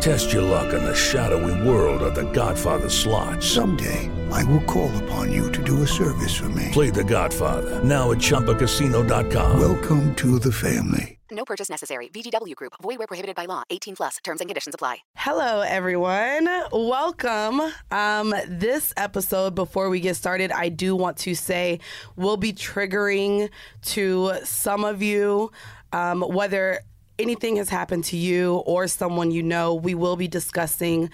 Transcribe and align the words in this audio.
Test 0.00 0.32
your 0.32 0.42
luck 0.42 0.72
in 0.72 0.84
the 0.84 0.94
shadowy 0.94 1.66
world 1.66 2.02
of 2.02 2.14
The 2.14 2.30
Godfather 2.32 2.88
slot. 2.88 3.42
Someday, 3.42 4.10
I 4.30 4.44
will 4.44 4.62
call 4.62 4.94
upon 5.04 5.32
you 5.32 5.50
to 5.52 5.62
do 5.62 5.82
a 5.82 5.86
service 5.86 6.34
for 6.34 6.48
me. 6.50 6.68
Play 6.72 6.90
The 6.90 7.04
Godfather 7.04 7.82
now 7.82 8.10
at 8.12 8.18
ChumbaCasino.com. 8.18 9.58
Welcome 9.60 10.14
to 10.16 10.38
the 10.38 10.52
family. 10.52 11.18
No 11.30 11.44
purchase 11.44 11.68
necessary. 11.68 12.08
VGW 12.08 12.54
Group. 12.54 12.74
Void 12.82 12.98
where 12.98 13.06
prohibited 13.06 13.34
by 13.34 13.46
law. 13.46 13.64
18 13.70 13.96
plus. 13.96 14.18
Terms 14.22 14.40
and 14.40 14.48
conditions 14.48 14.74
apply. 14.74 14.98
Hello, 15.16 15.62
everyone. 15.62 16.48
Welcome. 16.70 17.60
Um, 17.90 18.34
this 18.46 18.92
episode, 18.96 19.54
before 19.54 19.90
we 19.90 20.00
get 20.00 20.16
started, 20.16 20.52
I 20.52 20.68
do 20.68 20.94
want 20.94 21.16
to 21.18 21.34
say 21.34 21.80
we'll 22.14 22.36
be 22.36 22.52
triggering 22.52 23.50
to 23.82 24.34
some 24.44 24.84
of 24.84 25.02
you, 25.02 25.50
um, 25.92 26.22
whether 26.22 26.80
anything 27.18 27.56
has 27.56 27.68
happened 27.68 28.04
to 28.04 28.16
you 28.16 28.56
or 28.66 28.86
someone 28.86 29.30
you 29.30 29.42
know. 29.42 29.74
We 29.74 29.94
will 29.94 30.16
be 30.16 30.28
discussing 30.28 31.10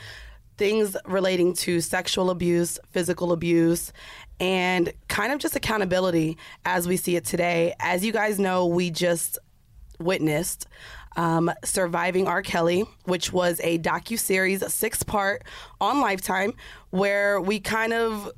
things 0.56 0.96
relating 1.06 1.54
to 1.54 1.80
sexual 1.80 2.30
abuse, 2.30 2.78
physical 2.90 3.32
abuse, 3.32 3.92
and 4.38 4.92
kind 5.08 5.32
of 5.32 5.38
just 5.38 5.56
accountability 5.56 6.36
as 6.64 6.86
we 6.86 6.96
see 6.96 7.16
it 7.16 7.24
today. 7.24 7.74
As 7.80 8.04
you 8.04 8.12
guys 8.12 8.38
know, 8.38 8.66
we 8.66 8.90
just 8.90 9.38
witnessed 9.98 10.66
um, 11.16 11.50
Surviving 11.64 12.26
R. 12.26 12.42
Kelly, 12.42 12.84
which 13.04 13.32
was 13.32 13.60
a 13.62 13.78
docu 13.78 14.18
series, 14.18 14.66
six 14.72 15.02
part 15.02 15.44
on 15.80 16.00
Lifetime, 16.00 16.54
where 16.90 17.40
we 17.40 17.60
kind 17.60 17.92
of 17.92 18.30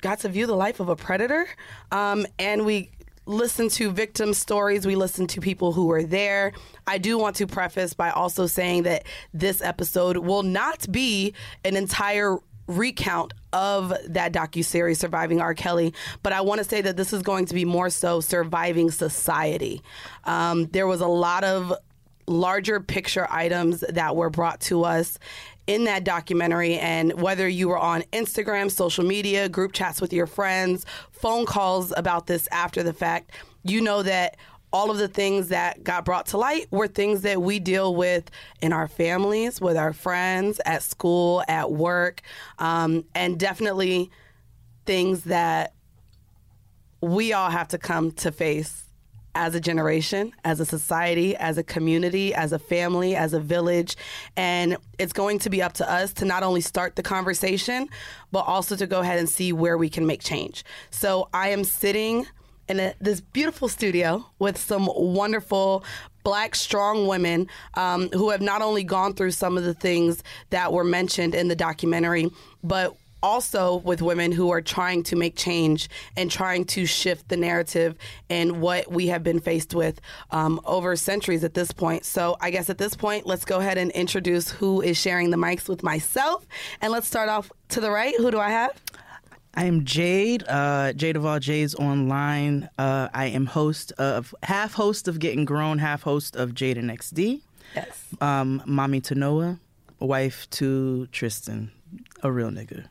got 0.00 0.20
to 0.20 0.28
view 0.28 0.46
the 0.46 0.54
life 0.54 0.80
of 0.80 0.88
a 0.88 0.96
predator, 0.96 1.46
um, 1.90 2.26
and 2.38 2.64
we 2.64 2.90
listened 3.28 3.70
to 3.72 3.90
victim 3.90 4.32
stories. 4.32 4.86
We 4.86 4.96
listen 4.96 5.26
to 5.28 5.40
people 5.40 5.72
who 5.72 5.86
were 5.86 6.02
there. 6.02 6.52
I 6.86 6.98
do 6.98 7.18
want 7.18 7.36
to 7.36 7.46
preface 7.46 7.92
by 7.92 8.10
also 8.10 8.46
saying 8.46 8.84
that 8.84 9.04
this 9.34 9.60
episode 9.60 10.16
will 10.16 10.42
not 10.42 10.90
be 10.90 11.34
an 11.64 11.76
entire 11.76 12.38
recount 12.66 13.32
of 13.52 13.94
that 14.06 14.30
docu 14.30 14.62
series 14.62 14.98
surviving 14.98 15.40
r 15.40 15.54
kelly 15.54 15.94
but 16.22 16.34
i 16.34 16.42
want 16.42 16.58
to 16.58 16.64
say 16.64 16.82
that 16.82 16.98
this 16.98 17.14
is 17.14 17.22
going 17.22 17.46
to 17.46 17.54
be 17.54 17.64
more 17.64 17.88
so 17.88 18.20
surviving 18.20 18.90
society 18.90 19.80
um, 20.24 20.66
there 20.66 20.86
was 20.86 21.00
a 21.00 21.06
lot 21.06 21.44
of 21.44 21.72
larger 22.26 22.78
picture 22.78 23.26
items 23.30 23.82
that 23.88 24.14
were 24.14 24.28
brought 24.28 24.60
to 24.60 24.84
us 24.84 25.18
in 25.68 25.84
that 25.84 26.02
documentary 26.02 26.78
and 26.78 27.12
whether 27.20 27.46
you 27.46 27.68
were 27.68 27.78
on 27.78 28.02
instagram 28.12 28.70
social 28.70 29.04
media 29.04 29.48
group 29.48 29.72
chats 29.72 30.00
with 30.00 30.12
your 30.12 30.26
friends 30.26 30.84
phone 31.12 31.46
calls 31.46 31.92
about 31.96 32.26
this 32.26 32.48
after 32.50 32.82
the 32.82 32.92
fact 32.92 33.30
you 33.62 33.80
know 33.80 34.02
that 34.02 34.36
all 34.72 34.90
of 34.90 34.98
the 34.98 35.08
things 35.08 35.48
that 35.48 35.82
got 35.84 36.04
brought 36.04 36.26
to 36.26 36.36
light 36.36 36.66
were 36.70 36.88
things 36.88 37.22
that 37.22 37.40
we 37.40 37.58
deal 37.58 37.94
with 37.94 38.30
in 38.60 38.70
our 38.70 38.86
families, 38.86 39.62
with 39.62 39.78
our 39.78 39.94
friends, 39.94 40.60
at 40.66 40.82
school, 40.82 41.42
at 41.48 41.72
work, 41.72 42.20
um, 42.58 43.02
and 43.14 43.38
definitely 43.38 44.10
things 44.84 45.24
that 45.24 45.72
we 47.00 47.32
all 47.32 47.50
have 47.50 47.68
to 47.68 47.78
come 47.78 48.10
to 48.12 48.30
face 48.30 48.87
as 49.38 49.54
a 49.54 49.60
generation, 49.60 50.32
as 50.44 50.58
a 50.58 50.64
society, 50.64 51.36
as 51.36 51.58
a 51.58 51.62
community, 51.62 52.34
as 52.34 52.52
a 52.52 52.58
family, 52.58 53.14
as 53.14 53.32
a 53.32 53.40
village. 53.40 53.96
And 54.36 54.76
it's 54.98 55.12
going 55.12 55.38
to 55.40 55.48
be 55.48 55.62
up 55.62 55.74
to 55.74 55.88
us 55.88 56.12
to 56.14 56.24
not 56.24 56.42
only 56.42 56.60
start 56.60 56.96
the 56.96 57.04
conversation, 57.04 57.88
but 58.32 58.40
also 58.40 58.74
to 58.74 58.86
go 58.86 58.98
ahead 58.98 59.20
and 59.20 59.28
see 59.28 59.52
where 59.52 59.78
we 59.78 59.88
can 59.88 60.06
make 60.06 60.22
change. 60.22 60.64
So 60.90 61.28
I 61.32 61.50
am 61.50 61.62
sitting 61.62 62.26
in 62.68 62.80
a, 62.80 62.94
this 63.00 63.20
beautiful 63.20 63.68
studio 63.68 64.26
with 64.40 64.58
some 64.58 64.90
wonderful 64.92 65.84
black 66.24 66.56
strong 66.56 67.06
women 67.06 67.46
um, 67.74 68.08
who 68.08 68.30
have 68.30 68.42
not 68.42 68.60
only 68.60 68.82
gone 68.82 69.14
through 69.14 69.30
some 69.30 69.56
of 69.56 69.62
the 69.62 69.72
things 69.72 70.22
that 70.50 70.72
were 70.72 70.84
mentioned 70.84 71.34
in 71.36 71.46
the 71.46 71.56
documentary, 71.56 72.28
but 72.64 72.96
also 73.22 73.76
with 73.76 74.02
women 74.02 74.32
who 74.32 74.50
are 74.50 74.60
trying 74.60 75.02
to 75.04 75.16
make 75.16 75.36
change 75.36 75.88
and 76.16 76.30
trying 76.30 76.64
to 76.66 76.86
shift 76.86 77.28
the 77.28 77.36
narrative 77.36 77.96
and 78.30 78.60
what 78.60 78.90
we 78.90 79.08
have 79.08 79.22
been 79.22 79.40
faced 79.40 79.74
with 79.74 80.00
um, 80.30 80.60
over 80.64 80.96
centuries 80.96 81.44
at 81.44 81.54
this 81.54 81.72
point. 81.72 82.04
So, 82.04 82.36
I 82.40 82.50
guess 82.50 82.70
at 82.70 82.78
this 82.78 82.94
point, 82.94 83.26
let's 83.26 83.44
go 83.44 83.58
ahead 83.58 83.78
and 83.78 83.90
introduce 83.92 84.50
who 84.50 84.80
is 84.80 84.96
sharing 84.96 85.30
the 85.30 85.36
mics 85.36 85.68
with 85.68 85.82
myself. 85.82 86.46
And 86.80 86.92
let's 86.92 87.06
start 87.06 87.28
off 87.28 87.50
to 87.70 87.80
the 87.80 87.90
right. 87.90 88.14
Who 88.16 88.30
do 88.30 88.38
I 88.38 88.50
have? 88.50 88.80
I 89.54 89.64
am 89.64 89.84
Jade, 89.84 90.44
uh, 90.46 90.92
Jade 90.92 91.16
of 91.16 91.26
all 91.26 91.40
Jades 91.40 91.74
online. 91.74 92.68
Uh, 92.78 93.08
I 93.12 93.26
am 93.26 93.46
host 93.46 93.92
of 93.98 94.32
half 94.44 94.74
host 94.74 95.08
of 95.08 95.18
Getting 95.18 95.44
Grown, 95.44 95.78
half 95.78 96.02
host 96.02 96.36
of 96.36 96.54
Jade 96.54 96.78
and 96.78 96.90
XD. 96.90 97.40
Yes. 97.74 98.04
Um, 98.20 98.62
mommy 98.66 99.00
to 99.02 99.14
Noah, 99.14 99.58
wife 99.98 100.48
to 100.50 101.06
Tristan, 101.08 101.72
a 102.22 102.32
real 102.32 102.50
nigga. 102.50 102.84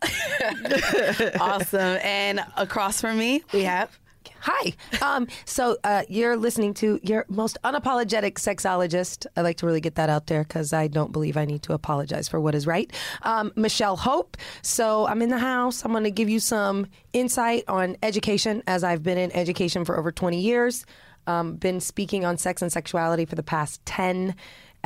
awesome. 1.39 1.99
And 2.03 2.41
across 2.55 3.01
from 3.01 3.17
me, 3.17 3.43
we 3.53 3.63
have. 3.63 3.97
Hi. 4.41 4.73
Um, 5.01 5.27
so 5.45 5.77
uh, 5.83 6.03
you're 6.09 6.37
listening 6.37 6.73
to 6.75 6.99
your 7.03 7.25
most 7.29 7.57
unapologetic 7.63 8.33
sexologist. 8.35 9.25
I 9.35 9.41
like 9.41 9.57
to 9.57 9.65
really 9.65 9.81
get 9.81 9.95
that 9.95 10.09
out 10.09 10.27
there 10.27 10.43
because 10.43 10.73
I 10.73 10.87
don't 10.87 11.11
believe 11.11 11.37
I 11.37 11.45
need 11.45 11.63
to 11.63 11.73
apologize 11.73 12.27
for 12.27 12.39
what 12.39 12.55
is 12.55 12.67
right. 12.67 12.91
Um, 13.23 13.51
Michelle 13.55 13.97
Hope. 13.97 14.37
So 14.61 15.07
I'm 15.07 15.21
in 15.21 15.29
the 15.29 15.39
house. 15.39 15.83
I'm 15.83 15.91
going 15.91 16.03
to 16.03 16.11
give 16.11 16.29
you 16.29 16.39
some 16.39 16.87
insight 17.13 17.63
on 17.67 17.97
education 18.03 18.63
as 18.67 18.83
I've 18.83 19.03
been 19.03 19.17
in 19.17 19.31
education 19.31 19.85
for 19.85 19.97
over 19.97 20.11
20 20.11 20.39
years. 20.39 20.85
Um, 21.25 21.55
been 21.55 21.81
speaking 21.81 22.23
on 22.23 22.37
sex 22.37 22.61
and 22.61 22.71
sexuality 22.71 23.25
for 23.25 23.35
the 23.35 23.43
past 23.43 23.85
10 23.85 24.33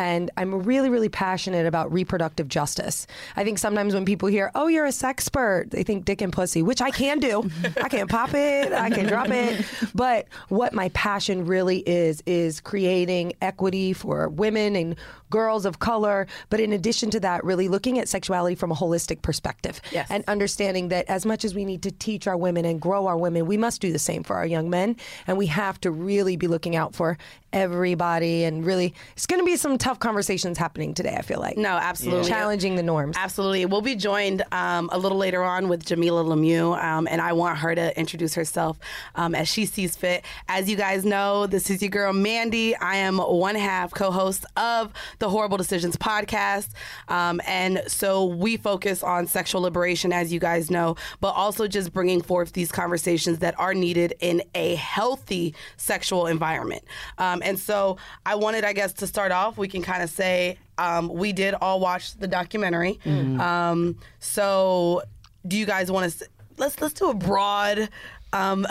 and 0.02 0.32
I'm 0.36 0.64
really, 0.64 0.90
really 0.90 1.10
passionate 1.10 1.68
about 1.68 1.94
reproductive 1.94 2.48
justice. 2.48 3.06
I 3.36 3.44
think 3.44 3.60
sometimes 3.60 3.94
when 3.94 4.04
people 4.04 4.30
hear, 4.30 4.50
"Oh, 4.56 4.68
you're 4.68 4.88
a 4.88 4.90
sexpert," 4.90 5.70
they 5.70 5.84
think 5.84 6.06
dick 6.06 6.22
and 6.22 6.34
pussy, 6.34 6.64
which 6.64 6.82
I 6.82 6.90
can 6.90 7.20
do. 7.20 7.48
I 7.82 7.88
can 7.88 8.08
pop 8.08 8.34
it, 8.34 8.74
I 8.74 8.90
can 8.90 9.06
drop 9.06 9.30
it. 9.30 9.64
But 9.94 10.26
what 10.50 10.74
my 10.74 10.90
passion 10.90 11.46
really 11.46 11.80
is 11.80 12.24
is 12.26 12.60
creating 12.62 13.34
equity 13.42 13.94
for 13.94 14.28
women 14.28 14.76
and 14.76 14.96
girls 15.32 15.66
of 15.66 15.80
color. 15.80 16.28
But 16.52 16.60
in 16.60 16.72
addition 16.74 17.10
to 17.12 17.20
that, 17.22 17.44
really 17.44 17.68
looking 17.68 17.98
at 17.98 18.08
sexuality 18.08 18.54
from 18.54 18.72
a 18.72 18.76
holistic 18.76 19.24
perspective 19.24 19.82
Yes. 19.92 20.08
and 20.12 20.24
understanding 20.28 20.90
that 20.90 21.06
as 21.10 21.26
much 21.26 21.44
as 21.44 21.56
we 21.56 21.66
need 21.66 21.82
to 21.84 21.92
teach 21.92 22.28
our 22.28 22.38
women 22.38 22.66
and 22.66 22.80
grow 22.80 23.08
our 23.08 23.18
women, 23.18 23.48
we 23.48 23.58
must 23.58 23.82
do 23.82 23.92
the 23.92 23.98
same 24.00 24.22
for 24.24 24.36
our 24.36 24.46
young 24.46 24.70
men, 24.70 24.96
and 25.26 25.38
we 25.40 25.48
have 25.48 25.82
to 25.82 25.90
really 25.90 26.36
be 26.38 26.46
looking 26.48 26.76
out 26.76 26.94
for 26.94 27.18
everybody, 27.54 28.44
and 28.46 28.66
really, 28.66 28.94
it's 29.14 29.26
going 29.26 29.40
to 29.42 29.46
be 29.46 29.56
some 29.58 29.78
tough 29.78 30.00
conversations 30.00 30.58
happening 30.58 30.94
today. 30.94 31.16
I 31.18 31.22
feel 31.22 31.40
like 31.40 31.58
No, 31.58 31.70
absolutely. 31.72 32.30
challenging 32.30 32.76
the 32.76 32.84
norms. 32.84 33.16
Absolutely. 33.18 33.66
We'll 33.66 33.82
be 33.82 33.96
joined 33.96 34.44
um, 34.52 34.90
a 34.92 34.98
little 34.98 35.18
later 35.18 35.44
on 35.44 35.68
with 35.68 35.86
Jamilah 35.86 36.26
Lemieux, 36.26 36.82
um, 36.82 37.08
and 37.10 37.22
I 37.22 37.34
want 37.34 37.58
her 37.60 37.76
to 37.76 37.98
introduce 38.00 38.36
herself 38.36 38.80
um, 39.16 39.36
as 39.36 39.48
she 39.48 39.66
sees 39.66 39.96
fit. 39.96 40.24
As 40.48 40.70
you 40.70 40.76
guys 40.76 41.06
know, 41.06 41.46
this 41.48 41.70
is 41.70 41.82
your 41.82 41.90
girl, 41.92 42.14
Mandy. 42.14 42.76
I 42.76 42.96
am 42.98 43.18
one 43.18 43.56
half 43.56 43.92
co 43.94 44.12
host 44.12 44.46
of 44.58 44.92
the 45.22 45.30
Horrible 45.30 45.58
Decisions 45.58 45.96
podcast. 45.96 46.70
Um, 47.08 47.40
and 47.48 47.82
so 47.88 48.26
we 48.26 48.58
focus 48.58 49.04
on 49.04 49.28
sexual 49.28 49.62
liberation, 49.62 50.12
as 50.12 50.34
you 50.34 50.40
guys 50.40 50.70
know, 50.70 50.98
but 51.22 51.30
also 51.30 51.68
just 51.68 51.94
bringing 51.94 52.22
forth 52.22 52.52
these 52.52 52.72
conversations 52.72 53.40
that 53.40 53.58
are 53.58 53.74
needed 53.74 54.16
in 54.20 54.44
a 54.56 54.76
healthy 54.76 55.56
sexual 55.78 56.28
environment. 56.28 56.84
Um, 57.18 57.42
and 57.46 57.58
so 57.58 57.98
I 58.26 58.36
wanted, 58.36 58.66
I 58.66 58.74
guess, 58.74 58.92
to 58.94 59.08
start 59.08 59.32
off, 59.32 59.58
we 59.58 59.70
can 59.70 59.82
kind 59.82 60.04
of 60.04 60.10
say 60.10 60.58
um, 60.78 61.08
we 61.08 61.32
did 61.32 61.54
all 61.54 61.80
watch 61.80 62.18
the 62.18 62.28
documentary. 62.28 63.00
Um, 63.40 63.98
so 64.20 65.04
do 65.48 65.56
you 65.56 65.66
guys 65.66 65.92
want 65.92 66.12
to 66.12 66.28
let's 66.58 66.80
let's 66.82 66.94
do 66.94 67.10
a 67.10 67.14
broad 67.14 67.90
um, 68.34 68.66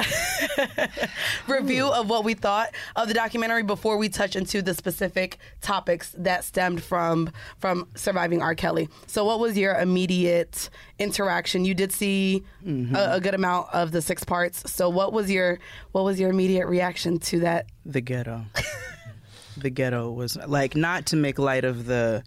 review 1.49 1.87
of 1.89 2.09
what 2.09 2.25
we 2.25 2.35
thought 2.35 2.71
of 2.97 3.09
the 3.09 3.15
documentary 3.15 3.63
before 3.63 3.97
we 3.97 4.09
touch 4.09 4.37
into 4.37 4.63
the 4.63 4.75
specific 4.75 5.39
topics 5.61 6.15
that 6.19 6.45
stemmed 6.45 6.83
from 6.83 7.31
from 7.59 7.89
surviving 7.95 8.43
R. 8.43 8.55
Kelly. 8.55 8.89
So, 9.07 9.25
what 9.25 9.41
was 9.41 9.57
your 9.57 9.75
immediate 9.75 10.71
interaction? 10.99 11.65
You 11.65 11.75
did 11.75 11.93
see 11.93 12.45
a, 12.67 13.15
a 13.17 13.21
good 13.21 13.35
amount 13.35 13.69
of 13.73 13.93
the 13.93 14.03
six 14.03 14.25
parts. 14.25 14.71
So, 14.71 14.89
what 14.89 15.13
was 15.13 15.31
your 15.31 15.59
what 15.93 16.05
was 16.05 16.19
your 16.19 16.31
immediate 16.31 16.67
reaction 16.67 17.19
to 17.21 17.41
that? 17.41 17.67
the 17.85 18.01
ghetto. 18.01 18.45
the 19.57 19.71
ghetto 19.71 20.11
was 20.11 20.37
like 20.47 20.77
not 20.77 21.07
to 21.07 21.17
make 21.17 21.39
light 21.39 21.65
of 21.65 21.87
the 21.87 22.23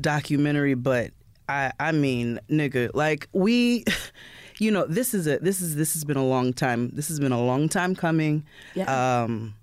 documentary, 0.00 0.74
but 0.74 1.10
I 1.48 1.72
I 1.78 1.92
mean, 1.92 2.40
nigga, 2.50 2.90
like 2.94 3.28
we 3.32 3.84
you 4.58 4.70
know, 4.70 4.86
this 4.86 5.14
is 5.14 5.26
a 5.26 5.38
this 5.38 5.60
is 5.60 5.76
this 5.76 5.94
has 5.94 6.04
been 6.04 6.16
a 6.16 6.26
long 6.26 6.52
time. 6.52 6.90
This 6.92 7.08
has 7.08 7.20
been 7.20 7.32
a 7.32 7.42
long 7.42 7.68
time 7.68 7.94
coming. 7.94 8.44
Yeah. 8.74 9.22
Um 9.22 9.54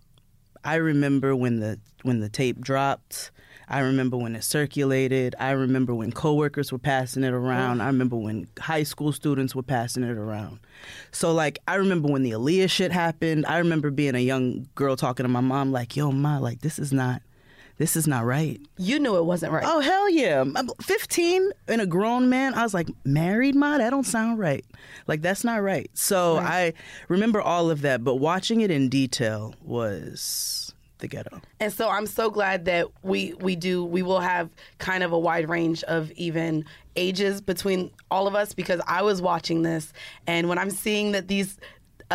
I 0.63 0.75
remember 0.75 1.36
when 1.36 1.60
the 1.60 1.80
when 2.04 2.19
the 2.19 2.30
tape 2.30 2.62
dropped. 2.62 3.31
I 3.68 3.80
remember 3.80 4.18
when 4.18 4.36
it 4.36 4.44
circulated. 4.44 5.36
I 5.40 5.51
remember 5.51 5.95
when 5.95 6.12
coworkers 6.12 6.72
were 6.72 6.78
passing 6.78 7.24
it 7.24 7.34
around. 7.34 7.81
I 7.81 7.88
remember 7.88 8.18
when 8.18 8.48
high 8.60 8.84
school 8.84 9.13
students 9.13 9.56
were 9.56 9.63
passing 9.63 10.04
it 10.04 10.18
around. 10.18 10.60
So 11.12 11.34
like 11.34 11.60
I 11.68 11.75
remember 11.75 12.10
when 12.10 12.24
the 12.24 12.31
Aaliyah 12.31 12.69
shit 12.69 12.92
happened. 12.92 13.46
I 13.46 13.57
remember 13.57 13.89
being 13.89 14.16
a 14.16 14.19
young 14.19 14.68
girl 14.75 14.96
talking 14.96 15.24
to 15.24 15.30
my 15.30 15.39
mom 15.42 15.72
like, 15.72 15.96
"Yo, 15.96 16.12
ma, 16.12 16.38
like 16.38 16.62
this 16.62 16.78
is 16.78 16.92
not 16.94 17.22
this 17.78 17.96
is 17.96 18.08
not 18.08 18.25
right." 18.25 18.60
You 18.78 19.00
knew 19.00 19.18
it 19.18 19.25
wasn't 19.25 19.52
right. 19.54 19.64
Oh 19.66 19.80
hell 19.80 20.10
yeah! 20.10 20.42
I'm 20.42 20.70
15 20.81 21.52
and 21.68 21.81
a 21.81 21.86
grown 21.86 22.30
man. 22.30 22.54
I 22.54 22.64
was 22.64 22.74
like, 22.74 22.90
married, 23.06 23.56
ma? 23.56 23.78
That 23.78 23.90
don't 23.90 24.06
sound 24.06 24.40
right. 24.40 24.66
Like 25.08 25.22
that's 25.22 25.44
not 25.44 25.62
right. 25.62 25.90
So 25.94 26.38
I 26.38 26.74
remember 27.08 27.42
all 27.42 27.70
of 27.70 27.81
that, 27.81 28.04
but 28.04 28.16
watching 28.16 28.62
it 28.62 28.72
in 28.72 28.90
detail 28.90 29.56
was 29.62 30.74
the 31.04 31.08
ghetto. 31.08 31.42
And 31.60 31.72
so 31.72 31.90
I'm 31.90 32.08
so 32.08 32.31
glad 32.31 32.66
that 32.66 32.88
we 33.04 33.34
we 33.40 33.56
do 33.56 33.84
we 33.84 34.02
will 34.02 34.22
have 34.22 34.50
kind 34.80 35.04
of 35.04 35.12
a 35.12 35.20
wide 35.20 35.48
range 35.50 35.84
of 35.84 36.12
even 36.14 36.66
ages 36.96 37.42
between 37.42 37.92
all 38.10 38.25
of 38.28 38.36
us 38.36 38.54
because 38.54 38.81
I 38.88 39.02
was 39.04 39.22
watching 39.22 39.64
this 39.64 39.94
and 40.28 40.48
when 40.50 40.58
I'm 40.58 40.70
seeing 40.70 41.12
that 41.12 41.28
these 41.28 41.58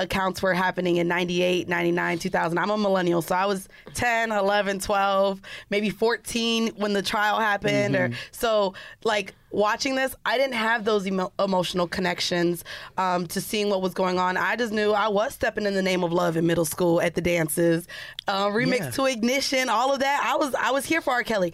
accounts 0.03 0.43
were 0.43 0.55
happening 0.55 0.97
in 0.97 1.09
98, 1.09 1.69
99, 1.69 2.19
2000. 2.19 2.59
I'm 2.59 2.71
a 2.71 2.79
millennial, 2.79 3.23
so 3.23 3.35
I 3.35 3.47
was 3.47 3.69
10, 3.95 4.33
11, 4.33 4.81
12, 4.81 5.41
maybe 5.71 5.91
14 5.91 6.69
when 6.77 6.93
the 6.93 7.03
trial 7.03 7.39
happened 7.39 7.97
or 7.97 8.09
mm-hmm. 8.09 8.19
so 8.31 8.75
like 9.05 9.35
watching 9.51 9.95
this, 9.95 10.15
I 10.27 10.37
didn't 10.39 10.55
have 10.55 10.85
those 10.85 11.07
emo- 11.07 11.33
emotional 11.39 11.87
connections 11.89 12.65
um, 12.97 13.27
to 13.29 13.41
seeing 13.41 13.71
what 13.71 13.83
was 13.83 13.95
going 13.95 14.19
on. 14.19 14.37
I 14.37 14.57
just 14.57 14.73
knew 14.73 14.93
I 14.93 15.09
was 15.09 15.35
stepping 15.35 15.65
in 15.67 15.75
the 15.75 15.83
name 15.83 16.05
of 16.05 16.13
love 16.13 16.37
in 16.37 16.47
middle 16.47 16.65
school 16.65 17.01
at 17.01 17.15
the 17.15 17.21
dances, 17.21 17.87
uh, 18.27 18.47
remix 18.49 18.79
Yeah. 18.81 18.91
to 18.91 19.05
ignition, 19.07 19.69
all 19.69 19.93
of 19.93 20.01
that. 20.01 20.23
I 20.25 20.37
was 20.37 20.55
I 20.55 20.71
was 20.71 20.85
here 20.85 21.01
for 21.01 21.13
R. 21.13 21.23
Kelly. 21.23 21.53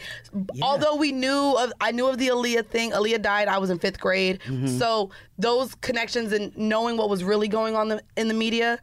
Although 0.63 0.97
we 0.97 1.13
knew 1.13 1.55
of, 1.59 1.73
I 1.81 1.93
knew 1.93 2.07
of 2.07 2.19
the 2.19 2.29
Aaliyah 2.29 2.67
thing. 2.67 2.91
Aaliyah 2.93 3.23
died. 3.23 3.49
I 3.49 3.59
was 3.59 3.71
in 3.71 3.79
fifth 3.79 4.01
grade, 4.01 4.41
so 4.79 5.11
those 5.39 5.75
connections 5.77 6.33
and 6.33 6.57
knowing 6.57 6.97
what 6.97 7.09
was 7.09 7.25
really 7.25 7.49
going 7.49 7.75
on 7.77 7.89
the, 7.89 8.03
in 8.17 8.29
the 8.29 8.35
media 8.35 8.79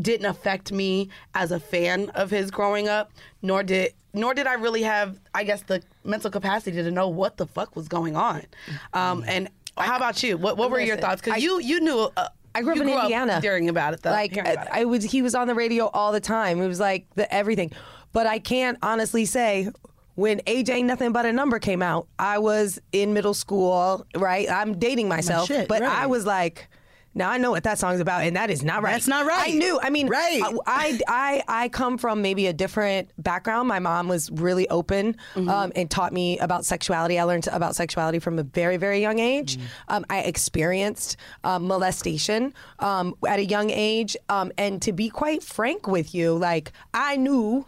didn't 0.00 0.26
affect 0.26 0.70
me 0.70 1.08
as 1.34 1.50
a 1.50 1.58
fan 1.58 2.10
of 2.10 2.30
his 2.30 2.50
growing 2.50 2.88
up. 2.88 3.10
Nor 3.42 3.62
did 3.62 3.92
nor 4.12 4.34
did 4.34 4.46
I 4.48 4.54
really 4.54 4.82
have, 4.82 5.18
I 5.34 5.44
guess, 5.44 5.62
the 5.62 5.82
mental 6.04 6.30
capacity 6.30 6.82
to 6.82 6.90
know 6.90 7.08
what 7.08 7.36
the 7.36 7.46
fuck 7.46 7.76
was 7.76 7.88
going 7.88 8.16
on. 8.16 8.44
Um, 8.92 9.24
and 9.26 9.48
how 9.76 9.96
about 9.96 10.22
you? 10.22 10.36
What 10.36 10.56
what 10.56 10.70
were 10.70 10.78
your 10.80 10.96
Listen, 10.96 11.00
thoughts? 11.10 11.20
Because 11.22 11.34
I- 11.34 11.38
you 11.38 11.60
you 11.60 11.80
knew. 11.80 12.08
Uh, 12.16 12.28
I 12.54 12.62
grew 12.62 12.72
up 12.72 12.76
you 12.78 12.82
in 12.82 12.88
grew 12.88 13.00
Indiana. 13.00 13.40
hearing 13.40 13.68
about 13.68 13.94
it, 13.94 14.02
though. 14.02 14.10
Like 14.10 14.32
hearing 14.32 14.50
about 14.50 14.66
it. 14.66 14.72
I 14.72 14.84
was, 14.84 15.04
he 15.04 15.22
was 15.22 15.36
on 15.36 15.46
the 15.46 15.54
radio 15.54 15.86
all 15.86 16.10
the 16.10 16.18
time. 16.20 16.60
It 16.60 16.66
was 16.66 16.80
like 16.80 17.06
the 17.14 17.32
everything. 17.32 17.70
But 18.12 18.26
I 18.26 18.40
can't 18.40 18.76
honestly 18.82 19.24
say 19.24 19.68
when 20.16 20.40
AJ 20.40 20.84
Nothing 20.84 21.12
But 21.12 21.26
a 21.26 21.32
Number 21.32 21.60
came 21.60 21.80
out, 21.80 22.08
I 22.18 22.38
was 22.38 22.80
in 22.90 23.12
middle 23.14 23.34
school. 23.34 24.04
Right, 24.16 24.50
I'm 24.50 24.78
dating 24.80 25.06
myself, 25.08 25.46
shit, 25.46 25.68
but 25.68 25.82
right. 25.82 25.90
I 25.90 26.06
was 26.06 26.26
like. 26.26 26.68
Now 27.14 27.30
I 27.30 27.38
know 27.38 27.50
what 27.50 27.64
that 27.64 27.78
song's 27.78 28.00
about, 28.00 28.22
and 28.22 28.36
that 28.36 28.50
is 28.50 28.62
not 28.62 28.82
right. 28.82 28.92
That's 28.92 29.08
not 29.08 29.26
right. 29.26 29.48
I 29.52 29.56
knew. 29.56 29.80
I 29.82 29.90
mean, 29.90 30.08
Right. 30.08 30.40
I, 30.66 31.00
I, 31.08 31.42
I 31.48 31.68
come 31.68 31.98
from 31.98 32.22
maybe 32.22 32.46
a 32.46 32.52
different 32.52 33.10
background. 33.18 33.66
My 33.68 33.80
mom 33.80 34.06
was 34.06 34.30
really 34.30 34.68
open 34.68 35.16
um, 35.34 35.72
and 35.74 35.90
taught 35.90 36.12
me 36.12 36.38
about 36.38 36.64
sexuality. 36.64 37.18
I 37.18 37.24
learned 37.24 37.48
about 37.48 37.74
sexuality 37.74 38.20
from 38.20 38.38
a 38.38 38.44
very, 38.44 38.76
very 38.76 39.00
young 39.00 39.18
age. 39.18 39.58
Um, 39.88 40.04
I 40.08 40.20
experienced 40.20 41.16
um, 41.42 41.66
molestation 41.66 42.54
um, 42.78 43.14
at 43.26 43.38
a 43.40 43.44
young 43.44 43.70
age. 43.70 44.16
Um, 44.28 44.52
and 44.56 44.80
to 44.82 44.92
be 44.92 45.08
quite 45.10 45.42
frank 45.42 45.88
with 45.88 46.14
you, 46.14 46.34
like, 46.34 46.72
I 46.94 47.16
knew 47.16 47.66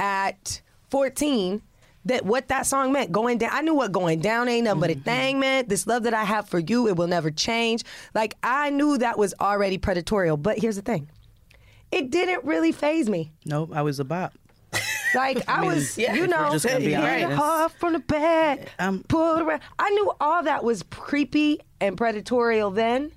at 0.00 0.60
14 0.90 1.62
that 2.06 2.24
what 2.24 2.48
that 2.48 2.66
song 2.66 2.92
meant. 2.92 3.12
Going 3.12 3.38
down 3.38 3.50
i 3.52 3.60
knew 3.60 3.74
what 3.74 3.92
going 3.92 4.20
down 4.20 4.48
ain't 4.48 4.64
nothing 4.64 4.80
but 4.80 4.90
a 4.90 4.94
thing 4.94 5.40
meant 5.40 5.68
this 5.68 5.86
love 5.86 6.02
that 6.04 6.14
i 6.14 6.24
have 6.24 6.48
for 6.48 6.58
you 6.58 6.88
it 6.88 6.96
will 6.96 7.06
never 7.06 7.30
change. 7.30 7.84
Like 8.14 8.36
i 8.42 8.70
knew 8.70 8.98
that 8.98 9.18
was 9.18 9.34
already 9.40 9.78
predatorial 9.78 10.40
but 10.40 10.58
here's 10.58 10.76
the 10.76 10.82
thing. 10.82 11.08
It 11.90 12.10
didn't 12.10 12.44
really 12.44 12.72
faze 12.72 13.08
me. 13.08 13.32
Nope, 13.44 13.70
I 13.74 13.82
was 13.82 14.00
a 14.00 14.04
bop. 14.04 14.32
like 15.14 15.42
I, 15.48 15.60
mean, 15.60 15.70
was, 15.72 15.98
yeah, 15.98 16.14
you 16.14 16.26
know, 16.26 16.50
just 16.50 16.66
gonna 16.66 16.78
be 16.78 16.94
hit 16.94 17.30
it 17.30 17.32
hard 17.32 17.70
from 17.72 17.92
the 17.92 17.98
back, 17.98 18.70
Um, 18.78 19.04
pull 19.08 19.36
it 19.36 19.42
around. 19.42 19.60
I 19.78 19.90
knew 19.90 20.10
all 20.20 20.42
that 20.42 20.64
was 20.64 20.82
creepy 20.84 21.60
and 21.80 21.96
predatorial 21.98 22.74
then, 22.74 23.12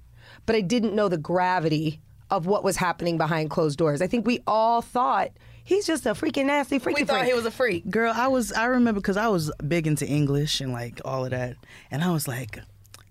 but 0.45 0.55
I 0.55 0.61
didn't 0.61 0.93
know 0.93 1.07
the 1.07 1.17
gravity 1.17 2.01
of 2.29 2.47
what 2.47 2.63
was 2.63 2.75
happening 2.77 3.17
behind 3.17 3.49
closed 3.49 3.77
doors. 3.77 4.01
I 4.01 4.07
think 4.07 4.25
we 4.25 4.41
all 4.45 4.81
thought 4.81 5.31
he's 5.65 5.85
just 5.85 6.05
a 6.05 6.11
freaking 6.11 6.45
nasty 6.45 6.79
freaking 6.79 6.95
we 6.95 7.03
thought 7.03 7.19
freak. 7.19 7.27
he 7.27 7.33
was 7.33 7.45
a 7.45 7.51
freak. 7.51 7.89
Girl, 7.89 8.13
I 8.15 8.27
was 8.29 8.53
I 8.53 8.65
remember 8.65 9.01
because 9.01 9.17
I 9.17 9.27
was 9.27 9.51
big 9.67 9.87
into 9.87 10.07
English 10.07 10.61
and 10.61 10.71
like 10.71 11.01
all 11.03 11.25
of 11.25 11.31
that, 11.31 11.57
and 11.91 12.01
I 12.01 12.11
was 12.11 12.25
like, 12.29 12.59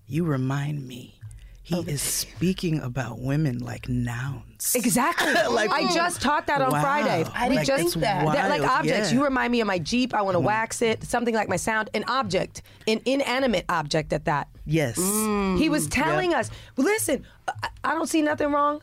"You 0.07 0.25
remind 0.25 0.89
me." 0.89 1.21
He 1.67 1.77
is 1.81 2.03
speaking 2.03 2.81
about 2.81 3.21
women 3.21 3.59
like 3.59 3.89
nouns. 3.89 4.75
Exactly. 4.75 5.33
Like, 5.55 5.71
I 5.71 5.93
just 5.95 6.21
taught 6.21 6.47
that 6.49 6.61
on 6.61 6.73
wow. 6.73 6.83
Friday. 6.83 7.25
I 7.33 7.49
didn't 7.49 7.65
just 7.65 7.93
think 7.95 8.05
that. 8.05 8.27
that 8.27 8.51
like 8.51 8.63
objects. 8.63 9.11
yeah. 9.11 9.19
You 9.19 9.25
remind 9.25 9.53
me 9.53 9.61
of 9.61 9.67
my 9.67 9.79
Jeep. 9.79 10.13
I 10.13 10.21
want 10.21 10.35
to 10.35 10.39
mm-hmm. 10.39 10.47
wax 10.47 10.83
it. 10.83 11.05
Something 11.05 11.35
like 11.35 11.49
my 11.49 11.57
sound. 11.57 11.91
An 11.95 12.05
object, 12.09 12.63
an 12.87 13.01
inanimate 13.05 13.65
object 13.69 14.13
at 14.13 14.25
that. 14.25 14.49
Yes. 14.67 14.97
He 14.97 15.69
was 15.69 15.87
mm. 15.87 15.91
telling 15.91 16.35
us, 16.35 16.51
listen, 16.77 17.25
I, 17.49 17.69
I 17.85 17.95
don't 17.95 18.09
see 18.09 18.21
nothing 18.21 18.51
wrong. 18.51 18.83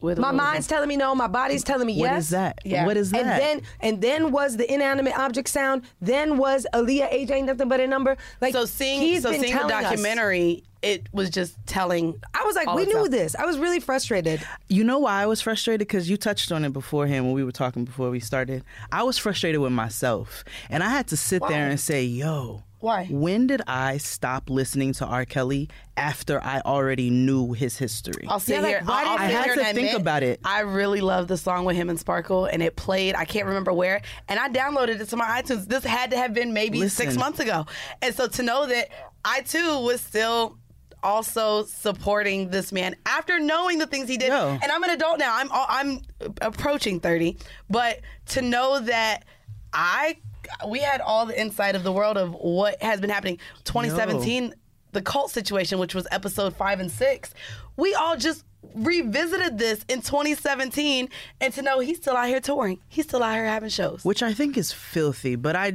With 0.00 0.18
My 0.18 0.30
little- 0.30 0.46
mind's 0.46 0.66
telling 0.66 0.88
me 0.88 0.96
no. 0.96 1.14
My 1.14 1.26
body's 1.26 1.64
telling 1.64 1.86
me 1.86 1.98
What 1.98 2.10
yes. 2.10 2.24
is 2.24 2.30
that? 2.30 2.58
Yeah. 2.64 2.86
What 2.86 2.96
is 2.96 3.10
that? 3.10 3.20
And 3.20 3.28
then 3.30 3.62
and 3.80 4.00
then 4.02 4.32
was 4.32 4.56
the 4.56 4.72
inanimate 4.72 5.18
object 5.18 5.48
sound. 5.48 5.82
Then 6.00 6.36
was 6.38 6.66
Aaliyah 6.74 7.12
age 7.12 7.30
ain't 7.30 7.46
nothing 7.46 7.68
but 7.68 7.80
a 7.80 7.86
number. 7.86 8.16
Like 8.40 8.52
So 8.54 8.64
seeing 8.64 9.00
he's 9.00 9.22
so 9.22 9.30
been 9.30 9.40
seeing 9.40 9.52
the 9.54 9.58
telling 9.58 9.74
us. 9.74 9.82
documentary, 9.90 10.62
it 10.82 11.08
was 11.12 11.30
just 11.30 11.56
telling. 11.66 12.14
I 12.34 12.44
was 12.44 12.54
like, 12.54 12.68
all 12.68 12.76
we 12.76 12.84
knew 12.86 12.92
stuff. 12.92 13.10
this. 13.10 13.34
I 13.34 13.44
was 13.44 13.58
really 13.58 13.80
frustrated. 13.80 14.40
You 14.68 14.84
know 14.84 15.00
why 15.00 15.22
I 15.22 15.26
was 15.26 15.40
frustrated? 15.40 15.80
Because 15.88 16.08
you 16.08 16.16
touched 16.16 16.52
on 16.52 16.64
it 16.64 16.72
beforehand 16.72 17.24
when 17.24 17.34
we 17.34 17.42
were 17.42 17.50
talking 17.52 17.84
before 17.84 18.10
we 18.10 18.20
started. 18.20 18.62
I 18.92 19.02
was 19.02 19.18
frustrated 19.18 19.60
with 19.60 19.72
myself. 19.72 20.44
And 20.70 20.84
I 20.84 20.88
had 20.90 21.08
to 21.08 21.16
sit 21.16 21.42
there 21.48 21.68
and 21.68 21.80
say, 21.80 22.04
yo, 22.04 22.62
Why? 22.80 23.06
when 23.06 23.46
did 23.48 23.62
I 23.66 23.96
stop 23.98 24.48
listening 24.48 24.92
to 24.94 25.06
R. 25.06 25.24
Kelly 25.24 25.68
after 25.96 26.40
I 26.42 26.60
already 26.60 27.10
knew 27.10 27.52
his 27.52 27.76
history? 27.76 28.24
I'll 28.28 28.38
sit 28.38 28.60
Yeah, 28.60 28.66
here. 28.68 28.80
why 28.84 29.02
I'll, 29.02 29.08
I'll 29.10 29.18
sit 29.18 29.24
I 29.24 29.26
had 29.30 29.44
here 29.46 29.54
to 29.56 29.60
and 29.64 29.74
think 29.74 29.88
admit, 29.88 30.00
about 30.00 30.22
it. 30.22 30.40
I 30.44 30.60
really 30.60 31.00
love 31.00 31.26
the 31.28 31.36
song 31.36 31.64
with 31.64 31.76
him 31.76 31.90
and 31.90 31.98
Sparkle, 31.98 32.44
and 32.46 32.62
it 32.62 32.76
played. 32.76 33.14
I 33.16 33.24
can't 33.24 33.46
remember 33.46 33.72
where, 33.72 34.00
and 34.28 34.38
I 34.38 34.48
downloaded 34.48 35.00
it 35.00 35.08
to 35.08 35.16
my 35.16 35.42
iTunes. 35.42 35.66
This 35.66 35.82
had 35.84 36.10
to 36.12 36.16
have 36.16 36.32
been 36.34 36.52
maybe 36.52 36.88
six 36.88 37.16
months 37.16 37.40
ago, 37.40 37.66
and 38.00 38.14
so 38.14 38.28
to 38.28 38.42
know 38.42 38.66
that 38.66 38.88
I 39.24 39.40
too 39.40 39.80
was 39.80 40.00
still 40.00 40.58
also 41.02 41.64
supporting 41.64 42.50
this 42.50 42.72
man 42.72 42.96
after 43.06 43.38
knowing 43.38 43.78
the 43.78 43.86
things 43.86 44.08
he 44.08 44.16
did. 44.16 44.28
Yo. 44.28 44.58
And 44.60 44.70
I'm 44.70 44.82
an 44.82 44.90
adult 44.90 45.18
now. 45.18 45.36
I'm 45.36 45.48
I'm 45.52 46.00
approaching 46.40 47.00
30, 47.00 47.38
but 47.70 48.00
to 48.30 48.42
know 48.42 48.80
that 48.80 49.24
I 49.72 50.18
we 50.66 50.80
had 50.80 51.00
all 51.00 51.26
the 51.26 51.38
insight 51.38 51.74
of 51.74 51.82
the 51.82 51.92
world 51.92 52.16
of 52.16 52.32
what 52.34 52.80
has 52.82 53.00
been 53.00 53.10
happening. 53.10 53.38
2017, 53.64 54.54
the 54.92 55.02
cult 55.02 55.30
situation, 55.30 55.78
which 55.78 55.94
was 55.94 56.06
episode 56.10 56.56
five 56.56 56.80
and 56.80 56.90
six, 56.90 57.34
we 57.76 57.94
all 57.94 58.16
just 58.16 58.44
revisited 58.74 59.58
this 59.58 59.84
in 59.88 60.02
2017, 60.02 61.08
and 61.40 61.54
to 61.54 61.62
know 61.62 61.80
he's 61.80 61.98
still 61.98 62.16
out 62.16 62.28
here 62.28 62.40
touring, 62.40 62.80
he's 62.88 63.04
still 63.04 63.22
out 63.22 63.34
here 63.34 63.46
having 63.46 63.68
shows. 63.68 64.04
which 64.04 64.22
I 64.22 64.34
think 64.34 64.56
is 64.56 64.72
filthy. 64.72 65.36
But 65.36 65.56
I, 65.56 65.74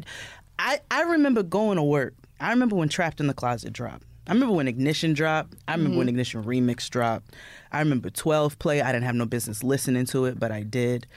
I, 0.60 0.82
I 0.92 1.04
remember 1.04 1.44
going 1.44 1.78
to 1.78 1.84
work. 1.84 2.14
I 2.40 2.50
remember 2.50 2.76
when 2.76 2.90
Trapped 2.90 3.20
in 3.20 3.28
the 3.28 3.34
Closet 3.34 3.72
dropped. 3.72 4.04
I 4.28 4.34
remember 4.34 4.56
when 4.56 4.68
Ignition 4.68 5.14
dropped. 5.14 5.56
I 5.68 5.74
remember 5.74 5.98
when 5.98 6.08
mm-hmm. 6.08 6.16
Ignition 6.16 6.44
Remix 6.44 6.90
dropped. 6.90 7.34
I 7.72 7.80
remember 7.80 8.10
12 8.10 8.58
Play. 8.58 8.82
I 8.82 8.92
didn't 8.92 9.06
have 9.06 9.16
no 9.16 9.26
business 9.26 9.64
listening 9.64 10.06
to 10.08 10.26
it, 10.26 10.40
but 10.40 10.52
I 10.52 10.64
did. 10.64 11.08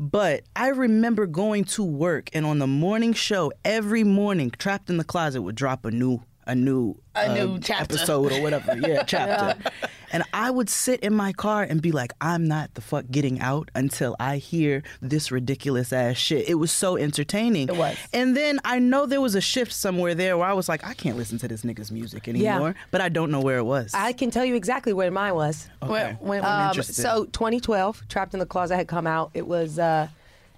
But 0.00 0.44
I 0.56 0.68
remember 0.68 1.26
going 1.26 1.64
to 1.64 1.84
work, 1.84 2.30
and 2.32 2.46
on 2.46 2.58
the 2.58 2.66
morning 2.66 3.12
show, 3.12 3.52
every 3.66 4.02
morning, 4.02 4.50
Trapped 4.50 4.88
in 4.88 4.96
the 4.96 5.04
Closet 5.04 5.42
would 5.42 5.56
drop 5.56 5.84
a 5.84 5.90
new, 5.90 6.22
a 6.50 6.54
new, 6.54 6.96
A 7.14 7.30
uh, 7.30 7.34
new 7.34 7.58
chapter. 7.60 7.94
episode 7.96 8.32
or 8.32 8.40
whatever. 8.42 8.76
Yeah, 8.76 9.02
chapter. 9.06 9.70
And 10.12 10.24
I 10.34 10.50
would 10.50 10.68
sit 10.68 11.00
in 11.00 11.14
my 11.14 11.32
car 11.32 11.62
and 11.62 11.80
be 11.80 11.92
like, 11.92 12.12
I'm 12.20 12.48
not 12.48 12.74
the 12.74 12.80
fuck 12.80 13.04
getting 13.12 13.40
out 13.40 13.70
until 13.76 14.16
I 14.18 14.38
hear 14.38 14.82
this 15.00 15.30
ridiculous 15.30 15.92
ass 15.92 16.16
shit. 16.16 16.48
It 16.48 16.54
was 16.56 16.72
so 16.72 16.96
entertaining. 16.96 17.68
It 17.68 17.76
was. 17.76 17.96
And 18.12 18.36
then 18.36 18.58
I 18.64 18.80
know 18.80 19.06
there 19.06 19.20
was 19.20 19.36
a 19.36 19.40
shift 19.40 19.72
somewhere 19.72 20.16
there 20.16 20.36
where 20.36 20.48
I 20.48 20.52
was 20.52 20.68
like, 20.68 20.84
I 20.84 20.94
can't 20.94 21.16
listen 21.16 21.38
to 21.38 21.46
this 21.48 21.62
nigga's 21.62 21.92
music 21.92 22.26
anymore. 22.26 22.74
But 22.90 23.00
I 23.02 23.08
don't 23.08 23.30
know 23.30 23.40
where 23.40 23.58
it 23.58 23.64
was. 23.64 23.92
I 23.94 24.12
can 24.12 24.32
tell 24.32 24.44
you 24.44 24.56
exactly 24.56 24.92
where 24.92 25.10
mine 25.12 25.36
was. 25.36 25.68
okay. 25.82 26.16
When- 26.20 26.42
when- 26.42 26.44
Um, 26.44 26.74
so 26.82 27.26
2012, 27.26 28.08
Trapped 28.08 28.34
in 28.34 28.40
the 28.40 28.46
Closet 28.46 28.74
had 28.76 28.88
come 28.88 29.06
out. 29.06 29.30
It 29.34 29.46
was 29.46 29.78
uh, 29.78 30.08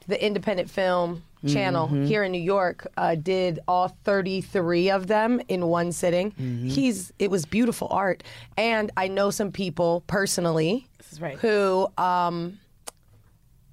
the 0.08 0.24
independent 0.24 0.70
film 0.70 1.24
channel 1.46 1.86
Mm-hmm. 1.88 2.04
here 2.04 2.22
in 2.24 2.32
New 2.32 2.40
York 2.40 2.86
uh, 2.96 3.14
did 3.14 3.58
all 3.66 3.88
33 4.04 4.90
of 4.90 5.06
them 5.06 5.40
in 5.48 5.66
one 5.66 5.92
sitting. 5.92 6.30
Mm-hmm. 6.32 6.68
He's 6.68 7.12
it 7.18 7.30
was 7.30 7.44
beautiful 7.44 7.88
art, 7.90 8.22
and 8.56 8.90
I 8.96 9.08
know 9.08 9.30
some 9.30 9.52
people 9.52 10.04
personally 10.06 10.86
is 11.10 11.20
right. 11.20 11.38
who 11.38 11.88
um, 11.98 12.58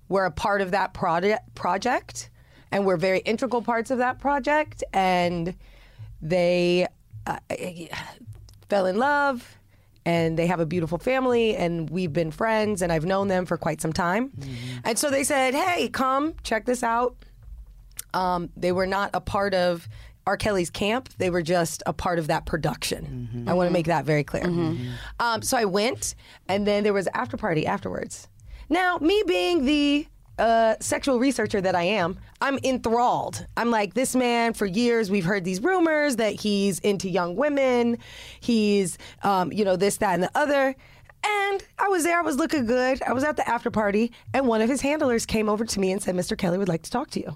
were 0.07 0.25
a 0.25 0.31
part 0.31 0.61
of 0.61 0.71
that 0.71 0.93
project 0.93 1.53
project 1.55 2.29
and 2.71 2.85
were 2.85 2.97
very 2.97 3.19
integral 3.19 3.61
parts 3.61 3.91
of 3.91 3.97
that 3.99 4.19
project, 4.19 4.83
and 4.93 5.55
they 6.21 6.87
uh, 7.27 7.37
fell 8.69 8.85
in 8.85 8.97
love 8.97 9.57
and 10.05 10.37
they 10.39 10.47
have 10.47 10.59
a 10.59 10.65
beautiful 10.65 10.97
family 10.97 11.55
and 11.55 11.89
we've 11.89 12.13
been 12.13 12.31
friends 12.31 12.81
and 12.81 12.91
I've 12.91 13.05
known 13.05 13.27
them 13.27 13.45
for 13.45 13.57
quite 13.57 13.81
some 13.81 13.93
time. 13.93 14.31
And 14.83 14.97
so 14.97 15.09
they 15.09 15.23
said, 15.23 15.53
"Hey, 15.53 15.89
come 15.89 16.33
check 16.43 16.65
this 16.65 16.83
out." 16.83 17.15
Um, 18.13 18.49
they 18.57 18.71
were 18.71 18.87
not 18.87 19.11
a 19.13 19.21
part 19.21 19.53
of 19.53 19.87
R. 20.27 20.37
Kelly's 20.37 20.69
camp. 20.69 21.09
They 21.17 21.29
were 21.29 21.41
just 21.41 21.81
a 21.85 21.93
part 21.93 22.19
of 22.19 22.27
that 22.27 22.45
production. 22.45 23.45
I 23.47 23.53
want 23.53 23.67
to 23.67 23.73
make 23.73 23.87
that 23.87 24.05
very 24.05 24.23
clear. 24.23 24.45
Um, 25.19 25.41
so 25.41 25.57
I 25.57 25.65
went, 25.65 26.15
and 26.47 26.67
then 26.67 26.83
there 26.83 26.93
was 26.93 27.07
after 27.13 27.37
party 27.37 27.65
afterwards. 27.65 28.27
Now, 28.69 28.97
me 28.99 29.23
being 29.25 29.65
the 29.65 30.07
uh, 30.37 30.75
sexual 30.79 31.19
researcher 31.19 31.59
that 31.61 31.75
I 31.75 31.83
am, 31.83 32.19
I'm 32.41 32.59
enthralled. 32.63 33.45
I'm 33.57 33.71
like, 33.71 33.93
this 33.95 34.15
man, 34.15 34.53
for 34.53 34.65
years, 34.65 35.09
we've 35.09 35.25
heard 35.25 35.43
these 35.43 35.61
rumors 35.61 36.17
that 36.17 36.33
he's 36.33 36.79
into 36.79 37.09
young 37.09 37.35
women. 37.35 37.97
He's, 38.39 38.97
um, 39.23 39.51
you 39.51 39.65
know, 39.65 39.75
this, 39.75 39.97
that, 39.97 40.13
and 40.13 40.23
the 40.23 40.31
other. 40.35 40.75
And 41.25 41.63
I 41.77 41.87
was 41.89 42.03
there, 42.03 42.17
I 42.19 42.21
was 42.21 42.37
looking 42.37 42.65
good. 42.65 43.01
I 43.01 43.11
was 43.11 43.23
at 43.23 43.35
the 43.35 43.49
after 43.49 43.69
party, 43.71 44.13
and 44.33 44.47
one 44.47 44.61
of 44.61 44.69
his 44.69 44.79
handlers 44.81 45.25
came 45.25 45.49
over 45.49 45.65
to 45.65 45.79
me 45.79 45.91
and 45.91 46.01
said, 46.01 46.15
Mr. 46.15 46.37
Kelly 46.37 46.57
would 46.57 46.69
like 46.69 46.83
to 46.83 46.91
talk 46.91 47.09
to 47.11 47.19
you. 47.19 47.35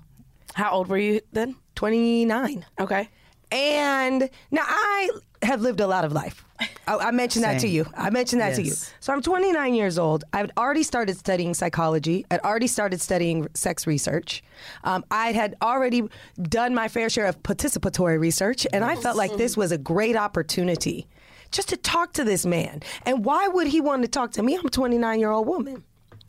How 0.54 0.72
old 0.72 0.88
were 0.88 0.98
you 0.98 1.22
then? 1.32 1.56
29. 1.76 2.66
Okay. 2.80 3.10
And 3.52 4.30
now 4.52 4.64
I 4.66 5.10
have 5.44 5.62
lived 5.62 5.80
a 5.80 5.88
lot 5.88 6.06
of 6.06 6.12
life. 6.12 6.44
I, 6.88 6.96
I 6.96 7.12
mentioned 7.12 7.44
that 7.44 7.60
to 7.62 7.68
you. 7.68 7.86
I 7.96 8.10
mentioned 8.10 8.42
that 8.42 8.56
to 8.56 8.64
you. 8.64 8.74
So 9.00 9.14
I'm 9.14 9.22
29 9.22 9.76
years 9.76 10.00
old. 10.00 10.24
I've 10.34 10.50
already 10.58 10.84
started 10.84 11.18
studying 11.18 11.54
psychology. 11.54 12.26
I'd 12.32 12.40
already 12.40 12.68
started 12.68 13.02
studying 13.02 13.48
sex 13.54 13.86
research. 13.86 14.44
Um, 14.84 15.04
I 15.12 15.34
had 15.34 15.56
already 15.62 16.04
done 16.42 16.74
my 16.74 16.88
fair 16.88 17.10
share 17.10 17.26
of 17.26 17.42
participatory 17.44 18.20
research, 18.20 18.66
and 18.74 18.84
I 18.84 18.96
felt 18.96 19.18
like 19.18 19.36
this 19.38 19.56
was 19.56 19.72
a 19.72 19.78
great 19.78 20.16
opportunity 20.16 21.08
just 21.52 21.70
to 21.70 21.78
talk 21.78 22.14
to 22.14 22.24
this 22.24 22.46
man. 22.46 22.82
And 23.06 23.24
why 23.24 23.48
would 23.48 23.68
he 23.68 23.82
want 23.82 24.02
to 24.02 24.08
talk 24.08 24.32
to 24.32 24.44
me? 24.44 24.56
I'm 24.56 24.66
a 24.66 24.70
29 24.70 25.20
year 25.20 25.32
old 25.32 25.48
woman. 25.48 25.84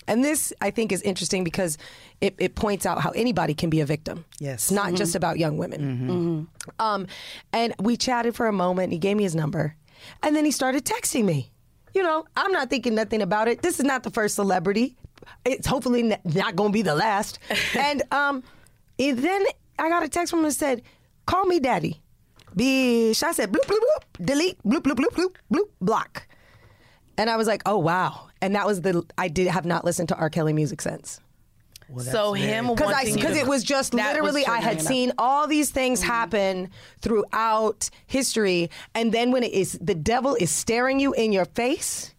And 0.06 0.24
this, 0.24 0.52
I 0.60 0.70
think, 0.70 0.92
is 0.92 1.02
interesting 1.02 1.44
because 1.44 1.78
it, 2.20 2.34
it 2.38 2.54
points 2.54 2.86
out 2.86 3.00
how 3.00 3.10
anybody 3.10 3.54
can 3.54 3.70
be 3.70 3.80
a 3.80 3.86
victim. 3.86 4.24
Yes. 4.38 4.64
It's 4.64 4.70
not 4.70 4.94
just 4.94 5.14
about 5.14 5.38
young 5.38 5.56
women. 5.56 6.48
Um, 6.78 7.06
and 7.52 7.74
we 7.80 7.96
chatted 7.96 8.34
for 8.34 8.46
a 8.46 8.52
moment. 8.52 8.92
He 8.92 8.98
gave 8.98 9.16
me 9.16 9.22
his 9.22 9.34
number. 9.34 9.76
And 10.22 10.36
then 10.36 10.44
he 10.44 10.50
started 10.50 10.84
texting 10.84 11.24
me. 11.24 11.50
You 11.94 12.02
know, 12.02 12.24
I'm 12.36 12.52
not 12.52 12.70
thinking 12.70 12.94
nothing 12.94 13.22
about 13.22 13.48
it. 13.48 13.62
This 13.62 13.78
is 13.78 13.84
not 13.84 14.02
the 14.02 14.10
first 14.10 14.34
celebrity. 14.34 14.96
It's 15.44 15.66
hopefully 15.66 16.02
not 16.24 16.56
going 16.56 16.70
to 16.70 16.72
be 16.72 16.82
the 16.82 16.94
last. 16.94 17.38
and 17.78 18.02
um, 18.12 18.42
and 18.98 19.18
then 19.18 19.44
I 19.78 19.88
got 19.88 20.02
a 20.02 20.08
text 20.08 20.30
from 20.30 20.40
him 20.40 20.46
that 20.46 20.52
said, 20.52 20.82
call 21.26 21.44
me 21.46 21.60
daddy. 21.60 22.02
Bitch. 22.56 23.22
I 23.22 23.32
said, 23.32 23.50
bloop, 23.52 23.64
bloop, 23.66 23.78
bloop, 23.78 24.26
delete, 24.26 24.62
bloop, 24.62 24.80
bloop, 24.82 24.96
bloop, 24.96 25.14
bloop, 25.14 25.34
bloop, 25.52 25.68
block. 25.80 26.26
And 27.16 27.30
I 27.30 27.36
was 27.36 27.46
like, 27.46 27.62
oh, 27.66 27.78
wow. 27.78 28.28
And 28.44 28.54
that 28.56 28.66
was 28.66 28.82
the, 28.82 29.02
I 29.16 29.28
did 29.28 29.46
have 29.46 29.64
not 29.64 29.86
listened 29.86 30.10
to 30.10 30.16
R. 30.16 30.28
Kelly 30.28 30.52
music 30.52 30.82
since. 30.82 31.18
so 31.98 32.34
him 32.34 32.66
Because 32.66 32.92
wanting 32.92 33.14
because 33.14 33.38
it 33.38 33.46
was 33.46 33.64
just 33.64 33.92
that 33.92 34.20
was 34.20 34.34
literally 34.34 34.44
I 34.44 34.60
had 34.60 34.76
triggering 34.76 34.80
enough. 34.80 34.86
seen 34.86 35.12
all 35.16 35.46
these 35.46 35.70
things 35.70 36.00
mm-hmm. 36.00 36.10
happen 36.10 36.70
throughout 37.00 37.88
history, 38.06 38.68
and 38.94 39.12
then 39.12 39.30
when 39.30 39.44
it 39.44 39.52
is 39.52 39.78
the 39.80 39.94
devil 39.94 40.34
is 40.34 40.50
staring 40.50 41.00
you 41.00 41.14
in 41.14 41.32
your 41.32 41.46
face, 41.46 42.14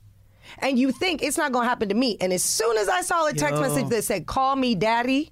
and 0.58 0.79
you 0.79 0.91
think 0.91 1.22
it's 1.22 1.38
not 1.38 1.51
going 1.51 1.65
to 1.65 1.70
happen 1.70 1.89
to 1.89 1.96
me, 1.96 2.17
and 2.20 2.34
as 2.34 2.44
soon 2.44 2.75
as 2.77 2.89
I 2.89 3.01
saw 3.01 3.27
a 3.27 3.34
text 3.34 3.55
Yo. 3.55 3.62
message 3.62 3.89
that 3.89 4.03
said 4.03 4.25
"Call 4.25 4.55
me 4.55 4.74
daddy," 4.74 5.32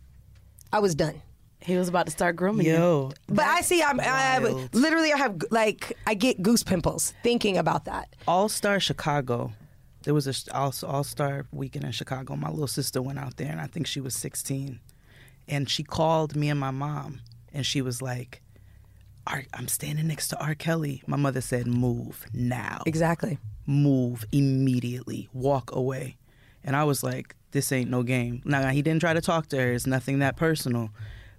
I 0.72 0.78
was 0.78 0.94
done. 0.94 1.24
He 1.60 1.76
was 1.76 1.88
about 1.88 2.06
to 2.06 2.12
start 2.12 2.36
grooming 2.36 2.68
you. 2.68 2.74
Yo, 2.74 3.12
But 3.28 3.46
I 3.46 3.62
see, 3.62 3.82
I'm 3.82 4.00
I 4.00 4.04
have, 4.04 4.44
literally 4.74 5.12
I 5.12 5.18
have 5.18 5.42
like 5.50 5.98
I 6.06 6.14
get 6.14 6.44
goose 6.44 6.62
pimples 6.62 7.14
thinking 7.24 7.58
about 7.58 7.86
that. 7.86 8.10
All 8.28 8.48
Star 8.48 8.80
Chicago. 8.80 9.54
There 10.04 10.14
was 10.14 10.28
a 10.28 10.56
All 10.56 10.74
All 10.86 11.04
Star 11.04 11.46
weekend 11.52 11.86
in 11.86 11.92
Chicago. 11.92 12.36
My 12.36 12.50
little 12.50 12.68
sister 12.68 13.02
went 13.02 13.20
out 13.20 13.38
there, 13.38 13.52
and 13.52 13.62
I 13.62 13.68
think 13.68 13.88
she 13.88 14.00
was 14.02 14.16
16, 14.16 14.80
and 15.48 15.70
she 15.70 15.84
called 15.84 16.36
me 16.36 16.50
and 16.50 16.60
my 16.60 16.72
mom, 16.72 17.22
and 17.54 17.66
she 17.66 17.82
was 17.82 18.02
like, 18.02 18.42
"R- 19.28 19.46
"I'm 19.54 19.68
standing 19.68 20.08
next 20.08 20.28
to 20.30 20.40
R. 20.42 20.56
Kelly." 20.56 21.02
My 21.08 21.18
mother 21.18 21.42
said, 21.42 21.68
"Move 21.68 22.26
now." 22.34 22.82
Exactly. 22.86 23.38
move 23.66 24.26
immediately, 24.34 25.30
walk 25.32 25.74
away. 25.74 26.18
And 26.66 26.76
I 26.76 26.84
was 26.84 27.02
like, 27.02 27.34
this 27.52 27.72
ain't 27.72 27.90
no 27.90 28.04
game. 28.04 28.42
Now, 28.44 28.68
he 28.72 28.82
didn't 28.82 29.00
try 29.00 29.14
to 29.14 29.22
talk 29.22 29.48
to 29.50 29.58
her. 29.58 29.72
It's 29.72 29.88
nothing 29.88 30.20
that 30.20 30.36
personal. 30.36 30.90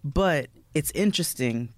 But 0.03 0.47
it's 0.73 0.91
interesting. 0.93 1.69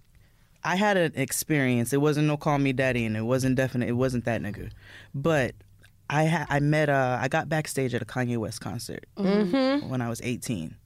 I 0.62 0.76
had 0.76 0.96
an 0.96 1.12
experience. 1.16 1.92
It 1.92 2.00
wasn't 2.00 2.28
no 2.28 2.36
call 2.36 2.58
me 2.58 2.72
daddy 2.72 3.04
and 3.04 3.16
it 3.16 3.22
wasn't 3.22 3.56
definite. 3.56 3.88
It 3.88 3.94
wasn't 3.94 4.24
that 4.26 4.40
nigga. 4.40 4.70
But 5.12 5.56
I 6.08 6.26
ha- 6.26 6.46
I 6.48 6.60
met 6.60 6.88
uh 6.88 7.18
I 7.20 7.28
got 7.28 7.48
backstage 7.48 7.94
at 7.94 8.02
a 8.02 8.04
Kanye 8.04 8.36
West 8.38 8.60
concert 8.60 9.06
when 9.16 10.00
I 10.00 10.08
was 10.08 10.20
18. 10.22 10.76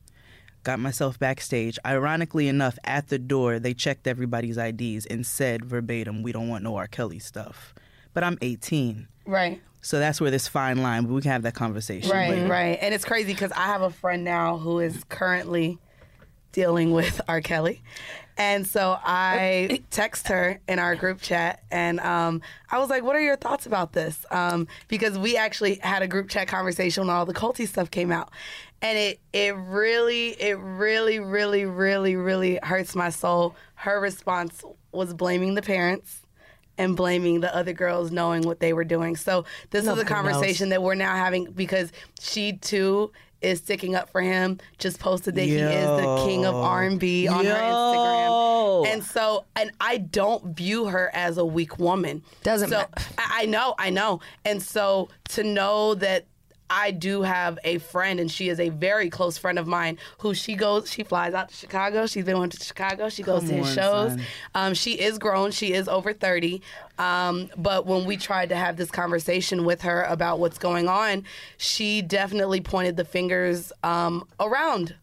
Got 0.62 0.78
myself 0.78 1.18
backstage. 1.18 1.78
Ironically 1.86 2.46
enough, 2.46 2.78
at 2.84 3.08
the 3.08 3.18
door, 3.18 3.58
they 3.58 3.72
checked 3.72 4.06
everybody's 4.06 4.58
IDs 4.58 5.06
and 5.06 5.24
said 5.26 5.64
verbatim, 5.64 6.22
"We 6.22 6.32
don't 6.32 6.48
want 6.48 6.64
no 6.64 6.76
R. 6.76 6.86
Kelly 6.86 7.18
stuff." 7.18 7.74
But 8.12 8.24
I'm 8.24 8.36
18. 8.42 9.08
Right. 9.26 9.62
So 9.80 9.98
that's 9.98 10.20
where 10.20 10.30
this 10.30 10.46
fine 10.48 10.82
line, 10.82 11.04
but 11.04 11.12
we 11.14 11.22
can 11.22 11.30
have 11.30 11.42
that 11.42 11.54
conversation. 11.54 12.10
Right, 12.10 12.30
later. 12.30 12.46
right. 12.48 12.78
And 12.82 12.92
it's 12.92 13.04
crazy 13.06 13.32
because 13.32 13.52
I 13.52 13.66
have 13.66 13.80
a 13.80 13.88
friend 13.90 14.22
now 14.24 14.58
who 14.58 14.80
is 14.80 15.02
currently 15.08 15.78
dealing 16.52 16.92
with 16.92 17.20
R. 17.28 17.40
Kelly. 17.40 17.82
And 18.36 18.66
so 18.66 18.98
I 19.04 19.82
text 19.90 20.28
her 20.28 20.60
in 20.66 20.78
our 20.78 20.96
group 20.96 21.20
chat 21.20 21.62
and 21.70 22.00
um, 22.00 22.40
I 22.70 22.78
was 22.78 22.88
like, 22.88 23.02
what 23.02 23.14
are 23.14 23.20
your 23.20 23.36
thoughts 23.36 23.66
about 23.66 23.92
this? 23.92 24.24
Um, 24.30 24.66
because 24.88 25.18
we 25.18 25.36
actually 25.36 25.74
had 25.76 26.02
a 26.02 26.08
group 26.08 26.30
chat 26.30 26.48
conversation 26.48 27.06
when 27.06 27.14
all 27.14 27.26
the 27.26 27.34
culty 27.34 27.68
stuff 27.68 27.90
came 27.90 28.10
out. 28.10 28.30
And 28.82 28.96
it, 28.96 29.20
it 29.34 29.54
really, 29.56 30.28
it 30.40 30.58
really, 30.58 31.18
really, 31.18 31.66
really, 31.66 32.16
really 32.16 32.58
hurts 32.62 32.94
my 32.94 33.10
soul. 33.10 33.54
Her 33.74 34.00
response 34.00 34.64
was 34.90 35.12
blaming 35.12 35.54
the 35.54 35.60
parents 35.62 36.22
and 36.78 36.96
blaming 36.96 37.40
the 37.40 37.54
other 37.54 37.74
girls 37.74 38.10
knowing 38.10 38.40
what 38.40 38.58
they 38.60 38.72
were 38.72 38.84
doing. 38.84 39.16
So 39.16 39.44
this 39.68 39.82
is 39.82 39.86
a 39.86 39.90
Nobody 39.90 40.04
knows. 40.04 40.16
conversation 40.16 40.70
that 40.70 40.82
we're 40.82 40.94
now 40.94 41.14
having 41.14 41.52
because 41.52 41.92
she 42.18 42.54
too 42.54 43.12
is 43.42 43.58
sticking 43.58 43.94
up 43.94 44.10
for 44.10 44.20
him. 44.20 44.58
Just 44.78 45.00
posted 45.00 45.34
that 45.34 45.42
he 45.44 45.56
is 45.56 45.86
the 45.86 46.24
king 46.26 46.44
of 46.44 46.54
R&B 46.54 47.28
on 47.28 47.44
her 47.44 47.52
Instagram. 47.52 48.86
And 48.86 49.04
so, 49.04 49.44
and 49.56 49.72
I 49.80 49.98
don't 49.98 50.56
view 50.56 50.86
her 50.86 51.10
as 51.12 51.38
a 51.38 51.44
weak 51.44 51.78
woman. 51.78 52.22
Doesn't 52.42 52.70
so, 52.70 52.78
matter. 52.78 52.92
I 53.18 53.40
I 53.40 53.46
know, 53.46 53.74
I 53.78 53.88
know. 53.88 54.20
And 54.44 54.62
so 54.62 55.08
to 55.30 55.42
know 55.42 55.94
that 55.94 56.26
I 56.70 56.92
do 56.92 57.22
have 57.22 57.58
a 57.64 57.78
friend, 57.78 58.20
and 58.20 58.30
she 58.30 58.48
is 58.48 58.60
a 58.60 58.68
very 58.68 59.10
close 59.10 59.36
friend 59.36 59.58
of 59.58 59.66
mine. 59.66 59.98
Who 60.18 60.32
she 60.34 60.54
goes, 60.54 60.90
she 60.90 61.02
flies 61.02 61.34
out 61.34 61.48
to 61.48 61.54
Chicago. 61.54 62.06
She's 62.06 62.24
been 62.24 62.36
going 62.36 62.50
to 62.50 62.64
Chicago. 62.64 63.08
She 63.08 63.24
goes 63.24 63.40
Come 63.40 63.48
to 63.48 63.54
his 63.56 63.68
on, 63.68 63.74
shows. 63.74 64.20
Um, 64.54 64.74
she 64.74 64.92
is 64.92 65.18
grown. 65.18 65.50
She 65.50 65.72
is 65.72 65.88
over 65.88 66.12
thirty. 66.12 66.62
Um, 66.98 67.50
but 67.56 67.86
when 67.86 68.04
we 68.04 68.16
tried 68.16 68.50
to 68.50 68.56
have 68.56 68.76
this 68.76 68.90
conversation 68.90 69.64
with 69.64 69.82
her 69.82 70.04
about 70.04 70.38
what's 70.38 70.58
going 70.58 70.88
on, 70.88 71.24
she 71.56 72.02
definitely 72.02 72.60
pointed 72.60 72.96
the 72.96 73.04
fingers 73.04 73.72
um, 73.82 74.28
around 74.38 74.94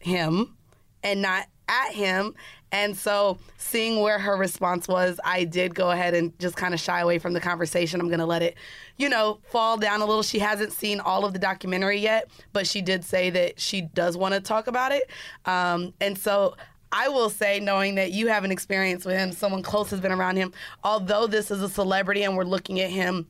him 0.00 0.54
and 1.02 1.22
not 1.22 1.46
at 1.68 1.92
him. 1.92 2.34
And 2.70 2.94
so, 2.96 3.38
seeing 3.56 4.00
where 4.00 4.18
her 4.18 4.36
response 4.36 4.88
was, 4.88 5.18
I 5.24 5.44
did 5.44 5.74
go 5.74 5.90
ahead 5.90 6.14
and 6.14 6.38
just 6.38 6.54
kind 6.56 6.74
of 6.74 6.80
shy 6.80 7.00
away 7.00 7.18
from 7.18 7.32
the 7.32 7.40
conversation. 7.40 7.98
I'm 7.98 8.08
going 8.08 8.18
to 8.18 8.26
let 8.26 8.42
it, 8.42 8.56
you 8.98 9.08
know, 9.08 9.38
fall 9.50 9.78
down 9.78 10.02
a 10.02 10.06
little. 10.06 10.22
She 10.22 10.38
hasn't 10.38 10.72
seen 10.72 11.00
all 11.00 11.24
of 11.24 11.32
the 11.32 11.38
documentary 11.38 11.98
yet, 11.98 12.28
but 12.52 12.66
she 12.66 12.82
did 12.82 13.04
say 13.04 13.30
that 13.30 13.58
she 13.58 13.82
does 13.82 14.18
want 14.18 14.34
to 14.34 14.40
talk 14.40 14.66
about 14.66 14.92
it. 14.92 15.08
Um, 15.46 15.94
and 16.00 16.18
so, 16.18 16.56
I 16.92 17.08
will 17.08 17.30
say, 17.30 17.58
knowing 17.60 17.94
that 17.94 18.12
you 18.12 18.28
have 18.28 18.44
an 18.44 18.52
experience 18.52 19.04
with 19.04 19.16
him, 19.16 19.32
someone 19.32 19.62
close 19.62 19.90
has 19.90 20.00
been 20.00 20.12
around 20.12 20.36
him, 20.36 20.52
although 20.84 21.26
this 21.26 21.50
is 21.50 21.62
a 21.62 21.68
celebrity 21.68 22.22
and 22.22 22.36
we're 22.36 22.44
looking 22.44 22.80
at 22.80 22.90
him 22.90 23.26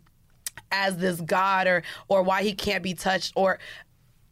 as 0.72 0.96
this 0.98 1.20
god 1.20 1.66
or 1.66 1.82
or 2.08 2.22
why 2.22 2.42
he 2.42 2.52
can't 2.52 2.82
be 2.82 2.92
touched 2.92 3.32
or 3.36 3.58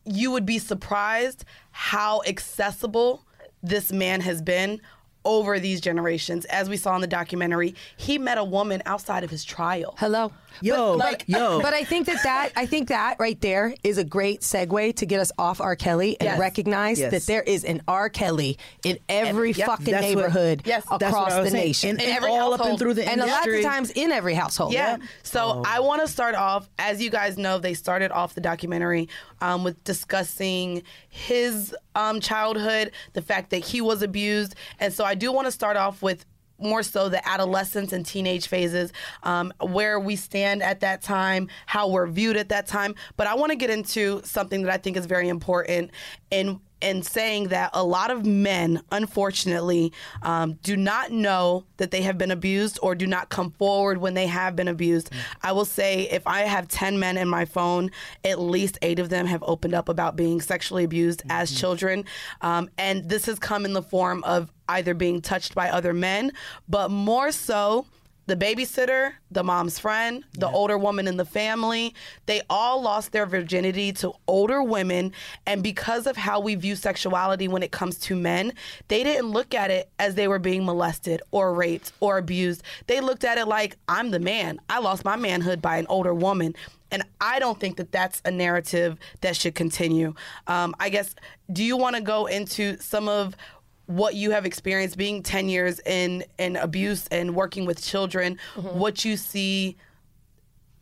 you 0.04 0.30
would 0.30 0.46
be 0.46 0.58
surprised 0.58 1.44
how 1.70 2.22
accessible 2.26 3.25
this 3.68 3.92
man 3.92 4.20
has 4.20 4.40
been 4.40 4.80
over 5.25 5.58
these 5.58 5.80
generations. 5.80 6.44
As 6.46 6.68
we 6.68 6.76
saw 6.76 6.94
in 6.94 7.00
the 7.00 7.06
documentary, 7.06 7.75
he 7.96 8.16
met 8.16 8.38
a 8.38 8.44
woman 8.44 8.80
outside 8.87 9.25
of 9.25 9.30
his 9.30 9.44
trial. 9.44 9.96
Hello. 9.99 10.32
Yo, 10.60 10.92
like, 10.94 11.25
yo. 11.26 11.60
But 11.60 11.75
I 11.75 11.84
think 11.84 12.06
that 12.06 12.22
that 12.22 12.50
I 12.56 12.66
think 12.66 12.88
that 12.88 13.16
right 13.18 13.40
there 13.40 13.75
is 13.82 13.98
a 13.98 14.04
great 14.04 14.40
segue 14.40 14.96
to 14.96 15.06
get 15.06 15.20
us 15.20 15.30
off 15.38 15.60
R. 15.60 15.76
Kelly 15.76 16.16
and 16.20 16.26
Yes. 16.26 16.38
recognize 16.38 16.98
Yes. 16.98 17.10
that 17.12 17.22
there 17.26 17.42
is 17.42 17.64
an 17.64 17.82
R. 17.88 18.08
Kelly 18.08 18.58
in 18.84 18.98
every 19.08 19.52
Yep. 19.52 19.66
fucking 19.66 19.84
That's 19.86 20.02
what- 20.06 20.14
neighborhood 20.16 20.62
Yes. 20.64 20.84
across 20.90 21.00
That's 21.32 21.44
the 21.44 21.50
saying. 21.50 21.66
nation, 21.66 21.90
And, 21.90 22.00
In 22.00 22.08
and 22.08 22.16
every 22.16 22.30
all 22.30 22.52
up 22.54 22.60
and 22.60 22.60
household. 22.60 22.78
through 22.80 22.94
the 22.94 23.08
and 23.08 23.20
a 23.20 23.26
lot 23.26 23.46
of 23.48 23.62
times 23.62 23.90
in 23.90 24.12
every 24.12 24.34
household. 24.34 24.72
Yeah. 24.72 24.96
So 25.22 25.62
I 25.66 25.80
want 25.80 26.02
to 26.02 26.08
start 26.08 26.34
off, 26.34 26.68
as 26.78 27.02
you 27.02 27.10
guys 27.10 27.36
know, 27.38 27.58
they 27.58 27.75
started 27.75 28.10
off 28.12 28.34
the 28.34 28.40
documentary 28.40 29.08
um, 29.40 29.64
with 29.64 29.82
discussing 29.84 30.82
his 31.08 31.75
um, 31.94 32.20
childhood, 32.20 32.92
the 33.14 33.22
fact 33.22 33.50
that 33.50 33.58
he 33.64 33.80
was 33.80 34.02
abused. 34.02 34.54
And 34.80 34.92
so 34.92 35.04
I 35.04 35.14
do 35.14 35.32
want 35.32 35.46
to 35.46 35.52
start 35.52 35.76
off 35.76 36.02
with 36.02 36.25
more 36.58 36.82
so 36.82 37.08
the 37.08 37.26
adolescence 37.26 37.92
and 37.92 38.04
teenage 38.04 38.48
phases, 38.48 38.92
um, 39.22 39.52
where 39.60 39.98
we 40.00 40.16
stand 40.16 40.62
at 40.62 40.80
that 40.80 41.02
time, 41.02 41.48
how 41.66 41.88
we're 41.88 42.06
viewed 42.06 42.36
at 42.36 42.48
that 42.48 42.66
time. 42.66 42.94
But 43.16 43.26
I 43.26 43.34
want 43.34 43.50
to 43.50 43.56
get 43.56 43.70
into 43.70 44.20
something 44.25 44.62
that 44.62 44.72
I 44.72 44.78
think 44.78 44.96
is 44.96 45.06
very 45.06 45.28
important 45.28 45.90
in 46.30 46.60
in 46.80 47.02
saying 47.02 47.48
that 47.48 47.70
a 47.72 47.82
lot 47.82 48.10
of 48.10 48.26
men, 48.26 48.82
unfortunately, 48.92 49.92
um, 50.22 50.54
do 50.62 50.76
not 50.76 51.10
know 51.10 51.64
that 51.78 51.90
they 51.90 52.02
have 52.02 52.18
been 52.18 52.30
abused 52.30 52.78
or 52.82 52.94
do 52.94 53.06
not 53.06 53.30
come 53.30 53.50
forward 53.52 53.98
when 53.98 54.14
they 54.14 54.26
have 54.26 54.54
been 54.54 54.68
abused. 54.68 55.10
I 55.42 55.52
will 55.52 55.64
say 55.64 56.02
if 56.10 56.26
I 56.26 56.42
have 56.42 56.68
10 56.68 56.98
men 56.98 57.16
in 57.16 57.28
my 57.28 57.46
phone, 57.46 57.90
at 58.25 58.38
least 58.38 58.78
eight 58.82 58.98
of 58.98 59.08
them 59.08 59.26
have 59.26 59.42
opened 59.46 59.75
up 59.75 59.88
about 59.88 60.16
being 60.16 60.40
sexually 60.40 60.84
abused 60.84 61.22
as 61.30 61.50
children. 61.50 62.04
Um, 62.42 62.68
and 62.76 63.08
this 63.08 63.25
has 63.26 63.38
come 63.38 63.64
in 63.64 63.72
the 63.72 63.82
form 63.82 64.22
of 64.25 64.52
either 64.68 64.94
being 64.94 65.20
touched 65.20 65.54
by 65.54 65.70
other 65.70 65.92
men, 65.92 66.32
but 66.68 66.90
more 66.90 67.32
so, 67.32 67.87
the 68.26 68.37
babysitter, 68.37 69.12
the 69.30 69.44
mom's 69.44 69.78
friend, 69.78 70.25
the 70.32 70.49
older 70.49 70.76
woman 70.76 71.06
in 71.06 71.16
the 71.16 71.25
family, 71.25 71.94
they 72.26 72.42
all 72.50 72.82
lost 72.82 73.12
their 73.12 73.25
virginity 73.25 73.92
to 73.92 74.12
older 74.26 74.62
women. 74.62 75.12
And 75.46 75.62
because 75.62 76.08
of 76.08 76.16
how 76.16 76.40
we 76.40 76.56
view 76.56 76.75
sexuality 76.75 77.46
when 77.46 77.62
it 77.62 77.70
comes 77.70 77.99
to 78.00 78.16
men, 78.16 78.52
they 78.88 79.04
didn't 79.04 79.30
look 79.30 79.54
at 79.54 79.70
it 79.70 79.88
as 80.00 80.16
they 80.16 80.26
were 80.26 80.40
being 80.40 80.64
molested 80.64 81.23
or 81.30 81.54
raped 81.54 81.92
or 82.00 82.18
abused. 82.18 82.64
They 82.88 83.00
looked 83.00 83.23
at 83.23 83.38
it 83.38 83.46
like, 83.46 83.76
I'm 83.88 84.11
the 84.11 84.20
man. 84.20 84.58
I 84.68 84.80
lost 84.80 85.04
my 85.04 85.14
manhood 85.14 85.62
by 85.62 85.76
an 85.76 85.87
older 85.88 86.12
woman. 86.12 86.56
And 86.90 87.04
I 87.20 87.38
don't 87.38 87.58
think 87.58 87.76
that 87.76 87.92
that's 87.92 88.23
a 88.25 88.30
narrative 88.30 88.99
that 89.20 89.37
should 89.37 89.54
continue. 89.54 90.14
Um, 90.46 90.75
I 90.78 90.88
guess, 90.88 91.14
do 91.52 91.62
you 91.62 91.76
want 91.76 91.96
to 91.96 92.02
go 92.02 92.26
into 92.26 92.76
some 92.78 93.08
of 93.08 93.37
what 93.86 94.14
you 94.14 94.32
have 94.32 94.44
experienced 94.44 94.96
being 94.96 95.22
10 95.22 95.48
years 95.48 95.80
in 95.86 96.24
in 96.38 96.56
abuse 96.56 97.06
and 97.08 97.34
working 97.34 97.66
with 97.66 97.82
children 97.82 98.38
what 98.56 99.04
you 99.04 99.16
see 99.16 99.76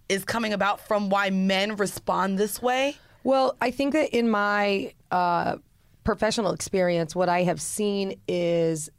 is 0.08 0.24
coming 0.24 0.52
about 0.52 0.80
from 0.86 1.08
why 1.08 1.30
men 1.30 1.76
respond 1.76 2.38
this 2.38 2.60
way? 2.60 2.96
Well, 3.22 3.56
I 3.60 3.70
think 3.70 3.94
that 3.94 4.14
in 4.16 4.28
my 4.28 4.92
uh, 5.10 5.56
professional 6.04 6.52
experience, 6.52 7.16
what 7.16 7.28
I 7.28 7.42
have 7.44 7.60
seen 7.60 8.20
is 8.28 8.90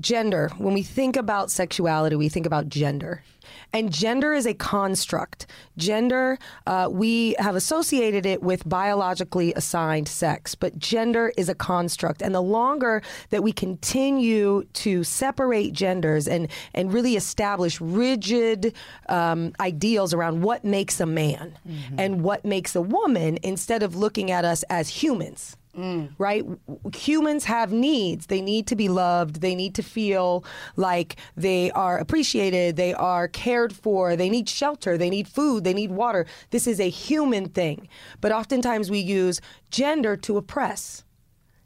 gender. 0.00 0.50
When 0.58 0.74
we 0.74 0.82
think 0.82 1.16
about 1.16 1.50
sexuality, 1.50 2.16
we 2.16 2.28
think 2.28 2.46
about 2.46 2.68
gender. 2.68 3.22
And 3.72 3.92
gender 3.92 4.32
is 4.32 4.46
a 4.46 4.54
construct. 4.54 5.46
Gender, 5.76 6.38
uh, 6.66 6.88
we 6.90 7.34
have 7.38 7.54
associated 7.54 8.24
it 8.26 8.42
with 8.42 8.68
biologically 8.68 9.52
assigned 9.54 10.08
sex, 10.08 10.54
but 10.54 10.78
gender 10.78 11.32
is 11.36 11.48
a 11.48 11.54
construct. 11.54 12.22
And 12.22 12.34
the 12.34 12.40
longer 12.40 13.02
that 13.30 13.42
we 13.42 13.52
continue 13.52 14.64
to 14.74 15.04
separate 15.04 15.72
genders 15.72 16.26
and, 16.26 16.48
and 16.74 16.92
really 16.92 17.16
establish 17.16 17.80
rigid 17.80 18.74
um, 19.08 19.52
ideals 19.60 20.14
around 20.14 20.42
what 20.42 20.64
makes 20.64 21.00
a 21.00 21.06
man 21.06 21.58
and 21.98 22.22
what 22.22 22.44
makes 22.44 22.74
a 22.74 22.82
woman, 22.82 23.38
instead 23.42 23.82
of 23.82 23.96
looking 23.96 24.30
at 24.30 24.44
us 24.44 24.62
as 24.64 24.88
humans 24.88 25.56
Mm. 25.78 26.10
right? 26.18 26.44
Humans 26.92 27.44
have 27.44 27.72
needs. 27.72 28.26
They 28.26 28.40
need 28.40 28.66
to 28.66 28.74
be 28.74 28.88
loved. 28.88 29.40
They 29.40 29.54
need 29.54 29.76
to 29.76 29.82
feel 29.82 30.44
like 30.74 31.14
they 31.36 31.70
are 31.70 31.98
appreciated. 31.98 32.74
They 32.74 32.94
are 32.94 33.28
cared 33.28 33.72
for. 33.72 34.16
They 34.16 34.28
need 34.28 34.48
shelter. 34.48 34.98
They 34.98 35.08
need 35.08 35.28
food. 35.28 35.62
They 35.62 35.74
need 35.74 35.92
water. 35.92 36.26
This 36.50 36.66
is 36.66 36.80
a 36.80 36.88
human 36.88 37.48
thing. 37.48 37.86
But 38.20 38.32
oftentimes 38.32 38.90
we 38.90 38.98
use 38.98 39.40
gender 39.70 40.16
to 40.16 40.36
oppress. 40.36 41.04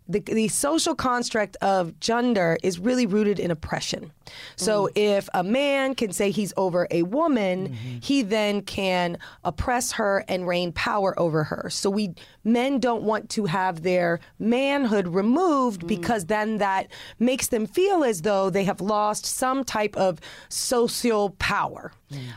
The, 0.09 0.20
the 0.20 0.48
social 0.48 0.94
construct 0.94 1.57
of 1.62 1.98
gender 2.01 2.59
is 2.62 2.79
really 2.79 3.07
rooted 3.07 3.38
in 3.38 3.51
oppression. 3.51 4.12
So 4.57 4.88
mm. 4.88 4.90
if 4.96 5.29
a 5.33 5.44
man 5.44 5.94
can 5.94 6.12
say 6.12 6.31
he's 6.31 6.53
over 6.57 6.87
a 6.90 7.05
woman, 7.05 7.68
mm-hmm. 7.68 7.98
he 8.03 8.22
then 8.22 8.62
can 8.62 9.16
oppress 9.44 9.92
her 9.92 10.25
and 10.29 10.46
reign 10.46 10.72
power 10.72 11.18
over 11.18 11.44
her. 11.44 11.70
So 11.70 11.88
we 11.88 12.14
men 12.44 12.78
don't 12.78 13.02
want 13.02 13.28
to 13.31 13.46
have 13.46 13.83
their 13.83 14.20
manhood 14.38 15.09
removed 15.09 15.87
because 15.87 16.26
then 16.26 16.59
that 16.59 16.88
makes 17.18 17.48
them 17.48 17.66
feel 17.66 18.05
as 18.05 18.22
though 18.22 18.50
they 18.50 18.64
have 18.64 18.81
lost 18.81 19.26
some 19.26 19.64
type 19.64 19.96
of 19.96 20.20
social 20.48 21.31
power. 21.38 21.92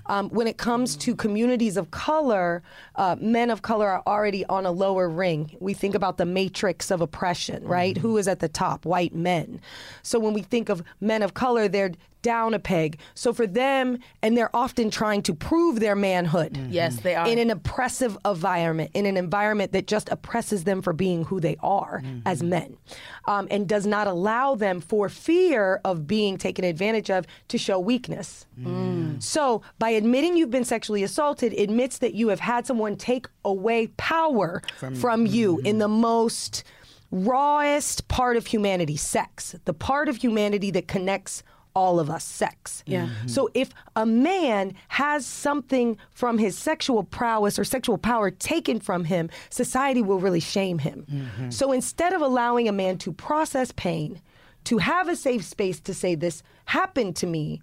Um, 0.05 0.29
when 0.29 0.47
it 0.47 0.57
comes 0.57 0.95
to 0.97 1.15
communities 1.15 1.75
of 1.75 1.91
color, 1.91 2.63
uh, 2.95 3.17
men 3.19 3.51
of 3.51 3.61
color 3.61 3.89
are 3.89 4.03
already 4.07 4.45
on 4.45 4.65
a 4.65 4.71
lower 4.71 5.09
ring. 5.09 5.57
We 5.59 5.73
think 5.73 5.95
about 5.95 6.17
the 6.17 6.25
matrix 6.25 6.91
of 6.91 7.01
oppression, 7.01 7.65
right? 7.67 7.97
Who 7.97 8.17
is 8.17 8.27
at 8.29 8.39
the 8.39 8.47
top? 8.47 8.85
White 8.85 9.13
men. 9.13 9.59
So 10.01 10.17
when 10.17 10.33
we 10.33 10.43
think 10.43 10.69
of 10.69 10.81
men 11.01 11.21
of 11.21 11.33
color, 11.33 11.67
they're 11.67 11.91
down 12.25 12.53
a 12.53 12.59
peg. 12.59 12.97
So 13.13 13.33
for 13.33 13.47
them, 13.47 13.99
and 14.23 14.35
they're 14.35 14.55
often 14.55 14.89
trying 14.89 15.21
to 15.23 15.33
prove 15.33 15.79
their 15.79 15.95
manhood. 15.95 16.53
Mm-hmm. 16.53 16.71
Yes, 16.71 16.99
they 17.01 17.13
are. 17.13 17.27
In 17.27 17.38
an 17.38 17.51
oppressive 17.51 18.17
environment, 18.25 18.89
in 18.93 19.05
an 19.05 19.17
environment 19.17 19.71
that 19.73 19.85
just 19.85 20.09
oppresses 20.09 20.63
them 20.63 20.81
for 20.81 20.93
being 20.93 21.23
who 21.23 21.39
they 21.39 21.57
are 21.61 22.01
mm-hmm. 22.01 22.19
as 22.25 22.41
men, 22.41 22.77
um, 23.25 23.47
and 23.51 23.69
does 23.69 23.85
not 23.85 24.07
allow 24.07 24.55
them, 24.55 24.81
for 24.81 25.07
fear 25.09 25.79
of 25.85 26.07
being 26.07 26.38
taken 26.38 26.65
advantage 26.65 27.09
of, 27.11 27.25
to 27.47 27.57
show 27.57 27.79
weakness. 27.79 28.47
Mm. 28.59 29.21
So 29.21 29.61
by 29.77 29.91
admitting 29.91 30.35
you've 30.38 30.49
been 30.49 30.65
sexually 30.65 31.03
assaulted, 31.03 31.53
admits 31.53 31.99
that 31.99 32.13
you 32.15 32.29
have 32.29 32.39
had 32.39 32.65
someone 32.65 32.95
take 32.95 33.27
away 33.43 33.88
power 33.97 34.61
from, 34.99 35.27
you 35.27 35.57
mm-hmm. 35.57 35.67
in 35.67 35.77
the 35.77 35.88
most 35.88 36.63
rawest 37.11 38.07
part 38.07 38.35
of 38.35 38.47
humanity, 38.47 38.97
sex, 38.97 39.55
the 39.65 39.73
part 39.73 40.09
of 40.09 40.17
humanity 40.17 40.71
that 40.71 40.88
connects 40.88 41.43
all 41.75 41.99
of 41.99 42.09
us, 42.09 42.23
sex. 42.23 42.83
Yeah. 42.85 43.07
Mm-hmm. 43.07 43.27
So 43.27 43.49
if 43.53 43.69
a 43.95 44.05
man 44.05 44.73
has 44.88 45.25
something 45.25 45.97
from 46.11 46.38
his 46.38 46.57
sexual 46.57 47.03
prowess 47.03 47.59
or 47.59 47.63
sexual 47.65 47.97
power 47.97 48.31
taken 48.31 48.79
from 48.79 49.03
him, 49.03 49.29
society 49.49 50.01
will 50.01 50.19
really 50.19 50.39
shame 50.39 50.79
him. 50.79 51.05
Mm-hmm. 51.11 51.49
So 51.49 51.71
instead 51.73 52.13
of 52.13 52.21
allowing 52.21 52.67
a 52.67 52.71
man 52.71 52.97
to 52.99 53.11
process 53.11 53.71
pain, 53.73 54.21
to 54.65 54.77
have 54.79 55.09
a 55.09 55.15
safe 55.15 55.43
space 55.43 55.79
to 55.81 55.93
say 55.93 56.15
this 56.15 56.41
happened 56.65 57.15
to 57.17 57.27
me, 57.27 57.61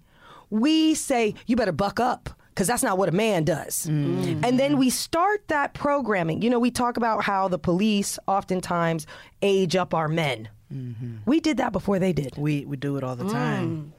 we 0.49 0.93
say 0.93 1.33
you 1.47 1.55
better 1.55 1.71
buck 1.73 1.99
up. 1.99 2.29
because 2.49 2.67
that's 2.67 2.83
not 2.83 2.99
what 2.99 3.09
a 3.09 3.11
man 3.11 3.43
does. 3.43 3.87
Mm-hmm. 3.87 4.45
And 4.45 4.59
then 4.59 4.77
we 4.77 4.91
start 4.91 5.47
that 5.47 5.73
programming. 5.73 6.43
You 6.43 6.51
know, 6.51 6.59
we 6.59 6.69
talk 6.69 6.97
about 6.97 7.23
how 7.23 7.47
the 7.47 7.57
police 7.57 8.19
oftentimes 8.27 9.07
age 9.41 9.75
up 9.75 9.93
our 9.95 10.07
men. 10.07 10.49
We 11.25 11.39
did 11.39 11.57
that 11.57 11.71
before 11.71 11.99
they 11.99 12.13
did. 12.13 12.35
We 12.35 12.65
we 12.65 12.77
do 12.77 12.97
it 12.97 13.03
all 13.03 13.15
the 13.15 13.29
time. 13.29 13.67
Mm. 13.69 13.91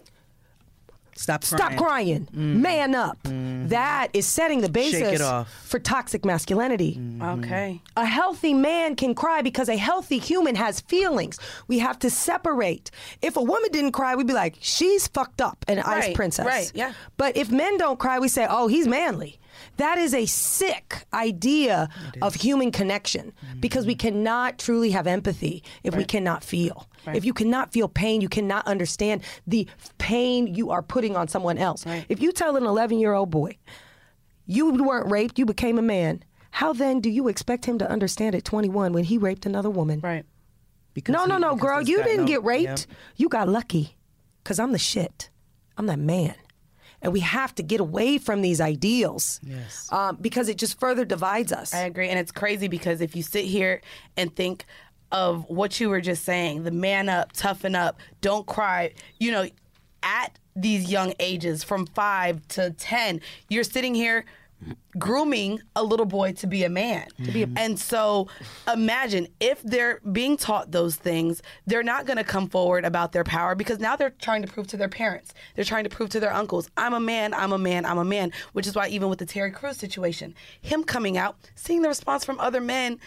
Stop 1.16 1.42
crying. 1.44 1.58
Stop 1.58 1.76
crying. 1.76 2.28
Mm. 2.34 2.60
Man 2.60 2.94
up. 2.94 3.22
Mm. 3.24 3.68
That 3.68 4.08
is 4.12 4.26
setting 4.26 4.60
the 4.60 4.68
basis 4.68 5.00
Shake 5.00 5.14
it 5.14 5.20
off. 5.20 5.48
for 5.66 5.78
toxic 5.78 6.24
masculinity. 6.24 6.96
Mm-hmm. 7.00 7.22
Okay. 7.44 7.80
A 7.96 8.04
healthy 8.04 8.52
man 8.54 8.96
can 8.96 9.14
cry 9.14 9.42
because 9.42 9.68
a 9.68 9.76
healthy 9.76 10.18
human 10.18 10.54
has 10.56 10.80
feelings. 10.80 11.38
We 11.68 11.78
have 11.78 11.98
to 12.00 12.10
separate. 12.10 12.90
If 13.22 13.36
a 13.36 13.42
woman 13.42 13.70
didn't 13.72 13.92
cry, 13.92 14.14
we'd 14.16 14.26
be 14.26 14.32
like, 14.32 14.56
she's 14.60 15.08
fucked 15.08 15.40
up, 15.40 15.64
an 15.68 15.78
ice 15.78 16.06
Right, 16.06 16.14
princess. 16.14 16.46
right, 16.46 16.70
yeah. 16.74 16.92
But 17.16 17.36
if 17.36 17.50
men 17.50 17.78
don't 17.78 17.98
cry, 17.98 18.18
we 18.18 18.28
say, 18.28 18.46
oh, 18.48 18.66
he's 18.66 18.86
manly. 18.88 19.38
That 19.76 19.98
is 19.98 20.14
a 20.14 20.26
sick 20.26 21.04
idea 21.12 21.88
of 22.22 22.34
human 22.34 22.70
connection 22.70 23.32
because 23.60 23.86
we 23.86 23.94
mm-hmm. 23.94 24.08
cannot 24.08 24.58
truly 24.58 24.90
have 24.90 25.06
empathy 25.06 25.62
if 25.82 25.96
we 25.96 26.04
cannot 26.04 26.44
feel. 26.44 26.88
If 27.06 27.24
you 27.24 27.34
cannot 27.34 27.72
feel 27.72 27.88
pain, 27.88 28.20
you 28.20 28.28
cannot 28.28 28.66
understand 28.66 29.22
the 29.46 29.68
pain 29.98 30.54
you 30.54 30.70
are 30.70 30.82
putting 30.82 31.16
on 31.16 31.28
someone 31.28 31.58
else. 31.58 31.84
If 32.08 32.20
you 32.20 32.32
tell 32.32 32.56
an 32.56 32.64
11 32.64 32.98
year 32.98 33.12
old 33.12 33.30
boy, 33.30 33.58
you 34.46 34.70
weren't 34.70 35.10
raped, 35.10 35.38
you 35.38 35.46
became 35.46 35.78
a 35.78 35.82
man. 35.82 36.22
How 36.50 36.72
then 36.72 37.00
do 37.00 37.10
you 37.10 37.26
expect 37.26 37.64
him 37.64 37.78
to 37.78 37.90
understand 37.90 38.36
at 38.36 38.44
21 38.44 38.92
when 38.92 39.04
he 39.04 39.18
raped 39.18 39.44
another 39.44 39.70
woman? 39.70 40.00
Right. 40.00 40.24
Because 40.92 41.12
No, 41.12 41.24
no, 41.24 41.34
he- 41.34 41.40
no, 41.40 41.54
because 41.56 41.68
girl, 41.68 41.82
you 41.82 42.02
didn't 42.04 42.20
know- 42.20 42.26
get 42.26 42.44
raped. 42.44 42.86
Yep. 42.88 42.98
You 43.16 43.28
got 43.28 43.48
lucky. 43.48 43.96
Because 44.42 44.60
I'm 44.60 44.72
the 44.72 44.78
shit. 44.78 45.30
I'm 45.76 45.86
that 45.86 45.98
man. 45.98 46.34
And 47.04 47.12
we 47.12 47.20
have 47.20 47.54
to 47.56 47.62
get 47.62 47.80
away 47.80 48.18
from 48.18 48.42
these 48.42 48.60
ideals. 48.60 49.38
Yes. 49.44 49.88
Um, 49.92 50.16
because 50.20 50.48
it 50.48 50.56
just 50.56 50.80
further 50.80 51.04
divides 51.04 51.52
us. 51.52 51.72
I 51.72 51.80
agree. 51.80 52.08
And 52.08 52.18
it's 52.18 52.32
crazy 52.32 52.66
because 52.66 53.00
if 53.00 53.14
you 53.14 53.22
sit 53.22 53.44
here 53.44 53.80
and 54.16 54.34
think 54.34 54.64
of 55.12 55.48
what 55.48 55.78
you 55.78 55.90
were 55.90 56.00
just 56.00 56.24
saying, 56.24 56.64
the 56.64 56.70
man 56.72 57.08
up, 57.08 57.32
toughen 57.32 57.76
up, 57.76 58.00
don't 58.20 58.46
cry, 58.46 58.94
you 59.20 59.30
know, 59.30 59.46
at 60.02 60.38
these 60.56 60.90
young 60.90 61.14
ages 61.20 61.62
from 61.62 61.86
five 61.86 62.46
to 62.48 62.70
10, 62.70 63.20
you're 63.48 63.64
sitting 63.64 63.94
here 63.94 64.24
grooming 64.98 65.60
a 65.74 65.82
little 65.82 66.06
boy 66.06 66.32
to 66.32 66.46
be 66.46 66.64
a 66.64 66.68
man. 66.68 67.06
To 67.24 67.32
be 67.32 67.42
a- 67.42 67.48
and 67.56 67.78
so 67.78 68.28
imagine 68.72 69.28
if 69.40 69.62
they're 69.62 70.00
being 70.12 70.36
taught 70.36 70.70
those 70.70 70.96
things, 70.96 71.42
they're 71.66 71.82
not 71.82 72.06
going 72.06 72.16
to 72.16 72.24
come 72.24 72.48
forward 72.48 72.84
about 72.84 73.12
their 73.12 73.24
power 73.24 73.54
because 73.54 73.78
now 73.80 73.96
they're 73.96 74.10
trying 74.10 74.42
to 74.42 74.48
prove 74.48 74.66
to 74.68 74.76
their 74.76 74.88
parents. 74.88 75.34
They're 75.54 75.64
trying 75.64 75.84
to 75.84 75.90
prove 75.90 76.10
to 76.10 76.20
their 76.20 76.32
uncles, 76.32 76.70
I'm 76.76 76.94
a 76.94 77.00
man, 77.00 77.34
I'm 77.34 77.52
a 77.52 77.58
man, 77.58 77.84
I'm 77.84 77.98
a 77.98 78.04
man, 78.04 78.32
which 78.52 78.66
is 78.66 78.74
why 78.74 78.88
even 78.88 79.08
with 79.08 79.18
the 79.18 79.26
Terry 79.26 79.50
Crews 79.50 79.76
situation, 79.76 80.34
him 80.60 80.84
coming 80.84 81.18
out, 81.18 81.36
seeing 81.54 81.82
the 81.82 81.88
response 81.88 82.24
from 82.24 82.38
other 82.40 82.60
men 82.60 82.98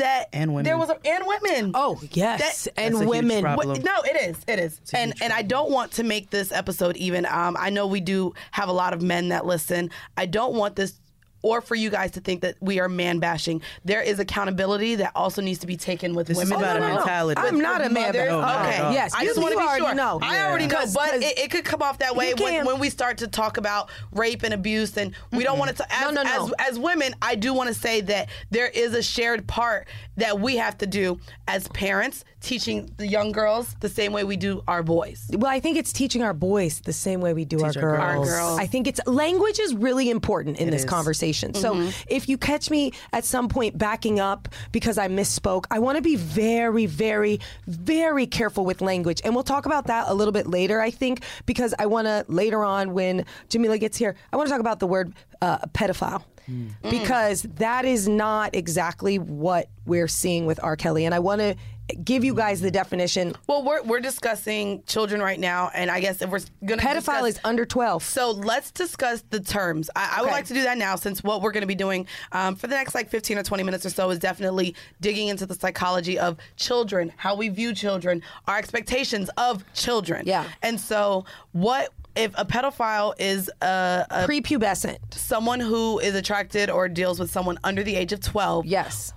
that 0.00 0.28
And 0.32 0.50
women. 0.52 0.64
there 0.64 0.76
was 0.76 0.90
a, 0.90 0.98
and 1.06 1.24
women. 1.26 1.72
oh, 1.74 2.00
yes. 2.12 2.64
That- 2.64 2.72
and 2.76 2.94
That's 2.94 3.02
a 3.02 3.04
huge 3.04 3.10
women. 3.10 3.42
no, 3.82 3.94
it 4.04 4.28
is. 4.30 4.36
It 4.46 4.58
is. 4.58 4.80
And 4.92 5.14
and 5.22 5.32
I 5.32 5.42
don't 5.42 5.70
want 5.70 5.92
to 5.92 6.02
make 6.02 6.30
this 6.30 6.52
episode 6.52 6.96
even. 6.98 7.24
Um, 7.26 7.56
I 7.58 7.70
know 7.70 7.86
we 7.86 8.00
do 8.00 8.34
have 8.50 8.68
a 8.68 8.72
lot 8.72 8.92
of 8.92 9.00
men 9.02 9.28
that 9.30 9.46
listen. 9.46 9.90
I 10.16 10.26
don't 10.26 10.54
want 10.54 10.76
this. 10.76 11.00
Or 11.42 11.60
for 11.60 11.74
you 11.74 11.88
guys 11.90 12.10
to 12.12 12.20
think 12.20 12.42
that 12.42 12.56
we 12.60 12.80
are 12.80 12.88
man 12.88 13.18
bashing, 13.18 13.62
there 13.84 14.02
is 14.02 14.18
accountability 14.18 14.96
that 14.96 15.12
also 15.14 15.40
needs 15.40 15.58
to 15.60 15.66
be 15.66 15.76
taken 15.76 16.14
with 16.14 16.26
This 16.26 16.38
is 16.38 16.50
women. 16.50 16.58
about 16.64 16.76
oh, 16.76 16.78
a 16.78 16.80
no, 16.80 16.88
no. 16.88 16.94
mentality. 16.96 17.40
I'm 17.40 17.60
not 17.60 17.80
a 17.80 17.88
man 17.88 18.06
Mother- 18.08 18.18
basher. 18.18 18.30
No, 18.30 18.38
okay. 18.40 18.76
at. 18.76 18.92
Yes, 18.92 19.14
I 19.14 19.24
just 19.24 19.40
want 19.40 19.52
to 19.54 19.58
be 19.58 19.78
sure. 19.78 19.94
know. 19.94 20.18
I 20.22 20.44
already 20.44 20.66
know, 20.66 20.84
but 20.94 21.14
it, 21.14 21.38
it 21.38 21.50
could 21.50 21.64
come 21.64 21.80
off 21.82 21.98
that 21.98 22.14
way 22.14 22.34
when, 22.34 22.66
when 22.66 22.78
we 22.78 22.90
start 22.90 23.18
to 23.18 23.26
talk 23.26 23.56
about 23.56 23.90
rape 24.12 24.42
and 24.42 24.52
abuse, 24.52 24.96
and 24.96 25.14
we 25.32 25.42
don't 25.42 25.58
want 25.58 25.70
it 25.70 25.76
to. 25.78 25.86
As, 25.92 26.12
No, 26.12 26.22
no, 26.22 26.22
no. 26.22 26.52
As, 26.58 26.72
as 26.72 26.78
women, 26.78 27.14
I 27.22 27.34
do 27.34 27.54
want 27.54 27.68
to 27.68 27.74
say 27.74 28.00
that 28.02 28.28
there 28.50 28.68
is 28.68 28.94
a 28.94 29.02
shared 29.02 29.46
part 29.46 29.88
that 30.16 30.38
we 30.38 30.56
have 30.56 30.76
to 30.78 30.86
do 30.86 31.18
as 31.48 31.66
parents, 31.68 32.24
teaching 32.40 32.90
the 32.98 33.06
young 33.06 33.32
girls 33.32 33.74
the 33.80 33.88
same 33.88 34.12
way 34.12 34.24
we 34.24 34.36
do 34.36 34.62
our 34.68 34.82
boys. 34.82 35.28
Well, 35.32 35.50
I 35.50 35.60
think 35.60 35.78
it's 35.78 35.92
teaching 35.92 36.22
our 36.22 36.34
boys 36.34 36.80
the 36.80 36.92
same 36.92 37.20
way 37.20 37.32
we 37.32 37.44
do 37.44 37.62
our 37.62 37.72
girls. 37.72 37.76
girls. 37.76 38.00
Our 38.00 38.24
girls. 38.24 38.58
I 38.58 38.66
think 38.66 38.86
it's 38.86 39.00
language 39.06 39.58
is 39.58 39.74
really 39.74 40.10
important 40.10 40.58
in 40.58 40.70
this 40.70 40.82
is. 40.82 40.88
conversation. 40.88 41.29
Mm-hmm. 41.32 41.88
So 41.88 41.98
if 42.08 42.28
you 42.28 42.38
catch 42.38 42.70
me 42.70 42.92
at 43.12 43.24
some 43.24 43.48
point 43.48 43.78
backing 43.78 44.20
up 44.20 44.48
because 44.72 44.98
I 44.98 45.08
misspoke, 45.08 45.66
I 45.70 45.78
want 45.78 45.96
to 45.96 46.02
be 46.02 46.16
very, 46.16 46.86
very, 46.86 47.40
very 47.66 48.26
careful 48.26 48.64
with 48.64 48.80
language. 48.80 49.20
And 49.24 49.34
we'll 49.34 49.44
talk 49.44 49.66
about 49.66 49.86
that 49.86 50.08
a 50.08 50.14
little 50.14 50.32
bit 50.32 50.46
later, 50.46 50.80
I 50.80 50.90
think, 50.90 51.22
because 51.46 51.74
I 51.78 51.86
want 51.86 52.06
to 52.06 52.24
later 52.28 52.64
on 52.64 52.92
when 52.92 53.24
Jamilah 53.48 53.80
gets 53.80 53.96
here, 53.96 54.16
I 54.32 54.36
want 54.36 54.48
to 54.48 54.50
talk 54.52 54.60
about 54.60 54.80
the 54.80 54.86
word 54.86 55.14
uh, 55.40 55.58
pedophile. 55.68 56.22
Mm. 56.50 56.70
Because 56.90 57.42
that 57.42 57.84
is 57.84 58.08
not 58.08 58.56
exactly 58.56 59.18
what 59.18 59.68
we're 59.86 60.08
seeing 60.08 60.46
with 60.46 60.58
R. 60.62 60.74
Kelly. 60.74 61.04
And 61.04 61.14
I 61.14 61.20
want 61.20 61.40
to 61.40 61.54
give 61.94 62.24
you 62.24 62.34
guys 62.34 62.60
the 62.60 62.70
definition. 62.70 63.34
Well, 63.46 63.62
we're 63.64 63.82
we're 63.82 64.00
discussing 64.00 64.82
children 64.86 65.20
right 65.20 65.38
now, 65.38 65.70
and 65.74 65.90
I 65.90 66.00
guess 66.00 66.22
if 66.22 66.30
we're 66.30 66.40
gonna 66.64 66.82
Pedophile 66.82 67.22
discuss- 67.22 67.28
is 67.28 67.40
under 67.44 67.64
12. 67.64 68.02
So 68.02 68.30
let's 68.30 68.70
discuss 68.70 69.22
the 69.30 69.40
terms. 69.40 69.90
I, 69.96 70.16
I 70.18 70.22
would 70.22 70.30
like 70.30 70.46
to 70.46 70.54
do 70.54 70.62
that 70.62 70.78
now, 70.78 70.96
since 70.96 71.22
what 71.22 71.42
we're 71.42 71.52
going 71.52 71.62
to 71.62 71.66
be 71.66 71.74
doing 71.74 72.06
um, 72.32 72.56
for 72.56 72.66
the 72.66 72.74
next 72.74 72.94
like 72.94 73.08
15 73.10 73.38
or 73.38 73.42
20 73.42 73.62
minutes 73.62 73.86
or 73.86 73.90
so 73.90 74.10
is 74.10 74.18
definitely 74.18 74.74
digging 75.00 75.28
into 75.28 75.46
the 75.46 75.54
psychology 75.54 76.18
of 76.18 76.36
children, 76.56 77.12
how 77.16 77.34
we 77.34 77.48
view 77.48 77.74
children, 77.74 78.22
our 78.46 78.58
expectations 78.58 79.30
of 79.36 79.64
children. 79.74 80.24
Yeah. 80.26 80.46
And 80.62 80.80
so, 80.80 81.24
what 81.52 81.92
if 82.16 82.32
a 82.36 82.44
pedophile 82.44 83.14
is 83.18 83.50
a, 83.62 84.06
a 84.10 84.26
Prepubescent. 84.26 84.98
someone 85.14 85.60
who 85.60 85.98
is 86.00 86.14
attracted 86.14 86.70
or 86.70 86.88
deals 86.88 87.20
with 87.20 87.30
someone 87.30 87.58
under 87.64 87.82
the 87.82 87.94
age 87.94 88.12
of 88.12 88.20
12? 88.20 88.66
Yes. 88.66 89.12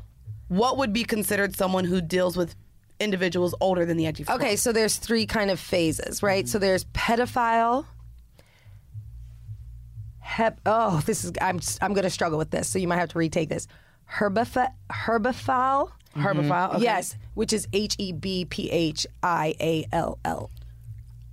What 0.48 0.78
would 0.78 0.94
be 0.94 1.04
considered 1.04 1.56
someone 1.56 1.86
who 1.86 2.02
deals 2.02 2.38
with 2.38 2.56
individuals 3.04 3.54
older 3.60 3.86
than 3.86 3.98
the 3.98 4.06
age 4.06 4.20
of 4.20 4.28
12? 4.28 4.42
Okay, 4.42 4.56
so 4.56 4.72
there's 4.72 4.98
three 4.98 5.26
kind 5.26 5.52
of 5.52 5.60
phases, 5.60 6.24
right? 6.24 6.48
So 6.48 6.58
mm-hmm. 6.58 6.66
there's 6.66 6.86
pedophile. 6.86 7.86
Hep, 10.20 10.60
oh, 10.66 11.02
this 11.06 11.24
is 11.24 11.34
I'm 11.42 11.60
I'm 11.82 11.94
going 11.94 12.06
to 12.06 12.10
struggle 12.10 12.38
with 12.38 12.50
this, 12.50 12.68
so 12.70 12.80
you 12.80 12.88
might 12.88 12.98
have 12.98 13.10
to 13.10 13.20
retake 13.20 13.50
this. 13.50 13.68
Herbophi- 14.12 14.74
herbophile. 14.92 15.92
Mm-hmm. 16.16 16.26
Herbophile. 16.26 16.76
Okay. 16.76 16.84
Yes, 16.84 17.16
which 17.34 17.54
is 17.54 17.68
H 17.74 17.96
E 18.00 18.14
B 18.14 18.46
P 18.46 18.70
H 18.72 19.06
I 19.22 19.54
A 19.60 19.86
L 19.92 20.20
L 20.24 20.50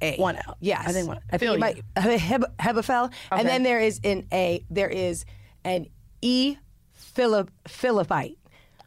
A. 0.03 0.17
One 0.17 0.37
L. 0.37 0.57
Yes, 0.61 0.87
I 0.87 0.93
think 0.93 1.09
one. 1.09 1.21
I 1.31 1.39
Feel 1.39 1.55
think 1.55 1.65
you 1.65 1.77
you. 1.77 2.03
might 2.03 2.19
heb, 2.21 2.45
hebephile, 2.59 3.13
and 3.31 3.49
then 3.49 3.63
there 3.63 3.81
is 3.81 4.01
an 4.03 4.27
A. 4.33 4.65
There 4.71 4.89
is 4.89 5.25
an 5.65 5.87
E. 6.21 6.57
Philip 6.93 7.51
Philippite. 7.67 8.39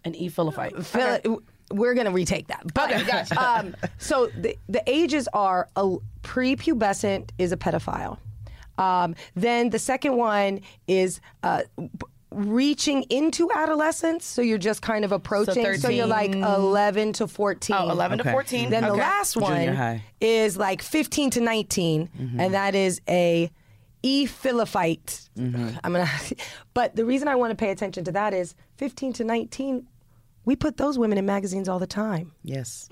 An 0.06 0.16
E 0.16 0.30
Philippite. 0.30 0.86
Phil- 0.86 1.42
We're 1.74 1.94
gonna 1.94 2.12
retake 2.12 2.48
that. 2.48 2.64
But, 2.74 2.92
Okay, 2.92 3.04
gotcha. 3.06 3.42
um, 3.60 3.76
so 3.98 4.28
the 4.28 4.58
the 4.70 4.84
ages 4.88 5.28
are 5.34 5.70
a 5.76 5.98
prepubescent 6.24 7.30
is 7.38 7.52
a 7.52 7.58
pedophile. 7.58 8.18
Um, 8.78 9.16
then 9.36 9.70
the 9.70 9.80
second 9.80 10.18
one 10.18 10.62
is 10.88 11.22
uh, 11.44 11.62
b- 11.78 11.88
reaching 12.32 13.04
into 13.04 13.50
adolescence. 13.54 14.26
So 14.26 14.42
you're 14.42 14.58
just 14.58 14.82
kind 14.82 15.06
of 15.06 15.12
approaching. 15.12 15.76
So, 15.78 15.90
you're 15.90 16.08
like 16.08 16.34
11 16.34 17.14
to 17.14 17.28
14. 17.28 17.76
Oh, 17.80 17.92
11 17.92 18.20
Okay. 18.22 18.30
to 18.30 18.34
14. 18.34 18.70
Then 18.72 18.84
the 18.84 18.94
last 18.96 19.38
one 19.38 20.02
is 20.20 20.58
like 20.58 20.82
15 20.82 21.30
to 21.32 21.42
19, 21.42 22.10
Mm-hmm. 22.20 22.40
and 22.40 22.54
that 22.56 22.74
is 22.74 23.00
a 23.08 23.52
e-philophite. 24.02 25.30
Mm-hmm. 25.38 25.78
I'm 25.84 25.92
gonna, 25.94 26.10
but 26.74 26.96
the 26.96 27.06
reason 27.06 27.28
I 27.28 27.36
want 27.36 27.52
to 27.52 27.56
pay 27.56 27.72
attention 27.72 28.04
to 28.06 28.12
that 28.14 28.34
is 28.34 28.56
15 28.78 29.14
to 29.14 29.24
19. 29.24 29.88
We 30.46 30.56
put 30.56 30.78
those 30.78 30.98
women 31.00 31.18
in 31.18 31.26
magazines 31.26 31.70
all 31.70 31.80
the 31.80 31.88
time. 31.88 32.34
Yes. 32.44 32.88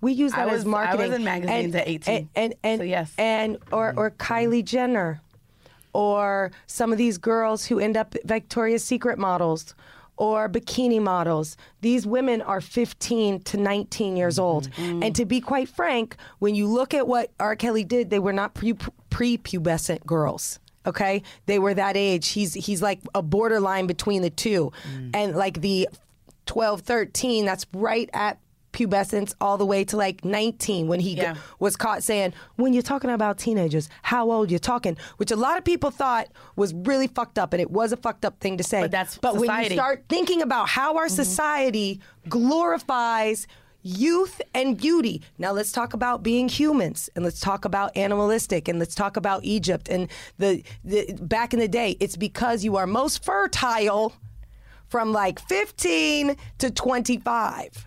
We 0.00 0.12
use 0.12 0.32
that 0.32 0.46
was- 0.46 0.60
as 0.62 0.66
I 0.66 0.68
marketing. 0.68 1.08
was 1.10 1.16
in 1.18 1.24
magazines 1.24 1.74
at 1.74 1.86
18. 1.88 2.14
And 2.16 2.28
and 2.34 2.54
and, 2.64 2.80
So 2.80 2.84
yes. 2.84 3.12
and 3.18 3.58
or 3.72 3.94
or 3.96 4.10
Kylie 4.12 4.64
Jenner, 4.64 5.20
or 5.92 6.50
some 6.66 6.92
of 6.92 6.98
these 6.98 7.18
girls 7.18 7.66
who 7.66 7.78
end 7.78 7.96
up 7.96 8.14
Victoria's 8.24 8.84
Secret 8.84 9.18
models. 9.18 9.74
Or 10.18 10.48
bikini 10.48 10.98
models. 10.98 11.58
These 11.82 12.06
women 12.06 12.40
are 12.40 12.62
15 12.62 13.40
to 13.40 13.58
19 13.58 14.16
years 14.16 14.38
old. 14.38 14.70
Mm-hmm. 14.70 15.02
And 15.02 15.14
to 15.14 15.26
be 15.26 15.42
quite 15.42 15.68
frank, 15.68 16.16
when 16.38 16.54
you 16.54 16.66
look 16.68 16.94
at 16.94 17.06
what 17.06 17.32
R. 17.38 17.54
Kelly 17.54 17.84
did, 17.84 18.08
they 18.08 18.18
were 18.18 18.32
not 18.32 18.54
pre- 18.54 18.72
prepubescent 19.10 20.06
girls. 20.06 20.58
Okay, 20.86 21.22
they 21.46 21.58
were 21.58 21.74
that 21.74 21.98
age. 21.98 22.28
He's 22.28 22.54
he's 22.54 22.80
like 22.80 23.00
a 23.14 23.20
borderline 23.20 23.86
between 23.86 24.22
the 24.22 24.30
two, 24.30 24.72
Mm. 24.96 25.10
and 25.14 25.36
like 25.36 25.60
the 25.60 25.86
12, 26.46 26.80
13, 26.80 27.44
that's 27.44 27.66
right 27.74 28.08
at 28.12 28.38
pubescence 28.72 29.34
all 29.40 29.56
the 29.56 29.64
way 29.64 29.84
to 29.84 29.96
like 29.96 30.22
19 30.22 30.86
when 30.86 31.00
he 31.00 31.14
g- 31.14 31.26
was 31.58 31.76
caught 31.76 32.02
saying, 32.02 32.34
when 32.56 32.74
you're 32.74 32.82
talking 32.82 33.08
about 33.08 33.38
teenagers, 33.38 33.88
how 34.02 34.30
old 34.30 34.50
you're 34.50 34.58
talking, 34.58 34.98
which 35.16 35.30
a 35.30 35.36
lot 35.36 35.56
of 35.56 35.64
people 35.64 35.90
thought 35.90 36.28
was 36.56 36.74
really 36.74 37.06
fucked 37.06 37.38
up 37.38 37.54
and 37.54 37.60
it 37.62 37.70
was 37.70 37.92
a 37.92 37.96
fucked 37.96 38.24
up 38.26 38.38
thing 38.38 38.58
to 38.58 38.62
say. 38.64 38.82
But 38.82 38.90
that's 38.90 39.16
But 39.18 39.36
when 39.36 39.48
you. 39.48 39.56
Mm-hmm. 39.66 39.72
start 39.72 40.04
thinking 40.10 40.42
about 40.42 40.68
how 40.68 40.96
our 40.98 41.08
society 41.08 42.00
glorifies 42.28 43.46
youth 43.82 44.42
and 44.52 44.76
beauty. 44.76 45.22
Now 45.38 45.52
let's 45.52 45.72
talk 45.72 45.94
about 45.94 46.22
being 46.22 46.48
humans 46.48 47.08
and 47.14 47.24
let's 47.24 47.40
talk 47.40 47.64
about 47.64 47.96
animalistic 47.96 48.68
and 48.68 48.78
let's 48.78 48.94
talk 48.94 49.16
about 49.16 49.44
Egypt 49.44 49.88
and 49.88 50.08
the, 50.38 50.62
the 50.84 51.14
back 51.22 51.54
in 51.54 51.60
the 51.60 51.68
day. 51.68 51.96
It's 52.00 52.16
because 52.16 52.64
you 52.64 52.76
are 52.76 52.86
most 52.86 53.24
fertile 53.24 54.12
from 54.88 55.12
like 55.12 55.38
15 55.48 56.36
to 56.58 56.70
25. 56.70 57.86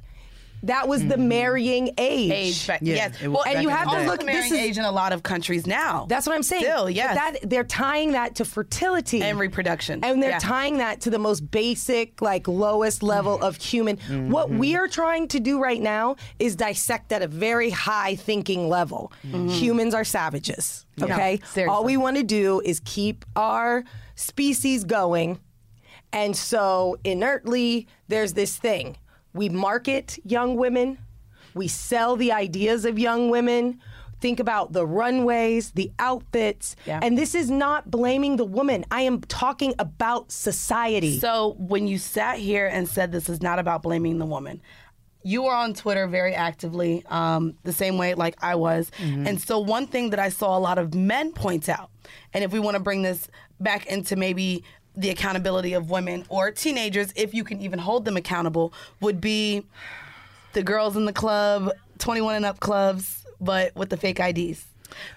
That 0.63 0.89
was 0.89 1.01
the 1.07 1.15
mm-hmm. 1.15 1.27
marrying 1.29 1.89
age. 1.97 2.31
Age, 2.31 2.67
back, 2.67 2.81
Yeah, 2.83 2.95
yes. 2.95 3.21
was 3.21 3.29
Well, 3.29 3.43
and 3.47 3.63
you 3.63 3.69
have 3.69 3.89
to 3.91 3.95
day. 3.95 4.05
look. 4.05 4.19
This 4.25 4.49
This 4.49 4.51
is- 4.51 4.57
age 4.57 4.77
in 4.77 4.83
a 4.83 4.91
lot 4.91 5.13
of 5.13 5.23
countries 5.23 5.65
now. 5.65 6.05
That's 6.09 6.27
what 6.27 6.35
I'm 6.35 6.43
saying. 6.43 6.63
Still, 6.63 6.89
yes. 6.89 7.15
That, 7.15 7.49
they're 7.49 7.63
tying 7.63 8.11
that 8.11 8.35
to 8.35 8.45
fertility 8.45 9.21
and 9.21 9.39
reproduction. 9.39 10.03
and 10.03 10.21
they're 10.21 10.31
Yeah. 10.31 10.39
tying 10.39 10.79
that 10.79 10.99
to 11.01 11.09
the 11.09 11.17
most 11.19 11.49
basic, 11.49 12.21
like 12.21 12.47
lowest 12.49 13.01
level 13.01 13.41
of 13.41 13.55
human. 13.55 13.97
Mm-hmm. 13.97 14.31
What 14.31 14.49
we 14.49 14.75
are 14.75 14.89
trying 14.89 15.29
to 15.29 15.39
do 15.39 15.61
right 15.61 15.81
now 15.81 16.17
is 16.39 16.57
dissect 16.57 17.13
at 17.13 17.21
a 17.21 17.27
very 17.27 17.69
high 17.69 18.15
thinking 18.15 18.67
level. 18.67 19.13
Mm-hmm. 19.25 19.47
Humans 19.47 19.93
are 19.93 20.03
savages. 20.03 20.85
Okay, 21.01 21.39
seriously. 21.45 21.63
all 21.73 21.85
we 21.85 21.95
want 21.95 22.17
to 22.17 22.23
do 22.23 22.61
is 22.65 22.81
keep 22.83 23.23
our 23.37 23.85
species 24.15 24.83
going, 24.83 25.39
and 26.11 26.35
so 26.35 26.97
inertly, 27.03 27.87
there's 28.07 28.33
this 28.33 28.57
thing: 28.57 28.97
we 29.33 29.49
market 29.49 30.17
young 30.25 30.55
women, 30.55 30.97
we 31.53 31.67
sell 31.67 32.15
the 32.15 32.31
ideas 32.31 32.85
of 32.85 32.97
young 32.99 33.29
women. 33.29 33.79
Think 34.21 34.41
about 34.41 34.73
the 34.73 34.85
runways, 34.85 35.71
the 35.71 35.93
outfits, 35.97 36.75
Yeah. 36.85 36.99
and 37.01 37.17
this 37.17 37.33
is 37.33 37.49
not 37.49 37.89
blaming 37.89 38.35
the 38.35 38.43
woman. 38.43 38.83
I 38.91 39.03
am 39.03 39.21
talking 39.21 39.73
about 39.79 40.29
society. 40.33 41.19
So 41.21 41.55
when 41.57 41.87
you 41.87 41.97
sat 41.97 42.37
here 42.37 42.67
and 42.67 42.85
said 42.89 43.13
this 43.13 43.29
is 43.29 43.41
not 43.41 43.59
about 43.59 43.81
blaming 43.81 44.17
the 44.19 44.25
woman, 44.25 44.61
you 45.23 45.43
were 45.43 45.53
on 45.55 45.73
Twitter 45.73 46.05
very 46.05 46.33
actively, 46.35 47.01
um, 47.07 47.53
the 47.63 47.71
same 47.71 47.97
way 47.97 48.13
like 48.13 48.35
I 48.43 48.55
was. 48.55 48.91
And 48.99 49.39
so 49.39 49.57
one 49.59 49.87
thing 49.87 50.09
that 50.09 50.19
I 50.19 50.27
saw 50.27 50.57
a 50.57 50.59
lot 50.59 50.77
of 50.77 50.93
men 50.93 51.31
point 51.31 51.69
out, 51.69 51.89
and 52.33 52.43
if 52.43 52.51
we 52.51 52.59
want 52.59 52.75
to 52.75 52.83
bring 52.83 53.03
this 53.03 53.29
back 53.61 53.85
into 53.85 54.17
maybe 54.17 54.65
the 54.99 55.09
accountability 55.09 55.73
of 55.73 55.89
women 55.89 56.25
or 56.29 56.51
teenagers, 56.51 57.13
if 57.15 57.33
you 57.33 57.43
can 57.43 57.61
even 57.61 57.79
hold 57.79 58.05
them 58.05 58.17
accountable, 58.17 58.73
would 58.99 59.21
be 59.21 59.63
the 60.53 60.63
girls 60.63 60.97
in 60.97 61.05
the 61.05 61.13
club, 61.13 61.71
21 61.99 62.35
and 62.35 62.45
up 62.45 62.59
clubs, 62.59 63.25
but 63.39 63.75
with 63.75 63.89
the 63.89 63.97
fake 63.97 64.19
IDs. 64.19 64.65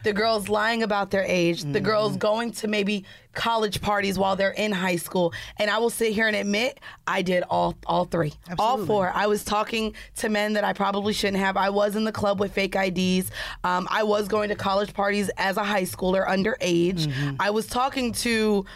The 0.04 0.12
girls 0.12 0.50
lying 0.50 0.82
about 0.82 1.10
their 1.10 1.24
age, 1.24 1.62
the 1.62 1.80
girls 1.80 2.18
going 2.18 2.52
to 2.52 2.68
maybe 2.68 3.06
college 3.32 3.80
parties 3.80 4.18
while 4.18 4.36
they're 4.36 4.50
in 4.50 4.70
high 4.70 4.96
school. 4.96 5.32
And 5.58 5.70
I 5.70 5.78
will 5.78 5.88
sit 5.88 6.12
here 6.12 6.26
and 6.26 6.36
admit 6.36 6.78
I 7.06 7.22
did 7.22 7.42
all 7.48 7.74
all 7.86 8.04
three. 8.04 8.34
All 8.58 8.84
four. 8.84 9.10
I 9.14 9.26
was 9.26 9.44
talking 9.44 9.94
to 10.16 10.28
men 10.28 10.52
that 10.52 10.64
I 10.64 10.74
probably 10.74 11.14
shouldn't 11.14 11.38
have. 11.38 11.56
I 11.56 11.70
was 11.70 11.96
in 11.96 12.04
the 12.04 12.12
club 12.12 12.38
with 12.38 12.52
fake 12.52 12.76
IDs. 12.76 13.30
Um, 13.64 13.88
I 13.90 14.02
was 14.02 14.28
going 14.28 14.50
to 14.50 14.54
college 14.54 14.92
parties 14.92 15.30
as 15.38 15.56
a 15.56 15.64
high 15.64 15.84
schooler 15.84 16.26
underage. 16.28 17.10
I 17.40 17.48
was 17.50 17.66
talking 17.66 18.12
to 18.12 18.66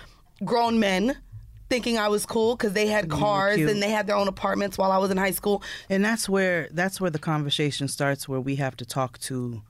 grown 0.44 0.79
men 0.79 1.16
thinking 1.68 1.99
I 1.99 2.09
was 2.09 2.25
cool 2.27 2.57
because 2.57 2.75
they 2.75 2.87
had 2.87 3.11
cars 3.11 3.59
and 3.59 3.83
they 3.83 3.90
had 3.90 4.07
their 4.07 4.16
own 4.16 4.29
apartments 4.29 4.79
while 4.79 4.92
I 4.92 4.99
was 4.99 5.11
in 5.11 5.16
high 5.16 5.33
school. 5.33 5.62
and 5.90 6.05
that's 6.05 6.29
where 6.29 6.68
that's 6.72 7.01
where 7.01 7.11
the 7.11 7.18
conversation 7.18 7.88
starts 7.88 8.29
where 8.29 8.40
we 8.40 8.57
have 8.57 8.77
to 8.77 8.85
talk 8.85 9.18
to 9.20 9.62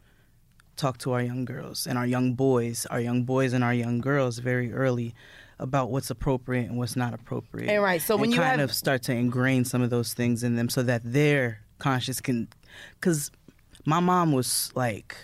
talk 0.76 0.98
to 0.98 1.12
our 1.12 1.22
young 1.22 1.44
girls 1.46 1.86
and 1.86 1.96
our 1.96 2.06
young 2.06 2.34
boys. 2.34 2.86
Our 2.90 3.00
young 3.00 3.22
boys 3.24 3.52
and 3.54 3.64
our 3.64 3.72
young 3.72 4.00
girls 4.00 4.38
very 4.38 4.72
early 4.72 5.14
about 5.58 5.90
what's 5.90 6.10
appropriate 6.10 6.68
and 6.68 6.76
what's 6.76 6.96
not 6.96 7.14
appropriate. 7.14 7.70
And 7.72 7.82
right, 7.82 8.02
so 8.02 8.14
when 8.16 8.30
you 8.30 8.36
kind 8.36 8.60
have- 8.60 8.68
of 8.70 8.74
start 8.76 9.02
to 9.04 9.12
ingrain 9.12 9.64
some 9.64 9.80
of 9.80 9.88
those 9.88 10.12
things 10.12 10.42
in 10.42 10.56
them 10.56 10.68
so 10.68 10.82
that 10.82 11.00
their 11.02 11.60
conscious 11.78 12.20
can 12.20 12.48
because 13.00 13.30
my 13.86 14.00
mom 14.00 14.32
was 14.32 14.70
like 14.74 15.16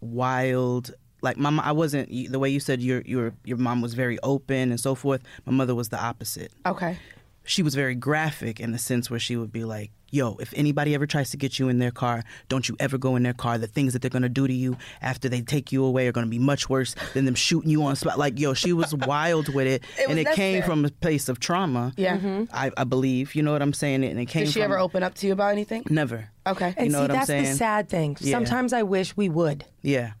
wild 0.00 0.94
like 1.24 1.36
my 1.36 1.50
I 1.62 1.72
wasn't 1.72 2.06
the 2.34 2.38
way 2.38 2.48
you 2.50 2.60
said 2.60 2.78
your 2.88 3.00
your 3.12 3.32
your 3.44 3.56
mom 3.66 3.78
was 3.82 3.94
very 3.94 4.18
open 4.22 4.70
and 4.72 4.78
so 4.78 4.94
forth 4.94 5.20
my 5.46 5.52
mother 5.60 5.74
was 5.74 5.88
the 5.88 6.00
opposite 6.10 6.50
Okay. 6.72 6.96
she 7.44 7.62
was 7.62 7.74
very 7.74 7.94
graphic 8.08 8.60
in 8.64 8.70
the 8.72 8.78
sense 8.78 9.10
where 9.10 9.20
she 9.26 9.36
would 9.36 9.52
be 9.52 9.64
like, 9.64 9.90
"Yo, 10.18 10.26
if 10.44 10.50
anybody 10.56 10.94
ever 10.94 11.06
tries 11.14 11.28
to 11.32 11.36
get 11.36 11.58
you 11.58 11.68
in 11.72 11.78
their 11.78 11.90
car, 12.04 12.16
don't 12.48 12.66
you 12.68 12.74
ever 12.86 12.96
go 13.06 13.16
in 13.18 13.22
their 13.22 13.34
car. 13.44 13.58
The 13.58 13.66
things 13.76 13.92
that 13.92 14.00
they're 14.00 14.16
gonna 14.16 14.30
do 14.40 14.46
to 14.46 14.52
you 14.64 14.76
after 15.02 15.28
they 15.28 15.42
take 15.54 15.66
you 15.74 15.84
away 15.84 16.06
are 16.08 16.12
gonna 16.16 16.34
be 16.38 16.38
much 16.52 16.62
worse 16.74 16.94
than 17.14 17.24
them 17.28 17.34
shooting 17.34 17.70
you 17.74 17.82
on 17.88 17.96
spot." 17.96 18.16
Like, 18.24 18.38
yo, 18.40 18.54
she 18.54 18.72
was 18.72 18.94
wild 19.12 19.46
with 19.56 19.66
it, 19.74 19.80
It 19.98 20.08
and 20.08 20.18
it 20.18 20.24
came 20.40 20.54
necessary. 20.54 20.62
from 20.68 20.84
a 20.86 20.90
place 21.04 21.28
of 21.28 21.36
trauma. 21.38 21.92
Yeah. 21.98 22.16
Mm-hmm. 22.16 22.44
I, 22.62 22.70
I 22.82 22.84
believe. 22.84 23.34
You 23.36 23.42
know 23.44 23.52
what 23.52 23.60
I'm 23.60 23.74
saying? 23.82 24.04
And 24.04 24.18
it 24.18 24.26
came. 24.34 24.44
Did 24.46 24.52
she 24.54 24.60
from, 24.60 24.70
ever 24.72 24.78
open 24.78 25.02
up 25.02 25.14
to 25.16 25.26
you 25.26 25.32
about 25.34 25.52
anything? 25.52 25.82
Never. 25.90 26.30
Okay. 26.46 26.72
and 26.78 26.86
you 26.86 26.92
know 26.92 26.98
see, 26.98 27.02
what 27.02 27.10
I'm 27.10 27.16
that's 27.26 27.50
the 27.50 27.54
sad 27.66 27.88
thing. 27.90 28.16
Yeah. 28.20 28.30
Sometimes 28.36 28.72
I 28.72 28.82
wish 28.84 29.14
we 29.18 29.28
would. 29.28 29.66
Yeah, 29.82 30.12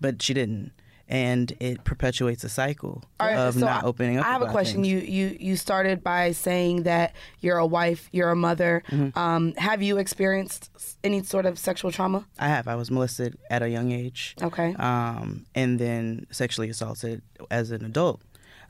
but 0.00 0.22
she 0.22 0.34
didn't, 0.34 0.72
and 1.08 1.52
it 1.60 1.84
perpetuates 1.84 2.44
a 2.44 2.48
cycle 2.48 3.02
right, 3.20 3.34
of 3.36 3.54
so 3.54 3.60
not 3.60 3.84
opening 3.84 4.18
up. 4.18 4.26
I 4.26 4.32
have 4.32 4.42
a 4.42 4.50
question. 4.50 4.82
things. 4.82 4.88
You 4.88 4.98
you 4.98 5.36
you 5.40 5.56
started 5.56 6.04
by 6.04 6.32
saying 6.32 6.82
that 6.84 7.14
you're 7.40 7.58
a 7.58 7.66
wife, 7.66 8.08
you're 8.12 8.30
a 8.30 8.36
mother. 8.36 8.82
Mm-hmm. 8.90 9.18
Um, 9.18 9.54
have 9.56 9.82
you 9.82 9.98
experienced 9.98 10.70
any 11.02 11.22
sort 11.22 11.46
of 11.46 11.58
sexual 11.58 11.90
trauma? 11.90 12.26
I 12.38 12.48
have. 12.48 12.68
I 12.68 12.74
was 12.74 12.90
molested 12.90 13.38
at 13.50 13.62
a 13.62 13.68
young 13.70 13.92
age. 13.92 14.36
Okay. 14.42 14.74
Um, 14.74 15.46
and 15.54 15.78
then 15.78 16.26
sexually 16.30 16.68
assaulted 16.68 17.22
as 17.50 17.70
an 17.70 17.84
adult. 17.84 18.20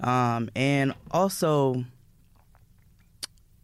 Um, 0.01 0.49
and 0.55 0.95
also, 1.11 1.85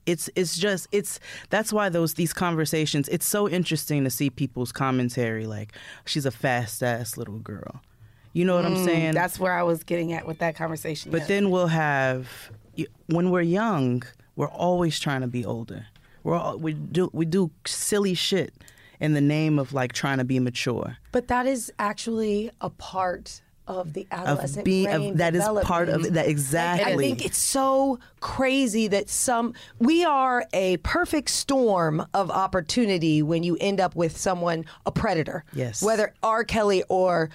it's 0.07 0.31
it's 0.35 0.57
just 0.57 0.89
it's 0.93 1.21
that's 1.51 1.73
why 1.73 1.89
those 1.89 2.15
these 2.15 2.33
conversations. 2.33 3.09
It's 3.09 3.27
so 3.27 3.49
interesting 3.49 4.05
to 4.05 4.11
see 4.11 4.31
people's 4.31 4.73
commentary. 4.73 5.47
Like 5.47 5.73
she's 6.05 6.27
a 6.27 6.31
fast 6.31 6.83
ass 6.83 7.17
little 7.17 7.39
girl. 7.39 7.81
You 8.33 8.45
know 8.45 8.57
what 8.57 8.65
I'm 8.65 8.85
saying? 8.85 9.13
Mm, 9.13 9.15
That's 9.15 9.39
where 9.39 9.53
I 9.53 9.63
was 9.63 9.85
getting 9.85 10.13
at 10.13 10.27
with 10.27 10.39
that 10.41 10.57
conversation. 10.57 11.13
But 11.13 11.19
yes. 11.19 11.29
then 11.29 11.51
we'll 11.51 11.69
have 11.69 12.51
when 13.07 13.31
we're 13.31 13.43
young, 13.43 14.03
we're 14.35 14.49
always 14.49 14.99
trying 14.99 15.21
to 15.21 15.29
be 15.29 15.45
older. 15.45 15.87
We're 16.25 16.37
all, 16.37 16.59
we 16.59 16.73
do 16.73 17.11
we 17.13 17.27
do 17.27 17.51
silly 17.65 18.15
shit 18.15 18.53
in 19.01 19.15
the 19.15 19.21
name 19.21 19.59
of 19.59 19.73
like 19.73 19.93
trying 19.93 20.19
to 20.19 20.25
be 20.25 20.41
mature. 20.41 20.97
But 21.13 21.29
that 21.29 21.47
is 21.47 21.73
actually 21.79 22.51
a 22.61 22.71
part 22.71 23.41
of 23.67 23.93
the 23.93 24.07
adolescent 24.11 24.59
Of 24.59 24.65
being 24.65 24.85
brain 24.85 25.11
of, 25.13 25.17
that 25.19 25.35
is 25.35 25.45
part 25.63 25.89
of 25.89 26.15
that 26.15 26.27
exactly. 26.29 26.93
I 26.93 26.97
think 26.97 27.25
it's 27.25 27.39
so 27.39 27.99
crazy 28.21 28.89
that 28.89 29.09
some 29.09 29.55
we 29.79 30.05
are 30.05 30.47
a 30.53 30.77
perfect 30.79 31.31
storm 31.31 32.07
of 32.13 32.31
opportunity 32.31 33.23
when 33.23 33.43
you 33.43 33.57
end 33.61 33.81
up 33.81 33.97
with 33.97 34.17
someone 34.17 34.65
a 34.87 34.93
predator. 34.93 35.45
Yes. 35.53 35.83
Whether 35.83 36.15
R. 36.23 36.45
Kelly 36.45 36.83
or 36.89 37.31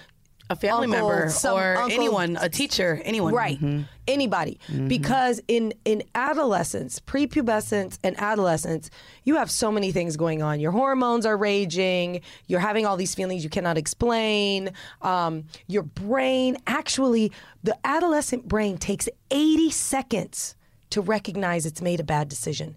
a 0.50 0.56
family 0.56 0.86
uncle, 0.86 1.08
member 1.08 1.30
some 1.30 1.56
or 1.56 1.76
uncle- 1.76 1.92
anyone, 1.92 2.36
a 2.40 2.48
teacher, 2.48 3.00
anyone. 3.04 3.32
Right. 3.32 3.56
Mm-hmm. 3.56 3.82
Anybody. 4.08 4.58
Because 4.88 5.40
in 5.46 5.72
in 5.84 6.02
adolescence, 6.16 6.98
prepubescence 6.98 7.96
and 8.02 8.18
adolescence, 8.20 8.90
you 9.22 9.36
have 9.36 9.50
so 9.50 9.70
many 9.70 9.92
things 9.92 10.16
going 10.16 10.42
on. 10.42 10.58
Your 10.58 10.72
hormones 10.72 11.24
are 11.24 11.36
raging. 11.36 12.20
You're 12.48 12.60
having 12.60 12.84
all 12.84 12.96
these 12.96 13.14
feelings 13.14 13.44
you 13.44 13.50
cannot 13.50 13.78
explain. 13.78 14.72
Um, 15.00 15.44
your 15.68 15.84
brain, 15.84 16.56
actually, 16.66 17.30
the 17.62 17.78
adolescent 17.84 18.48
brain 18.48 18.76
takes 18.78 19.08
80 19.30 19.70
seconds 19.70 20.56
to 20.90 21.00
recognize 21.00 21.64
it's 21.64 21.80
made 21.80 22.00
a 22.00 22.04
bad 22.04 22.28
decision. 22.28 22.76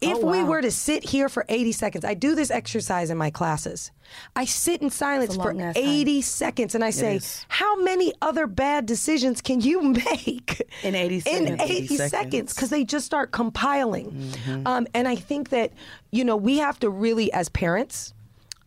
If 0.00 0.22
we 0.22 0.44
were 0.44 0.62
to 0.62 0.70
sit 0.70 1.02
here 1.04 1.28
for 1.28 1.44
80 1.48 1.72
seconds, 1.72 2.04
I 2.04 2.14
do 2.14 2.34
this 2.34 2.50
exercise 2.50 3.10
in 3.10 3.18
my 3.18 3.30
classes. 3.30 3.90
I 4.36 4.44
sit 4.44 4.80
in 4.80 4.90
silence 4.90 5.34
for 5.34 5.52
long-ass 5.52 5.74
time. 5.74 5.84
80 5.84 6.22
seconds 6.22 6.74
and 6.74 6.84
I 6.84 6.90
say, 6.90 7.20
how 7.48 7.82
many 7.82 8.12
other 8.22 8.46
bad 8.46 8.86
decisions 8.86 9.40
can 9.40 9.60
you 9.60 9.82
make 10.10 10.62
In 10.82 10.94
80 10.94 11.14
In 11.16 11.20
seconds. 11.22 11.60
80 11.62 11.74
80 11.74 11.96
seconds, 11.96 12.54
because 12.54 12.70
they 12.70 12.84
just 12.84 13.06
start 13.06 13.32
compiling. 13.32 14.32
Um, 14.66 14.86
and 14.94 15.08
I 15.08 15.16
think 15.16 15.48
that, 15.50 15.72
you 16.12 16.24
know, 16.24 16.36
we 16.36 16.58
have 16.58 16.78
to 16.80 16.90
really, 16.90 17.32
as 17.32 17.48
parents, 17.48 18.14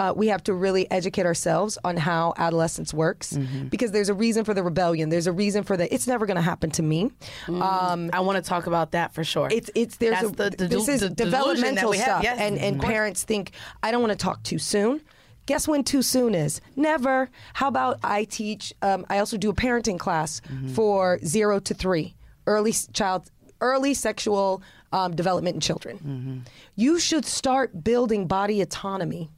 uh, 0.01 0.11
we 0.15 0.27
have 0.27 0.43
to 0.43 0.53
really 0.53 0.89
educate 0.89 1.27
ourselves 1.27 1.77
on 1.83 1.95
how 1.95 2.33
adolescence 2.37 2.91
works 2.91 3.37
because 3.69 3.91
there's 3.91 4.09
a 4.09 4.15
reason 4.15 4.43
for 4.43 4.55
the 4.55 4.63
rebellion. 4.63 5.09
There's 5.09 5.27
a 5.27 5.31
reason 5.31 5.63
for 5.63 5.77
the. 5.77 5.93
It's 5.93 6.07
never 6.07 6.25
going 6.25 6.37
to 6.37 6.41
happen 6.41 6.71
to 6.71 6.81
me. 6.81 7.11
Um, 7.47 8.09
I 8.11 8.21
want 8.21 8.43
to 8.43 8.49
talk 8.49 8.65
about 8.65 8.91
that 8.93 9.13
for 9.13 9.23
sure. 9.23 9.47
it's 9.51 9.69
it's 9.75 9.97
there's 9.97 10.19
That's 10.19 10.33
a, 10.33 10.35
the, 10.35 10.49
the, 10.57 10.67
this 10.67 10.87
is 10.87 11.01
that 11.01 11.15
developmental 11.15 11.93
stuff, 11.93 12.23
Yes, 12.23 12.39
and 12.39 12.57
and 12.57 12.79
course. 12.79 12.91
parents 12.91 13.23
think 13.23 13.51
I 13.83 13.91
don't 13.91 14.01
want 14.01 14.11
to 14.17 14.17
talk 14.17 14.41
too 14.41 14.57
soon. 14.57 15.01
Guess 15.45 15.67
when 15.67 15.83
too 15.83 16.01
soon 16.01 16.33
is? 16.33 16.61
Never. 16.75 17.29
How 17.53 17.67
about 17.67 17.99
I 18.03 18.23
teach? 18.23 18.73
Um, 18.81 19.05
I 19.09 19.19
also 19.19 19.37
do 19.37 19.49
a 19.49 19.53
parenting 19.53 19.99
class 19.99 20.41
for 20.73 21.19
zero 21.23 21.59
to 21.59 21.73
three, 21.73 22.15
early 22.47 22.73
child, 22.93 23.29
early 23.59 23.93
sexual 23.93 24.61
um, 24.91 25.15
development 25.15 25.55
in 25.55 25.61
children. 25.61 26.45
You 26.75 26.99
should 26.99 27.25
start 27.25 27.83
building 27.83 28.27
body 28.27 28.61
autonomy 28.61 29.29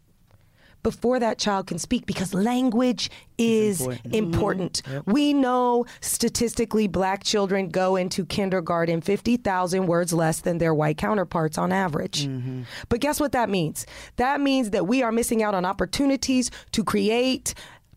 before 0.84 1.19
that 1.19 1.38
child 1.38 1.67
can 1.67 1.80
speak 1.80 2.06
because 2.06 2.34
language 2.34 3.10
is 3.38 3.82
important. 4.12 4.84
Mm-hmm. 4.84 5.12
We 5.12 5.34
know 5.34 5.86
statistically 6.02 6.88
black 6.88 7.24
children 7.24 7.69
go 7.69 7.96
into 7.96 8.26
kindergarten 8.26 9.02
50,000 9.02 9.88
words 9.88 10.13
less 10.13 10.41
than 10.41 10.58
their 10.58 10.74
white 10.74 10.98
counterparts 10.98 11.58
on 11.58 11.72
average. 11.72 12.28
Mm-hmm. 12.28 12.63
But 12.89 13.00
guess 13.00 13.19
what 13.19 13.32
that 13.32 13.50
means? 13.50 13.86
That 14.17 14.41
means 14.41 14.69
that 14.72 14.86
we 14.86 15.02
are 15.02 15.12
missing 15.12 15.41
out 15.41 15.56
on 15.56 15.65
opportunities 15.65 16.52
to 16.74 16.84
create 16.84 17.54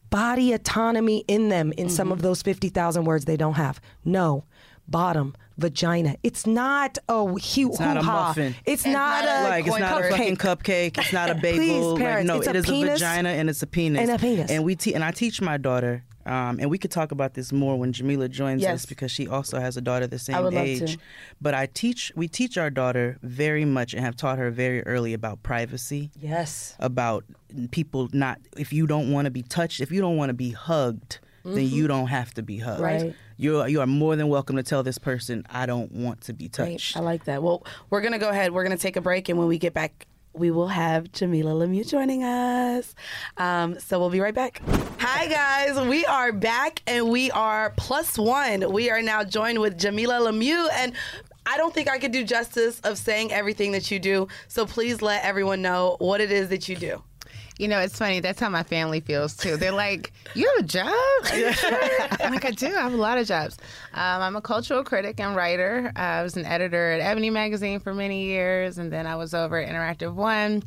body 0.08 0.52
autonomy 0.52 1.24
in 1.26 1.48
them 1.48 1.72
in 1.72 1.90
some 1.90 2.06
mm-hmm. 2.06 2.12
of 2.12 2.22
those 2.22 2.40
50,000 2.42 3.04
words 3.04 3.24
they 3.24 3.36
don't 3.36 3.54
have. 3.54 3.80
No, 4.04 4.44
bottom, 4.88 5.34
vagina. 5.58 6.16
It's 6.22 6.46
not 6.46 6.98
a 7.08 7.24
hu- 7.26 7.36
It's 7.36 7.80
not 7.80 7.96
a 7.96 8.00
hoo-ha. 8.00 8.28
muffin. 8.28 8.54
It's, 8.64 8.84
not, 8.86 9.24
a 9.24 9.48
like 9.48 9.66
it's 9.66 9.78
not 9.78 10.04
a 10.04 10.08
fucking 10.10 10.36
cupcake. 10.36 10.98
It's 10.98 11.12
not 11.12 11.30
a 11.30 11.34
bagel. 11.46 11.96
Please, 11.96 12.02
like, 12.04 12.24
no, 12.26 12.36
it's 12.38 12.46
a 12.46 12.50
it 12.50 12.56
is 12.56 12.66
penis 12.66 12.88
a 12.90 12.92
vagina 12.94 13.28
and 13.30 13.48
it's 13.50 13.62
a 13.62 13.66
penis. 13.66 14.00
and 14.02 14.10
a 14.10 14.18
penis. 14.18 14.50
And 14.50 14.64
we 14.64 14.76
te- 14.76 14.94
and 14.94 15.02
I 15.04 15.10
teach 15.10 15.40
my 15.40 15.56
daughter. 15.56 16.04
Um, 16.26 16.58
and 16.58 16.68
we 16.70 16.76
could 16.76 16.90
talk 16.90 17.12
about 17.12 17.34
this 17.34 17.52
more 17.52 17.78
when 17.78 17.92
Jamilah 17.92 18.28
joins 18.28 18.60
Yes. 18.60 18.74
us 18.82 18.86
because 18.86 19.12
she 19.12 19.28
also 19.28 19.60
has 19.60 19.76
a 19.76 19.80
daughter 19.80 20.08
the 20.08 20.18
same 20.18 20.42
would 20.42 20.54
love 20.54 20.64
age. 20.66 20.94
to. 20.94 20.98
But 21.40 21.54
I 21.54 21.66
teach 21.66 22.10
we 22.16 22.26
teach 22.26 22.58
our 22.58 22.68
daughter 22.68 23.16
very 23.22 23.64
much 23.64 23.94
and 23.94 24.04
have 24.04 24.16
taught 24.16 24.36
her 24.38 24.50
very 24.50 24.82
early 24.86 25.12
about 25.14 25.44
privacy. 25.44 26.10
Yes. 26.20 26.74
About 26.80 27.24
people 27.70 28.08
not 28.12 28.40
if 28.56 28.72
you 28.72 28.88
don't 28.88 29.12
want 29.12 29.26
to 29.26 29.30
be 29.30 29.42
touched, 29.42 29.80
if 29.80 29.92
you 29.92 30.00
don't 30.00 30.16
want 30.16 30.30
to 30.30 30.34
be 30.34 30.50
hugged, 30.50 31.20
then 31.44 31.54
Mm-hmm. 31.58 31.76
you 31.76 31.86
don't 31.86 32.08
have 32.08 32.34
to 32.34 32.42
be 32.42 32.58
hugged. 32.58 32.80
Right. 32.80 33.14
You 33.38 33.60
are, 33.60 33.68
you 33.68 33.80
are 33.80 33.86
more 33.86 34.16
than 34.16 34.28
welcome 34.28 34.56
to 34.56 34.62
tell 34.62 34.82
this 34.82 34.96
person 34.96 35.44
I 35.50 35.66
don't 35.66 35.92
want 35.92 36.22
to 36.22 36.32
be 36.32 36.48
touched. 36.48 36.96
I 36.96 37.00
like 37.00 37.24
that. 37.24 37.42
Well, 37.42 37.66
we're 37.90 38.00
gonna 38.00 38.18
go 38.18 38.30
ahead. 38.30 38.52
We're 38.52 38.62
gonna 38.62 38.78
take 38.78 38.96
a 38.96 39.02
break, 39.02 39.28
and 39.28 39.38
when 39.38 39.46
we 39.46 39.58
get 39.58 39.74
back, 39.74 40.06
we 40.32 40.50
will 40.50 40.68
have 40.68 41.12
Jamilah 41.12 41.44
Lemieux 41.44 41.86
joining 41.86 42.24
us. 42.24 42.94
Um, 43.36 43.78
so 43.78 43.98
we'll 43.98 44.10
be 44.10 44.20
right 44.20 44.34
back. 44.34 44.62
Hi 45.00 45.26
guys, 45.26 45.86
we 45.86 46.06
are 46.06 46.32
back, 46.32 46.80
and 46.86 47.10
we 47.10 47.30
are 47.30 47.74
plus 47.76 48.16
one. 48.18 48.72
We 48.72 48.90
are 48.90 49.02
now 49.02 49.22
joined 49.22 49.60
with 49.60 49.78
Jamilah 49.78 50.30
Lemieux, 50.30 50.68
and 50.72 50.94
I 51.44 51.58
don't 51.58 51.74
think 51.74 51.90
I 51.90 51.98
could 51.98 52.12
do 52.12 52.24
justice 52.24 52.80
of 52.80 52.96
saying 52.96 53.32
everything 53.32 53.72
that 53.72 53.90
you 53.90 53.98
do. 53.98 54.28
So 54.48 54.64
please 54.64 55.02
let 55.02 55.24
everyone 55.24 55.60
know 55.60 55.96
what 55.98 56.22
it 56.22 56.32
is 56.32 56.48
that 56.48 56.68
you 56.68 56.76
do. 56.76 57.02
You 57.58 57.68
know, 57.68 57.78
it's 57.80 57.96
funny. 57.96 58.20
That's 58.20 58.38
how 58.38 58.50
my 58.50 58.62
family 58.62 59.00
feels 59.00 59.34
too. 59.36 59.56
They're 59.56 59.72
like, 59.72 60.12
"You 60.34 60.52
have 60.56 60.64
a 60.64 60.68
job?" 60.68 61.54
Sure? 61.54 61.80
I'm 62.20 62.32
like, 62.32 62.44
"I 62.44 62.50
do. 62.50 62.66
I 62.66 62.82
have 62.82 62.92
a 62.92 62.98
lot 62.98 63.16
of 63.16 63.26
jobs. 63.26 63.56
Um, 63.94 64.22
I'm 64.22 64.36
a 64.36 64.42
cultural 64.42 64.84
critic 64.84 65.18
and 65.20 65.34
writer. 65.34 65.90
I 65.96 66.22
was 66.22 66.36
an 66.36 66.44
editor 66.44 66.92
at 66.92 67.00
Ebony 67.00 67.30
magazine 67.30 67.80
for 67.80 67.94
many 67.94 68.24
years, 68.24 68.76
and 68.76 68.92
then 68.92 69.06
I 69.06 69.16
was 69.16 69.32
over 69.32 69.58
at 69.58 69.68
Interactive 69.68 70.14
One." 70.14 70.62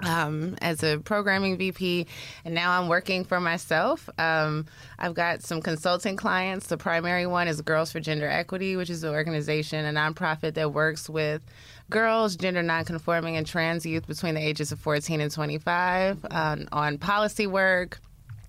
Um, 0.00 0.56
as 0.62 0.84
a 0.84 0.98
programming 0.98 1.56
VP, 1.56 2.06
and 2.44 2.54
now 2.54 2.80
I'm 2.80 2.86
working 2.86 3.24
for 3.24 3.40
myself. 3.40 4.08
Um, 4.16 4.66
I've 4.96 5.14
got 5.14 5.42
some 5.42 5.60
consulting 5.60 6.14
clients. 6.14 6.68
The 6.68 6.76
primary 6.76 7.26
one 7.26 7.48
is 7.48 7.60
Girls 7.62 7.90
for 7.90 7.98
Gender 7.98 8.28
Equity, 8.28 8.76
which 8.76 8.90
is 8.90 9.02
an 9.02 9.12
organization, 9.12 9.84
a 9.84 9.90
nonprofit 9.90 10.54
that 10.54 10.72
works 10.72 11.10
with 11.10 11.42
girls, 11.90 12.36
gender 12.36 12.62
nonconforming, 12.62 13.36
and 13.36 13.46
trans 13.46 13.86
youth 13.86 14.06
between 14.06 14.34
the 14.34 14.40
ages 14.40 14.72
of 14.72 14.80
14 14.80 15.20
and 15.20 15.30
25 15.30 16.26
um, 16.30 16.68
on 16.72 16.98
policy 16.98 17.46
work, 17.46 18.00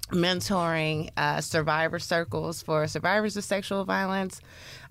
mentoring, 0.10 1.10
uh, 1.18 1.42
survivor 1.42 2.00
circles 2.00 2.62
for 2.62 2.88
survivors 2.88 3.38
of 3.38 3.44
sexual 3.44 3.86
violence. 3.86 4.42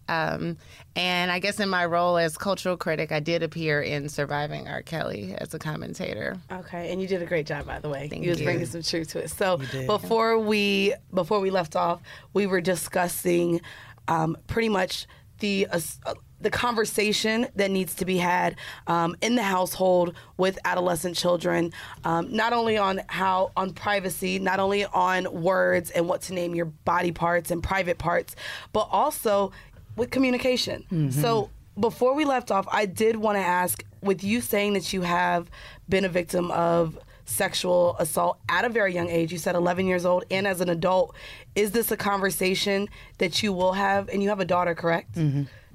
Um, 0.09 0.57
and 0.97 1.31
I 1.31 1.39
guess 1.39 1.61
in 1.61 1.69
my 1.69 1.85
role 1.85 2.17
as 2.17 2.39
cultural 2.39 2.77
critic, 2.77 3.13
I 3.13 3.21
did 3.21 3.43
appear 3.43 3.83
in 3.83 4.09
Surviving 4.09 4.67
R. 4.67 4.83
Kelly 4.83 5.35
as 5.37 5.53
a 5.53 5.59
commentator. 5.59 6.39
Okay, 6.51 6.91
and 6.91 7.01
you 7.01 7.07
did 7.07 7.21
a 7.21 7.27
great 7.27 7.47
job, 7.47 7.67
by 7.67 7.79
the 7.79 7.91
way. 7.91 8.09
Thank 8.09 8.23
you 8.23 8.27
you 8.27 8.31
was 8.31 8.41
you. 8.41 8.47
bringing 8.47 8.67
some 8.67 8.83
truth 8.83 9.09
to 9.11 9.19
it. 9.19 9.31
So 9.31 9.59
before 9.87 10.39
we 10.39 10.95
before 11.13 11.41
we 11.41 11.51
left 11.51 11.77
off, 11.77 12.01
we 12.33 12.47
were 12.47 12.63
discussing 12.63 13.61
um, 14.09 14.37
pretty 14.47 14.71
much 14.71 15.07
the 15.41 15.67
uh, 15.71 16.15
the 16.41 16.51
conversation 16.51 17.49
that 17.57 17.71
needs 17.71 17.95
to 17.97 18.05
be 18.05 18.19
had 18.19 18.57
um, 18.87 19.17
in 19.21 19.35
the 19.35 19.43
household 19.43 20.15
with 20.37 20.59
adolescent 20.65 21.17
children, 21.17 21.73
um, 22.05 22.33
not 22.35 22.53
only 22.53 22.79
on 22.79 23.01
how 23.09 23.51
on 23.57 23.73
privacy, 23.73 24.39
not 24.39 24.61
only 24.61 24.85
on 24.85 25.27
words 25.43 25.91
and 25.91 26.09
what 26.09 26.23
to 26.23 26.35
name 26.35 26.55
your 26.55 26.67
body 26.67 27.11
parts 27.13 27.51
and 27.51 27.63
private 27.63 27.99
parts, 27.99 28.37
but 28.73 28.89
also 28.93 29.51
with 29.97 30.11
communication. 30.11 31.11
So 31.11 31.51
before 31.79 32.15
we 32.15 32.25
left 32.25 32.51
off, 32.51 32.67
I 32.71 32.87
did 32.87 33.17
want 33.17 33.37
to 33.37 33.43
ask 33.43 33.83
with 34.01 34.23
you 34.23 34.41
saying 34.41 34.75
that 34.75 34.93
you 34.93 35.03
have 35.03 35.51
been 35.89 36.05
a 36.05 36.09
victim 36.09 36.51
of 36.53 36.99
sexual 37.25 37.95
assault 37.99 38.39
at 38.49 38.65
a 38.65 38.69
very 38.69 38.95
young 38.95 39.09
age, 39.11 39.31
you 39.33 39.39
said 39.39 39.55
11 39.55 39.87
years 39.87 40.07
old, 40.07 40.25
and 40.31 40.47
as 40.47 40.61
an 40.63 40.69
adult, 40.71 41.15
is 41.55 41.73
this 41.73 41.91
a 41.91 41.97
conversation 41.97 42.89
that 43.19 43.43
you 43.43 43.53
will 43.53 43.75
have? 43.75 44.09
And 44.09 44.23
you 44.23 44.29
have 44.31 44.41
a 44.41 44.45
daughter, 44.47 44.75
correct? 44.75 45.17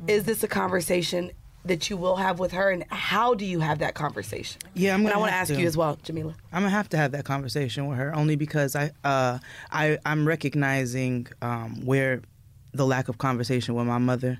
Is 0.07 0.25
this 0.25 0.43
a 0.43 0.47
conversation 0.47 1.31
that 1.65 1.89
you 1.89 1.95
will 1.95 2.17
have 2.17 2.39
with 2.39 2.51
her, 2.51 2.71
and 2.71 2.83
how 2.89 3.33
do 3.33 3.45
you 3.45 3.61
have 3.61 3.79
that 3.79 3.93
conversation? 3.93 4.61
Yeah, 4.73 4.93
I'm 4.93 5.03
gonna 5.03 5.15
I 5.15 5.17
want 5.17 5.31
to 5.31 5.35
ask 5.35 5.53
you 5.53 5.65
as 5.65 5.77
well, 5.77 5.97
Jamilah. 5.97 6.35
I'm 6.51 6.63
gonna 6.63 6.69
have 6.69 6.89
to 6.89 6.97
have 6.97 7.11
that 7.13 7.25
conversation 7.25 7.87
with 7.87 7.97
her 7.97 8.13
only 8.13 8.35
because 8.35 8.75
I 8.75 8.91
uh, 9.03 9.39
I 9.71 9.97
I'm 10.05 10.27
recognizing 10.27 11.27
um, 11.41 11.85
where 11.85 12.21
the 12.73 12.85
lack 12.85 13.07
of 13.07 13.17
conversation 13.17 13.75
with 13.75 13.85
my 13.87 13.97
mother 13.97 14.39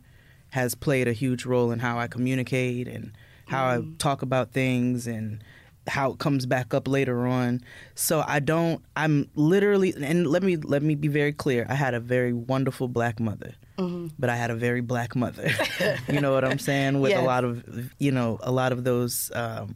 has 0.49 0.75
played 0.75 1.07
a 1.07 1.13
huge 1.13 1.45
role 1.45 1.71
in 1.71 1.79
how 1.79 1.97
I 1.97 2.07
communicate 2.07 2.87
and 2.87 3.11
how 3.47 3.65
I 3.65 3.83
talk 3.99 4.21
about 4.21 4.51
things 4.51 5.07
and 5.07 5.43
how 5.87 6.11
it 6.11 6.19
comes 6.19 6.45
back 6.45 6.73
up 6.73 6.87
later 6.87 7.27
on. 7.27 7.61
So 7.95 8.23
I 8.25 8.39
don't 8.39 8.81
I'm 8.95 9.29
literally 9.35 9.93
and 10.01 10.27
let 10.27 10.43
me 10.43 10.55
let 10.57 10.81
me 10.83 10.95
be 10.95 11.07
very 11.07 11.33
clear. 11.33 11.65
I 11.69 11.75
had 11.75 11.93
a 11.93 11.99
very 11.99 12.33
wonderful 12.33 12.87
black 12.87 13.19
mother. 13.19 13.53
But 14.19 14.29
I 14.29 14.35
had 14.37 14.49
a 14.51 14.55
very 14.55 14.81
black 14.81 15.15
mother. 15.15 15.49
you 16.07 16.21
know 16.21 16.31
what 16.31 16.45
I'm 16.45 16.59
saying? 16.59 17.01
With 17.01 17.09
Yes. 17.11 17.21
a 17.21 17.25
lot 17.25 17.43
of 17.43 17.63
you 17.99 18.11
know, 18.11 18.37
a 18.41 18.51
lot 18.51 18.71
of 18.71 18.83
those 18.83 19.29
um, 19.35 19.75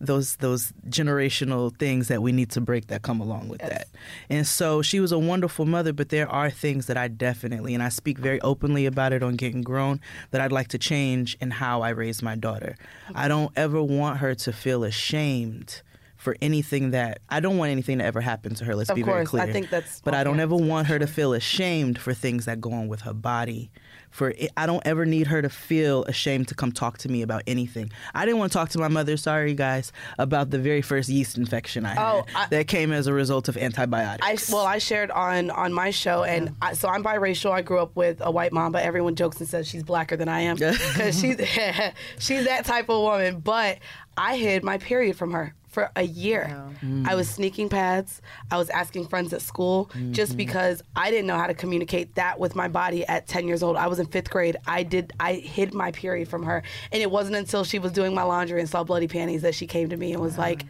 those 0.00 0.36
those 0.36 0.72
generational 0.88 1.76
things 1.76 2.08
that 2.08 2.22
we 2.22 2.32
need 2.32 2.50
to 2.50 2.60
break 2.60 2.86
that 2.88 3.02
come 3.02 3.20
along 3.20 3.48
with 3.48 3.60
that. 3.60 3.88
And 4.28 4.46
so 4.46 4.82
she 4.82 5.00
was 5.00 5.12
a 5.12 5.18
wonderful 5.18 5.66
mother, 5.66 5.92
but 5.92 6.10
there 6.10 6.28
are 6.28 6.50
things 6.50 6.86
that 6.86 6.96
I 6.96 7.08
definitely 7.08 7.74
and 7.74 7.82
I 7.82 7.88
speak 7.88 8.18
very 8.18 8.40
openly 8.42 8.86
about 8.86 9.12
it 9.12 9.22
on 9.22 9.36
Getting 9.36 9.62
Grown 9.62 10.00
that 10.30 10.40
I'd 10.40 10.52
like 10.52 10.68
to 10.68 10.78
change 10.78 11.36
in 11.40 11.50
how 11.50 11.82
I 11.82 11.90
raise 11.90 12.22
my 12.22 12.36
daughter. 12.36 12.76
I 13.14 13.28
don't 13.28 13.52
ever 13.56 13.82
want 13.82 14.18
her 14.18 14.34
to 14.34 14.52
feel 14.52 14.84
ashamed 14.84 15.82
for 16.16 16.36
anything 16.42 16.90
that 16.90 17.20
I 17.28 17.40
don't 17.40 17.58
want 17.58 17.70
anything 17.70 17.98
to 17.98 18.04
ever 18.04 18.20
happen 18.20 18.54
to 18.56 18.64
her. 18.64 18.74
Let's 18.74 18.90
Of 18.90 18.96
be 18.96 19.02
very 19.02 19.24
course, 19.24 19.40
I 19.40 19.52
think 19.52 19.70
that's 19.70 20.00
But 20.00 20.14
I 20.14 20.24
don't 20.24 20.40
ever 20.40 20.56
want 20.56 20.88
her 20.88 20.98
to 20.98 21.06
feel 21.06 21.32
ashamed 21.32 21.98
for 21.98 22.12
things 22.12 22.44
that 22.44 22.60
go 22.60 22.72
on 22.72 22.88
with 22.88 23.02
her 23.02 23.14
body. 23.14 23.70
For 24.10 24.30
it, 24.30 24.50
I 24.56 24.66
don't 24.66 24.84
ever 24.86 25.04
need 25.04 25.26
her 25.28 25.42
to 25.42 25.48
feel 25.48 26.04
ashamed 26.04 26.48
to 26.48 26.54
come 26.54 26.72
talk 26.72 26.98
to 26.98 27.08
me 27.08 27.22
about 27.22 27.42
anything. 27.46 27.92
I 28.14 28.24
didn't 28.24 28.38
want 28.38 28.52
to 28.52 28.58
talk 28.58 28.70
to 28.70 28.78
my 28.78 28.88
mother. 28.88 29.16
Sorry, 29.16 29.54
guys, 29.54 29.92
about 30.18 30.50
the 30.50 30.58
very 30.58 30.82
first 30.82 31.08
yeast 31.08 31.36
infection 31.36 31.84
I 31.86 31.92
oh, 31.92 31.94
had 31.94 32.14
Oh, 32.18 32.24
I- 32.34 32.46
that 32.48 32.68
came 32.68 32.92
as 32.92 33.06
a 33.06 33.12
result 33.12 33.48
of 33.48 33.56
antibiotics. 33.56 34.50
I 34.50 34.54
well, 34.54 34.66
I 34.66 34.78
shared 34.78 35.10
on 35.10 35.50
on 35.50 35.72
my 35.72 35.90
show, 35.90 36.24
and 36.24 36.54
I, 36.62 36.72
so 36.74 36.88
I'm 36.88 37.02
biracial. 37.04 37.50
I 37.50 37.62
grew 37.62 37.78
up 37.78 37.94
with 37.96 38.20
a 38.20 38.30
white 38.30 38.52
mom, 38.52 38.72
but 38.72 38.82
everyone 38.82 39.14
jokes 39.14 39.40
and 39.40 39.48
says 39.48 39.68
she's 39.68 39.82
blacker 39.82 40.16
than 40.16 40.28
I 40.28 40.40
am 40.40 40.56
because 40.56 41.18
she's 41.18 41.36
she's 42.18 42.44
that 42.44 42.64
type 42.64 42.88
of 42.88 43.00
woman. 43.02 43.40
But 43.40 43.78
I 44.16 44.36
hid 44.36 44.64
my 44.64 44.78
period 44.78 45.16
from 45.16 45.32
her 45.32 45.54
for 45.78 45.92
a 45.94 46.02
year. 46.02 46.64
I 47.06 47.14
was 47.14 47.30
sneaking 47.30 47.68
pads. 47.68 48.20
I 48.50 48.56
was 48.56 48.68
asking 48.68 49.06
friends 49.06 49.32
at 49.32 49.42
school 49.42 49.90
just 50.10 50.32
mm-hmm. 50.32 50.38
because 50.38 50.82
I 50.96 51.12
didn't 51.12 51.28
know 51.28 51.36
how 51.36 51.46
to 51.46 51.54
communicate 51.54 52.16
that 52.16 52.40
with 52.40 52.56
my 52.56 52.66
body 52.66 53.06
at 53.06 53.28
10 53.28 53.46
years 53.46 53.62
old. 53.62 53.76
I 53.76 53.86
was 53.86 54.00
in 54.00 54.06
fifth 54.06 54.28
grade. 54.28 54.56
I 54.66 54.82
did. 54.82 55.12
I 55.20 55.34
hid 55.34 55.74
my 55.74 55.92
period 55.92 56.28
from 56.28 56.42
her, 56.42 56.64
and 56.90 57.00
it 57.00 57.10
wasn't 57.10 57.36
until 57.36 57.62
she 57.62 57.78
was 57.78 57.92
doing 57.92 58.12
my 58.12 58.24
laundry 58.24 58.58
and 58.58 58.68
saw 58.68 58.82
bloody 58.82 59.06
panties 59.06 59.42
that 59.42 59.54
she 59.54 59.68
came 59.68 59.90
to 59.90 59.96
me 59.96 60.12
and 60.12 60.20
was 60.20 60.36
like, 60.36 60.64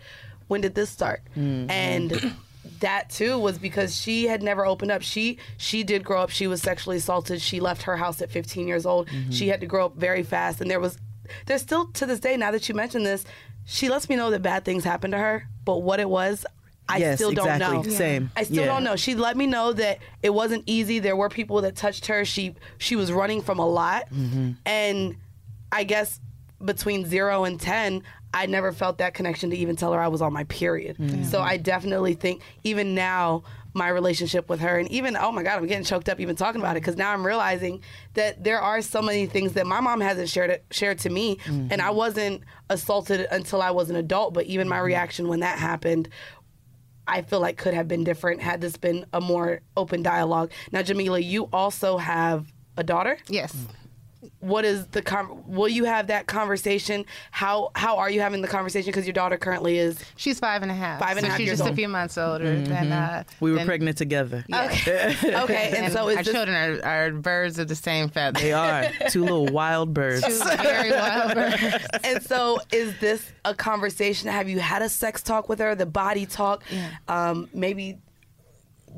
"When 0.49 0.61
did 0.61 0.75
this 0.75 0.91
start?" 0.91 1.23
Mm-hmm. 1.37 1.71
And 1.71 2.35
that 2.81 3.09
too 3.09 3.39
was 3.39 3.59
because 3.59 3.97
she 3.97 4.27
had 4.27 4.43
never 4.43 4.67
opened 4.67 4.91
up. 4.91 5.01
She 5.01 5.39
she 5.57 5.85
did 5.85 6.05
grow 6.05 6.21
up. 6.21 6.29
She 6.29 6.47
was 6.47 6.61
sexually 6.61 6.99
assaulted. 6.99 7.41
She 7.41 7.61
left 7.61 7.83
her 7.83 7.97
house 7.97 8.21
at 8.21 8.31
15 8.31 8.69
years 8.69 8.85
old. 8.85 9.09
She 9.09 9.17
mm-hmm. 9.17 9.51
had 9.53 9.61
to 9.61 9.67
grow 9.67 9.87
up 9.87 9.97
very 9.97 10.23
fast, 10.23 10.61
and 10.61 10.71
there 10.71 10.81
was 10.81 10.99
there's 11.47 11.63
still 11.63 11.87
to 11.93 12.05
this 12.05 12.21
day. 12.21 12.37
Now 12.37 12.51
that 12.51 12.69
you 12.69 12.75
mention 12.75 13.05
this, 13.05 13.25
she 13.71 13.91
lets 13.91 14.09
me 14.09 14.17
know 14.17 14.31
that 14.31 14.41
bad 14.41 14.65
things 14.65 14.83
happened 14.83 15.13
to 15.13 15.19
her, 15.19 15.47
but 15.67 15.83
what 15.83 16.01
it 16.01 16.09
was. 16.09 16.47
I 16.89 16.97
Yes, 16.97 17.19
still 17.19 17.33
don't 17.33 17.47
exactly. 17.47 17.89
know. 17.91 17.95
Same. 17.95 18.31
I 18.35 18.45
still 18.45 18.65
Yeah. 18.65 18.65
don't 18.65 18.83
know. 18.83 18.97
She 18.97 19.15
let 19.15 19.37
me 19.37 19.47
know 19.47 19.75
that 19.75 19.99
it 20.23 20.31
wasn't 20.31 20.63
easy. 20.65 21.01
There 21.01 21.15
were 21.17 21.29
people 21.29 21.61
that 21.61 21.77
touched 21.77 22.07
her. 22.07 22.25
She 22.25 22.55
she 22.79 22.97
was 22.97 23.13
running 23.13 23.43
from 23.43 23.59
a 23.59 23.67
lot, 23.67 24.09
mm-hmm. 24.11 24.53
and 24.65 25.17
I 25.71 25.85
guess 25.85 26.19
between 26.65 27.05
zero 27.05 27.45
and 27.45 27.61
ten, 27.61 28.03
I 28.33 28.47
never 28.47 28.73
felt 28.73 28.97
that 28.99 29.13
connection 29.13 29.51
to 29.51 29.57
even 29.57 29.77
tell 29.77 29.93
her 29.93 30.01
I 30.01 30.09
was 30.09 30.23
on 30.23 30.33
my 30.33 30.45
period. 30.45 30.97
Mm. 30.97 31.27
So 31.27 31.43
I 31.43 31.59
definitely 31.59 32.15
think 32.15 32.41
even 32.65 32.95
now 32.95 33.43
my 33.79 33.89
relationship 33.89 34.51
with 34.51 34.61
her 34.61 34.79
and 34.79 34.91
even 34.91 35.17
oh 35.17 35.33
my 35.33 35.43
god 35.43 35.59
I'm 35.59 35.67
getting 35.67 35.85
choked 35.85 36.09
up 36.09 36.21
even 36.21 36.37
talking 36.37 36.61
about 36.61 36.77
it 36.77 36.81
because 36.81 36.97
now 36.97 37.13
I'm 37.13 37.25
realizing 37.25 37.83
that 38.15 38.45
there 38.45 38.61
are 38.61 38.83
so 38.83 39.01
many 39.01 39.27
things 39.27 39.55
that 39.55 39.67
my 39.67 39.81
mom 39.81 40.01
hasn't 40.01 40.29
shared 40.29 40.51
it, 40.51 40.65
shared 40.71 40.99
to 41.01 41.11
me 41.11 41.37
mm-hmm. 41.37 41.69
and 41.71 41.81
I 41.81 41.91
wasn't 41.91 42.43
assaulted 42.69 43.27
until 43.31 43.63
I 43.63 43.71
was 43.71 43.89
an 43.89 43.97
adult 43.97 44.35
but 44.35 44.45
even 44.47 44.69
my 44.69 44.77
mm-hmm. 44.77 44.87
reaction 44.87 45.29
when 45.29 45.41
that 45.41 45.59
happened 45.59 46.11
I 47.07 47.23
feel 47.23 47.41
like 47.41 47.57
could 47.57 47.73
have 47.73 47.89
been 47.89 48.05
different 48.05 48.43
had 48.43 48.61
this 48.61 48.77
been 48.77 49.07
a 49.15 49.21
more 49.21 49.63
open 49.79 50.03
dialogue. 50.03 50.53
Now, 50.73 50.83
Jamilah, 50.83 51.25
you 51.25 51.49
also 51.55 51.97
have 51.97 52.53
a 52.77 52.85
daughter. 52.85 53.17
Yes. 53.29 53.55
Mm-hmm. 53.55 53.73
What 54.41 54.65
is 54.65 54.87
the 54.89 55.01
con- 55.03 55.45
will 55.47 55.69
you 55.69 55.85
have 55.85 56.09
that 56.09 56.27
conversation? 56.27 57.05
How 57.31 57.71
how 57.77 57.99
are 57.99 58.11
you 58.11 58.21
having 58.21 58.41
the 58.43 58.49
conversation? 58.49 58.89
Because 58.89 59.07
your 59.07 59.13
daughter 59.13 59.37
currently 59.37 59.79
is 59.79 60.03
She's 60.17 60.41
five 60.41 60.63
and 60.63 60.71
a 60.73 60.75
half. 60.75 60.99
Five 60.99 61.17
and 61.19 61.27
a 61.27 61.29
half 61.29 61.39
she's 61.39 61.47
years 61.47 61.59
just 61.59 61.69
old. 61.69 61.75
a 61.75 61.77
few 61.77 61.89
months 61.89 62.19
older 62.19 62.61
than. 62.61 62.91
Uh, 62.93 63.23
We 63.39 63.53
were 63.53 63.59
than- 63.59 63.67
pregnant 63.67 63.97
together. 63.97 64.45
okay. 64.53 65.17
okay, 65.25 65.73
and, 65.77 65.93
so 65.93 66.09
is 66.09 66.17
our 66.17 66.23
this, 66.25 66.33
children 66.35 66.81
are, 66.83 66.85
are 66.85 67.11
birds 67.13 67.61
of 67.61 67.69
the 67.69 67.77
same 67.77 68.09
feather. 68.09 68.41
They 68.41 68.53
are 68.53 68.87
two 69.11 69.23
little 69.23 69.47
wild 69.53 69.95
birds. 69.95 70.27
Two 70.27 70.45
very 70.63 70.91
wild 70.91 71.35
birds. 71.37 71.87
and 72.03 72.21
so 72.23 72.59
is 72.73 72.99
this 72.99 73.25
a 73.45 73.55
conversation? 73.55 74.29
Have 74.31 74.49
you 74.49 74.59
had 74.59 74.83
a 74.83 74.89
sex 74.89 75.23
talk 75.23 75.49
with 75.49 75.61
her? 75.61 75.77
The 75.77 75.87
body 75.87 76.27
talk, 76.27 76.65
um, 77.07 77.49
maybe 77.55 77.99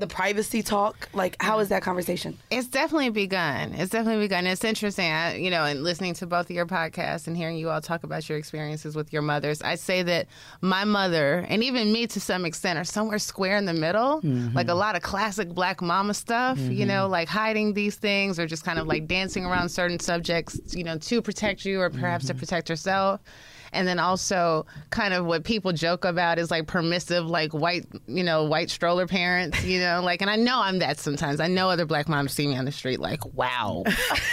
the 0.00 0.06
privacy 0.06 0.62
talk. 0.62 1.08
Like, 1.12 1.36
how 1.40 1.58
is 1.60 1.68
that 1.68 1.82
conversation? 1.82 2.38
It's 2.50 2.66
definitely 2.66 3.10
begun. 3.10 3.74
It's 3.74 3.90
definitely 3.90 4.24
begun. 4.24 4.46
It's 4.46 4.64
interesting, 4.64 5.10
I, 5.10 5.36
you 5.36 5.50
know, 5.50 5.64
and 5.64 5.84
listening 5.84 6.14
to 6.14 6.26
both 6.26 6.46
of 6.46 6.56
your 6.56 6.66
podcasts 6.66 7.26
and 7.26 7.36
hearing 7.36 7.56
you 7.56 7.70
all 7.70 7.80
talk 7.80 8.02
about 8.02 8.28
your 8.28 8.38
experiences 8.38 8.96
with 8.96 9.12
your 9.12 9.22
mothers. 9.22 9.62
I 9.62 9.76
say 9.76 10.02
that 10.02 10.26
my 10.60 10.84
mother 10.84 11.44
and 11.48 11.62
even 11.62 11.92
me 11.92 12.06
to 12.08 12.20
some 12.20 12.44
extent 12.44 12.78
are 12.78 12.84
somewhere 12.84 13.18
square 13.18 13.56
in 13.56 13.66
the 13.66 13.74
middle, 13.74 14.20
mm-hmm. 14.22 14.56
like 14.56 14.68
a 14.68 14.74
lot 14.74 14.96
of 14.96 15.02
classic 15.02 15.50
black 15.50 15.82
mama 15.82 16.14
stuff, 16.14 16.58
you 16.58 16.70
mm-hmm. 16.70 16.88
know, 16.88 17.08
like 17.08 17.28
hiding 17.28 17.74
these 17.74 17.96
things 17.96 18.38
or 18.38 18.46
just 18.46 18.64
kind 18.64 18.78
of 18.78 18.86
like 18.86 19.06
dancing 19.06 19.44
around 19.44 19.68
certain 19.68 20.00
subjects, 20.00 20.74
you 20.74 20.84
know, 20.84 20.98
to 20.98 21.22
protect 21.22 21.64
you 21.64 21.80
or 21.80 21.90
perhaps 21.90 22.26
to 22.26 22.32
mm-hmm. 22.32 22.40
protect 22.40 22.68
herself. 22.68 23.20
And 23.72 23.86
then 23.86 23.98
also, 23.98 24.66
kind 24.90 25.14
of 25.14 25.24
what 25.26 25.44
people 25.44 25.72
joke 25.72 26.04
about 26.04 26.38
is 26.38 26.50
like 26.50 26.66
permissive, 26.66 27.26
like 27.26 27.52
white, 27.52 27.86
you 28.06 28.24
know, 28.24 28.44
white 28.44 28.70
stroller 28.70 29.06
parents, 29.06 29.62
you 29.64 29.78
know, 29.80 30.00
like, 30.04 30.20
and 30.22 30.30
I 30.30 30.36
know 30.36 30.60
I'm 30.60 30.78
that 30.80 30.98
sometimes. 30.98 31.40
I 31.40 31.46
know 31.46 31.70
other 31.70 31.86
black 31.86 32.08
moms 32.08 32.32
see 32.32 32.46
me 32.46 32.56
on 32.56 32.64
the 32.64 32.72
street, 32.72 33.00
like, 33.00 33.24
wow, 33.34 33.84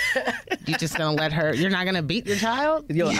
you 0.66 0.76
just 0.78 0.98
gonna 0.98 1.16
let 1.16 1.32
her? 1.34 1.54
You're 1.54 1.70
not 1.70 1.86
gonna 1.86 2.02
beat 2.02 2.26
your 2.26 2.38
child? 2.38 2.86
Yo, 2.90 3.08
I, 3.10 3.14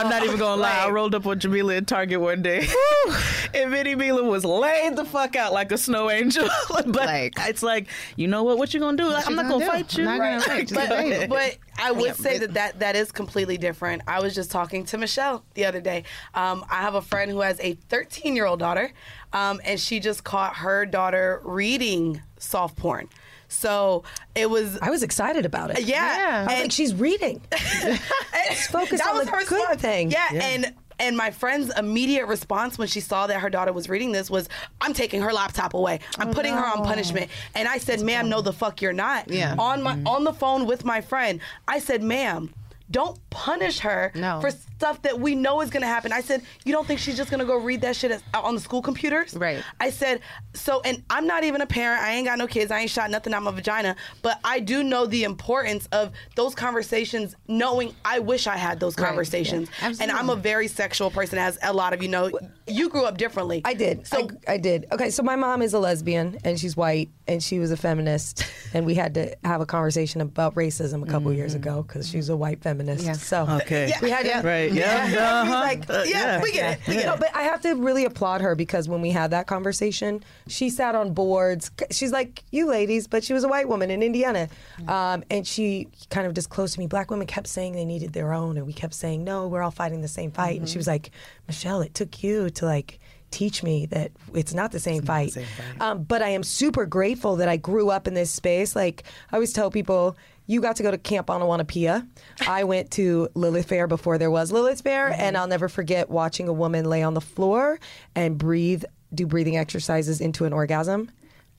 i'm 0.00 0.08
not 0.08 0.24
even 0.24 0.38
gonna 0.38 0.60
lie. 0.60 0.84
I 0.84 0.90
rolled 0.90 1.14
up 1.14 1.26
on 1.26 1.38
Jamilah 1.38 1.78
at 1.78 1.86
Target 1.86 2.20
one 2.20 2.42
day, 2.42 2.66
and 3.54 3.70
Minnie 3.70 3.94
Mila 3.94 4.24
was 4.24 4.44
laid 4.44 4.96
the 4.96 5.04
fuck 5.04 5.36
out 5.36 5.52
like 5.52 5.72
a 5.72 5.78
snow 5.78 6.10
angel. 6.10 6.48
but 6.68 6.86
Like- 6.88 7.34
it's 7.38 7.62
like, 7.62 7.88
you 8.16 8.26
know 8.28 8.42
what? 8.42 8.58
What 8.58 8.74
you 8.74 8.80
gonna 8.80 8.96
do? 8.96 9.08
Like, 9.08 9.26
I'm 9.26 9.34
not 9.36 9.48
gonna 9.48 9.64
gonna 9.64 9.64
do? 9.64 9.70
fight 9.70 9.98
you. 9.98 10.08
I'm 10.08 10.18
not 10.18 10.44
gonna 10.44 10.64
fight 10.64 10.70
you. 10.70 11.26
but, 11.28 11.28
but 11.28 11.58
I 11.78 11.92
would 11.92 12.16
say 12.16 12.38
that, 12.38 12.54
that 12.54 12.78
that 12.80 12.96
is 12.96 13.12
completely 13.12 13.56
different. 13.56 14.02
I 14.06 14.20
was 14.20 14.34
just 14.34 14.50
talking 14.50 14.84
to 14.86 14.98
Michelle 14.98 15.44
the 15.54 15.64
other 15.64 15.80
day. 15.80 16.04
Um, 16.34 16.64
I 16.70 16.82
have 16.82 16.94
a 16.94 17.02
friend 17.02 17.30
who 17.30 17.40
has 17.40 17.58
a 17.60 17.74
13 17.74 18.36
year 18.36 18.46
old 18.46 18.58
daughter, 18.58 18.92
um, 19.32 19.60
and 19.64 19.78
she 19.78 20.00
just 20.00 20.24
caught 20.24 20.56
her 20.56 20.86
daughter 20.86 21.40
reading 21.44 22.20
soft 22.38 22.76
porn. 22.76 23.08
So 23.48 24.04
it 24.34 24.48
was. 24.48 24.78
I 24.80 24.90
was 24.90 25.02
excited 25.02 25.44
about 25.44 25.70
it. 25.70 25.84
Yeah, 25.84 26.46
I 26.48 26.52
was 26.52 26.62
like, 26.62 26.72
she's 26.72 26.94
reading. 26.94 27.42
Let's 27.52 28.66
focus 28.68 29.00
on 29.06 29.18
the 29.18 29.44
good 29.46 29.78
thing. 29.78 30.10
Yeah, 30.10 30.28
and 30.32 30.74
and 31.02 31.16
my 31.16 31.30
friend's 31.30 31.70
immediate 31.76 32.26
response 32.26 32.78
when 32.78 32.88
she 32.88 33.00
saw 33.00 33.26
that 33.26 33.40
her 33.40 33.50
daughter 33.50 33.72
was 33.72 33.88
reading 33.88 34.12
this 34.12 34.30
was, 34.30 34.48
"I'm 34.80 34.94
taking 34.94 35.20
her 35.20 35.32
laptop 35.32 35.74
away. 35.74 36.00
I'm 36.18 36.30
Oh, 36.30 36.32
putting 36.32 36.54
her 36.54 36.64
on 36.64 36.84
punishment." 36.84 37.30
And 37.54 37.68
I 37.68 37.78
said, 37.78 38.00
"Ma'am, 38.00 38.28
no, 38.28 38.40
the 38.40 38.52
fuck 38.52 38.80
you're 38.80 38.92
not." 38.92 39.28
Yeah. 39.28 39.56
On 39.58 39.82
my 39.82 39.94
mm-hmm. 39.96 40.06
on 40.06 40.24
the 40.24 40.32
phone 40.32 40.64
with 40.64 40.84
my 40.84 41.00
friend, 41.00 41.40
I 41.68 41.80
said, 41.80 42.02
"Ma'am." 42.02 42.54
Don't 42.92 43.18
punish 43.30 43.80
her 43.80 44.12
No. 44.14 44.40
for 44.40 44.50
stuff 44.50 45.02
that 45.02 45.18
we 45.18 45.34
know 45.34 45.60
is 45.62 45.70
going 45.70 45.80
to 45.80 45.86
happen. 45.88 46.12
I 46.12 46.20
said, 46.20 46.42
You 46.64 46.72
don't 46.72 46.86
think 46.86 47.00
she's 47.00 47.16
just 47.16 47.30
going 47.30 47.40
to 47.40 47.46
go 47.46 47.56
read 47.56 47.80
that 47.80 47.96
shit 47.96 48.10
as- 48.12 48.22
on 48.34 48.54
the 48.54 48.60
school 48.60 48.82
computers? 48.82 49.34
Right. 49.34 49.62
I 49.80 49.90
said, 49.90 50.20
So, 50.54 50.80
and 50.82 51.02
I'm 51.10 51.26
not 51.26 51.42
even 51.42 51.60
a 51.62 51.66
parent. 51.66 52.02
I 52.02 52.12
ain't 52.12 52.26
got 52.26 52.38
no 52.38 52.46
kids. 52.46 52.70
I 52.70 52.80
ain't 52.80 52.90
shot 52.90 53.10
nothing 53.10 53.32
out 53.34 53.42
my 53.42 53.50
vagina. 53.50 53.96
But 54.22 54.38
I 54.44 54.60
do 54.60 54.84
know 54.84 55.06
the 55.06 55.24
importance 55.24 55.88
of 55.90 56.12
those 56.36 56.54
conversations, 56.54 57.34
knowing 57.48 57.94
I 58.04 58.18
wish 58.20 58.46
I 58.46 58.56
had 58.56 58.78
those 58.78 58.96
Right. 58.98 59.06
conversations. 59.08 59.68
Yeah. 59.80 59.92
And 60.00 60.12
I'm 60.12 60.28
a 60.30 60.36
very 60.36 60.68
sexual 60.68 61.10
person, 61.10 61.38
as 61.38 61.58
a 61.62 61.72
lot 61.72 61.92
of 61.94 62.02
you 62.02 62.08
know. 62.08 62.30
You 62.66 62.88
grew 62.88 63.04
up 63.04 63.18
differently. 63.18 63.62
I 63.64 63.74
did. 63.74 64.06
So, 64.06 64.28
I, 64.48 64.52
I 64.54 64.56
did. 64.58 64.86
Okay, 64.92 65.10
so 65.10 65.22
my 65.22 65.36
mom 65.36 65.62
is 65.62 65.74
a 65.74 65.78
lesbian 65.78 66.38
and 66.44 66.58
she's 66.58 66.76
white 66.76 67.10
and 67.26 67.42
she 67.42 67.58
was 67.58 67.70
a 67.70 67.76
feminist 67.76 68.44
and 68.74 68.86
we 68.86 68.94
had 68.94 69.14
to 69.14 69.34
have 69.44 69.60
a 69.60 69.66
conversation 69.66 70.20
about 70.20 70.54
racism 70.54 71.02
a 71.02 71.06
couple 71.06 71.32
years 71.32 71.54
ago 71.54 71.82
because 71.82 72.08
she's 72.08 72.28
a 72.28 72.36
white 72.36 72.62
feminist. 72.62 73.04
Yeah. 73.04 73.12
So 73.14 73.46
Okay. 73.62 73.92
we 74.00 74.10
had 74.10 74.26
to. 74.26 74.46
Right. 74.46 74.72
Yeah. 74.72 75.08
Yeah, 75.08 75.22
Uh-huh. 75.42 75.50
like, 75.60 75.90
Uh, 75.90 76.04
yeah, 76.06 76.40
we 76.42 76.52
get 76.52 76.78
it. 76.78 76.86
We 76.88 76.94
get 76.94 77.06
No, 77.06 77.16
but 77.16 77.34
I 77.34 77.42
have 77.42 77.60
to 77.62 77.74
really 77.74 78.04
applaud 78.04 78.40
her 78.40 78.54
because 78.54 78.88
when 78.88 79.00
we 79.00 79.10
had 79.10 79.30
that 79.32 79.46
conversation, 79.46 80.22
she 80.46 80.70
sat 80.70 80.94
on 80.94 81.12
boards. 81.14 81.70
She's 81.90 82.12
like 82.12 82.42
you 82.50 82.66
ladies, 82.68 83.06
but 83.08 83.24
she 83.24 83.32
was 83.32 83.44
a 83.44 83.48
white 83.48 83.68
woman 83.68 83.90
in 83.90 84.02
Indiana, 84.02 84.48
um, 84.88 85.24
and 85.30 85.46
she 85.46 85.88
kind 86.10 86.26
of 86.26 86.34
disclosed 86.34 86.74
to 86.74 86.80
me. 86.80 86.86
Black 86.86 87.10
women 87.10 87.26
kept 87.26 87.46
saying 87.46 87.72
they 87.74 87.84
needed 87.84 88.12
their 88.12 88.32
own, 88.32 88.56
and 88.56 88.66
we 88.66 88.72
kept 88.72 88.94
saying 88.94 89.24
no, 89.24 89.48
we're 89.48 89.62
all 89.62 89.70
fighting 89.70 90.00
the 90.00 90.08
same 90.08 90.30
fight. 90.30 90.58
And 90.58 90.68
she 90.68 90.78
was 90.78 90.86
like, 90.86 91.10
Michelle, 91.52 91.82
it 91.82 91.92
took 91.92 92.22
you 92.22 92.48
to 92.48 92.64
like 92.64 92.98
teach 93.30 93.62
me 93.62 93.84
that 93.86 94.10
it's 94.34 94.54
not 94.54 94.72
the 94.72 94.80
same 94.80 95.02
fight. 95.02 95.36
Um, 95.80 96.02
but 96.02 96.22
I 96.22 96.30
am 96.30 96.42
super 96.42 96.86
grateful 96.86 97.36
that 97.36 97.48
I 97.48 97.58
grew 97.58 97.90
up 97.90 98.08
in 98.08 98.14
this 98.14 98.30
space. 98.30 98.74
Like 98.74 99.04
I 99.30 99.36
always 99.36 99.52
tell 99.52 99.70
people, 99.70 100.16
you 100.46 100.62
got 100.62 100.76
to 100.76 100.82
go 100.82 100.90
to 100.90 100.96
Camp 100.96 101.26
Onawanapia. 101.26 102.08
I 102.48 102.64
went 102.64 102.90
to 102.92 103.28
Lilith 103.34 103.68
Fair 103.68 103.86
before 103.86 104.16
there 104.16 104.30
was 104.30 104.50
Lilith 104.50 104.80
Fair, 104.80 105.08
and 105.10 105.36
I'll 105.36 105.46
never 105.46 105.68
forget 105.68 106.08
watching 106.08 106.48
a 106.48 106.54
woman 106.54 106.86
lay 106.86 107.02
on 107.02 107.12
the 107.12 107.20
floor 107.20 107.78
and 108.14 108.38
breathe, 108.38 108.84
do 109.14 109.26
breathing 109.26 109.58
exercises 109.58 110.22
into 110.22 110.46
an 110.46 110.54
orgasm. 110.54 111.10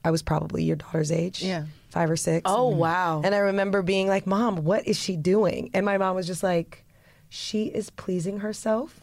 I 0.03 0.09
was 0.09 0.23
probably 0.23 0.63
your 0.63 0.75
daughter's 0.75 1.11
age. 1.11 1.43
Yeah. 1.43 1.65
Five 1.89 2.09
or 2.09 2.17
six. 2.17 2.41
Oh, 2.45 2.69
wow. 2.69 3.21
And 3.23 3.35
I 3.35 3.37
remember 3.37 3.83
being 3.83 4.07
like, 4.07 4.25
Mom, 4.25 4.63
what 4.63 4.87
is 4.87 4.99
she 4.99 5.15
doing? 5.15 5.69
And 5.75 5.85
my 5.85 5.99
mom 5.99 6.15
was 6.15 6.25
just 6.25 6.41
like, 6.41 6.82
she 7.35 7.63
is 7.65 7.89
pleasing 7.89 8.41
herself 8.41 9.01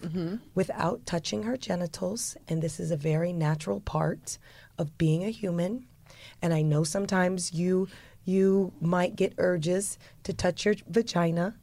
without 0.55 1.05
touching 1.05 1.43
her 1.43 1.57
genitals. 1.57 2.37
And 2.47 2.62
this 2.62 2.78
is 2.78 2.93
a 2.93 2.97
very 2.97 3.33
natural 3.33 3.81
part 3.81 4.39
of 4.78 4.97
being 4.97 5.24
a 5.24 5.31
human. 5.31 5.87
And 6.41 6.55
I 6.55 6.62
know 6.62 6.85
sometimes 6.85 7.53
you 7.53 7.89
you 8.24 8.72
might 8.81 9.16
get 9.16 9.33
urges 9.39 9.99
to 10.22 10.33
touch 10.33 10.64
your 10.64 10.76
vagina, 10.89 11.57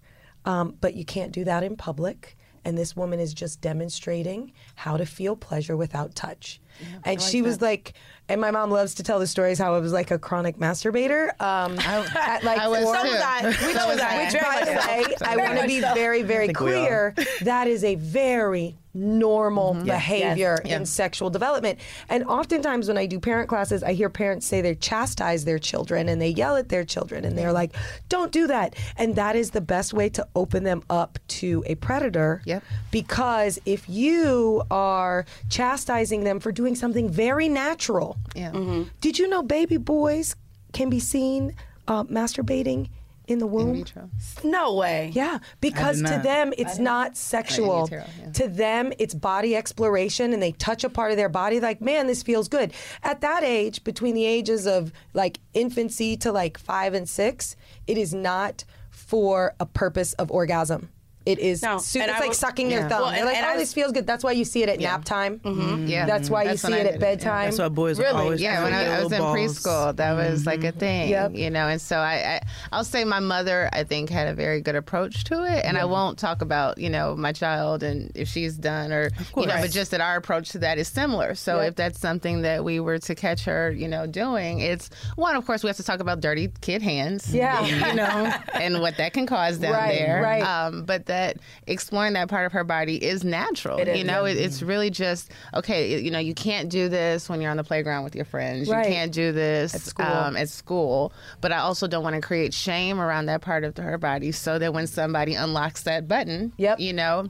um, 0.44 0.76
but 0.82 0.94
you 0.96 1.06
can't 1.06 1.32
do 1.32 1.46
that 1.46 1.64
in 1.64 1.78
public. 1.78 2.36
And 2.66 2.78
this 2.78 2.98
woman 2.98 3.22
is 3.22 3.34
just 3.34 3.62
demonstrating 3.62 4.52
how 4.76 4.98
to 4.98 5.06
feel 5.06 5.38
pleasure 5.38 5.78
without 5.78 6.16
touch. 6.16 6.60
and 7.06 7.22
she 7.22 7.42
was 7.42 7.62
like, 7.62 7.94
and 8.30 8.42
my 8.42 8.52
mom 8.52 8.72
loves 8.72 8.96
to 8.96 9.04
tell 9.04 9.20
the 9.20 9.28
stories 9.28 9.58
how 9.60 9.74
I 9.76 9.80
was 9.80 9.94
like 9.94 10.12
a 10.12 10.20
chronic 10.20 10.58
masturbator. 10.58 11.30
Um, 11.42 11.78
at 11.80 12.44
like 12.44 12.60
I 12.60 12.68
was 12.68 12.84
four-. 12.84 12.96
So 12.96 13.04
was 13.12 13.22
I. 13.22 13.46
We 13.48 13.74
So 13.74 13.88
was 13.88 13.98
that. 13.98 14.12
I. 14.12 14.24
which, 14.26 14.42
by 14.42 14.66
the 14.76 14.82
so. 15.18 15.26
way, 15.26 15.32
I 15.32 15.36
want 15.38 15.60
to 15.62 15.68
be 15.68 15.80
very, 15.80 16.22
very 16.24 16.48
all. 16.50 16.54
clear. 16.54 17.16
That 17.42 17.68
is 17.68 17.84
a 17.84 17.96
very 17.96 18.78
normal 18.94 19.76
behavior 19.76 20.60
Yes. 20.66 20.76
in 20.80 20.84
sexual 20.88 21.30
development. 21.30 21.78
And 22.10 22.24
oftentimes, 22.24 22.88
when 22.88 22.98
I 22.98 23.06
do 23.06 23.20
parent 23.20 23.48
classes, 23.48 23.84
I 23.84 23.94
hear 23.94 24.10
parents 24.10 24.48
say 24.48 24.62
they 24.62 24.74
chastise 24.74 25.46
their 25.46 25.60
children 25.60 26.10
and 26.10 26.20
they 26.20 26.30
yell 26.30 26.56
at 26.56 26.70
their 26.70 26.84
children 26.84 27.24
and 27.24 27.38
they're 27.38 27.54
like, 27.54 27.76
"Don't 28.10 28.32
do 28.32 28.48
that." 28.48 28.76
And 28.98 29.16
that 29.16 29.36
is 29.36 29.52
the 29.52 29.62
best 29.62 29.94
way 29.94 30.10
to 30.10 30.28
open 30.36 30.64
them 30.64 30.82
up 30.90 31.20
to 31.28 31.64
a 31.68 31.76
predator. 31.76 32.42
Yep. 32.46 32.64
Because 32.90 33.60
if 33.68 33.88
you 33.88 34.64
are 34.72 35.26
chastising 35.50 36.24
them 36.24 36.40
for 36.40 36.52
doing 36.52 36.74
something 36.74 37.08
very 37.08 37.48
natural, 37.50 38.17
Yeah. 38.36 38.84
did 39.02 39.18
you 39.18 39.28
know 39.28 39.42
baby 39.42 39.78
boys 39.78 40.36
can 40.74 40.90
be 40.90 41.00
seen 41.00 41.56
uh, 41.88 42.04
masturbating 42.04 42.90
in 43.28 43.40
the 43.40 43.48
womb? 43.48 43.74
vitro. 43.74 44.10
no 44.44 44.76
way. 44.76 45.12
Yeah, 45.14 45.40
because 45.60 46.02
to 46.02 46.20
them 46.24 46.54
it's 46.58 46.80
not 46.80 47.18
sexual. 47.18 47.82
utero, 47.84 48.06
yeah. 48.20 48.32
To 48.32 48.48
them 48.48 48.94
it's 49.00 49.14
body 49.14 49.56
exploration 49.56 50.34
and 50.34 50.42
they 50.42 50.54
touch 50.54 50.84
a 50.84 50.90
part 50.90 51.12
of 51.12 51.18
their 51.18 51.30
body 51.30 51.60
like, 51.60 51.82
man, 51.82 52.08
this 52.08 52.24
feels 52.24 52.48
good. 52.48 52.74
At 53.04 53.22
that 53.22 53.44
age, 53.44 53.84
between 53.84 54.16
the 54.16 54.26
ages 54.26 54.66
of 54.66 54.94
like 55.14 55.40
infancy 55.54 56.16
to 56.18 56.32
like 56.32 56.58
5 56.58 56.94
and 56.94 57.10
6, 57.10 57.56
it 57.86 57.98
is 57.98 58.14
not 58.14 58.64
for 58.90 59.54
a 59.60 59.66
purpose 59.66 60.14
of 60.14 60.32
orgasm. 60.32 60.90
It 61.28 61.40
is 61.40 61.62
No, 61.62 61.78
su- 61.78 62.00
it's 62.00 62.10
I 62.10 62.20
like 62.20 62.28
will- 62.30 62.34
sucking 62.34 62.72
yeah. 62.72 62.80
their 62.82 62.90
thumb. 62.90 63.02
Well, 63.02 63.10
They're 63.12 63.20
and- 63.20 63.26
like, 63.28 63.38
and 63.38 63.46
oh, 63.46 63.50
I- 63.50 63.58
this 63.58 63.74
feels 63.74 63.92
good. 63.92 64.08
That's 64.08 64.24
why 64.24 64.32
you 64.32 64.46
see 64.46 64.64
it 64.64 64.70
at 64.70 64.80
nap 64.80 65.04
time. 65.04 65.40
Mm-hmm. 65.40 65.62
Mm-hmm. 65.62 65.88
Yeah. 65.88 66.06
That's 66.06 66.30
why 66.30 66.46
That's 66.46 66.64
you 66.64 66.70
when 66.70 66.78
see 66.80 66.82
it 66.82 66.88
at 66.88 66.94
it, 66.96 67.02
yeah. 67.02 67.06
bedtime. 67.16 67.46
That's 67.46 67.60
why 67.60 67.68
boys 67.70 68.00
Really? 68.00 68.12
are 68.12 68.22
always 68.22 68.42
Yeah, 68.42 68.64
when 68.64 68.74
I, 68.74 68.86
I 69.00 69.04
was 69.04 69.12
in 69.12 69.20
balls. 69.20 69.36
preschool, 69.38 69.96
that 69.98 70.14
was 70.14 70.46
like 70.46 70.64
a 70.64 70.68
mm-hmm. 70.68 70.80
thing. 70.80 71.10
Yep. 71.10 71.36
You 71.36 71.50
know, 71.50 71.68
and 71.68 71.82
so 71.82 71.98
I, 71.98 72.14
I, 72.36 72.42
I'll 72.72 72.86
say 72.86 73.04
my 73.04 73.20
mother, 73.20 73.70
I 73.74 73.84
think, 73.84 74.10
had 74.10 74.28
a 74.30 74.34
very 74.34 74.62
good 74.62 74.76
approach 74.76 75.26
to 75.26 75.44
it, 75.44 75.66
and 75.66 75.78
I 75.78 75.84
won't 75.86 76.18
talk 76.18 76.42
about 76.42 76.78
you 76.78 76.90
know 76.90 77.16
my 77.16 77.34
child 77.34 77.84
and 77.84 78.12
if 78.16 78.28
she's 78.30 78.56
done 78.56 78.94
or 78.94 79.10
you 79.36 79.46
know, 79.48 79.56
but 79.60 79.72
just 79.72 79.92
that 79.92 80.00
our 80.02 80.16
approach 80.16 80.50
to 80.52 80.60
that 80.60 80.78
is 80.78 80.88
similar. 80.88 81.36
So 81.36 81.60
if 81.60 81.76
that's 81.76 82.00
something 82.00 82.44
that 82.44 82.64
we 82.64 82.80
were 82.80 83.00
to 83.00 83.16
catch 83.16 83.44
her, 83.46 83.72
you 83.72 83.88
know, 83.90 84.08
doing, 84.08 84.60
it's 84.60 84.90
one. 85.18 85.36
Of 85.36 85.46
course, 85.46 85.62
we 85.64 85.68
have 85.68 85.78
to 85.78 85.84
talk 85.84 86.00
about 86.00 86.22
dirty 86.22 86.52
kid 86.62 86.82
hands. 86.82 87.34
Yeah. 87.36 87.66
you 87.90 87.96
know, 87.96 88.34
and 88.54 88.80
what 88.80 88.96
that 88.98 89.12
can 89.14 89.26
cause 89.26 89.58
down 89.58 89.74
Right, 89.74 89.98
there. 89.98 90.22
right. 90.22 90.42
Um, 90.44 90.84
but 90.86 91.08
that 91.08 91.17
exploring 91.66 92.14
that 92.14 92.30
part 92.30 92.46
of 92.46 92.52
her 92.52 92.64
body 92.64 93.04
is 93.04 93.24
natural. 93.24 93.78
It 93.80 93.88
is, 93.88 93.98
you 93.98 94.04
know, 94.04 94.26
it, 94.26 94.38
it's 94.38 94.62
really 94.62 94.90
just 94.90 95.32
okay. 95.54 96.00
You 96.02 96.12
know, 96.12 96.20
you 96.20 96.34
can't 96.34 96.70
do 96.70 96.90
this 96.90 97.30
when 97.30 97.42
you're 97.42 97.52
on 97.52 97.58
the 97.58 97.64
playground 97.64 98.04
with 98.04 98.16
your 98.16 98.26
friends. 98.26 98.70
Right. 98.70 98.88
You 98.88 98.94
can't 98.94 99.12
do 99.12 99.32
this 99.32 99.76
At 99.76 99.82
school. 99.82 100.06
Um, 100.06 100.38
at 100.38 100.50
school. 100.50 101.14
But 101.42 101.52
I 101.52 101.58
also 101.58 101.88
don't 101.88 102.04
want 102.04 102.16
to 102.16 102.22
create 102.22 102.54
shame 102.54 103.00
around 103.00 103.28
that 103.28 103.42
part 103.42 103.64
of 103.64 103.76
her 103.78 103.98
body, 103.98 104.32
so 104.32 104.60
that 104.60 104.74
when 104.74 104.88
somebody 104.88 105.34
unlocks 105.36 105.84
that 105.84 106.08
button, 106.08 106.54
Yep. 106.58 106.80
you 106.80 106.94
know. 106.94 107.30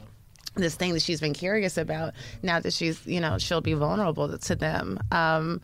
This 0.56 0.74
thing 0.74 0.94
that 0.94 1.04
she's 1.04 1.22
been 1.22 1.36
curious 1.36 1.78
about, 1.78 2.16
now 2.42 2.60
that 2.60 2.74
she's, 2.74 3.06
you 3.06 3.20
know, 3.20 3.38
she'll 3.38 3.62
be 3.62 3.74
vulnerable 3.76 4.36
to 4.36 4.56
them. 4.56 4.98
Um, 5.12 5.62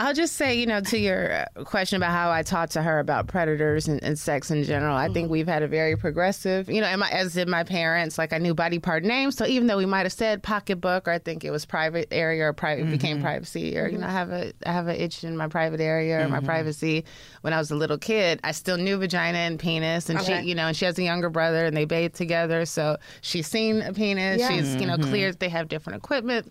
I'll 0.00 0.14
just 0.14 0.36
say, 0.36 0.58
you 0.58 0.64
know, 0.64 0.80
to 0.80 0.98
your 0.98 1.30
uh, 1.56 1.64
question 1.64 1.96
about 1.98 2.12
how 2.12 2.30
I 2.30 2.42
talk 2.42 2.70
to 2.70 2.80
her 2.82 3.00
about 3.00 3.26
predators 3.26 3.86
and, 3.86 4.02
and 4.02 4.18
sex 4.18 4.50
in 4.50 4.64
general, 4.64 4.96
I 4.96 5.08
think 5.08 5.30
we've 5.30 5.46
had 5.46 5.62
a 5.62 5.68
very 5.68 5.94
progressive, 5.94 6.70
you 6.70 6.80
know, 6.80 6.86
and 6.86 7.00
my, 7.00 7.10
as 7.10 7.34
did 7.34 7.48
my 7.48 7.64
parents. 7.64 8.16
Like 8.16 8.32
I 8.32 8.38
knew 8.38 8.54
body 8.54 8.78
part 8.78 9.04
names, 9.04 9.36
so 9.36 9.46
even 9.46 9.66
though 9.66 9.76
we 9.76 9.84
might 9.84 10.04
have 10.06 10.12
said 10.14 10.42
pocketbook, 10.42 11.06
or 11.06 11.10
I 11.10 11.18
think 11.18 11.44
it 11.44 11.50
was 11.50 11.66
private 11.66 12.08
area, 12.10 12.44
or 12.46 12.54
private 12.54 12.84
Mm-hmm. 12.84 12.90
became 12.92 13.20
privacy, 13.20 13.76
or 13.76 13.88
you 13.88 13.98
know, 13.98 14.06
I 14.06 14.10
have 14.10 14.30
a 14.30 14.52
I 14.64 14.72
have 14.72 14.86
an 14.86 14.96
itch 14.96 15.22
in 15.22 15.36
my 15.36 15.48
private 15.48 15.80
area 15.82 16.16
or 16.18 16.22
Mm-hmm. 16.22 16.32
my 16.32 16.40
privacy. 16.40 17.04
When 17.42 17.52
I 17.52 17.58
was 17.58 17.70
a 17.70 17.76
little 17.76 17.98
kid, 17.98 18.40
I 18.42 18.52
still 18.52 18.78
knew 18.78 18.96
vagina 18.96 19.36
and 19.36 19.58
penis, 19.60 20.08
and 20.08 20.18
Okay. 20.20 20.40
she, 20.40 20.48
you 20.48 20.54
know, 20.54 20.68
and 20.68 20.74
she 20.76 20.86
has 20.86 20.98
a 20.98 21.02
younger 21.02 21.28
brother, 21.28 21.66
and 21.66 21.76
they 21.76 21.84
bathe 21.84 22.14
together, 22.14 22.64
so 22.64 22.96
she's 23.20 23.46
seen 23.46 23.82
a 23.82 23.92
penis. 23.92 24.40
Yeah. 24.40 24.48
She's, 24.48 24.76
you 24.80 24.86
know, 24.86 24.94
Mm-hmm. 24.94 25.10
clear 25.10 25.30
that 25.32 25.40
they 25.40 25.50
have 25.50 25.68
different 25.68 25.98
equipment 25.98 26.50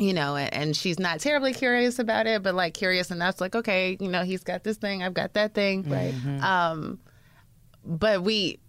you 0.00 0.14
know, 0.14 0.36
and, 0.36 0.74
she's 0.76 0.98
not 0.98 1.20
terribly 1.20 1.52
curious 1.52 1.98
about 1.98 2.26
it, 2.26 2.42
but 2.42 2.54
like 2.54 2.74
curious 2.74 3.10
enough, 3.10 3.40
like, 3.40 3.54
okay, 3.54 3.96
you 4.00 4.08
know, 4.08 4.22
he's 4.22 4.42
got 4.42 4.64
this 4.64 4.78
thing, 4.78 5.02
I've 5.02 5.14
got 5.14 5.34
that 5.34 5.52
thing. 5.54 5.88
Right. 5.88 6.14
Um, 6.42 6.98
but 7.84 8.22
we, 8.22 8.60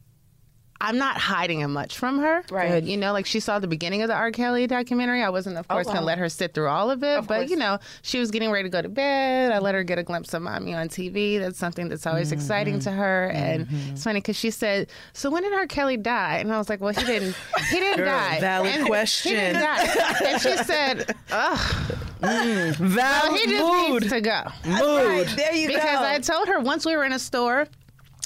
I'm 0.82 0.98
not 0.98 1.18
hiding 1.18 1.60
him 1.60 1.74
much 1.74 1.98
from 1.98 2.20
her. 2.20 2.44
Right. 2.50 2.84
You 2.84 2.98
know, 2.98 3.14
like 3.14 3.28
she 3.28 3.40
saw 3.40 3.60
the 3.60 3.68
beginning 3.68 4.02
of 4.02 4.08
the 4.08 4.16
R. 4.16 4.32
Kelly 4.32 4.66
documentary. 4.66 5.22
I 5.22 5.30
wasn't, 5.30 5.58
of 5.58 5.68
oh, 5.70 5.76
course, 5.76 5.86
wow. 5.86 5.94
going 5.94 6.02
to 6.02 6.08
let 6.08 6.18
her 6.18 6.28
sit 6.28 6.56
through 6.56 6.68
all 6.68 6.90
of 6.90 7.04
it. 7.04 7.20
Of 7.20 7.28
but, 7.28 7.40
course. 7.40 7.52
you 7.52 7.56
know, 7.56 7.78
she 8.02 8.20
was 8.20 8.32
getting 8.32 8.50
ready 8.50 8.64
to 8.64 8.70
go 8.70 8.82
to 8.82 8.90
bed. 8.90 9.52
I 9.52 9.60
let 9.60 9.76
her 9.76 9.84
get 9.84 10.00
a 10.00 10.04
glimpse 10.04 10.34
of 10.34 10.42
mommy 10.42 10.74
on 10.74 10.90
TV. 10.90 11.40
That's 11.40 11.60
something 11.60 11.88
that's 11.88 12.08
always 12.08 12.30
mm-hmm. 12.30 12.40
exciting 12.40 12.80
to 12.80 12.92
her. 12.92 13.28
And 13.28 13.68
mm-hmm. 13.68 13.92
it's 13.92 14.04
funny 14.04 14.22
because 14.22 14.36
she 14.36 14.50
said, 14.50 14.90
So 15.14 15.30
when 15.30 15.44
did 15.44 15.54
R. 15.54 15.68
Kelly 15.68 15.98
die? 15.98 16.38
And 16.38 16.52
I 16.52 16.58
was 16.58 16.68
like, 16.68 16.82
Well, 16.82 16.94
he 16.94 17.06
didn't, 17.06 17.36
he 17.70 17.80
didn't 17.80 17.98
Girl, 17.98 18.08
die. 18.08 18.40
valid 18.40 18.72
And 18.72 18.88
question. 18.88 19.32
He 19.32 19.38
didn't 19.38 19.62
die. 19.62 19.88
And 20.26 20.42
she 20.42 20.58
said, 20.58 21.16
Ugh. 21.32 21.96
Mm, 22.22 22.80
well, 22.80 22.90
Valid 22.90 23.40
he 23.40 23.48
just 23.48 23.64
mood. 23.64 24.02
needs 24.04 24.14
to 24.14 24.22
go. 24.22 24.44
Right, 24.66 25.26
there 25.36 25.56
you 25.56 25.68
Because 25.68 25.84
go. 25.84 25.90
Because 25.90 26.06
I 26.06 26.20
told 26.20 26.48
her 26.50 26.60
once 26.60 26.86
we 26.86 26.96
were 26.96 27.04
in 27.04 27.14
a 27.14 27.20
store 27.20 27.68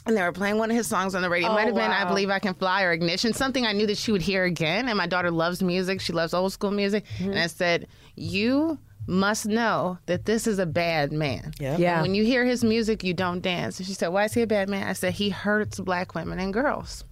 and 0.06 0.16
they 0.16 0.22
were 0.22 0.32
playing 0.32 0.58
one 0.58 0.70
of 0.72 0.78
his 0.78 0.88
songs 0.88 1.16
on 1.16 1.22
the 1.22 1.30
radio. 1.30 1.50
It 1.50 1.52
Oh, 1.52 1.56
might 1.56 1.66
have 1.68 1.76
been 1.76 1.92
I. 1.92 2.06
Believe 2.06 2.30
I 2.30 2.40
Can 2.40 2.54
Fly 2.54 2.84
or 2.84 2.92
Ignition, 2.92 3.34
something 3.34 3.66
I 3.66 3.72
knew 3.74 3.88
that 3.88 3.98
she 3.98 4.12
would 4.12 4.22
hear 4.22 4.44
again. 4.44 4.88
And 4.90 4.98
my 4.98 5.08
daughter 5.08 5.32
loves 5.32 5.62
music. 5.64 6.02
She 6.02 6.14
loves 6.14 6.34
old 6.34 6.52
school 6.54 6.72
music. 6.72 7.06
Mm-hmm. 7.18 7.32
And 7.32 7.40
I 7.40 7.48
said, 7.48 7.88
You 8.16 8.78
must 9.08 9.46
know 9.46 9.98
that 10.08 10.26
this 10.26 10.48
is 10.48 10.58
a 10.60 10.66
bad 10.66 11.12
man. 11.12 11.54
Yeah. 11.60 11.78
Yeah. 11.78 12.02
When 12.02 12.16
you 12.16 12.24
hear 12.24 12.44
his 12.46 12.64
music, 12.64 13.04
you 13.04 13.14
don't 13.14 13.42
dance. 13.42 13.78
And 13.80 13.88
she 13.88 13.94
said, 13.94 14.08
Why 14.10 14.26
is 14.26 14.34
he 14.34 14.42
a 14.42 14.48
bad 14.48 14.70
man? 14.70 14.88
I 14.88 14.94
said, 14.94 15.14
He 15.14 15.30
hurts 15.30 15.80
black 15.80 16.16
women 16.16 16.40
and 16.40 16.54
girls. 16.54 17.04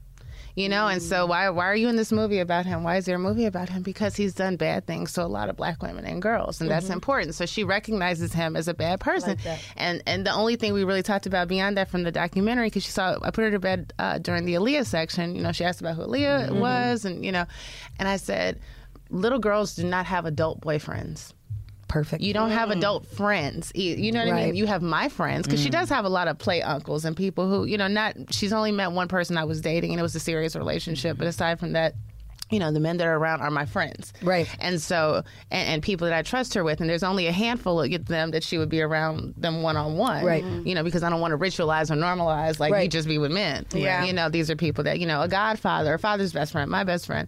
You 0.55 0.69
know, 0.69 0.87
and 0.87 1.01
so 1.01 1.21
mm-hmm. 1.21 1.29
why 1.29 1.49
why 1.49 1.65
are 1.65 1.75
you 1.75 1.89
in 1.89 1.95
this 1.95 2.11
movie 2.11 2.39
about 2.39 2.67
him? 2.67 2.83
Why 2.83 2.97
is 2.97 3.05
there 3.05 3.15
a 3.15 3.19
movie 3.19 3.45
about 3.45 3.69
him? 3.69 3.81
Because 3.81 4.15
he's 4.15 4.35
done 4.35 4.55
bad 4.55 4.85
things 4.85 5.13
to 5.13 5.23
a 5.23 5.25
lot 5.25 5.49
of 5.49 5.57
black 5.57 5.81
women 5.81 6.05
and 6.05 6.21
girls, 6.21 6.61
and 6.61 6.69
that's 6.69 6.85
mm-hmm. 6.85 6.93
important. 6.93 7.33
So 7.33 7.47
she 7.47 7.63
recognizes 7.63 8.33
him 8.33 8.55
as 8.55 8.67
a 8.67 8.73
bad 8.75 8.99
person, 8.99 9.37
and 9.77 10.03
and 10.05 10.25
the 10.25 10.31
only 10.31 10.55
thing 10.55 10.73
we 10.73 10.83
really 10.83 11.01
talked 11.01 11.25
about 11.25 11.47
beyond 11.47 11.77
that 11.77 11.89
from 11.89 12.03
the 12.03 12.11
documentary, 12.11 12.67
because 12.67 12.83
she 12.83 12.91
saw 12.91 13.17
I 13.23 13.31
put 13.31 13.45
her 13.45 13.51
to 13.51 13.59
bed 13.59 13.93
uh, 13.97 14.19
during 14.19 14.45
the 14.45 14.53
Aaliyah 14.53 14.85
section. 14.85 15.35
You 15.35 15.41
know, 15.41 15.51
she 15.51 15.63
asked 15.63 15.81
about 15.81 15.95
who 15.95 16.03
Aaliyah 16.03 16.49
mm-hmm. 16.49 16.59
was, 16.59 17.05
and 17.05 17.25
you 17.25 17.31
know, 17.31 17.45
and 17.97 18.07
I 18.07 18.17
said, 18.17 18.59
little 19.09 19.39
girls 19.39 19.75
do 19.75 19.83
not 19.83 20.05
have 20.05 20.25
adult 20.25 20.61
boyfriends. 20.61 21.33
Perfect. 21.93 22.23
You 22.23 22.33
don't 22.33 22.49
have 22.49 22.71
adult 22.71 23.05
friends. 23.05 23.71
You 23.75 24.11
know 24.11 24.25
what 24.25 24.33
I 24.33 24.45
mean? 24.45 24.55
You 24.55 24.65
have 24.65 24.81
my 24.81 25.09
friends 25.09 25.45
because 25.45 25.61
she 25.61 25.69
mm. 25.69 25.73
does 25.73 25.89
have 25.89 26.05
a 26.05 26.09
lot 26.09 26.27
of 26.27 26.39
play 26.39 26.59
uncles 26.63 27.05
and 27.05 27.15
people 27.15 27.47
who, 27.47 27.65
you 27.65 27.77
know, 27.77 27.87
not. 27.87 28.15
She's 28.31 28.51
only 28.51 28.71
met 28.71 28.93
one 28.93 29.07
person 29.07 29.37
I 29.37 29.43
was 29.43 29.61
dating 29.61 29.91
and 29.91 29.99
it 29.99 30.01
was 30.01 30.15
a 30.15 30.19
serious 30.19 30.55
relationship. 30.55 31.19
But 31.19 31.27
aside 31.27 31.59
from 31.59 31.73
that, 31.73 31.93
you 32.49 32.57
know, 32.57 32.71
the 32.71 32.79
men 32.79 32.97
that 32.97 33.05
are 33.05 33.15
around 33.15 33.41
are 33.41 33.51
my 33.51 33.67
friends. 33.67 34.11
Right. 34.23 34.49
And 34.59 34.81
so, 34.81 35.21
and, 35.51 35.69
and 35.69 35.83
people 35.83 36.07
that 36.07 36.17
I 36.17 36.23
trust 36.23 36.55
her 36.55 36.63
with, 36.63 36.81
and 36.81 36.89
there's 36.89 37.03
only 37.03 37.27
a 37.27 37.31
handful 37.31 37.79
of 37.79 38.05
them 38.07 38.31
that 38.31 38.43
she 38.43 38.57
would 38.57 38.69
be 38.69 38.81
around 38.81 39.35
them 39.37 39.61
one 39.61 39.77
on 39.77 39.95
one. 39.95 40.25
Right. 40.25 40.43
Mm. 40.43 40.65
You 40.65 40.73
know, 40.73 40.83
because 40.83 41.03
I 41.03 41.11
don't 41.11 41.21
want 41.21 41.33
to 41.33 41.37
ritualize 41.37 41.91
or 41.91 41.95
normalize 41.95 42.59
like 42.59 42.73
you 42.81 42.89
just 42.89 43.07
be 43.07 43.19
with 43.19 43.31
men. 43.31 43.67
Yeah. 43.71 44.03
You 44.03 44.13
know, 44.13 44.29
these 44.29 44.49
are 44.49 44.55
people 44.55 44.83
that, 44.85 44.99
you 44.99 45.05
know, 45.05 45.21
a 45.21 45.27
godfather, 45.27 45.93
a 45.93 45.99
father's 45.99 46.33
best 46.33 46.53
friend, 46.53 46.71
my 46.71 46.83
best 46.83 47.05
friend. 47.05 47.27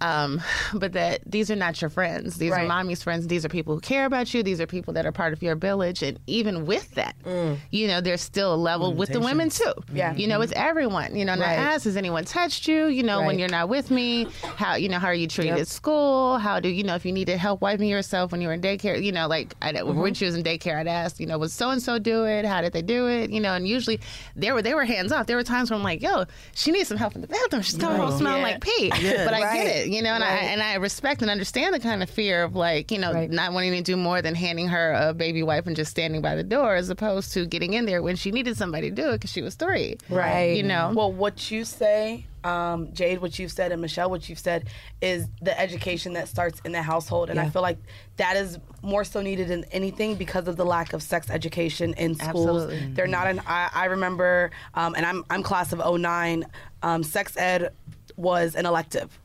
Um, 0.00 0.40
but 0.74 0.92
that 0.92 1.20
these 1.26 1.50
are 1.50 1.56
not 1.56 1.80
your 1.80 1.90
friends. 1.90 2.36
These 2.36 2.52
are 2.52 2.64
mommy's 2.66 3.02
friends. 3.02 3.26
These 3.26 3.44
are 3.44 3.48
people 3.48 3.74
who 3.74 3.80
care 3.80 4.04
about 4.06 4.32
you. 4.32 4.42
These 4.42 4.60
are 4.60 4.66
people 4.66 4.94
that 4.94 5.06
are 5.06 5.12
part 5.12 5.32
of 5.32 5.42
your 5.42 5.56
village. 5.56 6.02
And 6.02 6.18
even 6.26 6.66
with 6.66 6.94
that, 6.94 7.16
mm. 7.24 7.58
you 7.70 7.86
know, 7.88 8.00
there's 8.00 8.20
still 8.20 8.54
a 8.54 8.56
level 8.56 8.94
with 8.94 9.10
the 9.10 9.20
women 9.20 9.50
too. 9.50 9.72
Yeah. 9.92 10.14
You 10.14 10.26
know, 10.26 10.40
it's 10.40 10.52
mm-hmm. 10.52 10.68
everyone. 10.68 11.16
You 11.16 11.24
know, 11.24 11.32
and 11.32 11.42
I 11.42 11.48
Right. 11.56 11.58
ask, 11.58 11.84
has 11.84 11.96
anyone 11.96 12.24
touched 12.24 12.68
you? 12.68 12.86
You 12.86 13.02
know, 13.02 13.22
when 13.22 13.38
you're 13.38 13.48
not 13.48 13.68
with 13.68 13.90
me, 13.90 14.26
how 14.56 14.74
you 14.76 14.88
know 14.88 14.98
how 14.98 15.08
are 15.08 15.14
you 15.14 15.26
treated 15.26 15.58
at 15.58 15.68
school? 15.68 16.38
How 16.38 16.60
do 16.60 16.68
you 16.68 16.84
know 16.84 16.94
if 16.94 17.04
you 17.04 17.12
needed 17.12 17.38
help 17.38 17.60
wiping 17.60 17.88
yourself 17.88 18.32
when 18.32 18.40
you 18.40 18.48
were 18.48 18.54
in 18.54 18.60
daycare? 18.60 19.02
You 19.02 19.12
know, 19.12 19.26
like 19.26 19.54
I, 19.62 19.82
when 19.82 20.14
she 20.14 20.24
was 20.24 20.34
in 20.36 20.42
daycare, 20.42 20.76
I'd 20.76 20.86
ask, 20.86 21.18
you 21.20 21.26
know, 21.26 21.38
was 21.38 21.52
so 21.52 21.70
and 21.70 21.82
so 21.82 21.98
do 21.98 22.24
it? 22.24 22.44
How 22.44 22.60
did 22.60 22.72
they 22.72 22.82
do 22.82 23.08
it? 23.08 23.30
You 23.30 23.40
know, 23.40 23.54
and 23.54 23.66
usually 23.66 24.00
they 24.36 24.52
were 24.52 24.62
they 24.62 24.74
were 24.74 24.84
hands 24.84 25.12
off. 25.12 25.26
There 25.26 25.36
were 25.36 25.44
times 25.44 25.70
where 25.70 25.76
I'm 25.78 25.82
like, 25.84 26.02
yo, 26.02 26.24
she 26.54 26.70
needs 26.70 26.88
some 26.88 26.98
help 26.98 27.14
in 27.14 27.20
the 27.20 27.28
bathroom. 27.28 27.62
She's 27.62 27.76
coming 27.76 27.98
home 28.00 28.16
smelling 28.16 28.42
Yeah. 28.42 28.48
like 28.48 28.60
pee. 28.60 28.90
But 28.90 29.34
I 29.34 29.42
Right. 29.42 29.54
get 29.54 29.66
it, 29.76 29.87
you 29.88 30.02
know, 30.02 30.10
and 30.14 30.22
I 30.22 30.36
and 30.36 30.62
I 30.62 30.74
respect 30.74 31.22
and 31.22 31.30
understand 31.30 31.74
the 31.74 31.80
kind 31.80 32.02
of 32.02 32.10
fear 32.10 32.42
of 32.44 32.54
like, 32.54 32.90
you 32.92 32.98
know, 32.98 33.12
Right. 33.12 33.30
not 33.30 33.52
wanting 33.52 33.72
to 33.72 33.82
do 33.82 33.96
more 33.96 34.20
than 34.22 34.34
handing 34.34 34.68
her 34.68 34.92
a 34.92 35.14
baby 35.14 35.42
wipe 35.42 35.66
and 35.66 35.74
just 35.74 35.90
standing 35.90 36.20
by 36.20 36.34
the 36.36 36.44
door, 36.44 36.74
as 36.76 36.90
opposed 36.90 37.32
to 37.32 37.46
getting 37.46 37.72
in 37.72 37.86
there 37.86 38.02
when 38.02 38.16
she 38.16 38.30
needed 38.30 38.56
somebody 38.56 38.90
to 38.90 38.94
do 38.94 39.08
it 39.10 39.12
because 39.14 39.32
she 39.32 39.42
was 39.42 39.54
three. 39.54 39.96
Right. 40.08 40.56
You 40.56 40.62
know. 40.62 40.92
Well, 40.94 41.12
what 41.12 41.50
you 41.50 41.64
say, 41.64 42.26
um, 42.44 42.92
Jade, 42.92 43.20
what 43.20 43.38
you've 43.38 43.50
said, 43.52 43.72
and 43.72 43.80
Michelle, 43.80 44.10
what 44.10 44.28
you've 44.28 44.38
said, 44.38 44.68
is 45.00 45.26
the 45.42 45.58
education 45.58 46.12
that 46.12 46.28
starts 46.28 46.60
in 46.64 46.72
the 46.72 46.82
household, 46.82 47.30
and 47.30 47.40
I 47.40 47.48
feel 47.48 47.62
like 47.62 47.78
that 48.16 48.36
is 48.36 48.58
more 48.82 49.04
so 49.04 49.20
needed 49.22 49.48
than 49.48 49.64
anything 49.72 50.14
because 50.14 50.46
of 50.48 50.56
the 50.56 50.64
lack 50.64 50.92
of 50.92 51.02
sex 51.02 51.30
education 51.30 51.94
in 51.94 52.14
schools. 52.14 52.62
Absolutely. 52.62 52.92
They're 52.94 53.06
not 53.06 53.26
an. 53.26 53.40
I, 53.46 53.70
I 53.72 53.84
remember, 53.86 54.50
um, 54.74 54.94
and 54.94 55.04
I'm 55.04 55.24
I'm 55.30 55.42
class 55.42 55.72
of 55.72 55.78
09. 56.00 56.44
Um, 56.82 57.02
sex 57.02 57.36
ed 57.36 57.72
was 58.16 58.54
an 58.54 58.66
elective. 58.66 59.18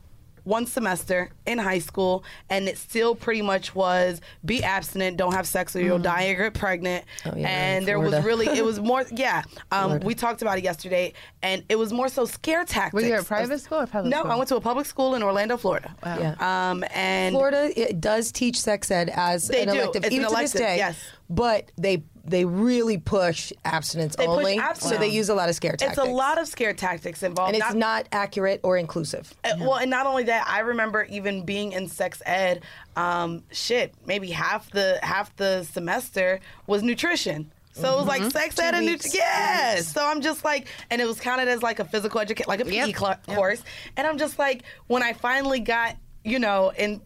One 0.44 0.66
semester 0.66 1.30
in 1.46 1.58
high 1.58 1.78
school, 1.78 2.24
and 2.50 2.68
it 2.68 2.78
still 2.78 3.14
pretty 3.14 3.42
much 3.42 3.74
was 3.74 4.20
be 4.44 4.62
abstinent, 4.62 5.16
don't 5.16 5.32
have 5.32 5.46
sex, 5.46 5.74
or 5.74 5.80
you'll 5.80 5.98
die 5.98 6.28
or 6.28 6.36
get 6.36 6.54
pregnant. 6.54 7.04
Oh, 7.26 7.32
yeah, 7.36 7.48
and 7.48 7.86
there 7.86 7.98
was 7.98 8.22
really, 8.24 8.46
it 8.46 8.64
was 8.64 8.78
more, 8.78 9.04
yeah. 9.12 9.42
Um, 9.72 10.00
we 10.00 10.14
talked 10.14 10.42
about 10.42 10.58
it 10.58 10.64
yesterday, 10.64 11.14
and 11.42 11.64
it 11.68 11.76
was 11.76 11.92
more 11.92 12.08
so 12.08 12.24
scare 12.24 12.64
tactics. 12.64 12.94
Were 12.94 13.08
you 13.08 13.14
at 13.14 13.26
private 13.26 13.60
school 13.60 13.80
or 13.80 13.86
public 13.86 14.10
no, 14.10 14.20
school? 14.20 14.30
I 14.32 14.36
went 14.36 14.48
to 14.48 14.56
a 14.56 14.60
public 14.60 14.86
school 14.86 15.14
in 15.14 15.22
Orlando, 15.22 15.56
Florida. 15.56 15.94
Yeah. 16.04 16.34
Um, 16.70 16.84
and 16.94 17.32
Florida 17.32 17.70
it 17.74 18.00
does 18.00 18.30
teach 18.30 18.60
sex 18.60 18.90
ed 18.90 19.10
as 19.14 19.50
an 19.50 19.68
do. 19.68 19.74
elective, 19.74 20.04
It's 20.04 20.14
an 20.14 20.20
even 20.20 20.28
to 20.30 20.36
this 20.36 20.52
day. 20.52 20.76
yes. 20.76 20.98
But 21.30 21.72
they 21.78 22.02
they 22.26 22.44
really 22.46 22.96
push 22.96 23.52
abstinence 23.66 24.16
They 24.16 24.24
push 24.26 24.38
only, 24.38 24.60
so 24.76 24.96
they 24.96 25.08
use 25.08 25.28
a 25.28 25.34
lot 25.34 25.50
of 25.50 25.54
scare 25.54 25.72
tactics. 25.76 25.98
it's 25.98 26.08
a 26.08 26.10
lot 26.10 26.40
of 26.40 26.48
scare 26.48 26.72
tactics 26.72 27.22
involved. 27.22 27.54
and 27.54 27.62
it's 27.62 27.74
not 27.74 28.08
accurate 28.12 28.60
or 28.62 28.78
inclusive. 28.78 29.32
Uh, 29.44 29.50
Well, 29.58 29.74
and 29.74 29.90
not 29.90 30.06
only 30.06 30.24
that, 30.24 30.46
I 30.48 30.60
remember 30.60 31.04
even 31.04 31.44
being 31.44 31.72
in 31.72 31.86
sex 31.88 32.22
ed. 32.24 32.62
Um, 32.96 33.42
shit, 33.52 33.94
maybe 34.06 34.30
half 34.30 34.70
the 34.70 34.98
half 35.02 35.34
the 35.36 35.64
semester 35.64 36.40
was 36.66 36.82
nutrition. 36.82 37.50
So 37.72 37.92
it 37.92 37.96
was 37.96 38.06
like 38.06 38.22
sex 38.30 38.58
ed 38.58 38.74
and 38.74 38.86
nutrition. 38.86 39.18
Yes. 39.20 39.88
So 39.88 40.06
I'm 40.06 40.20
just 40.22 40.44
like, 40.44 40.68
and 40.90 41.02
it 41.02 41.06
was 41.06 41.18
counted 41.20 41.48
as 41.48 41.62
like 41.62 41.78
a 41.80 41.84
physical 41.84 42.20
education, 42.20 42.46
like 42.48 42.60
a 42.60 42.64
PE 42.64 42.86
Yep. 42.86 42.96
cl- 42.96 43.16
course. 43.36 43.62
And 43.96 44.06
I'm 44.06 44.16
just 44.16 44.38
like, 44.38 44.62
when 44.86 45.02
I 45.02 45.12
finally 45.12 45.58
got, 45.60 45.96
you 46.22 46.38
know, 46.38 46.70
in 46.76 47.00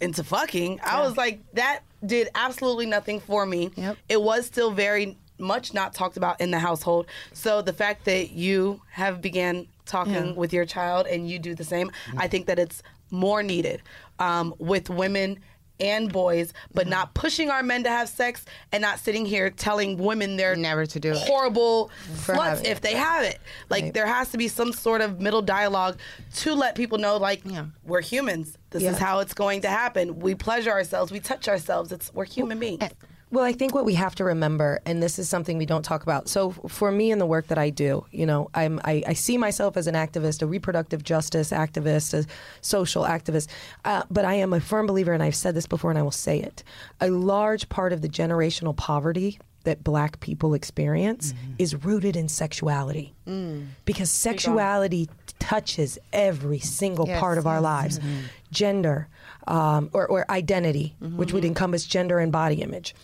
into 0.00 0.22
fucking, 0.22 0.80
I 0.84 1.00
was 1.00 1.16
like, 1.16 1.40
that 1.54 1.80
did 2.04 2.28
absolutely 2.34 2.86
nothing 2.86 3.20
for 3.20 3.46
me. 3.46 3.70
Yep. 3.76 3.96
It 4.08 4.22
was 4.22 4.46
still 4.46 4.70
very 4.70 5.16
much 5.38 5.74
not 5.74 5.94
talked 5.94 6.16
about 6.16 6.40
in 6.40 6.50
the 6.50 6.58
household. 6.58 7.06
So 7.32 7.60
the 7.62 7.72
fact 7.72 8.04
that 8.06 8.30
you 8.30 8.80
have 8.90 9.20
began 9.20 9.66
talking 9.84 10.12
Yeah. 10.28 10.32
with 10.32 10.52
your 10.52 10.64
child 10.64 11.06
and 11.06 11.28
you 11.28 11.38
do 11.38 11.54
the 11.54 11.64
same, 11.64 11.90
I 12.16 12.26
think 12.28 12.46
that 12.46 12.58
it's 12.58 12.82
more 13.10 13.42
needed 13.42 13.82
um, 14.18 14.54
with 14.58 14.88
women 14.90 15.38
and 15.78 16.10
boys, 16.10 16.54
but 16.72 16.86
not 16.86 17.12
pushing 17.12 17.50
our 17.50 17.62
men 17.62 17.84
to 17.84 17.90
have 17.90 18.08
sex 18.08 18.46
and 18.72 18.80
not 18.80 18.98
sitting 18.98 19.26
here 19.26 19.50
telling 19.50 19.98
women 19.98 20.36
they're 20.38 20.56
Never 20.56 20.86
to 20.86 20.98
do 20.98 21.12
horrible 21.12 21.90
sluts 22.14 22.64
if 22.64 22.80
they 22.80 22.94
have 22.94 23.24
it. 23.24 23.38
Like 23.68 23.82
Right. 23.84 23.94
there 23.94 24.06
has 24.06 24.30
to 24.30 24.38
be 24.38 24.48
some 24.48 24.72
sort 24.72 25.02
of 25.02 25.20
middle 25.20 25.42
dialogue 25.42 25.98
to 26.36 26.54
let 26.54 26.76
people 26.76 26.96
know, 26.96 27.18
like 27.18 27.42
Yeah. 27.44 27.66
we're 27.84 28.00
humans. 28.00 28.56
This 28.76 28.82
Yeah. 28.82 28.90
is 28.90 28.98
how 28.98 29.20
it's 29.20 29.32
going 29.32 29.62
to 29.62 29.68
happen. 29.68 30.18
We 30.18 30.34
pleasure 30.34 30.70
ourselves. 30.70 31.10
We 31.10 31.18
touch 31.18 31.48
ourselves. 31.48 31.92
It's 31.92 32.12
we're 32.12 32.26
human 32.26 32.58
beings. 32.58 32.82
Eh, 32.82 32.90
well, 33.30 33.42
I 33.42 33.52
think 33.52 33.74
what 33.74 33.86
we 33.86 33.94
have 33.94 34.14
to 34.16 34.24
remember, 34.24 34.80
and 34.84 35.02
this 35.02 35.18
is 35.18 35.30
something 35.30 35.56
we 35.56 35.64
don't 35.64 35.82
talk 35.82 36.02
about. 36.02 36.28
So, 36.28 36.50
for 36.68 36.92
me 36.92 37.10
in 37.10 37.18
the 37.18 37.24
work 37.24 37.46
that 37.46 37.56
I 37.56 37.70
do, 37.70 38.04
you 38.12 38.26
know, 38.26 38.50
I'm, 38.52 38.78
I, 38.84 39.02
I 39.06 39.14
see 39.14 39.38
myself 39.38 39.78
as 39.78 39.86
an 39.86 39.94
activist, 39.94 40.42
a 40.42 40.46
reproductive 40.46 41.02
justice 41.02 41.52
activist, 41.52 42.12
a 42.12 42.26
social 42.60 43.04
activist. 43.04 43.48
Uh, 43.84 44.02
but 44.10 44.26
I 44.26 44.34
am 44.34 44.52
a 44.52 44.60
firm 44.60 44.86
believer, 44.86 45.14
and 45.14 45.22
I've 45.22 45.34
said 45.34 45.54
this 45.54 45.66
before, 45.66 45.90
and 45.90 45.98
I 45.98 46.02
will 46.02 46.10
say 46.10 46.38
it. 46.38 46.62
A 47.00 47.08
large 47.08 47.70
part 47.70 47.94
of 47.94 48.02
the 48.02 48.08
generational 48.08 48.76
poverty 48.76 49.38
that 49.66 49.82
Black 49.82 50.20
people 50.20 50.54
experience 50.54 51.32
mm-hmm. 51.32 51.54
is 51.58 51.84
rooted 51.84 52.14
in 52.16 52.28
sexuality, 52.28 53.12
mm. 53.26 53.66
because 53.84 54.08
sexuality 54.08 55.10
touches 55.40 55.98
every 56.12 56.60
single 56.60 57.06
Yes, 57.06 57.20
part 57.20 57.36
of 57.36 57.46
our 57.46 57.60
lives, 57.60 57.98
mm-hmm. 57.98 58.26
Gender, 58.56 59.08
um, 59.46 59.90
or, 59.92 60.06
or 60.06 60.28
identity, 60.30 60.96
which 61.00 61.32
would 61.32 61.44
encompass 61.44 61.84
gender 61.84 62.18
and 62.18 62.32
body 62.32 62.62
image 62.62 62.94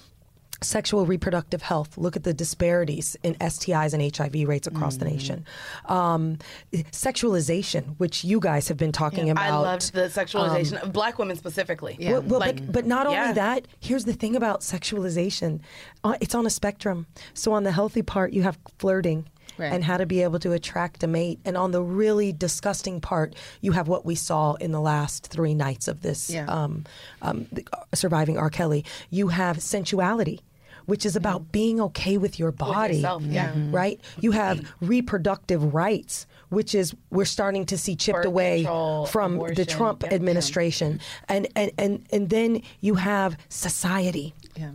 sexual 0.64 1.06
reproductive 1.06 1.62
health. 1.62 1.98
Look 1.98 2.16
at 2.16 2.22
the 2.22 2.32
disparities 2.32 3.16
in 3.22 3.34
STIs 3.34 3.92
and 3.92 4.16
HIV 4.16 4.48
rates 4.48 4.66
across 4.66 4.96
the 4.96 5.04
nation. 5.04 5.44
Um, 5.86 6.38
sexualization, 6.72 7.96
which 7.98 8.24
you 8.24 8.40
guys 8.40 8.68
have 8.68 8.76
been 8.76 8.92
talking 8.92 9.30
about. 9.30 9.44
I 9.44 9.56
loved 9.56 9.92
the 9.92 10.02
sexualization 10.02 10.80
of 10.82 10.92
black 10.92 11.18
women 11.18 11.36
specifically. 11.36 11.96
Well, 12.00 12.22
well, 12.22 12.40
Like, 12.40 12.56
but, 12.56 12.72
but 12.72 12.86
not 12.86 13.06
only 13.06 13.18
yeah. 13.18 13.32
that, 13.32 13.66
here's 13.80 14.04
the 14.04 14.12
thing 14.12 14.36
about 14.36 14.60
sexualization 14.60 15.60
uh, 16.04 16.16
it's 16.20 16.34
on 16.34 16.46
a 16.46 16.50
spectrum. 16.50 17.06
So, 17.34 17.52
on 17.52 17.64
the 17.64 17.72
healthy 17.72 18.02
part, 18.02 18.32
you 18.32 18.42
have 18.42 18.58
flirting. 18.78 19.26
Right. 19.58 19.72
And 19.72 19.84
how 19.84 19.96
to 19.96 20.06
be 20.06 20.22
able 20.22 20.38
to 20.40 20.52
attract 20.52 21.02
a 21.02 21.06
mate. 21.06 21.38
And 21.44 21.56
on 21.56 21.70
the 21.72 21.82
really 21.82 22.32
disgusting 22.32 23.00
part, 23.00 23.34
you 23.60 23.72
have 23.72 23.88
what 23.88 24.04
we 24.04 24.14
saw 24.14 24.54
in 24.54 24.72
the 24.72 24.80
last 24.80 25.26
three 25.26 25.54
nights 25.54 25.88
of 25.88 26.00
this 26.02 26.30
Yeah. 26.30 26.46
um, 26.46 26.84
um, 27.20 27.46
uh, 27.72 27.76
surviving 27.94 28.38
R. 28.38 28.50
Kelly. 28.50 28.84
You 29.10 29.28
have 29.28 29.62
sensuality, 29.62 30.40
which 30.86 31.04
is 31.04 31.16
about 31.16 31.52
being 31.52 31.80
okay 31.80 32.16
with 32.16 32.38
your 32.38 32.50
body. 32.52 32.96
yourself, 32.96 33.22
yeah. 33.24 33.52
Right? 33.70 34.00
You 34.20 34.32
have 34.32 34.72
reproductive 34.80 35.74
rights, 35.74 36.26
which 36.48 36.74
is 36.74 36.94
we're 37.10 37.24
starting 37.24 37.66
to 37.66 37.78
see 37.78 37.94
chipped 37.96 38.16
Birth 38.16 38.26
away 38.26 38.62
control, 38.62 39.06
from 39.06 39.38
the 39.54 39.64
Trump 39.64 40.02
yeah. 40.02 40.14
administration. 40.14 41.00
And, 41.28 41.46
and, 41.56 41.72
and, 41.78 42.06
and 42.10 42.30
then 42.30 42.62
you 42.80 42.96
have 42.96 43.36
society. 43.48 44.34
Yeah. 44.56 44.70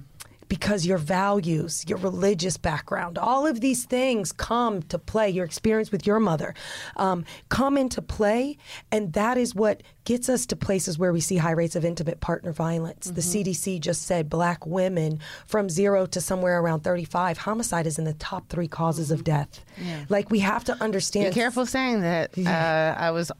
Because 0.47 0.85
your 0.85 0.97
values, 0.97 1.85
your 1.87 1.97
religious 1.97 2.57
background, 2.57 3.17
all 3.17 3.45
of 3.45 3.61
these 3.61 3.85
things 3.85 4.31
come 4.31 4.81
to 4.83 4.97
play. 4.97 5.29
Your 5.29 5.45
experience 5.45 5.91
with 5.91 6.07
your 6.07 6.19
mother 6.19 6.53
um, 6.95 7.25
come 7.49 7.77
into 7.77 8.01
play, 8.01 8.57
and 8.91 9.13
that 9.13 9.37
is 9.37 9.53
what 9.53 9.83
gets 10.05 10.29
us 10.29 10.45
to 10.45 10.55
places 10.55 10.97
where 10.97 11.11
we 11.11 11.19
see 11.19 11.37
high 11.37 11.51
rates 11.51 11.75
of 11.75 11.83
intimate 11.83 12.21
partner 12.21 12.53
violence. 12.53 13.07
The 13.07 13.21
CDC 13.21 13.81
just 13.81 14.03
said 14.03 14.29
black 14.29 14.65
women 14.65 15.19
from 15.45 15.69
zero 15.69 16.05
to 16.05 16.21
somewhere 16.21 16.61
around 16.61 16.81
35, 16.81 17.39
homicide 17.39 17.85
is 17.85 17.99
in 17.99 18.05
the 18.05 18.13
top 18.13 18.47
three 18.47 18.69
causes 18.69 19.11
of 19.11 19.23
death. 19.23 19.63
Like 20.09 20.31
we 20.31 20.39
have 20.39 20.63
to 20.65 20.73
understand. 20.81 21.33
Be 21.33 21.39
careful 21.39 21.65
saying 21.65 22.01
that. 22.01 22.37
Uh, 22.37 22.95
I 22.97 23.11
was 23.11 23.31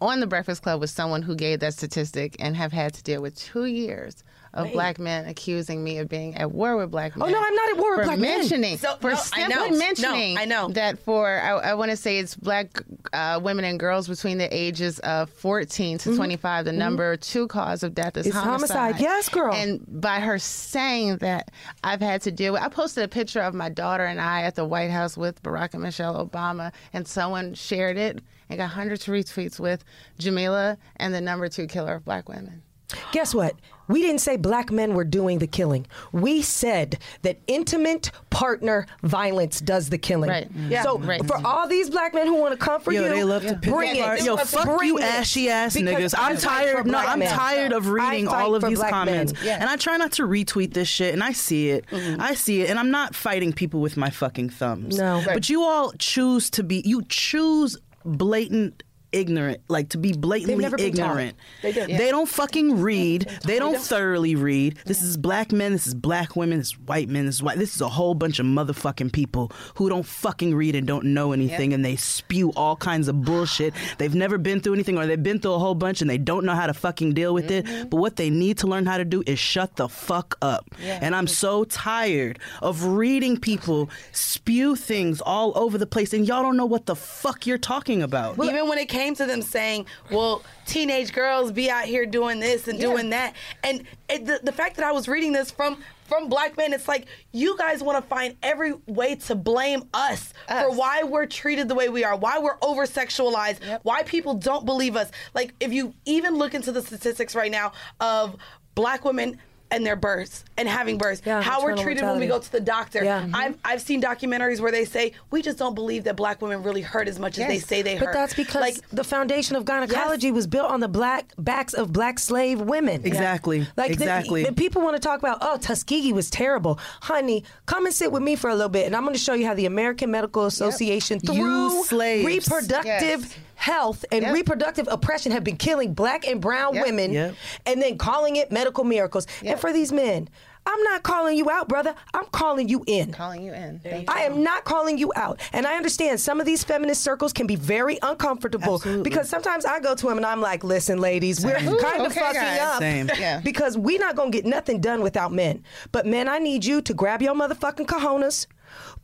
on 0.00 0.20
the 0.20 0.26
Breakfast 0.26 0.62
Club 0.62 0.80
with 0.80 0.90
someone 0.90 1.22
who 1.22 1.34
gave 1.34 1.60
that 1.60 1.74
statistic 1.74 2.36
and 2.40 2.56
have 2.56 2.72
had 2.72 2.92
to 2.94 3.02
deal 3.02 3.22
with 3.22 3.36
two 3.36 3.66
years 3.66 4.22
of 4.54 4.70
black 4.72 4.98
men 4.98 5.26
accusing 5.26 5.82
me 5.82 5.98
of 5.98 6.08
being 6.08 6.34
at 6.36 6.50
war 6.52 6.76
with 6.76 6.90
black 6.90 7.16
men. 7.16 7.28
Oh, 7.28 7.32
no, 7.32 7.40
I'm 7.42 7.54
not 7.54 7.70
at 7.70 7.76
war 7.78 7.96
with 7.96 8.06
black 8.06 8.18
men. 8.18 8.38
mentioning, 8.40 8.76
So- 8.78 8.96
for 9.00 9.10
no, 9.10 9.16
I 9.16 9.20
simply 9.20 9.54
know. 9.54 9.66
No, 9.68 9.78
mentioning 9.78 10.38
I 10.38 10.44
know. 10.44 10.68
that 10.72 10.98
for, 10.98 11.26
I, 11.28 11.50
I 11.70 11.74
want 11.74 11.90
to 11.90 11.96
say 11.96 12.18
it's 12.18 12.34
black 12.34 12.82
uh, 13.12 13.40
women 13.42 13.64
and 13.64 13.80
girls 13.80 14.08
between 14.08 14.38
the 14.38 14.54
ages 14.54 14.98
of 15.00 15.30
14 15.30 15.98
to 15.98 16.14
25, 16.16 16.64
the 16.66 16.72
number 16.72 17.16
two 17.16 17.46
cause 17.48 17.82
of 17.82 17.94
death 17.94 18.16
is 18.16 18.26
Mm-hmm. 18.26 18.36
It's 18.38 18.44
homicide. 18.46 18.76
homicide. 18.76 19.00
Yes, 19.00 19.28
girl. 19.28 19.54
And 19.54 19.84
by 20.00 20.20
her 20.20 20.38
saying 20.38 21.16
that, 21.18 21.50
I've 21.82 22.00
had 22.00 22.22
to 22.22 22.30
deal 22.30 22.52
with. 22.52 22.62
I 22.62 22.68
posted 22.68 23.04
a 23.04 23.08
picture 23.08 23.40
of 23.40 23.54
my 23.54 23.68
daughter 23.68 24.04
and 24.04 24.20
I 24.20 24.42
at 24.42 24.54
the 24.54 24.64
White 24.64 24.90
House 24.90 25.16
with 25.16 25.42
Barack 25.42 25.74
and 25.74 25.82
Michelle 25.82 26.24
Obama, 26.26 26.72
and 26.92 27.06
someone 27.08 27.54
shared 27.54 27.96
it 27.96 28.20
and 28.50 28.58
got 28.58 28.68
hundreds 28.70 29.08
of 29.08 29.14
retweets 29.14 29.58
with 29.58 29.82
Jamilah 30.18 30.76
and 30.96 31.14
the 31.14 31.20
number 31.20 31.48
two 31.48 31.66
killer 31.66 31.94
of 31.94 32.04
black 32.04 32.28
women. 32.28 32.62
Guess 33.12 33.34
what? 33.34 33.54
We 33.88 34.00
didn't 34.00 34.20
say 34.20 34.36
black 34.36 34.70
men 34.70 34.94
were 34.94 35.04
doing 35.04 35.38
the 35.38 35.46
killing. 35.48 35.86
We 36.12 36.40
said 36.40 36.98
that 37.22 37.40
intimate 37.48 38.10
partner 38.30 38.86
violence 39.02 39.60
does 39.60 39.90
the 39.90 39.98
killing. 39.98 40.30
Right. 40.30 40.50
Mm. 40.56 40.70
Yeah. 40.70 40.82
So 40.84 40.98
Right. 40.98 41.22
for 41.26 41.44
all 41.44 41.66
these 41.68 41.90
black 41.90 42.14
men 42.14 42.26
who 42.28 42.36
want 42.36 42.52
to 42.52 42.56
come 42.64 42.80
for 42.80 42.92
Yo, 42.92 43.02
you, 43.02 43.08
they 43.08 43.24
love 43.24 43.42
to 43.42 43.54
pick 43.56 43.70
bring 43.72 44.00
apart. 44.00 44.20
it. 44.20 44.24
Yo, 44.24 44.36
fuck 44.36 44.64
Bring 44.78 44.88
you, 44.88 44.98
it. 44.98 45.04
ashy 45.04 45.50
ass 45.50 45.74
Because 45.74 46.12
niggas. 46.14 46.18
I 46.18 46.30
I'm 46.30 46.36
tired. 46.38 46.86
No, 46.86 46.96
I'm 46.96 47.18
men. 47.18 47.28
tired 47.34 47.72
of 47.72 47.88
reading 47.88 48.28
all 48.28 48.54
of 48.54 48.62
these 48.62 48.78
comments, 48.80 49.32
men. 49.44 49.60
and 49.60 49.68
I 49.68 49.76
try 49.76 49.96
not 49.96 50.12
to 50.12 50.22
retweet 50.28 50.72
this 50.74 50.88
shit. 50.88 51.12
And 51.12 51.22
I 51.22 51.32
see 51.32 51.70
it. 51.70 51.84
Mm-hmm. 51.90 52.20
I 52.20 52.34
see 52.34 52.62
it, 52.62 52.70
and 52.70 52.78
I'm 52.78 52.92
not 52.92 53.14
fighting 53.16 53.52
people 53.52 53.80
with 53.80 53.96
my 53.96 54.10
fucking 54.10 54.50
thumbs. 54.50 54.96
No. 54.96 55.22
but 55.26 55.50
you 55.50 55.64
all 55.64 55.92
choose 55.98 56.48
to 56.50 56.62
be. 56.62 56.82
You 56.86 57.02
choose 57.08 57.76
blatant. 58.04 58.84
Ignorant, 59.12 59.60
like 59.68 59.90
to 59.90 59.98
be 59.98 60.12
blatantly 60.12 60.62
never 60.62 60.78
been 60.78 60.94
taught. 60.94 61.10
ignorant. 61.10 61.36
They 61.60 61.72
do. 61.72 61.86
They 61.86 62.10
don't 62.10 62.28
fucking 62.28 62.80
read. 62.80 63.28
They 63.44 63.58
don't 63.58 63.78
thoroughly 63.78 64.34
read. 64.36 64.78
This 64.86 65.02
is 65.02 65.18
black 65.18 65.52
men. 65.52 65.72
This 65.72 65.86
is 65.86 65.92
black 65.94 66.34
women. 66.34 66.58
This 66.58 66.68
is 66.68 66.78
white 66.78 67.10
men. 67.10 67.26
This 67.26 67.34
is 67.34 67.42
white. 67.42 67.58
This 67.58 67.74
is 67.74 67.82
a 67.82 67.90
whole 67.90 68.14
bunch 68.14 68.38
of 68.38 68.46
motherfucking 68.46 69.12
people 69.12 69.52
who 69.74 69.90
don't 69.90 70.06
fucking 70.06 70.54
read 70.54 70.74
and 70.74 70.86
don't 70.86 71.04
know 71.04 71.32
anything, 71.32 71.74
and 71.74 71.84
they 71.84 71.96
spew 71.96 72.52
all 72.56 72.74
kinds 72.74 73.06
of 73.06 73.22
bullshit. 73.22 73.74
They've 73.98 74.14
never 74.14 74.38
been 74.38 74.60
through 74.60 74.72
anything, 74.72 74.96
or 74.96 75.06
they've 75.06 75.22
been 75.22 75.40
through 75.40 75.52
a 75.52 75.58
whole 75.58 75.74
bunch, 75.74 76.00
and 76.00 76.08
they 76.08 76.16
don't 76.16 76.46
know 76.46 76.54
how 76.54 76.66
to 76.66 76.74
fucking 76.74 77.12
deal 77.12 77.34
with 77.34 77.50
it. 77.50 77.66
Mm-hmm. 77.66 77.88
But 77.90 77.96
what 77.98 78.16
they 78.16 78.30
need 78.30 78.56
to 78.58 78.66
learn 78.66 78.86
how 78.86 78.96
to 78.96 79.04
do 79.04 79.22
is 79.26 79.38
shut 79.38 79.76
the 79.76 79.90
fuck 79.90 80.38
up. 80.40 80.64
And 80.80 81.14
I'm 81.14 81.26
so 81.26 81.64
tired 81.64 82.38
of 82.62 82.84
reading 82.84 83.38
people 83.38 83.90
spew 84.12 84.74
things 84.74 85.20
all 85.20 85.52
over 85.54 85.76
the 85.76 85.86
place, 85.86 86.14
and 86.14 86.26
y'all 86.26 86.42
don't 86.42 86.56
know 86.56 86.64
what 86.64 86.86
the 86.86 86.96
fuck 86.96 87.46
you're 87.46 87.58
talking 87.58 88.02
about. 88.02 88.42
Even 88.42 88.68
when 88.68 88.78
it 88.78 88.88
came 88.88 89.01
to 89.10 89.26
them 89.26 89.42
saying, 89.42 89.86
"Well, 90.10 90.42
teenage 90.66 91.12
girls 91.12 91.52
be 91.52 91.70
out 91.70 91.84
here 91.84 92.06
doing 92.06 92.40
this 92.40 92.68
and 92.68 92.78
doing 92.80 93.10
that," 93.10 93.34
and 93.62 93.84
it, 94.08 94.24
the, 94.26 94.40
the 94.42 94.52
fact 94.52 94.76
that 94.76 94.84
I 94.84 94.92
was 94.92 95.08
reading 95.08 95.32
this 95.32 95.50
from 95.50 95.82
from 96.06 96.28
black 96.28 96.56
men, 96.58 96.72
it's 96.74 96.88
like 96.88 97.06
you 97.32 97.56
guys 97.56 97.82
want 97.82 98.02
to 98.02 98.06
find 98.06 98.36
every 98.42 98.74
way 98.86 99.14
to 99.14 99.34
blame 99.34 99.88
us, 99.94 100.34
for 100.46 100.70
why 100.76 101.02
we're 101.04 101.26
treated 101.26 101.68
the 101.68 101.74
way 101.74 101.88
we 101.88 102.04
are, 102.04 102.16
why 102.16 102.38
we're 102.38 102.58
over 102.60 102.84
sexualized, 102.86 103.58
why 103.82 104.02
people 104.02 104.34
don't 104.34 104.66
believe 104.66 104.94
us. 104.96 105.10
Like 105.34 105.54
if 105.58 105.72
you 105.72 105.94
even 106.04 106.36
look 106.36 106.54
into 106.54 106.70
the 106.72 106.82
statistics 106.82 107.34
right 107.34 107.50
now 107.50 107.72
of 108.00 108.36
black 108.74 109.04
women. 109.04 109.38
And 109.72 109.84
their 109.86 109.96
births 109.96 110.44
and 110.56 110.68
having 110.68 110.98
births, 110.98 111.22
Yeah, 111.24 111.40
how 111.42 111.62
we're 111.62 111.70
maternal 111.70 111.84
treated 111.84 112.04
when 112.04 112.20
we 112.20 112.26
go 112.26 112.38
to 112.38 112.52
the 112.52 112.60
doctor. 112.60 113.02
Yeah. 113.02 113.22
Mhm. 113.22 113.30
I've 113.34 113.58
I've 113.64 113.80
seen 113.80 114.00
documentaries 114.02 114.60
where 114.60 114.70
they 114.70 114.84
say 114.84 115.12
we 115.30 115.40
just 115.42 115.58
don't 115.58 115.74
believe 115.74 116.04
that 116.04 116.14
black 116.14 116.40
women 116.42 116.62
really 116.62 116.82
hurt 116.82 117.08
as 117.08 117.18
much 117.18 117.38
as 117.38 117.48
they 117.48 117.58
say 117.58 117.82
they 117.82 117.96
hurt. 117.96 118.04
But 118.06 118.12
that's 118.12 118.34
because 118.34 118.60
like 118.60 118.76
the 118.90 119.02
foundation 119.02 119.56
of 119.56 119.64
gynecology 119.64 120.30
was 120.30 120.46
built 120.46 120.70
on 120.70 120.80
the 120.80 120.88
black 120.88 121.32
backs 121.38 121.72
of 121.72 121.92
black 121.92 122.18
slave 122.18 122.60
women. 122.60 123.00
Exactly. 123.04 123.66
Like 123.76 123.90
Exactly. 123.90 124.44
The, 124.44 124.52
people 124.52 124.82
want 124.82 124.94
to 124.94 125.00
talk 125.00 125.18
about, 125.18 125.38
oh, 125.40 125.56
Tuskegee 125.56 126.12
was 126.12 126.28
terrible, 126.30 126.78
honey. 127.00 127.42
Come 127.66 127.86
and 127.86 127.94
sit 127.94 128.12
with 128.12 128.22
me 128.22 128.36
for 128.36 128.50
a 128.50 128.54
little 128.54 128.68
bit, 128.68 128.86
and 128.86 128.94
I'm 128.94 129.02
going 129.02 129.14
to 129.14 129.18
show 129.18 129.32
you 129.34 129.46
how 129.46 129.54
the 129.54 129.66
American 129.66 130.10
Medical 130.10 130.44
Association, 130.46 131.18
through 131.18 131.36
Use 131.36 131.88
slaves. 131.88 132.26
reproductive 132.26 133.20
Yes. 133.20 133.34
Health 133.62 134.04
and 134.10 134.22
Yep. 134.22 134.34
reproductive 134.34 134.88
oppression, 134.90 135.30
have 135.32 135.44
been 135.44 135.56
killing 135.56 135.94
black 135.94 136.26
and 136.26 136.40
brown 136.40 136.74
Yep. 136.74 136.84
women, 136.84 137.12
Yep. 137.12 137.34
and 137.66 137.80
then 137.80 137.96
calling 137.96 138.36
it 138.36 138.50
medical 138.50 138.82
miracles. 138.84 139.26
And 139.44 139.58
for 139.60 139.72
these 139.72 139.92
men, 139.92 140.28
I'm 140.64 140.82
not 140.84 141.02
calling 141.02 141.36
you 141.36 141.50
out, 141.50 141.68
brother. 141.68 141.92
I'm 142.14 142.26
calling 142.32 142.68
you 142.68 142.84
in. 142.86 143.12
Calling 143.12 143.42
you 143.42 143.52
in. 143.52 143.80
Thank 143.82 144.08
I 144.08 144.20
am 144.22 144.44
not 144.44 144.64
calling 144.64 144.96
you 144.96 145.12
out. 145.16 145.40
And 145.52 145.66
I 145.66 145.76
understand 145.76 146.20
some 146.20 146.38
of 146.38 146.46
these 146.46 146.62
feminist 146.62 147.02
circles 147.02 147.32
can 147.32 147.46
be 147.48 147.56
very 147.56 147.98
uncomfortable 148.02 148.80
because 149.02 149.28
sometimes 149.28 149.64
I 149.64 149.80
go 149.80 149.94
to 149.96 150.06
them 150.08 150.18
and 150.18 150.26
I'm 150.26 150.40
like, 150.40 150.62
listen, 150.62 150.98
ladies, 151.00 151.44
we're 151.44 151.56
Ooh, 151.56 151.78
kind 151.78 152.02
of 152.02 152.12
okay, 152.12 152.20
fucking 152.20 152.40
guys. 152.40 152.60
up 152.60 152.78
Same. 152.80 153.10
Yeah. 153.18 153.40
because 153.42 153.76
we're 153.76 153.98
not 153.98 154.14
going 154.16 154.30
to 154.30 154.38
get 154.38 154.44
nothing 154.46 154.80
done 154.80 155.02
without 155.02 155.32
men. 155.32 155.64
But 155.90 156.06
men, 156.06 156.28
I 156.28 156.38
need 156.38 156.64
you 156.64 156.80
to 156.82 156.94
grab 156.94 157.22
your 157.22 157.34
motherfucking 157.34 157.86
cojones. 157.86 158.46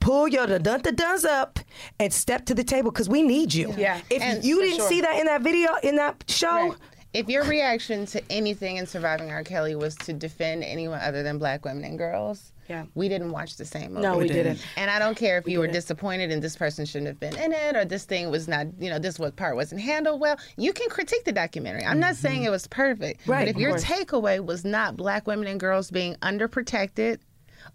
Pull 0.01 0.29
your 0.29 0.47
dun 0.47 0.81
dun 0.81 0.95
duns 0.95 1.25
up 1.25 1.59
and 1.99 2.12
step 2.12 2.45
to 2.47 2.55
the 2.55 2.64
table 2.64 2.91
because 2.91 3.09
we 3.09 3.23
need 3.23 3.55
you. 3.55 3.75
Yeah. 3.77 4.01
If 4.11 4.23
And- 4.23 4.45
you 4.45 4.61
didn't 4.61 4.77
sure. 4.79 4.89
see 4.89 5.01
that 5.01 5.19
in 5.19 5.27
that 5.27 5.43
video, 5.43 5.75
in 5.83 5.97
that 5.97 6.25
show, 6.29 6.49
Right. 6.71 6.73
If 7.14 7.29
your 7.31 7.43
reaction 7.45 8.05
to 8.07 8.23
anything 8.31 8.77
in 8.77 8.87
surviving 8.87 9.31
R. 9.31 9.43
Kelly 9.43 9.75
was 9.75 9.97
to 9.97 10.12
defend 10.12 10.62
anyone 10.62 11.01
other 11.01 11.23
than 11.23 11.39
black 11.39 11.64
women 11.64 11.83
and 11.85 11.97
girls, 11.97 12.53
Yeah. 12.69 12.85
we 12.95 13.09
didn't 13.09 13.33
watch 13.33 13.57
the 13.57 13.64
same 13.64 13.95
movie. 13.95 14.03
No, 14.03 14.19
we 14.19 14.29
didn't. 14.29 14.62
And 14.77 14.91
I 14.91 14.99
don't 14.99 15.16
care 15.16 15.39
if 15.39 15.49
you 15.49 15.59
were 15.59 15.69
disappointed 15.69 16.31
and 16.31 16.43
this 16.43 16.55
person 16.55 16.85
shouldn't 16.85 17.07
have 17.07 17.19
been 17.19 17.35
in 17.39 17.53
it 17.53 17.77
or 17.77 17.87
this 17.87 18.05
thing 18.05 18.31
was 18.31 18.47
not, 18.47 18.66
you 18.79 18.91
know, 18.91 18.99
this 18.99 19.19
what 19.19 19.37
part 19.37 19.57
wasn't 19.57 19.81
handled 19.81 20.21
well. 20.21 20.39
You 20.59 20.75
can 20.75 20.91
critique 20.91 21.25
the 21.25 21.33
documentary. 21.33 21.83
I'm 21.83 21.99
not 21.99 22.12
mm-hmm. 22.12 22.27
saying 22.27 22.43
it 22.43 22.51
was 22.51 22.66
perfect. 22.66 23.27
Right, 23.27 23.47
But 23.47 23.49
if 23.49 23.57
your 23.57 23.71
course. 23.71 23.85
takeaway 23.85 24.45
was 24.45 24.66
not 24.66 24.99
black 24.99 25.27
women 25.27 25.49
and 25.49 25.59
girls 25.59 25.91
being 25.91 26.14
underprotected, 26.16 27.21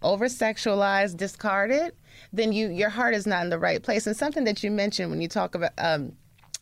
over 0.02 0.26
sexualized, 0.26 1.18
discarded, 1.18 1.94
then 2.32 2.52
you 2.52 2.70
your 2.70 2.90
heart 2.90 3.14
is 3.16 3.28
not 3.28 3.44
in 3.44 3.50
the 3.50 3.60
right 3.60 3.82
place. 3.82 4.08
And 4.08 4.16
something 4.16 4.44
that 4.46 4.64
you 4.64 4.72
mentioned 4.72 5.10
when 5.12 5.22
you 5.22 5.28
talk 5.28 5.56
about 5.56 5.72
um, 5.78 6.14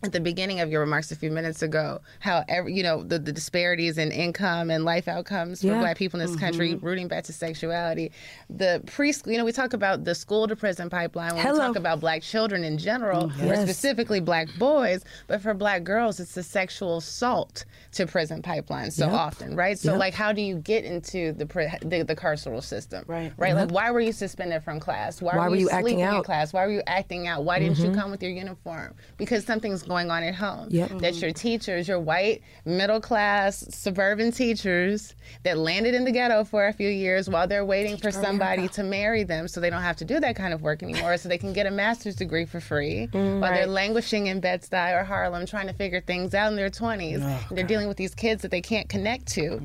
at 0.04 0.12
the 0.12 0.20
beginning 0.20 0.60
of 0.60 0.72
your 0.72 0.82
remarks 0.82 1.12
a 1.12 1.16
few 1.16 1.30
minutes 1.32 1.62
ago, 1.62 2.02
how 2.20 2.44
every, 2.48 2.74
you 2.74 2.84
know 2.84 3.04
the, 3.04 3.20
the 3.20 3.32
disparities 3.32 3.98
in 3.98 4.12
income 4.12 4.72
and 4.72 4.84
life 4.84 5.08
outcomes 5.08 5.62
for 5.62 5.68
Yeah. 5.68 5.80
Black 5.80 5.98
people 5.98 6.20
in 6.20 6.26
this 6.26 6.36
country, 6.36 6.74
mm-hmm. 6.74 6.86
rooting 6.86 7.08
back 7.08 7.24
to 7.26 7.34
sexuality. 7.34 8.12
The 8.50 8.82
preschool, 8.86 9.32
you 9.32 9.38
know, 9.38 9.46
we 9.46 9.52
talk 9.52 9.74
about 9.74 10.04
the 10.04 10.16
school 10.16 10.48
to 10.48 10.56
prison 10.56 10.90
pipeline 10.90 11.36
when 11.36 11.44
Hello. 11.44 11.54
we 11.54 11.60
talk 11.60 11.76
about 11.76 12.00
Black 12.00 12.22
children 12.24 12.64
in 12.64 12.78
general, 12.78 13.30
mm, 13.30 13.44
or 13.44 13.46
Yes. 13.46 13.62
specifically 13.64 14.20
Black 14.20 14.48
boys, 14.58 15.04
but 15.28 15.42
for 15.42 15.54
Black 15.54 15.84
girls, 15.84 16.20
it's 16.20 16.34
the 16.34 16.44
sexual 16.44 16.98
assault 16.98 17.66
to 17.94 18.08
prison 18.08 18.42
pipeline 18.42 18.90
so 18.92 19.06
Yep. 19.06 19.14
often, 19.14 19.56
right? 19.56 19.78
So, 19.78 19.92
Yep. 19.92 20.00
like, 20.00 20.14
how 20.14 20.32
do 20.32 20.42
you 20.42 20.56
get 20.58 20.84
into 20.84 21.32
the 21.34 21.46
pri- 21.46 21.78
the, 21.82 22.04
the 22.04 22.16
carceral 22.16 22.64
system, 22.64 23.04
Right. 23.08 23.32
Right? 23.38 23.54
Like, 23.54 23.72
why 23.72 23.92
were 23.92 24.00
you 24.02 24.14
suspended 24.14 24.64
from 24.64 24.80
class? 24.80 25.22
Why, 25.22 25.36
Why 25.38 25.48
were 25.50 25.56
you 25.56 25.70
acting 25.70 25.84
sleeping 25.84 26.00
in 26.00 26.08
out? 26.08 26.26
class? 26.26 26.54
Why 26.54 26.66
were 26.66 26.72
you 26.72 26.84
acting 26.88 27.28
out? 27.28 27.44
Why 27.44 27.60
didn't 27.60 27.78
you 27.78 27.86
mm-hmm. 27.86 28.00
come 28.00 28.12
with 28.12 28.24
your 28.24 28.32
uniform? 28.32 28.96
Because 29.18 29.46
something's 29.46 29.88
going 29.92 30.10
on 30.10 30.24
at 30.24 30.36
home. 30.36 30.68
Yep. 30.72 30.90
That 31.00 31.16
your 31.22 31.32
teachers, 31.32 31.88
your 31.88 32.00
white, 32.00 32.42
middle 32.66 33.02
class, 33.02 33.66
suburban 33.70 34.32
teachers 34.32 35.16
that 35.44 35.58
landed 35.58 35.94
in 35.94 36.06
the 36.06 36.12
ghetto 36.12 36.44
for 36.46 36.66
a 36.68 36.74
few 36.74 36.88
years 36.90 37.30
while 37.30 37.46
they're 37.48 37.66
waiting 37.66 37.98
for 37.98 38.10
somebody 38.12 38.68
to 38.70 38.84
marry 38.84 39.24
them 39.24 39.48
so 39.48 39.60
they 39.60 39.70
don't 39.70 39.82
have 39.82 39.98
to 39.98 40.06
do 40.06 40.20
that 40.22 40.36
kind 40.36 40.54
of 40.54 40.62
work 40.62 40.82
anymore, 40.82 41.18
so 41.18 41.28
they 41.28 41.38
can 41.38 41.52
get 41.54 41.66
a 41.66 41.72
master's 41.72 42.16
degree 42.16 42.46
for 42.46 42.60
free 42.62 43.08
while 43.12 43.42
they're 43.54 43.68
languishing 43.68 44.28
in 44.28 44.40
Bed-Stuy 44.40 45.00
or 45.00 45.04
Harlem 45.04 45.46
trying 45.46 45.68
to 45.68 45.74
figure 45.74 46.00
things 46.02 46.34
out 46.34 46.50
in 46.52 46.56
their 46.56 46.70
20s. 46.70 47.16
and 47.50 47.58
they're 47.58 47.66
dealing 47.68 47.88
with 47.90 47.98
these 47.98 48.16
kids 48.16 48.42
that 48.44 48.52
they 48.52 48.62
can't 48.62 48.88
connect 48.88 49.26
to. 49.28 49.60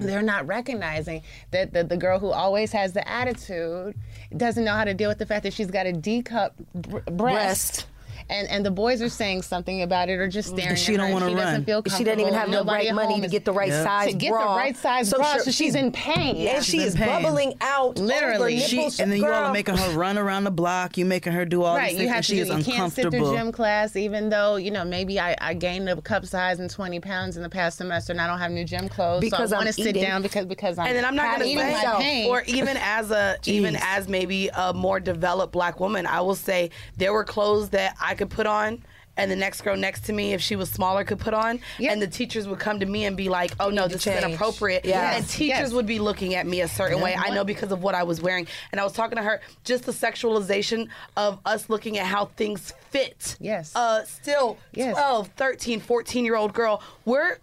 They're 0.00 0.20
not 0.22 0.46
recognizing 0.46 1.22
that 1.50 1.72
the, 1.72 1.82
the 1.84 1.96
girl 1.96 2.18
who 2.18 2.30
always 2.30 2.72
has 2.72 2.92
the 2.92 3.06
attitude 3.08 3.94
doesn't 4.36 4.64
know 4.64 4.72
how 4.74 4.84
to 4.84 4.94
deal 4.94 5.08
with 5.08 5.18
the 5.18 5.26
fact 5.26 5.42
that 5.44 5.52
she's 5.52 5.70
got 5.70 5.86
a 5.86 5.92
D 5.92 6.22
cup 6.22 6.54
br- 6.74 6.98
breast. 7.10 7.12
Breast. 7.32 7.86
And, 8.28 8.48
and 8.48 8.64
the 8.64 8.70
boys 8.70 9.02
are 9.02 9.08
saying 9.08 9.42
something 9.42 9.82
about 9.82 10.08
it 10.08 10.14
or 10.14 10.28
just 10.28 10.50
staring 10.50 10.76
she 10.76 10.94
at 10.94 10.98
don't 10.98 11.08
her. 11.08 11.12
wanna 11.14 11.28
She 11.28 11.34
doesn't 11.34 11.52
run. 11.54 11.64
feel 11.64 11.82
She 11.96 12.04
doesn't 12.04 12.20
even 12.20 12.32
comfortable. 12.34 12.56
have 12.58 12.66
the 12.66 12.72
right 12.72 12.94
money 12.94 13.20
to 13.20 13.28
get 13.28 13.44
the 13.44 13.52
right 13.52 13.68
Yeah. 13.68 13.84
size 13.84 14.08
to 14.10 14.16
get 14.16 14.30
bra. 14.30 14.52
the 14.54 14.58
right 14.58 14.76
size 14.76 15.12
bra, 15.12 15.38
so 15.38 15.50
she's 15.50 15.74
in 15.74 15.92
pain. 15.92 16.46
and 16.48 16.64
she's 16.64 16.94
in 16.94 17.00
pain. 17.00 17.22
bubbling 17.22 17.54
out. 17.60 17.98
Literally. 17.98 18.56
over 18.58 18.66
She- 18.66 18.82
and 19.02 19.10
then 19.12 19.18
you 19.18 19.26
all 19.26 19.44
are 19.44 19.52
making 19.52 19.76
her 19.76 19.90
run 19.98 20.18
around 20.18 20.44
the 20.44 20.50
block. 20.50 20.96
You 20.96 21.04
making 21.04 21.32
her 21.32 21.44
do 21.44 21.62
all 21.62 21.76
Right, 21.76 21.90
these 21.90 22.00
you 22.00 22.08
things, 22.08 22.08
have 22.10 22.16
and 22.18 22.24
to 22.24 22.30
she 22.32 22.36
do. 22.44 22.52
is 22.58 22.66
You 22.66 22.72
can't 22.74 22.92
sit 22.92 23.10
through 23.10 23.34
gym 23.34 23.52
class, 23.52 23.96
even 23.96 24.28
though 24.28 24.56
you 24.56 24.70
know 24.70 24.84
maybe 24.84 25.18
I, 25.20 25.36
I 25.40 25.54
gained 25.54 25.88
a 25.88 26.00
cup 26.00 26.24
size 26.26 26.58
and 26.60 26.70
twenty 26.70 27.00
pounds 27.00 27.36
in 27.36 27.42
the 27.42 27.48
past 27.48 27.78
semester, 27.78 28.12
and 28.12 28.20
I 28.20 28.26
don't 28.26 28.38
have 28.38 28.50
new 28.50 28.64
gym 28.64 28.88
clothes. 28.88 29.20
Because 29.20 29.50
so 29.50 29.56
I 29.56 29.58
I'm 29.60 29.64
want 29.66 29.74
to 29.76 29.82
sit 29.82 29.88
eating. 29.96 30.02
down 30.02 30.22
because 30.22 30.46
because 30.46 30.78
I'm 30.78 30.86
and 30.86 30.96
then 30.96 31.04
I'm 31.04 31.14
not 31.16 31.32
gonna 31.32 31.44
eating 31.44 31.58
say, 31.58 31.72
my 31.84 31.94
pain. 31.98 32.28
or 32.30 32.42
even 32.46 32.76
as 32.78 33.10
a 33.10 33.36
even 33.46 33.76
as 33.80 34.08
maybe 34.08 34.48
a 34.54 34.72
more 34.72 35.00
developed 35.00 35.52
black 35.52 35.80
woman, 35.80 36.06
I 36.06 36.20
will 36.20 36.34
say 36.34 36.70
there 36.96 37.12
were 37.12 37.24
clothes 37.24 37.70
that 37.70 37.96
I 38.00 38.11
could 38.14 38.30
put 38.30 38.46
on. 38.46 38.82
And 39.14 39.30
the 39.30 39.36
next 39.36 39.60
girl 39.60 39.76
next 39.76 40.06
to 40.06 40.12
me, 40.14 40.32
if 40.32 40.40
she 40.40 40.56
was 40.56 40.70
smaller, 40.70 41.04
could 41.04 41.18
put 41.18 41.34
on. 41.34 41.60
Yep. 41.78 41.92
And 41.92 42.00
the 42.00 42.06
teachers 42.06 42.48
would 42.48 42.58
come 42.58 42.80
to 42.80 42.86
me 42.86 43.04
and 43.04 43.14
be 43.14 43.28
like, 43.28 43.50
"Oh 43.60 43.68
no, 43.68 43.86
this 43.86 44.06
is 44.06 44.24
inappropriate." 44.24 44.86
Yes. 44.86 45.16
And 45.18 45.28
teachers 45.28 45.58
Yes. 45.58 45.72
would 45.74 45.84
be 45.84 45.98
looking 45.98 46.34
at 46.34 46.46
me 46.46 46.62
a 46.62 46.68
certain 46.68 46.98
way. 47.02 47.14
I 47.14 47.28
know 47.34 47.44
because 47.44 47.72
of 47.72 47.82
what 47.82 47.94
I 47.94 48.04
was 48.04 48.22
wearing. 48.22 48.46
And 48.72 48.80
I 48.80 48.84
was 48.84 48.94
talking 48.94 49.16
to 49.16 49.22
her 49.22 49.42
just 49.64 49.84
the 49.84 49.92
sexualization 49.92 50.88
of 51.18 51.40
us 51.44 51.68
looking 51.68 51.98
at 51.98 52.06
how 52.06 52.26
things 52.36 52.72
fit. 52.88 53.36
Yes. 53.38 53.76
Uh, 53.76 54.02
still, 54.06 54.56
Yes. 54.72 54.94
12, 54.94 55.28
13, 55.36 55.80
14 55.80 56.24
year 56.24 56.36
old 56.36 56.54
girl, 56.54 56.82
we're 57.04 57.36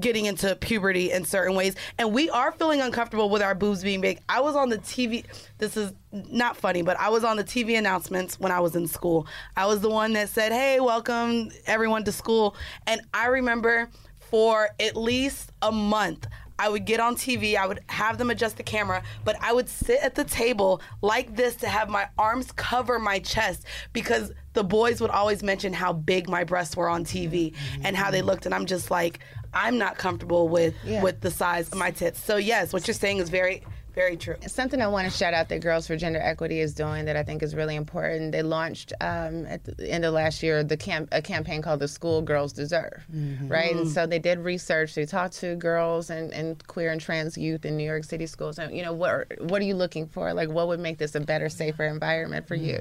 getting 0.00 0.26
into 0.26 0.54
puberty 0.56 1.12
in 1.12 1.24
certain 1.24 1.54
ways 1.54 1.74
and 1.98 2.12
we 2.12 2.30
are 2.30 2.52
feeling 2.52 2.80
uncomfortable 2.80 3.30
with 3.30 3.42
our 3.42 3.54
boobs 3.54 3.82
being 3.82 4.00
big. 4.00 4.20
I 4.28 4.40
was 4.40 4.56
on 4.56 4.68
the 4.68 4.78
TV 4.78 5.24
this 5.58 5.76
is 5.76 5.92
not 6.12 6.56
funny, 6.56 6.82
but 6.82 6.98
I 6.98 7.08
was 7.08 7.24
on 7.24 7.36
the 7.36 7.44
TV 7.44 7.78
announcements 7.78 8.38
when 8.38 8.52
I 8.52 8.60
was 8.60 8.76
in 8.76 8.86
school. 8.86 9.26
I 9.56 9.66
was 9.66 9.80
the 9.80 9.90
one 9.90 10.12
that 10.14 10.28
said, 10.28 10.52
"Hey, 10.52 10.80
welcome 10.80 11.50
everyone 11.66 12.04
to 12.04 12.12
school." 12.12 12.56
And 12.86 13.00
I 13.14 13.26
remember 13.26 13.90
for 14.18 14.70
at 14.80 14.96
least 14.96 15.52
a 15.62 15.72
month 15.72 16.26
I 16.58 16.68
would 16.68 16.84
get 16.84 17.00
on 17.00 17.16
TV, 17.16 17.56
I 17.56 17.66
would 17.66 17.80
have 17.88 18.18
them 18.18 18.30
adjust 18.30 18.56
the 18.56 18.62
camera, 18.62 19.02
but 19.24 19.36
I 19.42 19.52
would 19.52 19.68
sit 19.68 20.00
at 20.02 20.14
the 20.14 20.24
table 20.24 20.80
like 21.02 21.36
this 21.36 21.54
to 21.56 21.68
have 21.68 21.88
my 21.88 22.08
arms 22.18 22.50
cover 22.52 22.98
my 22.98 23.18
chest 23.18 23.64
because 23.92 24.32
the 24.54 24.64
boys 24.64 25.00
would 25.00 25.10
always 25.10 25.42
mention 25.42 25.72
how 25.72 25.92
big 25.92 26.28
my 26.28 26.44
breasts 26.44 26.76
were 26.76 26.88
on 26.88 27.04
TV 27.04 27.54
and 27.84 27.94
how 27.94 28.10
they 28.10 28.22
looked 28.22 28.46
and 28.46 28.54
I'm 28.54 28.64
just 28.64 28.90
like 28.90 29.20
I'm 29.54 29.78
not 29.78 29.96
comfortable 29.98 30.48
with 30.48 30.74
Yeah. 30.84 31.02
with 31.02 31.20
the 31.20 31.30
size 31.30 31.68
of 31.68 31.78
my 31.78 31.90
tits. 31.90 32.22
So 32.22 32.36
yes, 32.36 32.72
what 32.72 32.86
you're 32.86 32.94
saying 32.94 33.18
is 33.18 33.28
very 33.30 33.62
very 33.94 34.14
true. 34.18 34.36
Something 34.46 34.82
I 34.82 34.88
want 34.88 35.10
to 35.10 35.16
shout 35.16 35.32
out 35.32 35.48
that 35.48 35.62
Girls 35.62 35.86
for 35.86 35.96
Gender 35.96 36.18
Equity 36.22 36.60
is 36.60 36.74
doing 36.74 37.06
that 37.06 37.16
I 37.16 37.22
think 37.22 37.42
is 37.42 37.54
really 37.54 37.76
important. 37.76 38.30
They 38.32 38.42
launched 38.42 38.92
um, 39.00 39.46
at 39.46 39.64
the 39.64 39.90
end 39.90 40.04
of 40.04 40.12
last 40.12 40.42
year 40.42 40.62
the 40.62 40.76
camp- 40.76 41.08
a 41.12 41.22
campaign 41.22 41.62
called 41.62 41.80
The 41.80 41.88
School 41.88 42.20
Girls 42.20 42.52
Deserve, 42.52 43.06
right? 43.48 43.74
And 43.74 43.88
so 43.88 44.06
they 44.06 44.18
did 44.18 44.38
research. 44.40 44.94
They 44.94 45.06
talked 45.06 45.38
to 45.38 45.56
girls 45.56 46.10
and, 46.10 46.30
and 46.34 46.62
queer 46.66 46.92
and 46.92 47.00
trans 47.00 47.38
youth 47.38 47.64
in 47.64 47.78
New 47.78 47.86
York 47.86 48.04
City 48.04 48.26
schools. 48.26 48.58
And 48.58 48.76
you 48.76 48.82
know 48.82 48.92
what? 48.92 49.08
are- 49.10 49.26
What 49.40 49.62
are 49.62 49.64
you 49.64 49.74
looking 49.74 50.06
for? 50.08 50.34
Like, 50.34 50.50
what 50.50 50.68
would 50.68 50.78
make 50.80 50.98
this 50.98 51.14
a 51.14 51.20
better, 51.20 51.48
safer 51.48 51.84
environment 51.86 52.46
for 52.46 52.54
you? 52.54 52.80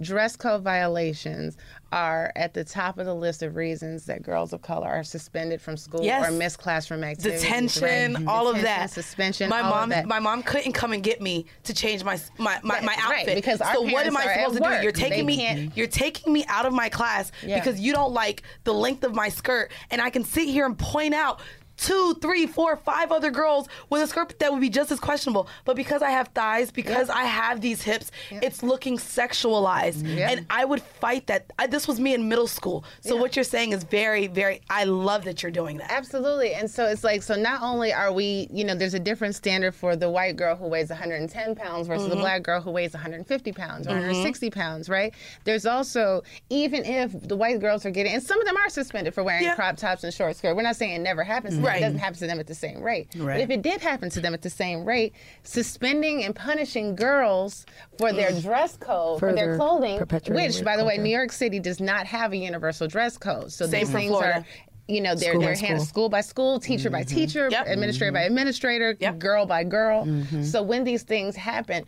Dress 0.00 0.34
code 0.34 0.64
violations 0.64 1.56
are 1.92 2.32
at 2.34 2.52
the 2.52 2.64
top 2.64 2.98
of 2.98 3.06
the 3.06 3.14
list 3.14 3.42
of 3.42 3.54
reasons 3.54 4.06
that 4.06 4.22
girls 4.22 4.52
of 4.52 4.60
color 4.60 4.88
are 4.88 5.04
suspended 5.04 5.60
from 5.60 5.76
school 5.76 6.02
Yes. 6.02 6.28
or 6.28 6.32
miss 6.32 6.56
classroom 6.56 7.04
activities. 7.04 7.40
Detention, 7.42 8.14
right? 8.14 8.26
all 8.26 8.48
of 8.48 8.56
Detention, 8.56 8.64
that. 8.80 8.90
suspension. 8.90 9.48
My 9.48 9.60
all 9.60 9.66
of 9.66 9.70
mom, 9.80 9.88
that. 9.90 10.06
my 10.06 10.18
mom 10.18 10.42
couldn't 10.42 10.72
come 10.72 10.92
and 10.92 11.02
get 11.02 11.20
me 11.20 11.46
to 11.64 11.72
change 11.72 12.02
my 12.02 12.18
my 12.38 12.58
my, 12.62 12.80
my 12.80 12.86
Right, 13.08 13.20
outfit 13.20 13.36
because 13.36 13.60
our 13.60 13.74
so 13.74 13.82
what 13.82 14.04
am 14.06 14.16
I 14.16 14.22
supposed 14.26 14.56
to 14.62 14.68
do? 14.68 14.82
You're 14.82 14.92
They 14.92 15.00
taking 15.08 15.26
me. 15.26 15.36
can't- 15.36 15.58
mm-hmm. 15.60 15.78
You're 15.78 15.86
taking 15.86 16.32
me 16.32 16.44
out 16.48 16.66
of 16.66 16.72
my 16.72 16.88
class 16.88 17.30
Yeah. 17.44 17.58
because 17.60 17.78
you 17.78 17.92
don't 17.92 18.12
like 18.12 18.42
the 18.64 18.74
length 18.74 19.04
of 19.04 19.14
my 19.14 19.28
skirt, 19.28 19.70
and 19.90 20.02
I 20.02 20.10
can 20.10 20.24
sit 20.24 20.48
here 20.48 20.66
and 20.66 20.76
point 20.76 21.14
out. 21.14 21.40
Two, 21.76 22.14
three, 22.22 22.46
four, 22.46 22.76
five 22.76 23.12
other 23.12 23.30
girls 23.30 23.68
with 23.90 24.02
a 24.02 24.06
skirt 24.06 24.38
that 24.38 24.50
would 24.52 24.60
be 24.60 24.68
just 24.70 24.90
as 24.90 24.98
questionable. 25.00 25.46
But 25.64 25.76
because 25.76 26.02
I 26.02 26.10
have 26.10 26.28
thighs, 26.28 26.70
because 26.70 27.10
I 27.10 27.24
have 27.24 27.60
these 27.60 27.82
hips, 27.82 28.10
it's 28.30 28.62
looking 28.62 28.96
sexualized. 28.98 30.06
Yeah. 30.16 30.30
And 30.30 30.46
I 30.50 30.64
would 30.64 30.80
fight 30.82 31.26
that. 31.26 31.52
I, 31.58 31.66
this 31.66 31.86
was 31.86 32.00
me 32.00 32.14
in 32.14 32.28
middle 32.28 32.46
school. 32.46 32.84
So 33.00 33.16
what 33.16 33.36
you're 33.36 33.44
saying 33.44 33.72
is 33.72 33.84
very, 33.84 34.26
very, 34.26 34.62
I 34.70 34.84
love 34.84 35.24
that 35.24 35.42
you're 35.42 35.52
doing 35.52 35.76
that. 35.78 35.90
Absolutely. 35.90 36.54
And 36.54 36.70
so 36.70 36.86
it's 36.86 37.04
like, 37.04 37.22
so 37.22 37.34
not 37.34 37.62
only 37.62 37.92
are 37.92 38.12
we, 38.12 38.48
you 38.50 38.64
know, 38.64 38.74
there's 38.74 38.94
a 38.94 38.98
different 39.00 39.34
standard 39.34 39.74
for 39.74 39.96
the 39.96 40.08
white 40.08 40.36
girl 40.36 40.56
who 40.56 40.66
weighs 40.68 40.88
110 40.88 41.54
pounds 41.56 41.86
versus 41.88 42.06
Mm-hmm. 42.06 42.10
the 42.10 42.16
black 42.20 42.42
girl 42.44 42.60
who 42.60 42.70
weighs 42.70 42.92
150 42.92 43.52
pounds 43.52 43.86
or 43.88 43.90
160 43.90 44.48
pounds, 44.50 44.88
right? 44.88 45.12
There's 45.44 45.66
also, 45.66 46.22
even 46.50 46.84
if 46.84 47.26
the 47.26 47.34
white 47.36 47.58
girls 47.58 47.84
are 47.84 47.90
getting, 47.90 48.12
and 48.12 48.22
some 48.22 48.38
of 48.40 48.46
them 48.46 48.56
are 48.56 48.68
suspended 48.68 49.12
for 49.12 49.24
wearing 49.24 49.42
Yeah. 49.42 49.54
crop 49.56 49.76
tops 49.76 50.04
and 50.04 50.14
short 50.14 50.36
skirts. 50.36 50.54
We're 50.54 50.62
not 50.62 50.76
saying 50.76 50.92
it 50.92 51.00
never 51.00 51.24
happens 51.24 51.54
them. 51.56 51.64
Right. 51.66 51.78
It 51.78 51.80
doesn't 51.80 51.98
happen 51.98 52.18
to 52.18 52.26
them 52.26 52.40
at 52.40 52.46
the 52.46 52.54
same 52.54 52.82
rate. 52.82 53.08
But 53.16 53.24
Right. 53.24 53.40
if 53.40 53.50
it 53.50 53.62
did 53.62 53.80
happen 53.80 54.10
to 54.10 54.20
them 54.20 54.34
at 54.34 54.42
the 54.42 54.50
same 54.50 54.84
rate, 54.84 55.12
suspending 55.42 56.24
and 56.24 56.34
punishing 56.34 56.94
girls 56.96 57.66
for 57.98 58.12
their 58.12 58.30
mm. 58.30 58.42
dress 58.42 58.76
code, 58.76 59.20
for, 59.20 59.32
their 59.32 59.56
clothing, 59.56 59.98
which, 60.28 60.64
by 60.64 60.76
the 60.76 60.84
way. 60.84 60.98
New 60.98 61.10
York 61.10 61.30
City 61.30 61.60
does 61.60 61.78
not 61.80 62.06
have 62.06 62.32
a 62.32 62.36
universal 62.36 62.88
dress 62.88 63.18
code. 63.18 63.52
So 63.52 63.66
Same 63.66 63.80
these 63.80 63.90
things 63.90 64.10
Florida. 64.10 64.38
are 64.38 64.44
you 64.88 65.00
know, 65.00 65.14
they're 65.14 65.32
School 65.32 65.40
they're 65.40 65.54
handled 65.54 65.80
school. 65.80 65.86
school 65.86 66.08
by 66.08 66.20
school, 66.20 66.60
teacher 66.60 66.90
by 66.90 67.02
mm-hmm. 67.02 67.16
teacher, 67.16 67.48
Yep. 67.50 67.66
administrator 67.66 68.12
by 68.12 68.20
mm-hmm. 68.20 68.26
administrator, 68.28 68.96
Yep. 69.00 69.18
girl 69.18 69.46
by 69.46 69.64
girl. 69.64 70.04
Mm-hmm. 70.06 70.44
So 70.44 70.62
when 70.62 70.84
these 70.84 71.02
things 71.02 71.34
happen, 71.34 71.84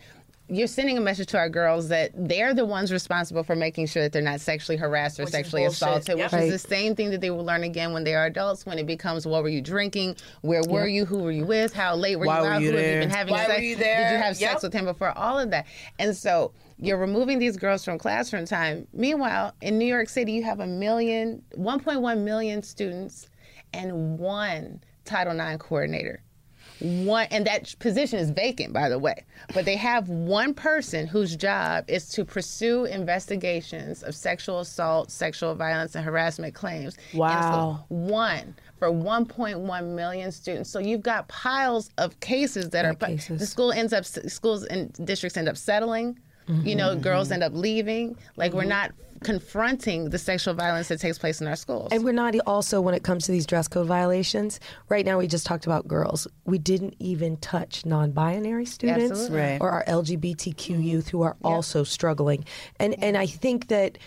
you're 0.49 0.67
sending 0.67 0.97
a 0.97 1.01
message 1.01 1.29
to 1.29 1.39
our 1.39 1.49
girls 1.49 1.89
that 1.89 2.11
they're 2.15 2.55
the 2.55 2.65
ones 2.65 2.91
responsible 2.91 3.43
for 3.43 3.55
making 3.55 3.87
sure 3.87 4.03
that 4.03 4.13
they're 4.13 4.23
not 4.23 4.41
sexually 4.41 4.77
harassed 4.79 5.21
or 5.21 5.25
Which 5.25 5.33
sexually 5.33 5.65
assaulted, 5.65 6.17
Yep. 6.17 6.19
which 6.19 6.33
Right. 6.33 6.45
is 6.53 6.63
the 6.63 6.69
same 6.69 6.95
thing 6.95 7.11
that 7.11 7.21
they 7.21 7.31
will 7.31 7.45
learn 7.45 7.65
again 7.65 7.93
when 7.93 8.05
they 8.05 8.15
are 8.15 8.27
adults. 8.27 8.65
When 8.65 8.79
it 8.79 8.87
becomes, 8.87 9.27
what 9.27 9.43
were 9.43 9.49
you 9.49 9.61
drinking? 9.61 10.17
Where 10.41 10.63
were 10.63 10.87
you? 10.87 11.05
Who 11.05 11.19
were 11.19 11.31
you 11.33 11.45
with? 11.45 11.73
How 11.75 11.95
late 11.95 12.17
were 12.17 12.27
Why 12.27 12.39
you 12.39 12.43
were 12.43 12.49
out? 12.53 12.63
you 12.63 12.71
Who 12.71 12.77
have 12.77 12.85
you 12.85 12.91
there? 12.93 13.01
been 13.01 13.11
having 13.11 13.33
Why 13.35 13.47
sex? 13.47 13.59
were 13.59 13.65
you 13.65 13.77
there? 13.77 14.05
Did 14.09 14.13
you 14.13 14.19
have 14.23 14.41
Yep. 14.41 14.51
sex 14.51 14.63
with 14.63 14.73
him 14.73 14.85
before? 14.87 15.17
All 15.17 15.39
of 15.39 15.51
that, 15.51 15.67
and 15.99 16.17
so. 16.17 16.53
You're 16.81 16.97
removing 16.97 17.41
these 17.41 17.57
girls 17.57 17.85
from 17.85 17.99
classroom 17.99 18.45
time. 18.45 18.87
Meanwhile, 18.93 19.53
in 19.61 19.79
New 19.79 19.85
York 19.85 20.09
City, 20.09 20.31
you 20.31 20.45
have 20.45 20.61
a 20.61 20.67
million, 20.69 21.43
1.1 21.57 22.25
million 22.25 22.63
students 22.63 23.29
and 23.73 24.17
one 24.17 24.81
Title 25.05 25.33
IX 25.41 25.57
coordinator. 25.61 26.23
One, 26.81 27.27
and 27.31 27.47
that 27.47 27.75
position 27.79 28.19
is 28.19 28.31
vacant, 28.31 28.73
by 28.73 28.89
the 28.89 28.99
way. 28.99 29.25
But 29.55 29.65
they 29.65 29.77
have 29.77 30.09
one 30.09 30.55
person 30.55 31.07
whose 31.07 31.37
job 31.37 31.85
is 31.89 32.09
to 32.11 32.25
pursue 32.25 32.85
investigations 32.85 34.03
of 34.03 34.15
sexual 34.15 34.61
assault, 34.61 35.11
sexual 35.11 35.55
violence, 35.55 35.95
and 35.95 36.05
harassment 36.05 36.55
claims. 36.55 36.97
Wow. 37.15 37.85
school. 37.89 37.99
One 37.99 38.55
for 38.79 38.89
1.1 38.89 39.95
million 39.95 40.31
students. 40.31 40.71
So 40.71 40.79
you've 40.79 41.03
got 41.03 41.27
piles 41.29 41.91
of 41.99 42.19
cases 42.21 42.71
that 42.71 42.85
are. 42.85 42.95
cases. 42.95 43.41
The 43.41 43.47
school 43.47 43.73
ends 43.73 43.93
up, 43.93 44.05
schools 44.05 44.65
and 44.65 44.93
districts 45.05 45.37
end 45.37 45.49
up 45.49 45.57
settling. 45.57 46.19
You 46.65 46.77
know, 46.77 46.93
mm-hmm. 46.93 47.03
girls 47.03 47.27
mm-hmm. 47.27 47.35
end 47.35 47.43
up 47.43 47.53
leaving. 47.53 48.17
Like 48.37 48.55
we're 48.55 48.63
mm-hmm. 48.63 48.71
not 48.71 48.93
confronting 49.23 50.11
the 50.11 50.19
sexual 50.19 50.55
violence 50.55 50.89
that 50.89 51.01
takes 51.01 51.19
place 51.19 51.41
in 51.41 51.47
our 51.47 51.57
schools. 51.57 51.89
And 51.93 52.05
we're 52.05 52.13
not 52.13 52.35
also, 52.47 52.81
when 52.81 52.95
it 52.95 53.03
comes 53.03 53.25
to 53.27 53.33
these 53.33 53.47
dress 53.47 53.69
code 53.69 53.87
violations, 53.87 54.61
right 54.89 55.05
now 55.05 55.19
we 55.19 55.27
just 55.27 55.47
talked 55.47 55.67
about 55.67 55.87
girls. 55.89 56.27
We 56.45 56.59
didn't 56.59 56.95
even 56.99 57.37
touch 57.39 57.85
non 57.87 58.13
binary 58.13 58.67
students 58.67 59.29
Right. 59.31 59.59
or 59.61 59.71
our 59.71 59.85
LGBTQ 59.87 60.83
youth 60.83 61.09
who 61.09 61.23
are 61.23 61.37
also 61.43 61.85
struggling. 61.85 62.45
And, 62.79 62.95
and 63.03 63.17
I 63.17 63.27
think 63.27 63.69
that 63.69 63.99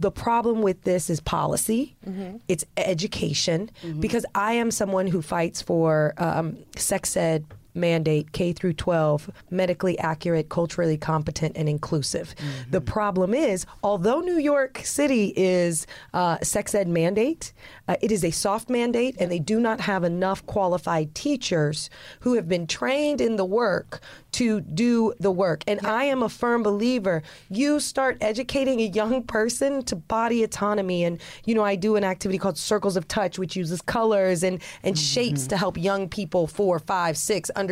the 0.00 0.10
problem 0.12 0.62
with 0.62 0.82
this 0.82 1.10
is 1.10 1.18
policy, 1.20 1.96
Mhm. 2.08 2.40
it's 2.46 2.64
education, 2.76 3.68
Mhm. 3.84 4.00
because 4.00 4.24
I 4.34 4.52
am 4.52 4.70
someone 4.70 5.08
who 5.08 5.22
fights 5.22 5.60
for 5.60 6.14
um, 6.18 6.56
sex 6.76 7.16
ed 7.16 7.44
mandate 7.78 8.32
K 8.32 8.52
through 8.52 8.74
12, 8.74 9.30
medically 9.50 9.98
accurate, 9.98 10.48
culturally 10.48 10.96
competent, 10.96 11.56
and 11.56 11.68
inclusive. 11.68 12.34
The 12.70 12.80
problem 12.80 13.32
is, 13.32 13.64
although 13.82 14.20
New 14.20 14.38
York 14.38 14.80
City 14.84 15.32
is 15.36 15.86
uh, 16.12 16.38
sex 16.42 16.74
ed 16.74 16.88
mandate, 16.88 17.52
uh, 17.86 17.96
it 18.02 18.12
is 18.12 18.24
a 18.24 18.30
soft 18.30 18.68
mandate, 18.68 19.16
and 19.18 19.30
they 19.30 19.38
do 19.38 19.60
not 19.60 19.80
have 19.80 20.04
enough 20.04 20.44
qualified 20.46 21.14
teachers 21.14 21.88
who 22.20 22.34
have 22.34 22.48
been 22.48 22.66
trained 22.66 23.20
in 23.20 23.36
the 23.36 23.44
work 23.44 24.00
to 24.32 24.60
do 24.60 25.14
the 25.20 25.30
work. 25.30 25.64
And 25.66 25.84
I 25.86 26.04
am 26.04 26.22
a 26.22 26.28
firm 26.28 26.62
believer. 26.62 27.22
You 27.48 27.80
start 27.80 28.18
educating 28.20 28.80
a 28.80 28.84
young 28.86 29.22
person 29.22 29.82
to 29.84 29.96
body 29.96 30.42
autonomy, 30.42 31.04
and 31.04 31.20
you 31.44 31.54
know 31.54 31.64
I 31.64 31.76
do 31.76 31.96
an 31.96 32.04
activity 32.04 32.38
called 32.38 32.58
Circles 32.58 32.96
of 32.96 33.08
Touch, 33.08 33.38
which 33.38 33.56
uses 33.56 33.80
colors 33.80 34.42
and 34.42 34.60
and 34.82 34.98
shapes 34.98 35.46
to 35.46 35.56
help 35.56 35.78
young 35.78 36.08
people 36.08 36.46
four, 36.46 36.78
five, 36.78 37.16
six 37.16 37.48
understand 37.50 37.67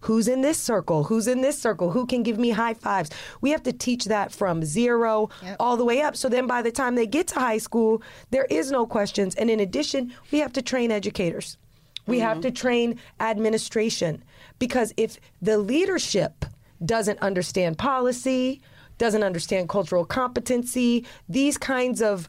who's 0.00 0.28
in 0.28 0.40
this 0.40 0.58
circle, 0.58 1.04
who's 1.04 1.26
in 1.26 1.40
this 1.40 1.58
circle, 1.58 1.90
who 1.90 2.06
can 2.06 2.22
give 2.22 2.38
me 2.38 2.50
high 2.50 2.74
fives. 2.74 3.10
We 3.40 3.50
have 3.50 3.62
to 3.64 3.72
teach 3.72 4.06
that 4.06 4.32
from 4.32 4.64
zero 4.64 5.30
all 5.58 5.76
the 5.76 5.84
way 5.84 6.00
up. 6.02 6.16
So 6.16 6.28
then 6.28 6.46
by 6.46 6.62
the 6.62 6.72
time 6.72 6.94
they 6.94 7.06
get 7.06 7.28
to 7.28 7.40
high 7.40 7.58
school, 7.58 8.02
there 8.30 8.46
is 8.46 8.70
no 8.70 8.86
questions. 8.86 9.34
And 9.34 9.50
in 9.50 9.60
addition, 9.60 10.12
we 10.30 10.40
have 10.40 10.52
to 10.54 10.62
train 10.62 10.90
educators. 10.90 11.56
We 12.06 12.20
have 12.20 12.38
mm-hmm. 12.38 12.42
to 12.42 12.50
train 12.52 13.00
administration 13.20 14.22
because 14.58 14.94
if 14.96 15.18
the 15.42 15.58
leadership 15.58 16.44
doesn't 16.84 17.18
understand 17.20 17.78
policy, 17.78 18.60
doesn't 18.98 19.22
understand 19.22 19.68
cultural 19.68 20.04
competency, 20.04 21.04
these 21.28 21.58
kinds 21.58 22.00
of 22.00 22.28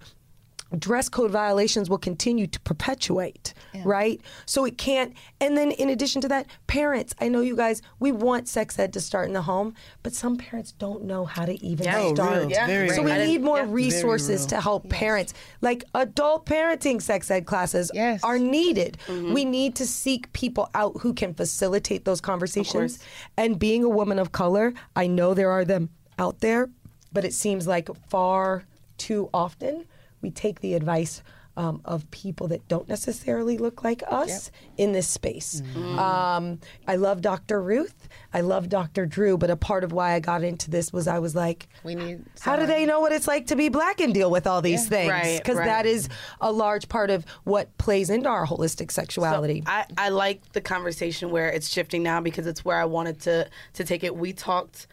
dress 0.77 1.07
code 1.09 1.31
violations 1.31 1.89
will 1.89 1.97
continue 1.97 2.47
to 2.47 2.59
perpetuate, 2.61 3.53
right? 3.85 4.19
So 4.45 4.65
it 4.65 4.77
can't. 4.77 5.13
And 5.39 5.57
then 5.57 5.71
in 5.71 5.89
addition 5.89 6.21
to 6.21 6.27
that, 6.29 6.47
parents, 6.67 7.13
I 7.21 7.29
know 7.29 7.39
you 7.41 7.55
guys, 7.55 7.81
we 7.99 8.11
want 8.11 8.47
sex 8.47 8.77
ed 8.77 8.93
to 8.93 9.01
start 9.01 9.27
in 9.27 9.33
the 9.33 9.41
home, 9.43 9.75
but 10.03 10.13
some 10.13 10.35
parents 10.37 10.73
don't 10.73 11.03
know 11.05 11.25
how 11.25 11.45
to 11.45 11.63
even 11.63 11.85
Yeah. 11.85 11.99
Oh, 11.99 12.15
start. 12.15 12.37
real. 12.39 12.51
Yeah. 12.51 12.87
So 12.93 13.01
we 13.01 13.13
need 13.13 13.41
more 13.41 13.59
Yeah. 13.59 13.65
Resources 13.69 14.45
to 14.47 14.59
help 14.59 14.89
parents. 14.89 15.33
Like 15.61 15.83
adult 15.93 16.45
parenting 16.45 17.01
sex 17.01 17.29
ed 17.31 17.45
classes 17.45 17.91
are 18.23 18.39
needed. 18.39 18.97
Mm-hmm. 19.07 19.33
We 19.33 19.45
need 19.45 19.75
to 19.75 19.85
seek 19.87 20.31
people 20.33 20.69
out 20.73 20.97
who 21.01 21.13
can 21.13 21.33
facilitate 21.33 22.05
those 22.05 22.21
conversations. 22.21 22.99
And 23.37 23.57
being 23.59 23.83
a 23.83 23.89
woman 23.89 24.19
of 24.19 24.31
color, 24.31 24.73
I 24.95 25.07
know 25.07 25.33
there 25.33 25.51
are 25.51 25.63
them 25.65 25.89
out 26.19 26.39
there, 26.39 26.69
but 27.13 27.23
it 27.23 27.33
seems 27.33 27.67
like 27.67 27.89
far 28.09 28.63
too 28.97 29.29
often 29.33 29.85
we 30.27 30.31
take 30.31 30.59
the 30.59 30.73
advice 30.73 31.23
um, 31.55 31.81
of 31.85 32.09
people 32.11 32.49
that 32.49 32.67
don't 32.67 32.87
necessarily 32.89 33.57
look 33.57 33.81
like 33.83 34.03
us 34.07 34.51
in 34.75 34.91
this 34.91 35.07
space. 35.07 35.61
Mm-hmm. 35.61 35.97
Um, 35.97 36.59
I 36.85 36.97
love 36.97 37.21
Dr. 37.21 37.61
Ruth. 37.61 38.09
I 38.33 38.41
love 38.41 38.67
Dr. 38.67 39.05
Drew, 39.05 39.37
but 39.37 39.49
a 39.49 39.55
part 39.55 39.85
of 39.85 39.93
why 39.93 40.13
I 40.13 40.19
got 40.19 40.43
into 40.43 40.69
this 40.69 40.91
was 40.91 41.07
I 41.07 41.17
was 41.19 41.33
like, 41.33 41.69
We 41.83 41.95
need. 41.95 42.25
how 42.41 42.57
do 42.57 42.65
they 42.67 42.85
know 42.85 42.99
what 42.99 43.13
it's 43.13 43.27
like 43.27 43.47
to 43.47 43.55
be 43.55 43.69
black 43.69 44.01
and 44.01 44.13
deal 44.13 44.29
with 44.29 44.45
all 44.45 44.61
these 44.61 44.83
Yeah. 44.83 44.89
things? 45.21 45.39
Because 45.39 45.57
right. 45.57 45.65
that 45.65 45.85
is 45.85 46.09
a 46.41 46.51
large 46.51 46.89
part 46.89 47.09
of 47.09 47.25
what 47.45 47.75
plays 47.77 48.09
into 48.09 48.27
our 48.27 48.45
holistic 48.45 48.91
sexuality. 48.91 49.63
I, 49.65 49.85
I 49.97 50.09
like 50.09 50.51
the 50.51 50.61
conversation 50.61 51.31
where 51.31 51.49
it's 51.49 51.69
shifting 51.69 52.03
now 52.03 52.19
because 52.19 52.45
it's 52.45 52.65
where 52.65 52.79
I 52.79 52.85
wanted 52.85 53.21
to 53.21 53.49
to 53.75 53.83
take 53.85 54.03
it. 54.03 54.13
We 54.15 54.33
talked 54.33 54.87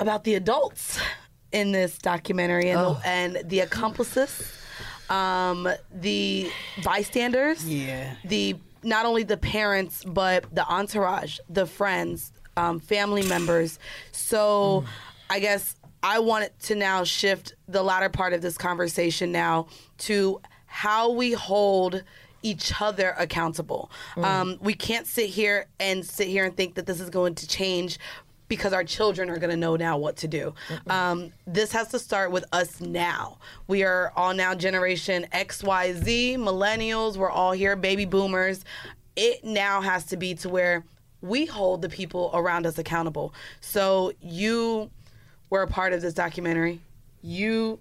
about 0.00 0.24
the 0.24 0.34
adults 0.34 0.98
in 1.54 1.70
this 1.72 1.96
documentary 1.98 2.68
and, 2.70 2.80
Oh. 2.80 2.94
the, 2.94 3.08
and 3.08 3.42
the 3.48 3.60
accomplices, 3.60 4.52
um, 5.08 5.68
the 5.94 6.50
bystanders, 6.82 7.64
Yeah. 7.64 8.14
the 8.24 8.56
not 8.82 9.06
only 9.06 9.22
the 9.22 9.36
parents 9.38 10.04
but 10.04 10.44
the 10.54 10.66
entourage, 10.68 11.38
the 11.48 11.64
friends, 11.64 12.32
um, 12.56 12.80
family 12.80 13.22
members. 13.22 13.78
So 14.12 14.84
I 15.30 15.38
guess 15.38 15.76
I 16.02 16.18
wanted 16.18 16.58
to 16.64 16.74
now 16.74 17.04
shift 17.04 17.54
the 17.68 17.82
latter 17.82 18.08
part 18.10 18.32
of 18.34 18.42
this 18.42 18.58
conversation 18.58 19.32
now 19.32 19.68
to 19.98 20.40
how 20.66 21.10
we 21.12 21.32
hold 21.32 22.02
each 22.42 22.72
other 22.78 23.14
accountable. 23.16 23.90
Um, 24.18 24.58
we 24.60 24.74
can't 24.74 25.06
sit 25.06 25.30
here 25.30 25.66
and 25.80 26.04
sit 26.04 26.28
here 26.28 26.44
and 26.44 26.54
think 26.54 26.74
that 26.74 26.84
this 26.84 27.00
is 27.00 27.08
going 27.08 27.36
to 27.36 27.46
change 27.48 27.98
because 28.48 28.72
our 28.72 28.84
children 28.84 29.30
are 29.30 29.38
going 29.38 29.50
to 29.50 29.56
know 29.56 29.76
now 29.76 29.96
what 29.96 30.16
to 30.16 30.28
do. 30.28 30.54
Um, 30.88 31.32
this 31.46 31.72
has 31.72 31.88
to 31.88 31.98
start 31.98 32.30
with 32.30 32.44
us 32.52 32.80
now. 32.80 33.38
We 33.68 33.84
are 33.84 34.12
all 34.16 34.34
now 34.34 34.54
generation 34.54 35.26
X, 35.32 35.62
Y, 35.62 35.92
Z, 35.94 36.36
millennials. 36.38 37.16
We're 37.16 37.30
all 37.30 37.52
here, 37.52 37.76
baby 37.76 38.04
boomers. 38.04 38.64
It 39.16 39.44
now 39.44 39.80
has 39.80 40.04
to 40.06 40.16
be 40.16 40.34
to 40.36 40.48
where 40.48 40.84
we 41.20 41.46
hold 41.46 41.82
the 41.82 41.88
people 41.88 42.30
around 42.34 42.66
us 42.66 42.76
accountable. 42.78 43.32
So 43.60 44.12
you 44.20 44.90
were 45.50 45.62
a 45.62 45.68
part 45.68 45.92
of 45.92 46.02
this 46.02 46.14
documentary. 46.14 46.80
You. 47.22 47.78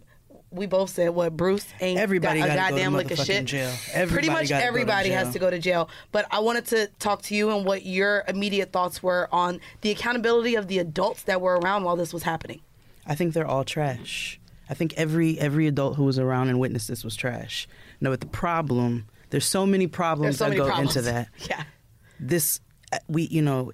We 0.53 0.65
both 0.67 0.91
said 0.91 1.09
what 1.09 1.35
Bruce 1.35 1.65
ain't 1.81 1.99
Everybody 1.99 2.39
got 2.39 2.45
a 2.49 2.55
gotta 2.55 2.71
go 2.71 2.77
goddamn 2.77 2.93
lick 2.93 3.11
of 3.11 3.17
shit. 3.19 3.45
jail. 3.45 3.71
Pretty 4.07 4.29
much 4.29 4.51
everybody 4.51 5.09
has 5.09 5.33
to 5.33 5.39
go 5.39 5.49
to 5.49 5.57
jail. 5.59 5.89
But 6.11 6.27
I 6.31 6.39
wanted 6.39 6.65
to 6.67 6.87
talk 6.99 7.23
to 7.23 7.35
you 7.35 7.49
and 7.49 7.65
what 7.65 7.85
your 7.85 8.23
immediate 8.27 8.71
thoughts 8.71 9.01
were 9.01 9.27
on 9.31 9.59
the 9.81 9.89
accountability 9.91 10.55
of 10.55 10.67
the 10.67 10.77
adults 10.79 11.23
that 11.23 11.41
were 11.41 11.57
around 11.59 11.83
while 11.83 11.95
this 11.95 12.13
was 12.13 12.23
happening. 12.23 12.61
I 13.05 13.15
think 13.15 13.33
they're 13.33 13.47
all 13.47 13.63
trash. 13.63 14.39
I 14.69 14.75
think 14.75 14.93
every 14.95 15.37
every 15.39 15.67
adult 15.67 15.95
who 15.97 16.05
was 16.05 16.17
around 16.17 16.49
and 16.49 16.59
witnessed 16.59 16.87
this 16.87 17.03
was 17.03 17.15
trash. 17.15 17.67
No, 17.99 18.09
but 18.11 18.21
the 18.21 18.27
problem, 18.27 19.07
there's 19.29 19.45
so 19.45 19.65
many 19.65 19.87
problems 19.87 20.37
There's 20.37 20.37
so 20.37 20.45
that 20.45 20.49
many 20.51 20.59
go 20.59 20.67
problems. 20.67 20.95
into 20.95 21.11
that. 21.11 21.27
Yeah. 21.49 21.63
This 22.19 22.59
uh, 22.91 22.99
we 23.07 23.23
you 23.23 23.41
know, 23.41 23.71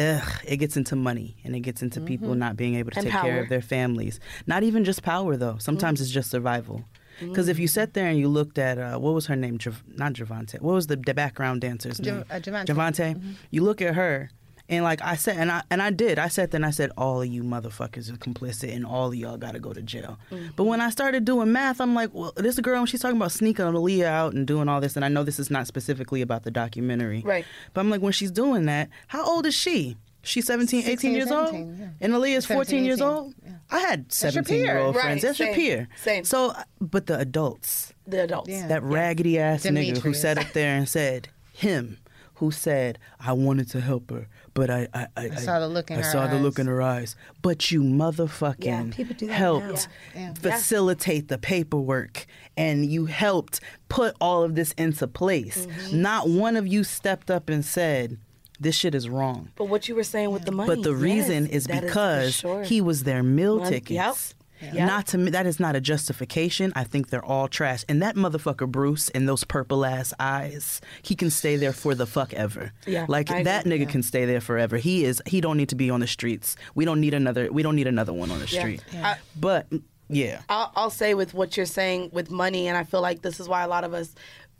ugh, 0.00 0.28
it 0.46 0.56
gets 0.56 0.76
into 0.76 0.96
money 0.96 1.36
and 1.44 1.54
it 1.54 1.60
gets 1.60 1.82
into 1.82 2.00
people 2.00 2.34
not 2.34 2.56
being 2.56 2.74
able 2.76 2.90
to 2.90 2.96
Mm-hmm. 3.00 3.06
And 3.08 3.12
take 3.14 3.22
care 3.22 3.42
of 3.42 3.48
their 3.48 3.60
families. 3.62 4.18
Not 4.46 4.62
even 4.62 4.82
just 4.84 5.02
power 5.02 5.36
though. 5.36 5.56
Sometimes 5.58 6.00
it's 6.00 6.10
just 6.10 6.30
survival. 6.30 6.84
Because 7.20 7.48
if 7.48 7.58
you 7.58 7.68
Mm. 7.68 7.70
sat 7.78 7.92
there 7.94 8.06
and 8.06 8.18
you 8.18 8.28
looked 8.28 8.56
at 8.58 8.78
uh, 8.78 8.98
what 8.98 9.12
was 9.12 9.26
her 9.26 9.36
name, 9.36 9.58
Jav- 9.58 9.84
not 10.02 10.14
Jovante, 10.14 10.58
what 10.60 10.72
was 10.72 10.86
the, 10.86 10.96
the 10.96 11.12
background 11.12 11.60
dancer's 11.60 12.00
name? 12.00 12.24
uh, 12.30 12.36
Jovante. 12.36 12.66
Jovante. 12.66 13.08
You 13.50 13.62
look 13.62 13.82
at 13.82 13.94
her, 13.94 14.30
and 14.70 14.84
like 14.84 15.02
I 15.02 15.16
said, 15.16 15.36
and 15.36 15.50
I 15.50 15.62
and 15.70 15.82
I 15.82 15.90
did. 15.90 16.18
I 16.18 16.28
sat 16.28 16.52
there 16.52 16.58
and 16.58 16.64
I 16.64 16.70
said, 16.70 16.92
all 16.96 17.20
of 17.20 17.26
you 17.26 17.42
motherfuckers 17.42 18.08
are 18.10 18.16
complicit, 18.16 18.74
and 18.74 18.86
all 18.86 19.08
of 19.08 19.14
y'all 19.16 19.36
got 19.36 19.52
to 19.52 19.58
go 19.58 19.72
to 19.72 19.82
jail. 19.82 20.16
Mm-hmm. 20.30 20.50
But 20.54 20.64
when 20.64 20.80
I 20.80 20.90
started 20.90 21.24
doing 21.24 21.50
math, 21.52 21.80
I'm 21.80 21.94
like, 21.94 22.14
well, 22.14 22.32
this 22.36 22.58
girl, 22.60 22.86
she's 22.86 23.00
talking 23.00 23.16
about 23.16 23.32
sneaking 23.32 23.64
Aaliyah 23.64 24.04
out 24.04 24.32
and 24.32 24.46
doing 24.46 24.68
all 24.68 24.80
this, 24.80 24.94
and 24.94 25.04
I 25.04 25.08
know 25.08 25.24
this 25.24 25.40
is 25.40 25.50
not 25.50 25.66
specifically 25.66 26.22
about 26.22 26.44
the 26.44 26.50
documentary, 26.52 27.20
Right. 27.24 27.44
But 27.74 27.80
I'm 27.80 27.90
like, 27.90 28.00
when 28.00 28.12
she's 28.12 28.30
doing 28.30 28.66
that, 28.66 28.88
how 29.08 29.26
old 29.28 29.44
is 29.44 29.54
she? 29.54 29.96
She's 30.22 30.46
17, 30.46 30.86
18 30.86 31.14
years 31.14 31.28
17, 31.28 31.60
old, 31.60 31.78
yeah. 31.78 31.88
and 32.00 32.12
Aaliyah's 32.12 32.46
14 32.46 32.64
17, 32.64 32.84
years 32.84 33.00
18, 33.00 33.08
old. 33.08 33.34
I 33.70 33.78
had 33.80 34.12
17 34.12 34.56
year 34.58 34.78
old 34.78 34.94
peer. 34.94 35.02
friends. 35.02 35.22
Right, 35.24 35.28
That's 35.28 35.38
your 35.38 35.48
same, 35.48 35.54
peer. 35.54 35.88
same. 35.96 36.24
So, 36.24 36.50
uh, 36.50 36.62
but 36.80 37.06
the 37.06 37.18
adults, 37.18 37.94
The 38.06 38.24
adults. 38.24 38.50
Yeah. 38.50 38.68
that 38.68 38.82
raggedy 38.82 39.38
ass 39.38 39.64
nigga 39.64 39.98
who 39.98 40.12
sat 40.14 40.38
up 40.38 40.52
there 40.52 40.76
and 40.76 40.88
said 40.88 41.28
him 41.52 41.98
who 42.34 42.50
said 42.50 42.98
I 43.20 43.32
wanted 43.34 43.68
to 43.70 43.80
help 43.82 44.10
her, 44.10 44.26
but 44.60 44.68
I 44.68 44.88
I, 44.92 45.06
I, 45.16 45.28
saw 45.36 45.58
the 45.58 45.68
look 45.68 45.90
in 45.90 45.96
her 45.96 46.02
eyes. 46.02 46.14
I 46.14 46.18
her 46.18 46.26
saw 46.26 46.34
the 46.34 46.38
look 46.38 46.58
in 46.58 46.66
her 46.66 46.82
eyes. 46.82 47.16
But 47.40 47.70
you 47.70 47.80
motherfucking 47.80 48.64
Yeah, 48.64 48.84
people 48.94 49.16
do 49.16 49.26
that 49.26 49.32
helped. 49.32 49.88
Yeah. 50.14 50.34
facilitate 50.34 51.28
the 51.28 51.38
paperwork 51.38 52.26
and 52.58 52.84
you 52.84 53.06
helped 53.06 53.60
put 53.88 54.14
all 54.20 54.42
of 54.42 54.56
this 54.56 54.72
into 54.72 55.06
place. 55.06 55.64
Mm-hmm. 55.64 56.02
Not 56.02 56.28
one 56.28 56.56
of 56.56 56.66
you 56.66 56.84
stepped 56.84 57.30
up 57.30 57.48
and 57.48 57.64
said 57.64 58.18
this 58.60 58.74
shit 58.74 58.94
is 58.94 59.08
wrong. 59.08 59.50
But 59.56 59.70
what 59.70 59.88
you 59.88 59.94
were 59.94 60.04
saying 60.04 60.30
with 60.30 60.44
the 60.44 60.52
money. 60.52 60.68
But 60.68 60.82
the 60.82 60.94
reason 60.94 61.44
yes, 61.44 61.52
is 61.52 61.64
that 61.68 61.80
for 61.80 61.86
because 61.86 62.34
sure. 62.34 62.62
he 62.62 62.82
was 62.82 63.04
their 63.04 63.22
meal 63.22 63.60
Mon- 63.60 63.68
tickets. 63.68 63.90
yep. 63.92 64.14
Yep. 64.60 64.74
Not 64.86 65.06
to 65.08 65.18
me, 65.18 65.30
that 65.30 65.46
is 65.46 65.58
not 65.58 65.74
a 65.76 65.80
justification. 65.80 66.72
I 66.76 66.84
think 66.84 67.08
they're 67.08 67.24
all 67.24 67.48
trash. 67.48 67.84
And 67.88 68.02
that 68.02 68.16
motherfucker 68.16 68.68
Bruce 68.68 69.08
and 69.10 69.28
those 69.28 69.44
purple 69.44 69.84
ass 69.84 70.12
eyes, 70.20 70.80
he 71.02 71.14
can 71.14 71.30
stay 71.30 71.56
there 71.56 71.72
for 71.72 71.94
the 71.94 72.06
fuck 72.06 72.34
ever. 72.34 72.72
Yeah, 72.86 73.06
like 73.08 73.30
I 73.30 73.42
that 73.44 73.66
agree. 73.66 73.78
nigga 73.80 73.88
can 73.88 74.02
stay 74.02 74.24
there 74.26 74.40
forever. 74.40 74.76
He 74.76 75.04
is. 75.04 75.22
He 75.26 75.40
don't 75.40 75.56
need 75.56 75.70
to 75.70 75.76
be 75.76 75.90
on 75.90 76.00
the 76.00 76.06
streets. 76.06 76.56
We 76.74 76.84
don't 76.84 77.00
need 77.00 77.14
another. 77.14 77.50
We 77.50 77.62
don't 77.62 77.76
need 77.76 77.86
another 77.86 78.12
one 78.12 78.30
on 78.30 78.38
the 78.38 78.46
Yeah. 78.48 78.60
street. 78.60 78.84
I- 79.02 79.16
But 79.38 79.66
yeah, 80.08 80.40
I'll, 80.48 80.72
I'll 80.76 80.90
say 80.90 81.14
with 81.14 81.34
what 81.34 81.56
you're 81.56 81.66
saying 81.66 82.10
with 82.12 82.30
money, 82.30 82.68
and 82.68 82.76
I 82.76 82.84
feel 82.84 83.00
like 83.00 83.22
this 83.22 83.40
is 83.40 83.48
why 83.48 83.62
a 83.62 83.68
lot 83.68 83.84
of 83.84 83.94
us 83.94 84.14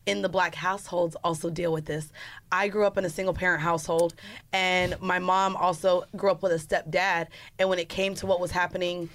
in 0.07 0.23
the 0.23 0.29
black 0.31 0.55
households 0.55 1.15
also 1.23 1.51
deal 1.51 1.73
with 1.73 1.85
this. 1.85 2.11
I 2.51 2.69
grew 2.69 2.87
up 2.87 2.97
in 2.97 3.05
a 3.05 3.11
single 3.11 3.35
parent 3.35 3.63
household, 3.63 4.15
and 4.53 4.97
my 5.01 5.19
mom 5.19 5.57
also 5.57 6.05
grew 6.17 6.31
up 6.31 6.43
with 6.43 6.53
a 6.53 6.57
stepdad. 6.57 7.27
And 7.59 7.69
when 7.69 7.79
it 7.79 7.89
came 7.91 8.15
to 8.15 8.27
what 8.27 8.41
was 8.41 8.51
happening 8.51 9.11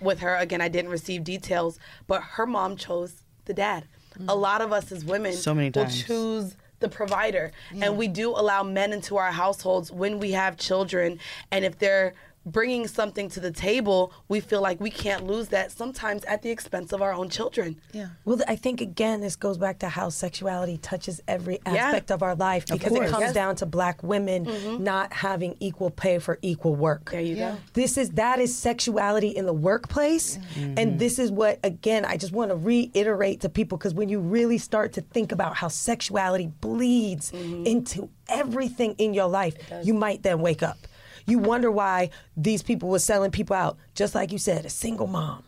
with 0.00 0.20
her, 0.20 0.36
again, 0.36 0.60
I 0.60 0.68
didn't 0.68 0.90
receive 0.90 1.24
details, 1.24 1.78
but 2.06 2.22
her 2.22 2.46
mom 2.46 2.76
chose 2.76 3.22
the 3.44 3.54
dad. 3.54 3.84
A 4.16 4.18
mm. 4.20 4.40
lot 4.40 4.60
of 4.60 4.72
us 4.72 4.92
as 4.92 5.04
women 5.04 5.32
So 5.32 5.54
many 5.54 5.70
will 5.74 5.88
choose 5.88 6.56
the 6.80 6.88
provider, 6.88 7.52
and 7.80 7.96
we 7.96 8.08
do 8.08 8.30
allow 8.30 8.62
men 8.62 8.92
into 8.92 9.16
our 9.16 9.32
households 9.32 9.90
when 9.90 10.18
we 10.18 10.32
have 10.32 10.56
children, 10.56 11.18
and 11.50 11.64
if 11.64 11.78
they're 11.78 12.14
bringing 12.46 12.86
something 12.86 13.28
to 13.30 13.40
the 13.40 13.50
table, 13.50 14.12
we 14.28 14.40
feel 14.40 14.60
like 14.60 14.80
we 14.80 14.90
can't 14.90 15.26
lose 15.26 15.48
that 15.48 15.72
sometimes 15.72 16.24
at 16.24 16.42
the 16.42 16.50
expense 16.50 16.92
of 16.92 17.02
our 17.02 17.12
own 17.12 17.28
children. 17.28 17.80
Yeah. 17.92 18.08
Well, 18.24 18.40
I 18.46 18.56
think 18.56 18.80
again, 18.80 19.20
this 19.20 19.36
goes 19.36 19.58
back 19.58 19.78
to 19.80 19.88
how 19.88 20.08
sexuality 20.10 20.78
touches 20.78 21.20
every 21.26 21.60
Yeah. 21.66 21.74
aspect 21.74 22.10
of 22.10 22.22
our 22.22 22.34
life 22.34 22.66
because 22.66 22.92
it 22.92 23.08
comes 23.08 23.20
Yes. 23.24 23.34
down 23.34 23.56
to 23.56 23.66
black 23.66 24.02
women 24.02 24.46
mm-hmm. 24.46 24.82
not 24.82 25.12
having 25.12 25.56
equal 25.60 25.90
pay 25.90 26.18
for 26.18 26.38
equal 26.42 26.74
work. 26.74 27.10
There 27.10 27.20
you 27.20 27.36
go. 27.36 27.56
This 27.72 27.96
is 27.96 28.10
that 28.10 28.40
is 28.40 28.56
sexuality 28.56 29.28
in 29.28 29.46
the 29.46 29.52
workplace, 29.52 30.38
mm-hmm. 30.38 30.74
and 30.76 30.98
this 30.98 31.18
is 31.18 31.30
what 31.30 31.58
again 31.62 32.04
I 32.04 32.16
just 32.16 32.32
want 32.32 32.50
to 32.50 32.56
reiterate 32.56 33.40
to 33.40 33.48
people 33.48 33.78
because 33.78 33.94
when 33.94 34.08
you 34.08 34.20
really 34.20 34.58
start 34.58 34.92
to 34.94 35.00
think 35.00 35.32
about 35.32 35.56
how 35.56 35.68
sexuality 35.68 36.48
bleeds 36.60 37.32
mm-hmm. 37.32 37.66
into 37.66 38.08
everything 38.28 38.94
in 38.98 39.14
your 39.14 39.28
life, 39.28 39.54
you 39.82 39.94
might 39.94 40.22
then 40.22 40.40
wake 40.40 40.62
up. 40.62 40.78
You 41.26 41.38
wonder 41.38 41.70
why 41.70 42.10
these 42.36 42.62
people 42.62 42.88
were 42.88 42.98
selling 42.98 43.30
people 43.30 43.56
out, 43.56 43.78
just 43.94 44.14
like 44.14 44.32
you 44.32 44.38
said, 44.38 44.64
a 44.64 44.70
single 44.70 45.06
mom. 45.06 45.44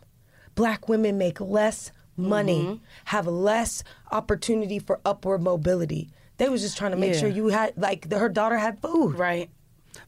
Black 0.55 0.89
women 0.89 1.17
make 1.17 1.39
less 1.39 1.91
money, 2.15 2.63
mm-hmm. 2.63 2.83
have 3.05 3.27
less 3.27 3.83
opportunity 4.11 4.79
for 4.79 4.99
upward 5.05 5.41
mobility. 5.43 6.09
They 6.37 6.49
was 6.49 6.61
just 6.61 6.77
trying 6.77 6.91
to 6.91 6.97
make 6.97 7.13
Yeah. 7.13 7.19
sure 7.19 7.29
you 7.29 7.47
had 7.49 7.73
like 7.77 8.09
the, 8.09 8.17
her 8.17 8.29
daughter 8.29 8.57
had 8.57 8.79
food. 8.81 9.17
Right. 9.17 9.49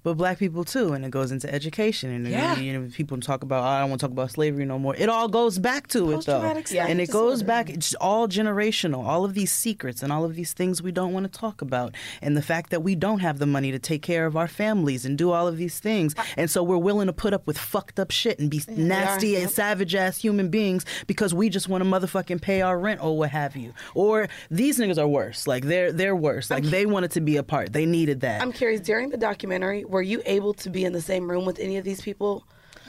But 0.03 0.15
black 0.15 0.39
people 0.39 0.63
too, 0.63 0.93
and 0.93 1.03
it 1.05 1.11
goes 1.11 1.31
into 1.31 1.51
education, 1.53 2.09
and 2.11 2.27
Yeah. 2.27 2.57
you 2.57 2.73
know, 2.73 2.89
people 2.93 3.19
talk 3.19 3.43
about, 3.43 3.63
oh, 3.63 3.67
I 3.67 3.79
don't 3.81 3.89
want 3.89 4.01
to 4.01 4.07
talk 4.07 4.11
about 4.11 4.31
slavery 4.31 4.65
no 4.65 4.79
more. 4.79 4.95
It 4.95 5.09
all 5.09 5.27
goes 5.27 5.57
back 5.59 5.87
to 5.89 5.99
it 6.11 6.25
though, 6.25 6.39
Post-traumatic 6.41 6.71
and 6.73 7.01
it 7.01 7.09
goes 7.11 7.43
back. 7.43 7.69
It's 7.69 7.93
all 7.95 8.27
generational. 8.27 9.05
All 9.05 9.25
of 9.25 9.33
these 9.33 9.51
secrets 9.51 10.03
and 10.03 10.11
all 10.11 10.25
of 10.25 10.35
these 10.35 10.53
things 10.53 10.81
we 10.81 10.91
don't 10.91 11.13
want 11.13 11.31
to 11.31 11.39
talk 11.39 11.61
about, 11.61 11.95
and 12.21 12.35
the 12.37 12.41
fact 12.41 12.69
that 12.71 12.81
we 12.83 12.95
don't 12.95 13.19
have 13.19 13.39
the 13.39 13.45
money 13.45 13.71
to 13.71 13.79
take 13.79 14.01
care 14.01 14.25
of 14.25 14.35
our 14.35 14.47
families 14.47 15.05
and 15.05 15.17
do 15.17 15.31
all 15.31 15.47
of 15.47 15.57
these 15.57 15.79
things, 15.79 16.13
uh, 16.17 16.23
and 16.37 16.49
so 16.49 16.63
we're 16.63 16.77
willing 16.77 17.07
to 17.07 17.13
put 17.13 17.33
up 17.33 17.45
with 17.47 17.57
fucked 17.57 17.99
up 17.99 18.11
shit 18.11 18.39
and 18.39 18.49
be 18.49 18.61
nasty 18.67 19.35
and 19.35 19.49
savage 19.51 19.95
ass 19.95 20.17
human 20.17 20.49
beings 20.49 20.85
because 21.07 21.33
we 21.33 21.49
just 21.49 21.67
want 21.69 21.83
to 21.83 21.89
motherfucking 21.89 22.41
pay 22.41 22.61
our 22.61 22.77
rent 22.79 23.03
or 23.03 23.17
what 23.17 23.29
have 23.29 23.55
you. 23.55 23.73
Or 23.95 24.27
these 24.49 24.79
niggas 24.79 24.97
are 24.97 25.07
worse. 25.07 25.47
Like 25.47 25.63
they're 25.65 25.91
they're 25.91 26.15
worse. 26.15 26.49
Like 26.49 26.63
they 26.63 26.85
wanted 26.85 27.11
to 27.11 27.21
be 27.21 27.37
a 27.37 27.43
part. 27.43 27.73
They 27.73 27.85
needed 27.85 28.21
that. 28.21 28.41
I'm 28.41 28.51
curious, 28.51 28.81
during 28.81 29.09
the 29.09 29.17
documentary, 29.17 29.78
were 29.85 30.01
you 30.01 30.21
able 30.25 30.53
to 30.55 30.69
be 30.69 30.85
in 30.85 30.93
the 30.93 31.01
same 31.01 31.29
room 31.29 31.45
with 31.45 31.59
any 31.59 31.77
of 31.77 31.83
these 31.83 32.01
people? 32.01 32.45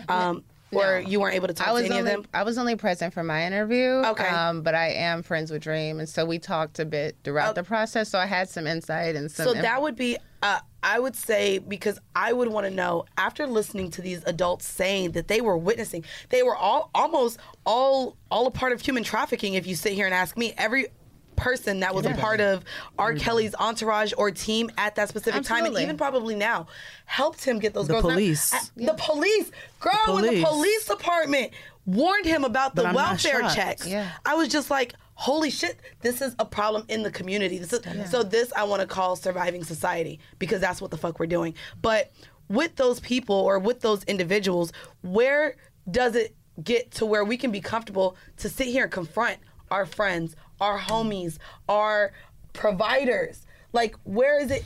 Um, 0.09 0.45
or 0.73 1.01
you 1.01 1.21
weren't 1.21 1.35
able 1.35 1.49
to 1.49 1.55
talk 1.55 1.69
I 1.69 1.73
was 1.73 1.83
to 1.83 1.87
any 1.87 1.99
only 1.99 2.13
of 2.13 2.23
them? 2.23 2.31
I 2.33 2.43
was 2.43 2.59
only 2.59 2.77
present 2.77 3.13
for 3.13 3.23
my 3.23 3.45
interview. 3.45 4.03
Okay. 4.07 4.29
Um, 4.29 4.63
but 4.63 4.75
I 4.75 4.91
am 4.91 5.23
friends 5.23 5.51
with 5.51 5.63
Dream, 5.63 5.99
and 5.99 6.09
so 6.09 6.25
we 6.25 6.39
talked 6.39 6.79
a 6.79 6.85
bit 6.85 7.17
throughout 7.25 7.55
the 7.55 7.65
process. 7.65 8.09
So 8.09 8.19
I 8.19 8.27
had 8.27 8.49
some 8.49 8.67
insight 8.67 9.17
and 9.17 9.31
some. 9.31 9.47
So 9.47 9.55
that 9.55 9.83
would 9.83 9.97
be, 9.97 10.17
uh, 10.43 10.61
I 10.83 10.99
would 10.99 11.17
say, 11.17 11.59
because 11.59 11.99
I 12.15 12.33
would 12.33 12.49
want 12.49 12.67
to 12.67 12.71
know 12.71 13.05
after 13.17 13.47
listening 13.47 13.91
to 13.93 14.03
these 14.03 14.23
adults 14.25 14.67
saying 14.67 15.13
that 15.13 15.29
they 15.29 15.41
were 15.41 15.57
witnessing, 15.57 16.05
they 16.29 16.43
were 16.43 16.57
all 16.57 16.91
almost 16.95 17.39
all 17.67 18.17
all 18.31 18.47
a 18.47 18.51
part 18.51 18.73
of 18.73 18.81
human 18.81 19.03
trafficking. 19.03 19.55
If 19.55 19.67
you 19.67 19.75
sit 19.75 19.93
here 19.93 20.07
and 20.07 20.15
ask 20.15 20.37
me, 20.37 20.55
every 20.57 20.87
person 21.41 21.81
that 21.81 21.95
was 21.95 22.07
a 22.07 22.15
part 22.15 22.41
of 22.41 22.65
R. 22.99 23.15
Kelly's 23.15 23.55
entourage 23.55 24.13
or 24.17 24.31
team 24.31 24.71
at 24.79 24.95
that 24.97 25.09
specific 25.09 25.43
time, 25.43 25.65
and 25.65 25.77
even 25.79 25.97
probably 25.97 26.35
now, 26.35 26.67
helped 27.07 27.45
him 27.45 27.59
get 27.59 27.75
those 27.75 27.87
The 27.89 27.95
girls. 27.95 28.05
And 28.05 28.13
I- 28.13 28.15
police. 28.17 28.55
I- 28.55 28.61
the 28.77 28.95
police, 28.99 29.51
girl, 29.81 30.19
in 30.19 30.23
the 30.23 30.29
police. 30.29 30.45
police 30.45 30.85
department 30.87 31.53
warned 31.87 32.27
him 32.27 32.45
about 32.45 32.75
the 32.75 32.83
But 32.83 32.89
I'm 32.91 32.95
not 32.95 33.25
welfare 33.25 33.41
checks. 33.51 33.87
Yeah. 33.87 34.11
I 34.25 34.35
was 34.35 34.49
just 34.49 34.71
like, 34.71 34.95
holy 35.15 35.51
shit, 35.51 35.79
this 36.03 36.21
is 36.23 36.35
a 36.39 36.45
problem 36.45 36.85
in 36.89 37.03
the 37.03 37.11
community. 37.11 37.59
This 37.59 37.73
is 37.73 38.11
so 38.11 38.23
this 38.23 38.53
I 38.55 38.65
want 38.65 38.81
to 38.81 38.87
call 38.87 39.17
surviving 39.17 39.65
society 39.65 40.21
because 40.39 40.61
that's 40.61 40.81
what 40.81 40.91
the 40.91 40.97
fuck 40.97 41.19
we're 41.19 41.27
doing. 41.27 41.55
But 41.83 42.11
with 42.49 42.77
those 42.77 43.01
people 43.01 43.37
or 43.37 43.59
with 43.59 43.81
those 43.81 44.03
individuals, 44.05 44.73
where 45.03 45.57
does 45.91 46.15
it 46.15 46.35
get 46.63 46.91
to 46.93 47.07
where 47.07 47.25
we 47.25 47.37
can 47.37 47.51
be 47.51 47.61
comfortable 47.61 48.17
to 48.37 48.49
sit 48.49 48.67
here 48.67 48.85
and 48.85 48.93
confront 48.93 49.39
our 49.71 49.87
friends, 49.87 50.37
our 50.61 50.79
homies, 50.79 51.39
our 51.69 52.13
providers? 52.53 53.47
Like 53.73 53.95
where 54.05 54.41
is 54.41 54.51
it 54.51 54.65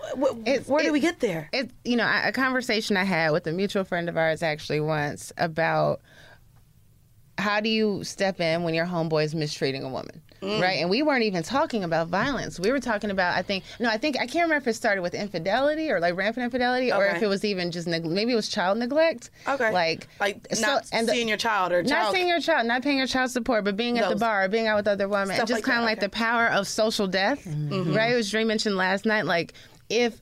wh- 0.00 0.18
wh- 0.20 0.48
It's- 0.48 0.66
where 0.66 0.82
do 0.84 0.92
we 0.92 1.00
get 1.00 1.20
there? 1.20 1.48
It, 1.52 1.70
you 1.84 1.96
know, 1.96 2.10
a 2.24 2.32
conversation 2.32 2.96
I 2.96 3.04
had 3.04 3.30
with 3.32 3.46
a 3.46 3.52
mutual 3.52 3.84
friend 3.84 4.08
of 4.08 4.16
ours 4.16 4.42
actually 4.42 4.80
once 4.80 5.32
about 5.36 6.00
how 7.38 7.60
do 7.60 7.68
you 7.68 8.02
step 8.02 8.40
in 8.40 8.62
when 8.62 8.72
your 8.74 8.86
homeboy 8.86 9.24
is 9.24 9.34
mistreating 9.34 9.82
a 9.84 9.88
woman, 9.90 10.22
Mm. 10.42 10.60
right? 10.60 10.78
And 10.80 10.90
we 10.90 11.02
weren't 11.02 11.22
even 11.24 11.42
talking 11.42 11.82
about 11.84 12.08
violence. 12.08 12.60
We 12.60 12.70
were 12.70 12.80
talking 12.80 13.10
about, 13.10 13.36
I 13.36 13.42
think, 13.42 13.64
no, 13.80 13.88
I 13.88 13.96
think 13.96 14.16
I 14.16 14.26
can't 14.26 14.44
remember 14.44 14.56
if 14.56 14.66
it 14.68 14.74
started 14.74 15.02
with 15.02 15.14
infidelity 15.14 15.90
or 15.90 15.98
like 16.00 16.14
rampant 16.16 16.44
infidelity, 16.44 16.92
or 16.92 17.06
if 17.06 17.22
it 17.22 17.26
was 17.26 17.44
even 17.44 17.70
just 17.70 17.86
neg- 17.86 18.04
maybe 18.04 18.32
it 18.32 18.36
was 18.36 18.48
child 18.48 18.78
neglect. 18.78 19.30
Okay. 19.48 19.72
like 19.72 20.08
Like 20.20 20.46
so- 20.52 20.60
not 20.62 20.86
and 20.92 21.08
the- 21.08 21.12
seeing 21.12 21.28
your 21.28 21.36
child 21.38 21.72
or 21.72 21.82
not 21.82 22.12
seeing 22.12 22.28
your 22.28 22.40
child, 22.40 22.66
not 22.66 22.82
paying 22.82 22.98
your 22.98 23.06
child 23.06 23.30
support, 23.30 23.64
but 23.64 23.76
being 23.76 23.98
at 23.98 24.08
the 24.10 24.16
bar, 24.16 24.44
or 24.44 24.48
being 24.48 24.66
out 24.66 24.76
with 24.76 24.88
other 24.88 25.08
women, 25.08 25.36
just 25.36 25.50
like 25.52 25.64
kind 25.64 25.78
of 25.78 25.82
that, 25.82 25.86
like 25.86 25.98
okay. 25.98 26.06
the 26.06 26.10
power 26.10 26.46
of 26.48 26.66
social 26.68 27.06
death, 27.06 27.44
Mm-hmm. 27.44 27.94
right? 27.94 28.12
It 28.12 28.16
was 28.16 28.30
Dream 28.30 28.46
mentioned 28.48 28.76
last 28.76 29.06
night, 29.06 29.24
like 29.26 29.54
if 29.88 30.20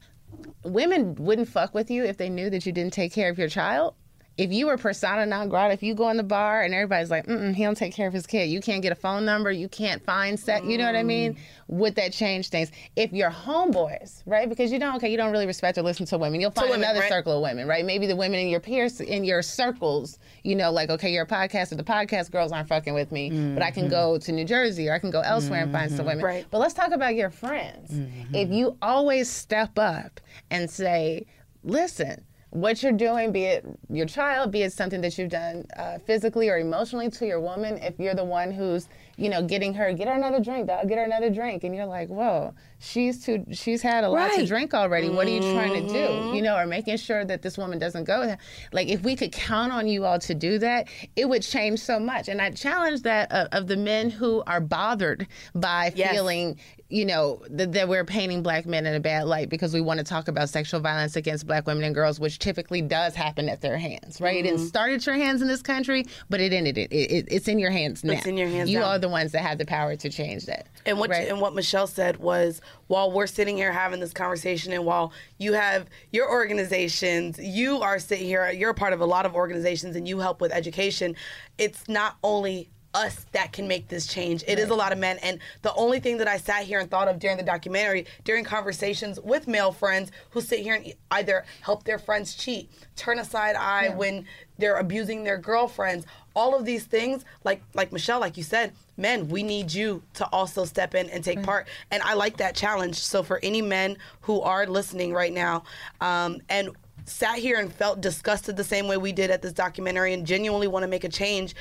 women 0.63 1.15
wouldn't 1.17 1.49
fuck 1.49 1.75
with 1.75 1.91
you 1.91 2.05
if 2.05 2.17
they 2.17 2.29
knew 2.29 2.51
that 2.51 2.67
you 2.67 2.73
didn't 2.73 2.93
take 2.93 3.13
care 3.13 3.31
of 3.31 3.39
your 3.39 3.49
child. 3.49 3.95
If 4.37 4.53
you 4.53 4.67
were 4.67 4.77
persona 4.77 5.27
non 5.27 5.49
grata, 5.49 5.73
if 5.73 5.83
you 5.83 5.95
go 5.95 6.09
in 6.11 6.17
the 6.17 6.25
bar 6.25 6.63
and 6.63 6.75
everybody's 6.75 7.11
like, 7.11 7.27
Mm-mm, 7.27 7.55
he 7.55 7.63
don't 7.63 7.77
take 7.77 7.95
care 7.95 8.09
of 8.09 8.13
his 8.13 8.27
kid, 8.27 8.47
you 8.47 8.61
can't 8.61 8.83
get 8.83 8.91
a 8.91 8.97
phone 8.97 9.25
number, 9.25 9.53
you 9.53 9.69
can't 9.69 10.05
find 10.05 10.39
set, 10.39 10.65
you 10.65 10.77
know 10.77 10.87
what 10.87 10.97
I 10.97 11.05
mean? 11.05 11.35
Mm. 11.35 11.39
Would 11.69 11.95
that 11.97 12.13
change 12.13 12.49
things? 12.49 12.73
If 12.97 13.13
your 13.13 13.31
homeboys, 13.31 14.23
right? 14.27 14.49
Because 14.49 14.73
you 14.73 14.79
don't, 14.81 14.97
okay, 14.97 15.09
you 15.09 15.17
don't 15.17 15.31
really 15.31 15.47
respect 15.47 15.79
or 15.79 15.83
listen 15.83 16.07
to 16.07 16.19
women, 16.19 16.41
you'll 16.41 16.51
find 16.51 16.71
women, 16.71 16.83
another 16.85 17.01
right? 17.01 17.09
circle 17.09 17.37
of 17.37 17.43
women, 17.43 17.69
right? 17.69 17.85
Maybe 17.85 18.07
the 18.07 18.17
women 18.17 18.41
in 18.41 18.49
your 18.49 18.61
peers, 18.61 19.01
in 19.01 19.23
your 19.25 19.41
circles, 19.41 20.19
you 20.43 20.57
know, 20.57 20.73
like, 20.73 20.91
okay, 20.91 21.13
you're 21.13 21.25
a 21.25 21.29
podcaster, 21.29 21.77
the 21.77 21.85
podcast 21.85 22.33
girls 22.33 22.51
aren't 22.51 22.69
fucking 22.69 22.95
with 22.95 23.13
me, 23.13 23.31
but 23.55 23.63
I 23.63 23.71
can 23.71 23.89
go 23.89 24.15
mm-hmm. 24.15 24.25
to 24.25 24.33
New 24.33 24.45
Jersey 24.45 24.89
or 24.89 24.95
I 24.95 24.99
can 24.99 25.11
go 25.11 25.21
elsewhere 25.21 25.63
and 25.63 25.71
find 25.73 25.91
some 25.91 26.01
mm-hmm. 26.01 26.09
women. 26.09 26.25
Right. 26.25 26.47
But 26.51 26.59
let's 26.59 26.75
talk 26.75 26.91
about 26.91 27.15
your 27.15 27.31
friends. 27.31 27.93
Mm-hmm. 27.93 28.35
If 28.35 28.51
you 28.51 28.77
always 28.83 29.31
step 29.31 29.79
up 29.79 30.21
and 30.51 30.69
say, 30.69 31.27
listen, 31.63 32.25
what 32.55 32.85
you're 32.85 32.93
doing, 32.93 33.33
be 33.33 33.45
it 33.47 33.67
your 33.91 34.07
child, 34.07 34.53
be 34.53 34.63
it 34.63 34.73
something 34.73 35.01
that 35.01 35.19
you've 35.19 35.31
done 35.31 35.67
uh, 35.77 35.99
physically 35.99 36.49
or 36.49 36.59
emotionally 36.59 37.11
to 37.11 37.27
your 37.27 37.41
woman, 37.41 37.79
if 37.79 37.99
you're 37.99 38.15
the 38.15 38.25
one 38.25 38.53
who's, 38.53 38.89
you 39.17 39.29
know, 39.29 39.43
getting 39.43 39.75
her, 39.75 39.93
get 39.93 40.09
her 40.09 40.15
another 40.15 40.41
drink, 40.41 40.67
dog, 40.67 40.89
get 40.89 40.99
her 40.99 41.05
another 41.05 41.31
drink, 41.31 41.65
and 41.65 41.75
you're 41.75 41.87
like, 41.87 42.09
whoa, 42.09 42.55
she's 42.79 43.25
too, 43.25 43.45
she's 43.53 43.83
had 43.83 44.05
a 44.05 44.09
lot 44.09 44.33
to 44.33 44.47
drink 44.47 44.75
already. 44.75 45.09
What 45.11 45.27
are 45.27 45.31
you 45.31 45.41
trying 45.53 45.73
to 45.75 45.83
do? 45.83 46.35
You 46.35 46.43
know, 46.43 46.57
or 46.57 46.67
making 46.67 46.97
sure 46.97 47.25
that 47.25 47.43
this 47.43 47.57
woman 47.57 47.79
doesn't 47.79 48.05
go. 48.05 48.37
Like, 48.73 48.89
if 48.89 49.03
we 49.03 49.17
could 49.17 49.33
count 49.33 49.73
on 49.73 49.87
you 49.89 50.05
all 50.05 50.19
to 50.21 50.35
do 50.35 50.59
that, 50.59 50.89
it 51.17 51.29
would 51.29 51.43
change 51.43 51.81
so 51.81 51.99
much. 52.01 52.29
And 52.29 52.41
I 52.41 52.51
challenge 52.51 53.03
that 53.03 53.31
uh, 53.33 53.49
of 53.53 53.67
the 53.69 53.77
men 53.77 54.11
who 54.11 54.43
are 54.47 54.61
bothered 54.61 55.27
by 55.55 55.93
Yes. 55.95 56.13
feeling 56.13 56.59
you 56.91 57.05
know, 57.07 57.43
that, 57.51 57.73
that 57.73 57.89
we're 57.89 58.05
painting 58.05 58.43
black 58.43 58.67
men 58.67 58.87
in 58.87 58.95
a 58.95 59.01
bad 59.01 59.25
light 59.27 59.49
because 59.49 59.75
we 59.75 59.81
want 59.81 59.99
to 59.99 60.05
talk 60.05 60.29
about 60.29 60.49
sexual 60.49 60.79
violence 60.81 61.17
against 61.17 61.45
black 61.47 61.67
women 61.67 61.83
and 61.83 61.95
girls, 61.95 62.21
which 62.21 62.39
typically 62.39 62.83
does 62.83 63.15
happen 63.17 63.49
at 63.49 63.61
their 63.63 63.77
hands, 63.79 64.21
right? 64.21 64.37
It 64.37 64.45
Mm-hmm. 64.47 64.57
didn't 64.57 64.69
start 64.69 64.93
at 64.93 65.05
your 65.07 65.15
hands 65.17 65.43
in 65.43 65.49
this 65.49 65.63
country, 65.63 66.05
but 66.31 66.41
it 66.41 66.53
ended 66.53 66.79
it. 66.79 66.93
it, 66.93 67.11
it 67.11 67.29
it's 67.31 67.49
in 67.49 67.59
your 67.59 67.71
hands 67.71 68.05
now. 68.05 68.13
It's 68.13 68.27
in 68.27 68.37
your 68.37 68.49
hands 68.49 68.71
You 68.71 68.79
now. 68.81 68.85
are 68.87 68.99
the 69.05 69.09
ones 69.11 69.33
that 69.33 69.43
have 69.43 69.59
the 69.59 69.67
power 69.67 69.95
to 69.95 70.09
change 70.09 70.47
that. 70.47 70.67
And 70.87 70.99
what 70.99 71.11
right? 71.11 71.29
and 71.29 71.39
what 71.39 71.55
Michelle 71.55 71.87
said 71.87 72.17
was, 72.17 72.63
while 72.87 73.13
we're 73.13 73.27
sitting 73.27 73.55
here 73.55 73.71
having 73.71 74.01
this 74.01 74.15
conversation, 74.15 74.73
and 74.73 74.87
while 74.87 75.13
you 75.37 75.53
have 75.53 75.89
your 76.11 76.31
organizations, 76.31 77.39
you 77.39 77.83
are 77.83 77.99
sitting 77.99 78.27
here, 78.27 78.51
you're 78.51 78.71
a 78.71 78.75
part 78.75 78.95
of 78.95 79.03
a 79.03 79.05
lot 79.05 79.27
of 79.27 79.35
organizations, 79.35 79.95
and 79.95 80.09
you 80.09 80.21
help 80.21 80.41
with 80.41 80.53
education. 80.53 81.17
It's 81.59 81.87
not 81.87 82.17
only 82.25 82.71
us 82.95 83.27
that 83.33 83.53
can 83.53 83.67
make 83.69 83.89
this 83.89 84.07
change. 84.07 84.45
It 84.47 84.59
is 84.59 84.71
a 84.71 84.75
lot 84.75 84.93
of 84.93 84.99
men. 84.99 85.19
And 85.19 85.41
the 85.63 85.75
only 85.75 86.01
thing 86.01 86.17
that 86.19 86.29
I 86.29 86.39
sat 86.39 86.65
here 86.65 86.79
and 86.79 86.91
thought 86.91 87.09
of 87.09 87.19
during 87.19 87.37
the 87.37 87.43
documentary, 87.43 88.07
during 88.25 88.45
conversations 88.45 89.21
with 89.21 89.49
male 89.49 89.73
friends 89.73 90.13
who 90.31 90.41
sit 90.41 90.61
here 90.61 90.75
and 90.75 90.93
either 91.11 91.45
help 91.61 91.85
their 91.85 91.99
friends 91.99 92.35
cheat, 92.35 92.71
turn 92.97 93.19
a 93.19 93.25
side 93.25 93.57
eye 93.57 93.89
when 93.95 94.27
they're 94.59 94.77
abusing 94.77 95.25
their 95.25 95.39
girlfriends, 95.39 96.07
all 96.37 96.55
of 96.55 96.65
these 96.65 96.85
things, 96.85 97.25
like 97.45 97.63
like 97.75 97.93
Michelle, 97.93 98.21
like 98.21 98.37
you 98.37 98.43
said, 98.43 98.73
men, 98.97 99.29
we 99.29 99.43
need 99.43 99.73
you 99.73 100.03
to 100.15 100.25
also 100.27 100.65
step 100.65 100.95
in 100.95 101.09
and 101.11 101.23
take 101.25 101.43
part. 101.43 101.69
And 101.91 102.03
I 102.03 102.15
like 102.15 102.37
that 102.39 102.55
challenge. 102.55 102.97
So 102.97 103.23
for 103.23 103.41
any 103.43 103.63
men 103.63 103.97
who 104.21 104.41
are 104.41 104.67
listening 104.67 105.13
right 105.13 105.33
now, 105.33 105.65
um, 106.01 106.41
and 106.49 106.71
sat 107.07 107.39
here 107.39 107.59
and 107.59 107.73
felt 107.73 108.01
disgusted 108.01 108.57
the 108.57 108.65
same 108.65 108.89
way 108.89 108.97
we 108.97 109.13
did 109.13 109.31
at 109.31 109.43
this 109.43 109.53
documentary 109.53 110.15
and 110.15 110.27
genuinely 110.27 110.67
want 110.67 110.83
to 110.83 110.89
make 110.89 111.05
a 111.05 111.09
change 111.09 111.55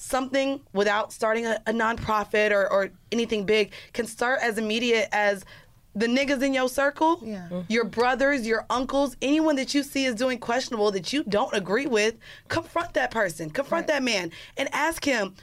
something 0.00 0.60
without 0.72 1.12
starting 1.12 1.46
a, 1.46 1.60
a 1.66 1.72
nonprofit 1.72 2.50
or, 2.52 2.70
or 2.72 2.90
anything 3.12 3.44
big 3.44 3.72
can 3.92 4.06
start 4.06 4.40
as 4.42 4.56
immediate 4.56 5.08
as 5.12 5.44
the 5.94 6.06
niggas 6.06 6.42
in 6.42 6.54
your 6.54 6.68
circle, 6.68 7.20
Yeah. 7.22 7.48
Mm-hmm. 7.50 7.60
your 7.68 7.84
brothers, 7.84 8.46
your 8.46 8.64
uncles, 8.70 9.16
anyone 9.20 9.56
that 9.56 9.74
you 9.74 9.82
see 9.82 10.04
is 10.06 10.14
doing 10.14 10.38
questionable 10.38 10.90
that 10.92 11.12
you 11.12 11.24
don't 11.24 11.52
agree 11.54 11.86
with, 11.86 12.14
confront 12.48 12.94
that 12.94 13.10
person, 13.10 13.50
confront 13.50 13.88
that 13.88 14.02
man, 14.02 14.30
and 14.56 14.68
ask 14.72 15.04
him, 15.04 15.34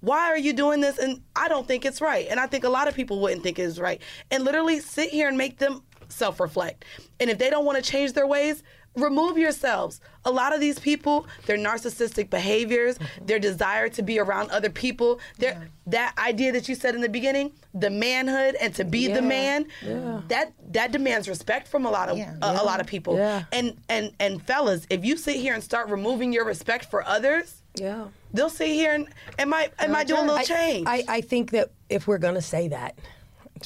why 0.00 0.26
are 0.30 0.38
you 0.38 0.52
doing 0.52 0.80
this? 0.80 0.98
And 0.98 1.20
I 1.34 1.48
don't 1.48 1.66
think 1.66 1.84
it's 1.84 2.00
right. 2.00 2.26
And 2.30 2.38
I 2.38 2.46
think 2.46 2.64
a 2.64 2.68
lot 2.68 2.86
of 2.86 2.94
people 2.94 3.20
wouldn't 3.20 3.42
think 3.42 3.58
it's 3.58 3.78
right. 3.78 4.00
And 4.30 4.44
literally 4.44 4.78
sit 4.78 5.10
here 5.10 5.28
and 5.28 5.36
make 5.36 5.58
them 5.58 5.82
self 6.08 6.38
reflect. 6.38 6.84
And 7.18 7.28
if 7.28 7.38
they 7.38 7.50
don't 7.50 7.64
want 7.64 7.82
to 7.82 7.90
change 7.90 8.12
their 8.12 8.26
ways, 8.26 8.62
remove 8.96 9.38
yourselves. 9.38 10.00
A 10.24 10.30
lot 10.30 10.52
of 10.54 10.60
these 10.60 10.78
people, 10.78 11.26
their 11.46 11.56
narcissistic 11.58 12.30
behaviors, 12.30 12.98
Mm-hmm. 12.98 13.26
their 13.26 13.38
desire 13.38 13.88
to 13.90 14.02
be 14.02 14.18
around 14.18 14.50
other 14.50 14.70
people, 14.70 15.20
their 15.38 15.68
that 15.86 16.14
idea 16.18 16.50
that 16.52 16.68
you 16.68 16.74
said 16.74 16.94
in 16.94 17.00
the 17.00 17.08
beginning, 17.08 17.52
the 17.74 17.90
manhood 17.90 18.56
and 18.60 18.74
to 18.74 18.84
be 18.84 19.06
the 19.08 19.22
man, 19.22 19.66
Yeah. 19.82 20.20
that 20.28 20.52
that 20.72 20.90
demands 20.92 21.28
respect 21.28 21.68
from 21.68 21.84
a 21.86 21.90
lot 21.90 22.08
of 22.08 22.16
Yeah. 22.18 22.34
a, 22.42 22.62
a 22.62 22.64
lot 22.64 22.80
of 22.80 22.86
people. 22.86 23.16
Yeah. 23.16 23.44
And 23.52 23.76
and 23.88 24.12
and 24.18 24.42
fellas, 24.46 24.86
if 24.90 25.04
you 25.04 25.16
sit 25.16 25.36
here 25.36 25.54
and 25.54 25.62
start 25.62 25.88
removing 25.88 26.32
your 26.32 26.44
respect 26.44 26.86
for 26.90 27.06
others, 27.06 27.62
Yeah. 27.74 28.06
they'll 28.32 28.50
sit 28.50 28.68
here 28.68 28.92
and 28.94 29.06
am 29.38 29.52
I 29.54 29.68
am 29.78 29.94
I 29.94 30.02
doing 30.04 30.22
a 30.22 30.32
little 30.32 30.44
change? 30.44 30.86
I, 30.88 31.04
I 31.08 31.20
think 31.20 31.50
that 31.52 31.70
if 31.88 32.06
we're 32.08 32.18
to 32.34 32.42
say 32.42 32.68
that, 32.68 32.98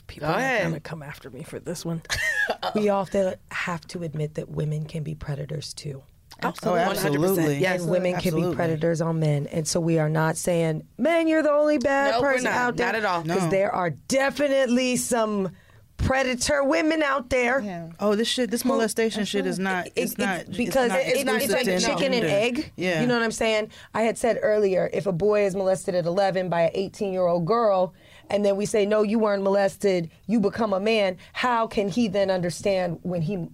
people 0.07 0.29
Go 0.29 0.35
are 0.35 0.59
going 0.61 0.75
to 0.75 0.81
come 0.81 1.03
after 1.03 1.31
me 1.31 1.43
for 1.43 1.59
this 1.59 1.85
one. 1.85 2.03
we 2.75 2.89
often 2.89 3.35
have 3.51 3.81
to 3.89 4.03
admit 4.03 4.35
that 4.35 4.49
women 4.49 4.85
can 4.85 5.03
be 5.03 5.15
predators 5.15 5.75
too. 5.75 6.03
Oh, 6.43 6.49
absolutely, 6.49 6.81
Oh, 6.81 6.91
absolutely. 6.91 7.59
Yes, 7.59 7.83
and 7.83 7.91
women 7.91 8.13
can 8.13 8.19
Absolutely. 8.29 8.51
be 8.51 8.57
predators 8.57 9.01
on 9.03 9.21
men. 9.21 9.47
And 9.49 9.69
so 9.69 9.79
we 9.79 9.99
are 9.99 10.09
not 10.09 10.37
saying, 10.39 10.87
man, 10.97 11.29
you're 11.29 11.43
the 11.43 11.51
only 11.53 11.77
bad 11.79 12.13
Nope, 12.13 12.23
we're 12.23 12.33
person 12.33 12.45
not. 12.45 12.55
out 12.55 12.77
there. 12.79 12.87
Not 12.87 12.95
at 12.95 13.05
all. 13.05 13.23
Because 13.23 13.45
No. 13.45 13.51
there 13.51 13.75
are 13.75 13.91
definitely 13.91 14.97
some 14.97 15.51
predator 15.99 16.65
women 16.65 17.03
out 17.03 17.29
there. 17.29 17.91
Oh, 18.01 18.15
this 18.15 18.27
shit, 18.27 18.51
this 18.51 18.65
molestation 18.65 19.27
shit 19.27 19.47
is 19.47 19.59
not. 19.59 19.89
It- 19.89 19.93
It's 19.97 20.13
it- 20.13 20.19
not 20.19 20.47
because 20.51 20.89
not 20.89 21.01
it- 21.01 21.09
it's, 21.09 21.23
exclusive 21.25 21.51
like 21.51 21.65
to 21.67 21.79
chicken 21.79 22.15
and 22.15 22.25
egg. 22.25 22.73
Yeah, 22.77 23.03
You 23.03 23.07
know 23.07 23.15
what 23.15 23.23
I'm 23.23 23.31
saying? 23.33 23.69
I 23.93 24.03
had 24.03 24.17
said 24.17 24.39
earlier, 24.41 24.89
if 24.95 25.07
a 25.07 25.13
boy 25.13 25.45
is 25.45 25.55
molested 25.55 25.95
at 25.95 26.07
11 26.07 26.49
by 26.49 26.63
an 26.63 26.71
18 26.73 27.13
year 27.13 27.27
old 27.27 27.45
girl, 27.45 27.93
and 28.31 28.45
then 28.45 28.57
we 28.57 28.65
say, 28.65 28.87
no, 28.87 29.03
you 29.03 29.19
weren't 29.19 29.43
molested, 29.43 30.11
you 30.27 30.41
become 30.41 30.73
a 30.73 30.81
man, 30.81 31.19
how 31.33 31.67
can 31.67 31.89
he 31.89 32.09
then 32.09 32.31
understand 32.31 32.99
when 33.03 33.23
he 33.23 33.49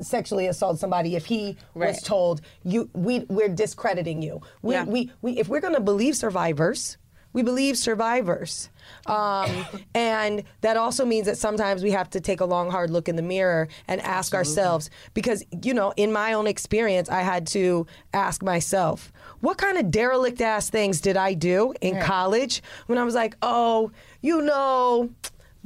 sexually 0.00 0.46
assaults 0.46 0.80
somebody 0.80 1.16
if 1.16 1.26
he 1.26 1.56
was 1.74 2.02
told 2.02 2.40
you 2.64 2.88
we 2.94 3.20
we're 3.28 3.48
discrediting 3.48 4.22
you? 4.22 4.40
We, 4.62 4.74
Yeah. 4.74 4.84
we, 4.84 5.12
we 5.22 5.38
if 5.38 5.48
we're 5.48 5.60
going 5.60 5.74
to 5.74 5.80
believe 5.80 6.16
survivors 6.16 6.98
we 7.36 7.42
believe 7.42 7.76
survivors. 7.76 8.70
Um, 9.04 9.66
and 9.94 10.42
that 10.62 10.78
also 10.78 11.04
means 11.04 11.26
that 11.26 11.36
sometimes 11.36 11.82
we 11.82 11.90
have 11.90 12.08
to 12.10 12.20
take 12.20 12.40
a 12.40 12.46
long 12.46 12.70
hard 12.70 12.88
look 12.88 13.10
in 13.10 13.16
the 13.16 13.22
mirror 13.22 13.68
and 13.86 14.00
ask 14.00 14.32
ourselves 14.32 14.88
because 15.12 15.44
you 15.62 15.74
know 15.74 15.92
in 15.98 16.12
my 16.12 16.32
own 16.32 16.46
experience 16.46 17.10
i 17.10 17.20
had 17.20 17.46
to 17.48 17.86
ask 18.14 18.42
myself 18.42 19.12
what 19.40 19.58
kind 19.58 19.78
of 19.78 19.90
derelict 19.90 20.40
ass 20.40 20.70
things 20.70 21.00
did 21.00 21.16
i 21.16 21.34
do 21.34 21.72
in 21.80 22.00
college 22.00 22.62
when 22.86 22.98
i 22.98 23.04
was 23.04 23.14
like 23.14 23.36
oh 23.42 23.90
you 24.20 24.40
know 24.42 25.10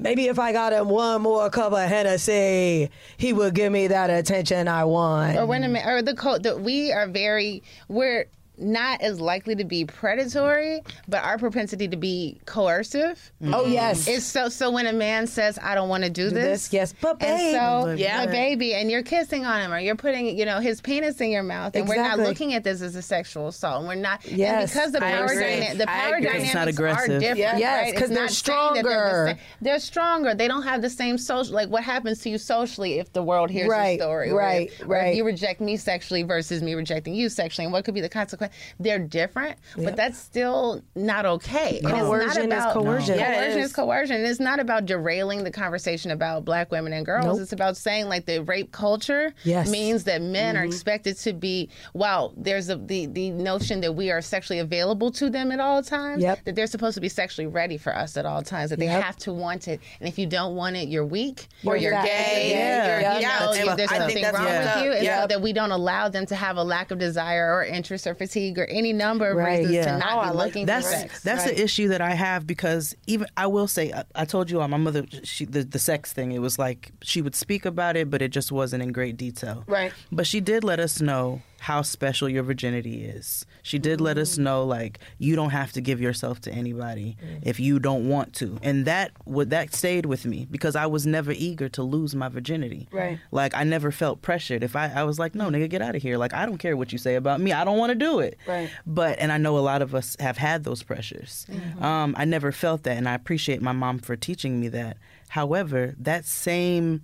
Maybe 0.01 0.29
if 0.29 0.39
I 0.39 0.53
got 0.53 0.73
him 0.73 0.89
one 0.89 1.21
more 1.21 1.51
cup 1.51 1.75
of 1.75 1.79
Hennessy, 1.87 2.91
he 3.19 3.33
would 3.35 3.55
give 3.55 3.71
me 3.71 3.89
that 3.89 4.09
attention 4.09 4.67
I 4.67 4.85
want. 4.85 5.37
or 5.37 5.45
when 5.45 5.77
or 5.77 6.01
the 6.01 6.15
code 6.15 6.43
that 6.45 6.61
we 6.61 6.91
are 6.91 7.07
very 7.07 7.63
we're 7.87 8.25
not 8.61 9.01
as 9.01 9.21
likely 9.21 9.55
to 9.57 9.65
be 9.65 9.85
predatory, 9.85 10.81
but 11.09 11.23
our 11.25 11.39
propensity 11.39 11.89
to 11.89 11.97
be 11.97 12.39
coercive. 12.47 13.33
Mm-hmm. 13.43 13.55
Oh 13.55 13.65
yes, 13.67 14.07
It's 14.07 14.25
so 14.25 14.49
so 14.49 14.71
when 14.71 14.87
a 14.87 14.93
man 14.93 15.27
says 15.27 15.59
I 15.63 15.75
don't 15.75 15.89
want 15.89 16.05
to 16.05 16.11
do, 16.11 16.31
this, 16.31 16.69
this, 16.69 16.73
yes, 16.73 16.95
but 17.01 17.23
and 17.23 17.53
so 17.53 17.95
Yeah. 17.97 18.25
but 18.27 18.33
baby, 18.33 18.75
and 18.75 18.91
you're 18.91 19.03
kissing 19.03 19.45
on 19.47 19.61
him 19.61 19.73
or 19.73 19.79
you're 19.79 19.97
putting 19.97 20.37
you 20.39 20.45
know 20.45 20.61
his 20.61 20.81
penis 20.81 21.21
in 21.21 21.31
your 21.31 21.43
mouth, 21.43 21.75
and 21.75 21.89
we're 21.89 21.97
not 21.97 22.19
looking 22.19 22.55
at 22.55 22.65
this 22.65 22.83
as 22.83 22.95
a 22.97 23.03
sexual 23.03 23.49
assault. 23.49 23.81
And 23.81 23.89
we're 23.89 23.95
not, 23.95 24.25
and 24.27 24.37
Yes, 24.39 24.73
because 24.73 24.93
the 24.93 25.01
power 25.01 25.25
agree. 25.25 25.61
dyna- 25.61 25.75
the 25.77 25.87
power 25.87 26.15
agree. 26.17 26.27
dynamics 26.27 26.45
It's 26.47 26.55
not 26.55 26.69
are 26.69 26.73
different. 26.73 27.23
Yes, 27.23 27.83
right? 27.85 27.95
'cause 27.95 28.03
It's 28.11 28.11
they're 28.11 28.23
not 28.23 28.31
saying 28.31 28.75
They're, 28.75 28.83
the 28.83 28.89
stronger. 28.89 29.27
same. 29.29 29.39
they're 29.61 29.79
stronger. 29.79 30.35
They 30.35 30.49
don't 30.49 30.63
have 30.63 30.83
the 30.83 30.91
same 30.91 31.19
social 31.19 31.55
like 31.55 31.69
what 31.69 31.83
happens 31.83 32.21
to 32.23 32.31
you 32.31 32.39
socially 32.39 32.99
if 32.99 33.13
the 33.13 33.23
world 33.23 33.51
hears 33.51 33.69
Right, 33.69 33.99
your 33.99 34.07
story, 34.07 34.31
or 34.31 34.37
right, 34.37 34.71
or 34.81 34.85
if 34.85 34.89
right. 34.91 35.15
you 35.15 35.25
reject 35.25 35.61
me 35.61 35.77
sexually 35.77 36.23
versus 36.23 36.63
me 36.63 36.75
rejecting 36.75 37.15
you 37.15 37.29
sexually, 37.29 37.65
and 37.65 37.73
what 37.73 37.85
could 37.85 37.95
be 37.95 38.01
the 38.01 38.09
consequence? 38.09 38.50
They're 38.79 38.99
different, 38.99 39.59
but 39.77 39.97
that's 39.97 40.19
still 40.19 40.83
not 40.95 41.27
okay. 41.27 41.81
And 41.83 41.87
it's 41.87 41.93
not 41.93 42.01
Coercion 42.05 42.43
is 42.43 42.47
about- 42.47 42.73
coercion. 42.75 43.19
Yeah, 43.19 43.35
coercion 43.35 43.59
is. 43.61 43.67
is 43.71 43.73
coercion. 43.73 44.17
And 44.17 44.27
it's 44.27 44.41
not 44.41 44.61
about 44.61 44.87
derailing 44.87 45.45
the 45.45 45.51
conversation 45.51 46.11
about 46.11 46.45
black 46.45 46.71
women 46.71 46.93
and 46.93 47.05
girls. 47.07 47.25
Nope. 47.27 47.41
It's 47.41 47.53
about 47.53 47.77
saying 47.77 48.09
like 48.09 48.27
the 48.27 48.43
rape 48.43 48.73
culture 48.73 49.33
Yes. 49.45 49.71
means 49.71 50.05
that 50.05 50.23
men 50.23 50.55
Mm-hmm. 50.55 50.63
are 50.63 50.67
expected 50.67 51.17
to 51.19 51.33
be. 51.33 51.69
Wow, 51.95 52.33
there's 52.37 52.69
a, 52.71 52.77
the 52.77 53.07
the 53.07 53.31
notion 53.31 53.81
that 53.83 53.93
we 53.95 54.11
are 54.11 54.21
sexually 54.21 54.59
available 54.61 55.11
to 55.13 55.31
them 55.31 55.53
at 55.53 55.61
all 55.61 55.83
times. 55.83 56.23
Yep. 56.23 56.45
That 56.45 56.55
they're 56.57 56.67
supposed 56.67 56.95
to 56.95 57.01
be 57.01 57.09
sexually 57.09 57.47
ready 57.47 57.77
for 57.77 57.95
us 57.97 58.17
at 58.17 58.27
all 58.27 58.43
times. 58.43 58.71
That 58.71 58.79
they 58.79 58.87
Yep. 58.87 59.03
have 59.03 59.17
to 59.19 59.33
want 59.33 59.69
it, 59.69 59.81
and 60.01 60.09
if 60.09 60.19
you 60.19 60.27
don't 60.27 60.57
want 60.57 60.77
it, 60.77 60.89
you're 60.89 61.05
weak 61.07 61.49
You're 61.63 61.75
or 61.75 61.77
you're 61.77 61.93
fat. 61.93 62.05
gay. 62.07 62.51
Yeah, 62.51 62.87
you're, 62.93 63.01
yeah, 63.01 63.15
you 63.17 63.23
know, 63.23 63.53
that's 63.53 63.77
there's. 63.77 63.91
I 63.93 63.97
think 63.99 64.01
something 64.01 64.23
that's 64.23 64.39
wrong 64.39 64.47
fucked 64.47 64.77
with 64.77 64.85
you, 64.85 64.93
and 64.93 65.05
Yeah. 65.05 65.21
so 65.23 65.27
that 65.29 65.41
we 65.43 65.53
don't 65.53 65.71
allow 65.73 66.09
them 66.09 66.27
to 66.27 66.35
have 66.35 66.57
a 66.57 66.65
lack 66.65 66.91
of 66.91 66.99
desire 66.99 67.53
or 67.55 67.65
interest 67.65 68.07
or 68.07 68.15
fatigue 68.31 68.59
or 68.59 68.65
any 68.67 68.93
number 68.93 69.31
of 69.31 69.37
Right, 69.37 69.59
reasons 69.59 69.75
yeah. 69.75 69.85
to 69.85 69.95
Oh, 69.95 69.99
not 69.99 70.19
I 70.19 70.31
be 70.31 70.37
like 70.37 70.47
looking 70.47 70.67
that's 70.67 70.87
for 70.87 70.93
sex. 70.99 71.23
that's 71.23 71.45
the 71.45 71.61
issue 71.63 71.89
that 71.89 72.01
I 72.01 72.13
have 72.15 72.47
because 72.47 72.95
even 73.07 73.27
I 73.37 73.47
will 73.49 73.67
say 73.67 73.93
I, 73.93 74.05
I 74.15 74.25
told 74.25 74.51
you 74.51 74.61
all 74.61 74.69
my 74.69 74.77
mother 74.77 75.05
she 75.25 75.45
the, 75.45 75.65
the 75.65 75.79
sex 75.79 76.13
thing 76.13 76.33
it 76.33 76.39
was 76.41 76.59
like 76.59 76.93
she 77.03 77.23
would 77.23 77.35
speak 77.35 77.65
about 77.65 77.97
it 77.97 78.09
but 78.11 78.23
it 78.23 78.29
just 78.31 78.53
wasn't 78.53 78.83
in 78.83 78.93
great 78.93 79.17
detail 79.17 79.65
Right. 79.67 79.93
but 80.13 80.27
she 80.27 80.41
did 80.41 80.65
let 80.65 80.79
us 80.81 81.01
know 81.01 81.43
how 81.61 81.83
special 81.83 82.27
your 82.27 82.43
virginity 82.43 83.05
is. 83.05 83.45
She 83.63 83.79
did 83.79 84.01
let 84.01 84.17
us 84.17 84.37
mm. 84.37 84.45
know 84.45 84.65
like 84.65 84.99
you 85.19 85.37
don't 85.37 85.51
have 85.51 85.73
to 85.73 85.83
give 85.83 86.01
yourself 86.01 86.41
to 86.43 86.51
anybody 86.51 87.19
mm. 87.23 87.41
if 87.43 87.61
you 87.61 87.79
don't 87.79 88.09
want 88.09 88.33
to. 88.37 88.59
And 88.63 88.87
that 88.87 89.13
would 89.27 89.51
that 89.51 89.75
stayed 89.75 90.07
with 90.07 90.25
me 90.25 90.49
because 90.51 90.75
I 90.75 90.87
was 90.87 91.07
never 91.07 91.33
eager 91.33 91.69
to 91.69 91.83
lose 91.83 92.15
my 92.15 92.31
virginity. 92.31 92.89
Right. 92.91 93.19
like 93.31 93.55
I 93.55 93.65
never 93.65 93.91
felt 93.93 94.23
pressured. 94.23 94.65
If 94.65 94.75
I 94.75 94.91
I 94.91 95.05
was 95.05 95.19
like 95.19 95.35
no 95.35 95.51
nigga 95.51 95.69
get 95.69 95.83
out 95.83 95.95
of 95.95 96.01
here. 96.01 96.17
Like 96.17 96.33
I 96.33 96.47
don't 96.47 96.57
care 96.57 96.79
what 96.79 96.93
you 96.93 96.99
say 96.99 97.17
about 97.17 97.43
me. 97.43 97.53
I 97.53 97.63
don't 97.65 97.77
want 97.77 97.91
to 97.91 97.99
do 97.99 98.21
it. 98.21 98.39
Right. 98.47 98.71
but 98.87 99.19
and 99.19 99.31
I 99.31 99.37
know 99.37 99.59
a 99.59 99.61
lot 99.61 99.83
of 99.83 99.95
us 99.95 100.17
have 100.19 100.39
had 100.39 100.65
those 100.65 100.83
pressures. 100.83 101.47
Mm-hmm. 101.51 101.85
Um, 101.85 102.15
I 102.17 102.25
never 102.25 102.53
felt 102.53 102.85
that, 102.85 102.97
and 102.97 103.07
I 103.07 103.13
appreciate 103.13 103.61
my 103.61 103.73
mom 103.73 103.99
for 103.99 104.17
teaching 104.17 104.59
me 104.61 104.69
that. 104.69 104.97
However, 105.29 105.95
that 105.99 106.25
same 106.25 107.03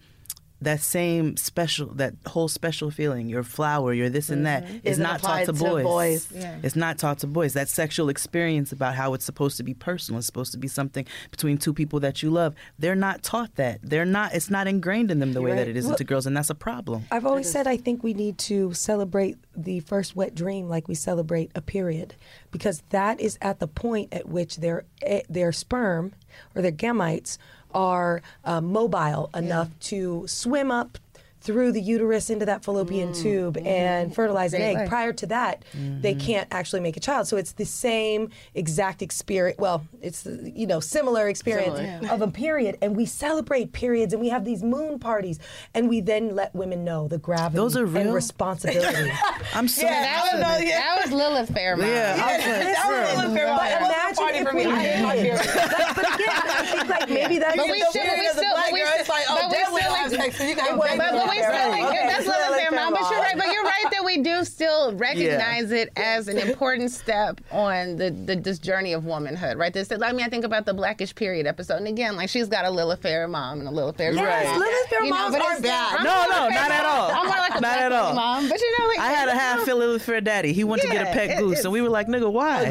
that 0.60 0.80
same 0.80 1.36
special 1.36 1.86
that 1.94 2.14
whole 2.26 2.48
special 2.48 2.90
feeling 2.90 3.28
you're 3.28 3.40
a 3.40 3.44
flower 3.44 3.92
you're 3.92 4.08
this 4.08 4.30
and 4.30 4.46
that 4.46 4.64
is 4.64 4.92
Isn't 4.92 5.02
not 5.02 5.20
taught 5.20 5.42
applied 5.42 5.46
to 5.46 5.52
to 5.52 5.58
boys, 5.58 5.84
boys. 5.84 6.28
Yeah. 6.34 6.58
it's 6.62 6.76
not 6.76 6.98
taught 6.98 7.18
to 7.18 7.26
boys. 7.26 7.52
That 7.52 7.68
sexual 7.68 8.08
experience 8.08 8.72
about 8.72 8.94
how 8.94 9.12
it's 9.14 9.24
supposed 9.24 9.56
to 9.58 9.62
be 9.62 9.74
personal 9.74 10.18
it's 10.18 10.26
supposed 10.26 10.52
to 10.52 10.58
be 10.58 10.68
something 10.68 11.06
between 11.30 11.58
two 11.58 11.74
people 11.74 12.00
that 12.00 12.22
you 12.22 12.30
love 12.30 12.54
they're 12.78 12.94
not 12.94 13.22
taught 13.22 13.54
that. 13.56 13.80
They're 13.82 14.06
not 14.06 14.34
it's 14.34 14.50
not 14.50 14.66
ingrained 14.66 15.10
in 15.10 15.18
them 15.18 15.32
the 15.32 15.42
way 15.42 15.54
that 15.54 15.68
it 15.68 15.76
is 15.76 15.88
into 15.88 16.04
girls 16.04 16.26
and 16.26 16.36
that's 16.36 16.50
a 16.50 16.54
problem. 16.54 17.04
I've 17.10 17.26
always 17.26 17.50
said 17.50 17.66
I 17.66 17.76
think 17.76 18.02
we 18.02 18.14
need 18.14 18.38
to 18.38 18.72
celebrate 18.72 19.36
the 19.56 19.80
first 19.80 20.14
wet 20.16 20.34
dream 20.34 20.68
like 20.68 20.88
we 20.88 20.94
celebrate 20.94 21.50
a 21.54 21.62
period, 21.62 22.14
because 22.50 22.82
that 22.90 23.20
is 23.20 23.38
at 23.40 23.58
the 23.58 23.66
point 23.66 24.12
at 24.12 24.28
which 24.28 24.56
their 24.56 24.84
eh, 25.02 25.22
their 25.28 25.52
sperm 25.52 26.12
or 26.54 26.62
their 26.62 26.72
gametes 26.72 27.38
are 27.76 28.22
uh, 28.44 28.60
mobile 28.60 29.30
enough 29.34 29.68
to 29.78 30.24
swim 30.26 30.70
up 30.70 30.98
through 31.46 31.72
the 31.72 31.80
uterus 31.80 32.28
into 32.28 32.44
that 32.46 32.64
fallopian 32.64 33.12
tube 33.12 33.56
and 33.58 34.14
fertilize 34.14 34.52
an 34.52 34.60
egg. 34.62 34.76
life. 34.76 34.88
Prior 34.88 35.12
to 35.14 35.26
that, 35.26 35.64
they 35.74 36.14
can't 36.14 36.48
actually 36.50 36.80
make 36.80 36.96
a 36.96 37.00
child. 37.00 37.28
So 37.28 37.36
it's 37.36 37.52
the 37.52 37.64
same 37.64 38.30
exact 38.54 39.00
experience. 39.00 39.58
Well, 39.58 39.86
it's 40.02 40.26
you 40.26 40.66
know 40.66 40.80
similar 40.80 41.28
experience 41.28 42.10
of 42.10 42.20
a 42.20 42.28
period, 42.28 42.76
and 42.82 42.96
we 42.96 43.06
celebrate 43.06 43.72
periods, 43.72 44.12
and 44.12 44.20
we 44.20 44.28
have 44.28 44.44
these 44.44 44.62
moon 44.62 44.98
parties, 44.98 45.38
and 45.72 45.88
we 45.88 46.00
then 46.00 46.34
let 46.34 46.54
women 46.54 46.84
know 46.84 47.06
the 47.08 47.18
gravity 47.18 47.56
Those 47.56 47.76
are 47.76 47.84
and 47.84 47.94
real? 47.94 48.12
responsibility. 48.12 49.12
I'm 49.54 49.68
so 49.68 49.82
That 49.82 50.28
was, 50.32 50.40
that 50.40 51.00
was 51.04 51.12
Lilith 51.12 51.50
Fair 51.54 51.76
mom. 51.76 51.86
yeah, 51.86 52.20
I 52.20 52.36
was 52.36 52.46
like, 52.46 52.60
That 52.74 53.16
was 53.16 53.36
girl. 53.36 53.56
But 53.56 53.70
imagine 53.82 54.46
if 54.46 54.54
we 54.54 54.64
did. 54.64 55.36
But, 55.36 55.94
but 55.96 56.14
again, 56.14 56.28
I 56.34 56.66
think 56.66 56.88
like 56.88 57.08
maybe 57.08 57.38
that's 57.38 57.58
oh, 57.58 57.62
But 57.66 57.70
we 57.70 57.80
still, 57.82 58.04
but 58.04 58.18
we 58.18 58.28
still, 58.28 58.54
but 58.56 58.72
we 58.72 58.80
still, 58.80 59.06
but 59.06 59.50
we 59.50 59.64
still, 60.30 60.76
but, 60.76 60.98
but 60.98 61.35
we 61.36 61.42
still, 61.42 61.86
Okay, 61.88 62.06
that's 62.06 62.26
Lilith 62.26 62.50
like 62.50 62.60
Fairmont. 62.68 62.94
But 62.98 63.10
you're 63.10 63.20
right. 63.20 63.36
But 63.36 63.46
you're 63.52 63.62
right 63.64 63.84
that 63.92 64.04
we 64.04 64.22
do 64.22 64.44
still 64.44 64.94
recognize 64.96 65.70
it 65.72 65.90
as 65.96 66.28
an 66.28 66.38
important 66.48 66.90
step 66.90 67.40
on 67.50 67.96
the, 67.96 68.10
the 68.10 68.36
this 68.36 68.58
journey 68.58 68.92
of 68.92 69.04
womanhood, 69.04 69.56
right? 69.58 69.72
This, 69.72 69.90
I 69.92 70.12
mean, 70.12 70.24
I 70.24 70.28
think 70.28 70.44
about 70.44 70.66
the 70.66 70.74
Blackish 70.74 71.14
period 71.14 71.46
episode, 71.46 71.76
and 71.76 71.88
again, 71.88 72.16
like 72.16 72.28
she's 72.28 72.48
got 72.48 72.64
a 72.64 72.70
Lilith 72.70 73.02
Fair 73.02 73.26
mom 73.28 73.60
and 73.60 73.68
a 73.68 73.70
Lilith 73.70 73.96
Fair 73.96 74.12
Yes, 74.12 74.46
mom. 74.46 74.58
Lilith 74.60 74.88
Fair 74.88 75.02
You 75.04 75.10
moms 75.10 75.34
aren't 75.34 75.62
bad. 75.62 75.96
I'm 75.98 76.04
No, 76.04 76.24
no, 76.28 76.48
not 76.48 76.70
at 76.70 76.84
all. 76.86 77.10
I'm 77.10 77.26
more 77.26 77.36
like 77.36 77.54
a 77.56 77.60
Not 77.60 77.78
at 77.78 77.92
all. 77.92 78.14
mom, 78.14 78.48
but 78.48 78.60
you 78.60 78.78
know, 78.78 78.86
like 78.88 78.98
I 78.98 79.12
had 79.12 79.28
a 79.28 79.34
half 79.34 79.60
Philly 79.62 79.98
for 79.98 80.20
daddy. 80.20 80.52
He 80.52 80.64
wanted 80.64 80.82
to 80.82 80.88
get 80.92 81.02
a 81.02 81.12
pet 81.12 81.30
it- 81.30 81.38
goose, 81.38 81.64
and 81.64 81.72
we 81.72 81.80
were 81.82 81.88
like, 81.88 82.06
"Nigga, 82.08 82.30
why?" 82.30 82.64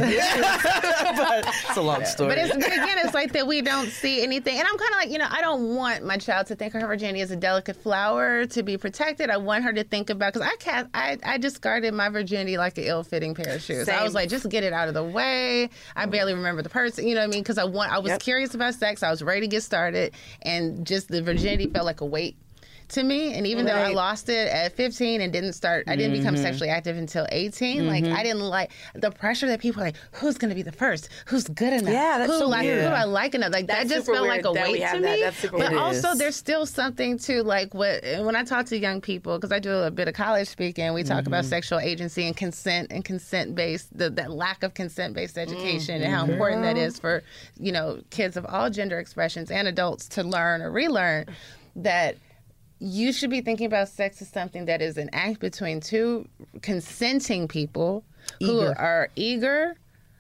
but 1.18 1.46
it's 1.48 1.78
a 1.78 1.82
long 1.82 2.06
story. 2.06 2.30
But, 2.30 2.38
it's, 2.38 2.54
but 2.56 2.66
again, 2.72 2.98
it's 3.04 3.14
like 3.14 3.32
that 3.34 3.48
we 3.48 3.62
don't 3.62 3.88
see 3.90 4.24
anything. 4.24 4.58
And 4.60 4.68
I'm 4.68 4.78
kind 4.78 4.92
of 4.92 4.98
like, 4.98 5.10
you 5.12 5.18
know, 5.18 5.28
I 5.30 5.42
don't 5.42 5.76
want 5.76 6.04
my 6.06 6.18
child 6.18 6.48
to 6.48 6.56
think 6.56 6.74
of 6.76 6.82
her 6.82 6.88
virginity 6.88 7.22
as 7.22 7.32
a 7.32 7.36
delicate 7.36 7.76
flower 7.76 8.46
to 8.56 8.64
be 8.64 8.78
protected. 8.78 9.30
I 9.30 9.38
want 9.38 9.64
her 9.64 9.72
to 9.74 9.84
think 9.84 10.10
about, 10.10 10.34
because 10.34 10.48
I, 10.48 10.56
cast, 10.58 10.88
I, 10.94 11.18
I 11.24 11.38
discarded 11.38 11.94
my 11.94 12.10
virginity 12.10 12.58
like 12.58 12.78
an 12.78 12.86
ill 12.86 13.04
fitting 13.04 13.36
pair 13.36 13.54
of 13.56 13.62
shoes. 13.62 13.88
I 13.88 14.04
was 14.04 14.14
like, 14.14 14.30
just 14.30 14.50
get 14.50 14.64
it 14.64 14.74
out 14.74 14.88
of 14.88 14.94
the 14.94 15.04
way. 15.04 15.70
I 15.96 16.06
barely 16.08 16.34
remember 16.34 16.62
the 16.62 16.70
person, 16.70 17.08
you 17.08 17.16
know 17.16 17.22
what 17.22 17.28
I 17.30 17.32
mean? 17.32 17.44
Because 17.44 17.58
I, 17.58 17.64
want, 17.66 17.92
I 17.92 18.00
was 18.00 18.10
Yep. 18.10 18.20
curious 18.22 18.54
about 18.56 18.74
sex. 18.74 19.04
I 19.04 19.12
was 19.12 19.22
ready 19.22 19.42
to 19.42 19.48
get 19.48 19.64
started. 19.64 20.14
And 20.42 20.86
just 20.86 21.08
the 21.10 21.22
virginity 21.22 21.68
felt 21.68 21.86
like 21.86 22.02
a 22.02 22.06
weight 22.06 22.36
to 22.90 23.04
me. 23.04 23.34
And 23.34 23.46
even 23.48 23.66
though 23.66 23.74
I 23.74 23.90
lost 23.92 24.30
it 24.30 24.48
at 24.48 24.74
15 24.74 25.22
and 25.22 25.32
didn't 25.34 25.54
start, 25.54 25.86
I 25.88 25.96
didn't 25.96 26.18
become 26.18 26.36
Mhm. 26.36 26.42
sexually 26.42 26.70
active 26.70 26.98
until 26.98 27.26
18. 27.32 27.88
Like 27.88 28.04
Mhm. 28.04 28.16
I 28.16 28.24
didn't 28.24 28.42
like 28.42 28.72
the 28.94 29.12
pressure 29.12 29.48
that 29.48 29.60
people 29.60 29.82
are 29.82 29.86
like, 29.86 29.96
who's 30.14 30.38
going 30.38 30.50
to 30.50 30.56
be 30.56 30.62
the 30.62 30.72
first? 30.72 31.10
Who's 31.28 31.46
good 31.46 31.74
enough? 31.74 31.92
Yeah, 31.94 32.18
that's 32.20 32.32
who 32.32 32.40
so 32.40 32.48
like, 32.48 32.64
weird. 32.64 32.84
Who 32.84 32.90
do 32.90 32.94
I 32.96 33.04
like 33.06 33.36
enough? 33.36 33.52
Like 33.54 33.68
That's 33.68 33.90
that 33.90 33.96
just 33.96 34.08
felt 34.08 34.28
like 34.28 34.46
a 34.46 34.52
weight 34.52 34.82
to 34.92 35.00
me. 35.00 35.24
But 35.52 35.54
weird. 35.54 35.74
also, 35.74 36.16
there's 36.16 36.36
still 36.36 36.66
something 36.66 37.18
to 37.20 37.44
like 37.44 37.74
what 37.74 38.04
when 38.20 38.36
I 38.36 38.44
talk 38.44 38.66
to 38.68 38.78
young 38.78 39.02
people 39.02 39.38
because 39.38 39.52
I 39.52 39.60
do 39.60 39.72
a 39.72 39.92
bit 39.92 40.08
of 40.08 40.14
college 40.14 40.48
speaking. 40.48 40.94
We 40.94 41.04
talk 41.04 41.26
about 41.28 41.36
Mm-hmm. 41.44 41.48
Mhm. 41.48 41.50
sexual 41.50 41.80
agency 41.80 42.26
and 42.28 42.36
consent 42.38 42.92
and 42.92 43.04
consent 43.04 43.56
based 43.56 43.96
the, 43.98 44.10
that 44.12 44.32
lack 44.32 44.64
of 44.64 44.74
consent 44.74 45.14
based 45.14 45.38
education 45.38 46.02
and 46.02 46.14
how 46.14 46.26
Mhm. 46.26 46.30
important 46.30 46.62
that 46.64 46.78
is 46.78 47.00
for 47.00 47.24
you 47.60 47.72
know 47.72 48.00
kids 48.10 48.38
of 48.38 48.46
all 48.46 48.70
gender 48.70 49.00
expressions 49.00 49.50
and 49.52 49.68
adults 49.68 50.08
to 50.10 50.24
learn 50.24 50.62
or 50.62 50.72
relearn 50.72 51.26
that 51.76 52.16
you 52.80 53.14
should 53.14 53.30
be 53.30 53.42
thinking 53.42 53.66
about 53.66 53.88
sex 53.90 54.22
as 54.22 54.30
something 54.30 54.66
that 54.66 54.82
is 54.82 54.98
an 54.98 55.10
act 55.14 55.40
between 55.40 55.80
two 55.80 56.28
consenting 56.62 57.48
people 57.48 58.04
who 58.40 58.62
are 58.62 59.10
eager 59.16 59.76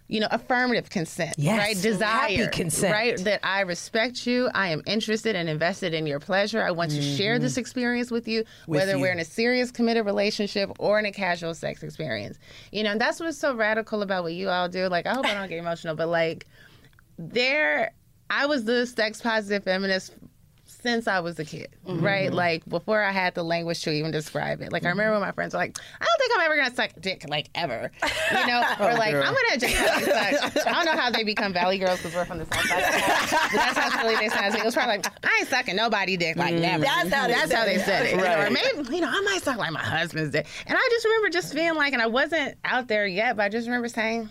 you 0.07 0.19
know 0.19 0.27
affirmative 0.29 0.89
consent 0.89 1.33
Yes. 1.37 1.57
right? 1.57 1.81
Desire 1.81 2.37
Happy 2.37 2.47
consent. 2.51 2.93
right? 2.93 3.17
That 3.23 3.39
i 3.43 3.61
respect 3.61 4.27
you. 4.27 4.49
I 4.53 4.67
am 4.69 4.83
interested 4.85 5.35
and 5.35 5.49
invested 5.49 5.93
in 5.93 6.05
your 6.05 6.19
pleasure. 6.19 6.61
I 6.61 6.71
want 6.71 6.91
to 6.91 7.01
share 7.01 7.39
this 7.39 7.53
mm-hmm. 7.53 7.61
experience 7.61 8.11
with 8.11 8.27
you 8.27 8.43
With 8.67 8.81
whether 8.81 8.95
you. 8.95 9.01
we're 9.01 9.11
in 9.11 9.19
a 9.19 9.25
serious 9.25 9.71
committed 9.71 10.05
relationship 10.05 10.71
or 10.77 10.99
in 10.99 11.05
a 11.05 11.11
casual 11.11 11.55
sex 11.55 11.81
experience. 11.81 12.37
You 12.71 12.83
know 12.83 12.91
and 12.91 13.01
that's 13.01 13.19
what's 13.19 13.37
so 13.37 13.55
radical 13.55 14.01
about 14.03 14.23
what 14.23 14.33
you 14.33 14.49
all 14.49 14.69
do. 14.69 14.87
Like 14.87 15.07
i 15.07 15.13
hope 15.13 15.25
i 15.25 15.33
don't 15.33 15.49
get 15.49 15.57
emotional 15.57 15.95
but 15.95 16.07
like 16.07 16.45
there 17.17 17.91
i 18.29 18.45
was 18.45 18.65
the 18.65 18.85
sex 18.85 19.21
positive 19.21 19.63
feminist 19.63 20.13
since 20.85 21.07
I 21.07 21.19
was 21.19 21.39
a 21.39 21.45
kid, 21.45 21.69
mm-hmm. 21.87 22.03
right? 22.03 22.27
Mm-hmm. 22.27 22.35
Like 22.35 22.65
before 22.69 23.01
I 23.01 23.11
had 23.11 23.33
the 23.33 23.43
language 23.43 23.81
to 23.83 23.91
even 23.91 24.11
describe 24.11 24.61
it. 24.61 24.71
Like 24.71 24.83
I 24.83 24.89
mm-hmm. 24.89 24.99
remember 24.99 25.13
when 25.13 25.21
my 25.21 25.31
friends 25.31 25.53
were 25.53 25.59
like, 25.59 25.77
"I 25.99 26.05
don't 26.05 26.17
think 26.19 26.31
I'm 26.35 26.41
ever 26.45 26.55
gonna 26.55 26.75
suck 26.75 26.91
dick, 27.01 27.25
like 27.27 27.49
ever," 27.55 27.91
you 28.31 28.47
know, 28.47 28.61
or 28.79 28.91
Oh, 28.91 28.95
like 28.95 29.11
girl. 29.13 29.23
I'm 29.23 29.33
gonna 29.33 29.57
just 29.59 29.75
suck. 29.75 30.67
I 30.67 30.71
don't 30.73 30.85
know 30.85 31.01
how 31.01 31.09
they 31.09 31.23
become 31.23 31.53
valley 31.53 31.79
girls 31.79 31.97
because 31.97 32.13
we're 32.13 32.25
from 32.25 32.37
the 32.37 32.45
south 32.45 32.65
side. 32.65 33.49
That's 33.53 33.77
how 33.77 34.01
Philly 34.01 34.15
they 34.15 34.29
sound. 34.29 34.55
It 34.55 34.63
was 34.63 34.75
probably 34.75 34.97
like, 34.97 35.07
"I 35.25 35.37
ain't 35.39 35.49
sucking 35.49 35.75
nobody 35.75 36.17
dick, 36.17 36.35
like 36.35 36.53
never." 36.55 36.83
That's 36.83 37.11
how 37.11 37.27
they 37.27 37.33
that's 37.33 37.49
said 37.49 37.57
how 37.57 37.65
they 37.65 37.75
it. 37.75 37.85
said 37.85 38.05
it. 38.05 38.11
You 38.11 38.17
know, 38.17 38.23
Right. 38.23 38.47
Or 38.47 38.51
maybe 38.51 38.95
you 38.95 39.01
know 39.01 39.09
I 39.09 39.21
might 39.21 39.41
suck 39.41 39.57
like 39.57 39.71
my 39.71 39.83
husband's 39.83 40.31
dick, 40.31 40.45
and 40.67 40.77
I 40.77 40.87
just 40.91 41.05
remember 41.05 41.29
just 41.29 41.53
feeling 41.53 41.77
like, 41.77 41.93
and 41.93 42.01
I 42.01 42.07
wasn't 42.07 42.55
out 42.63 42.87
there 42.87 43.07
yet, 43.07 43.37
but 43.37 43.43
I 43.43 43.49
just 43.49 43.67
remember 43.67 43.87
saying. 43.87 44.29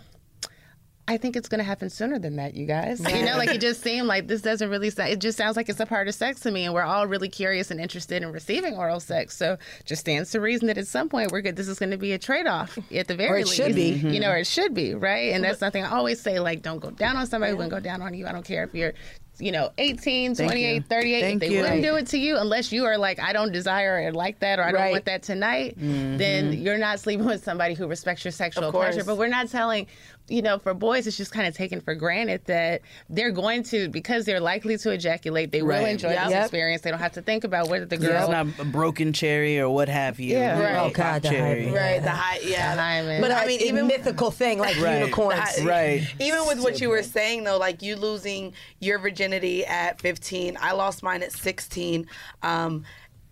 I 1.06 1.18
think 1.18 1.36
it's 1.36 1.48
going 1.48 1.58
to 1.58 1.64
happen 1.64 1.90
sooner 1.90 2.18
than 2.18 2.36
that, 2.36 2.54
you 2.54 2.64
guys. 2.64 2.98
You 3.00 3.26
know, 3.26 3.36
like 3.36 3.50
it 3.50 3.60
just 3.60 3.82
seemed 3.82 4.06
like 4.06 4.26
this 4.26 4.40
doesn't 4.40 4.70
really 4.70 4.88
sound, 4.88 5.10
it 5.10 5.20
just 5.20 5.36
sounds 5.36 5.54
like 5.54 5.68
it's 5.68 5.78
a 5.80 5.84
part 5.84 6.08
of 6.08 6.14
sex 6.14 6.40
to 6.40 6.50
me. 6.50 6.64
And 6.64 6.72
we're 6.72 6.82
all 6.82 7.06
really 7.06 7.28
curious 7.28 7.70
and 7.70 7.78
interested 7.78 8.22
in 8.22 8.32
receiving 8.32 8.74
oral 8.74 9.00
sex. 9.00 9.36
So 9.36 9.58
just 9.84 10.00
stands 10.00 10.30
to 10.30 10.40
reason 10.40 10.66
that 10.68 10.78
at 10.78 10.86
some 10.86 11.10
point 11.10 11.30
we're 11.30 11.42
good. 11.42 11.56
This 11.56 11.68
is 11.68 11.78
going 11.78 11.90
to 11.90 11.98
be 11.98 12.12
a 12.12 12.18
trade 12.18 12.46
off 12.46 12.78
at 12.90 13.06
the 13.06 13.14
very 13.14 13.30
Or 13.30 13.36
it 13.36 13.44
least. 13.46 13.56
should 13.56 13.74
be. 13.74 13.92
Mm-hmm. 13.92 14.10
You 14.10 14.20
know, 14.20 14.30
or 14.30 14.38
it 14.38 14.46
should 14.46 14.72
be, 14.72 14.94
right? 14.94 15.32
And 15.34 15.44
that's 15.44 15.58
something 15.58 15.84
I 15.84 15.90
always 15.90 16.20
say, 16.20 16.40
like, 16.40 16.62
don't 16.62 16.78
go 16.80 16.90
down 16.90 17.16
on 17.18 17.26
somebody 17.26 17.50
who 17.50 17.58
wouldn't 17.58 17.72
go 17.72 17.80
down 17.80 18.00
on 18.00 18.14
you. 18.14 18.26
I 18.26 18.32
don't 18.32 18.44
care 18.44 18.64
if 18.64 18.74
you're, 18.74 18.94
you 19.38 19.50
know, 19.52 19.72
18, 19.78 20.36
Thank 20.36 20.48
28, 20.52 20.74
you. 20.74 20.80
38. 20.82 21.20
Thank 21.20 21.34
if 21.34 21.40
they 21.40 21.54
you. 21.54 21.60
wouldn't 21.60 21.82
Right. 21.82 21.90
do 21.90 21.96
it 21.96 22.06
to 22.08 22.18
you, 22.18 22.38
unless 22.38 22.70
you 22.72 22.84
are 22.86 22.96
like, 22.96 23.18
I 23.20 23.32
don't 23.32 23.52
desire 23.52 24.00
or 24.06 24.12
like 24.12 24.38
that 24.40 24.58
or 24.58 24.62
I 24.62 24.72
don't 24.72 24.90
want 24.92 25.04
that 25.06 25.22
tonight, 25.22 25.74
then 25.76 26.52
mm-hmm. 26.52 26.62
you're 26.62 26.78
not 26.78 27.00
sleeping 27.00 27.26
with 27.26 27.42
somebody 27.44 27.74
who 27.74 27.86
respects 27.88 28.24
your 28.24 28.32
sexual 28.32 28.64
Of 28.64 28.72
pleasure. 28.74 29.02
But 29.04 29.18
we're 29.18 29.28
not 29.28 29.50
telling, 29.50 29.88
you 30.26 30.40
know, 30.40 30.58
for 30.58 30.72
boys, 30.72 31.06
it's 31.06 31.18
just 31.18 31.32
kind 31.32 31.46
of 31.46 31.54
taken 31.54 31.82
for 31.82 31.94
granted 31.94 32.40
that 32.46 32.80
they're 33.10 33.30
going 33.30 33.62
to, 33.62 33.90
because 33.90 34.24
they're 34.24 34.40
likely 34.40 34.78
to 34.78 34.90
ejaculate, 34.90 35.52
they 35.52 35.60
will 35.60 35.84
enjoy 35.84 36.12
Yep. 36.12 36.24
this 36.24 36.30
Yep. 36.32 36.42
experience. 36.44 36.80
They 36.82 36.90
don't 36.90 36.98
have 37.00 37.12
to 37.12 37.20
think 37.22 37.44
about 37.44 37.68
whether 37.68 37.84
the 37.84 37.96
It's 37.96 38.28
not 38.30 38.46
a 38.58 38.64
broken 38.64 39.12
cherry 39.12 39.58
or 39.60 39.68
what 39.68 39.90
have 39.90 40.18
you. 40.18 40.38
Yeah, 40.38 40.58
Or 40.58 40.62
right. 40.62 40.76
Oh, 40.76 40.90
God, 40.90 41.22
the 41.22 41.28
cherry. 41.28 41.66
hype. 41.66 41.74
Right, 41.76 42.02
the 42.02 42.08
high, 42.10 42.38
yeah. 42.42 42.74
The 42.74 42.80
hymen. 42.80 43.20
But 43.20 43.28
But 43.32 43.36
I 43.42 43.46
mean, 43.46 43.60
even 43.60 43.86
mythical 43.86 44.30
thing 44.30 44.58
like 44.58 44.80
Right. 44.80 45.00
unicorns. 45.00 45.60
Right. 45.62 46.06
Even 46.18 46.46
with 46.46 46.60
what 46.60 46.80
you 46.80 46.88
were 46.88 47.02
saying 47.02 47.44
though, 47.44 47.58
like 47.58 47.82
you 47.82 47.94
losing 47.96 48.54
your 48.80 48.98
virginity 48.98 49.66
at 49.66 50.00
15, 50.00 50.56
I 50.58 50.72
lost 50.72 51.02
mine 51.02 51.22
at 51.22 51.32
16. 51.32 52.06
Um, 52.42 52.84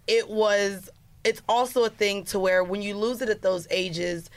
it 0.07 0.29
was. 0.29 0.91
It's 1.25 1.41
also 1.49 1.85
a 1.85 1.89
thing 1.89 2.25
to 2.25 2.39
where 2.39 2.63
when 2.65 2.83
you 2.83 2.97
lose 2.97 3.23
it 3.23 3.29
at 3.31 3.41
those 3.43 3.67
ages, 3.71 4.29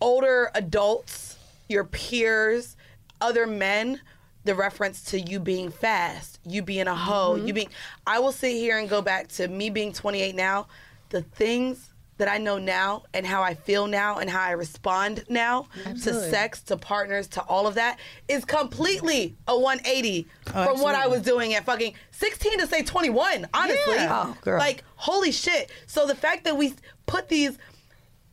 older 0.00 0.50
adults, 0.54 1.29
your 1.70 1.84
peers, 1.84 2.76
other 3.20 3.46
men, 3.46 4.00
the 4.44 4.54
reference 4.54 5.02
to 5.04 5.20
you 5.20 5.38
being 5.38 5.70
fast, 5.70 6.40
you 6.44 6.62
being 6.62 6.86
a 6.86 6.94
hoe, 6.94 7.36
mm-hmm. 7.36 7.46
you 7.46 7.54
being. 7.54 7.68
I 8.06 8.18
will 8.18 8.32
sit 8.32 8.52
here 8.52 8.78
and 8.78 8.88
go 8.88 9.02
back 9.02 9.28
to 9.28 9.48
me 9.48 9.70
being 9.70 9.92
28 9.92 10.34
now. 10.34 10.66
The 11.10 11.22
things 11.22 11.90
that 12.20 12.28
I 12.28 12.36
know 12.36 12.58
now 12.58 13.04
and 13.14 13.26
how 13.26 13.42
I 13.42 13.54
feel 13.54 13.86
now 13.86 14.18
and 14.18 14.28
how 14.28 14.42
I 14.42 14.50
respond 14.50 15.24
now 15.30 15.68
Absolutely. 15.86 16.22
to 16.22 16.30
sex, 16.30 16.60
to 16.64 16.76
partners, 16.76 17.26
to 17.28 17.40
all 17.42 17.66
of 17.66 17.74
that 17.76 17.98
is 18.28 18.44
completely 18.44 19.36
a 19.48 19.58
180 19.58 20.28
from 20.44 20.80
what 20.80 20.94
I 20.94 21.06
was 21.06 21.22
doing 21.22 21.54
at 21.54 21.64
fucking 21.64 21.94
16 22.10 22.58
to 22.58 22.66
say 22.66 22.82
21, 22.82 23.48
honestly. 23.54 23.94
Yeah. 23.94 24.24
Oh, 24.26 24.36
girl. 24.42 24.58
Like, 24.58 24.84
holy 24.96 25.32
shit. 25.32 25.70
So 25.86 26.06
the 26.06 26.14
fact 26.14 26.44
that 26.44 26.58
we 26.58 26.74
put 27.06 27.30
these 27.30 27.56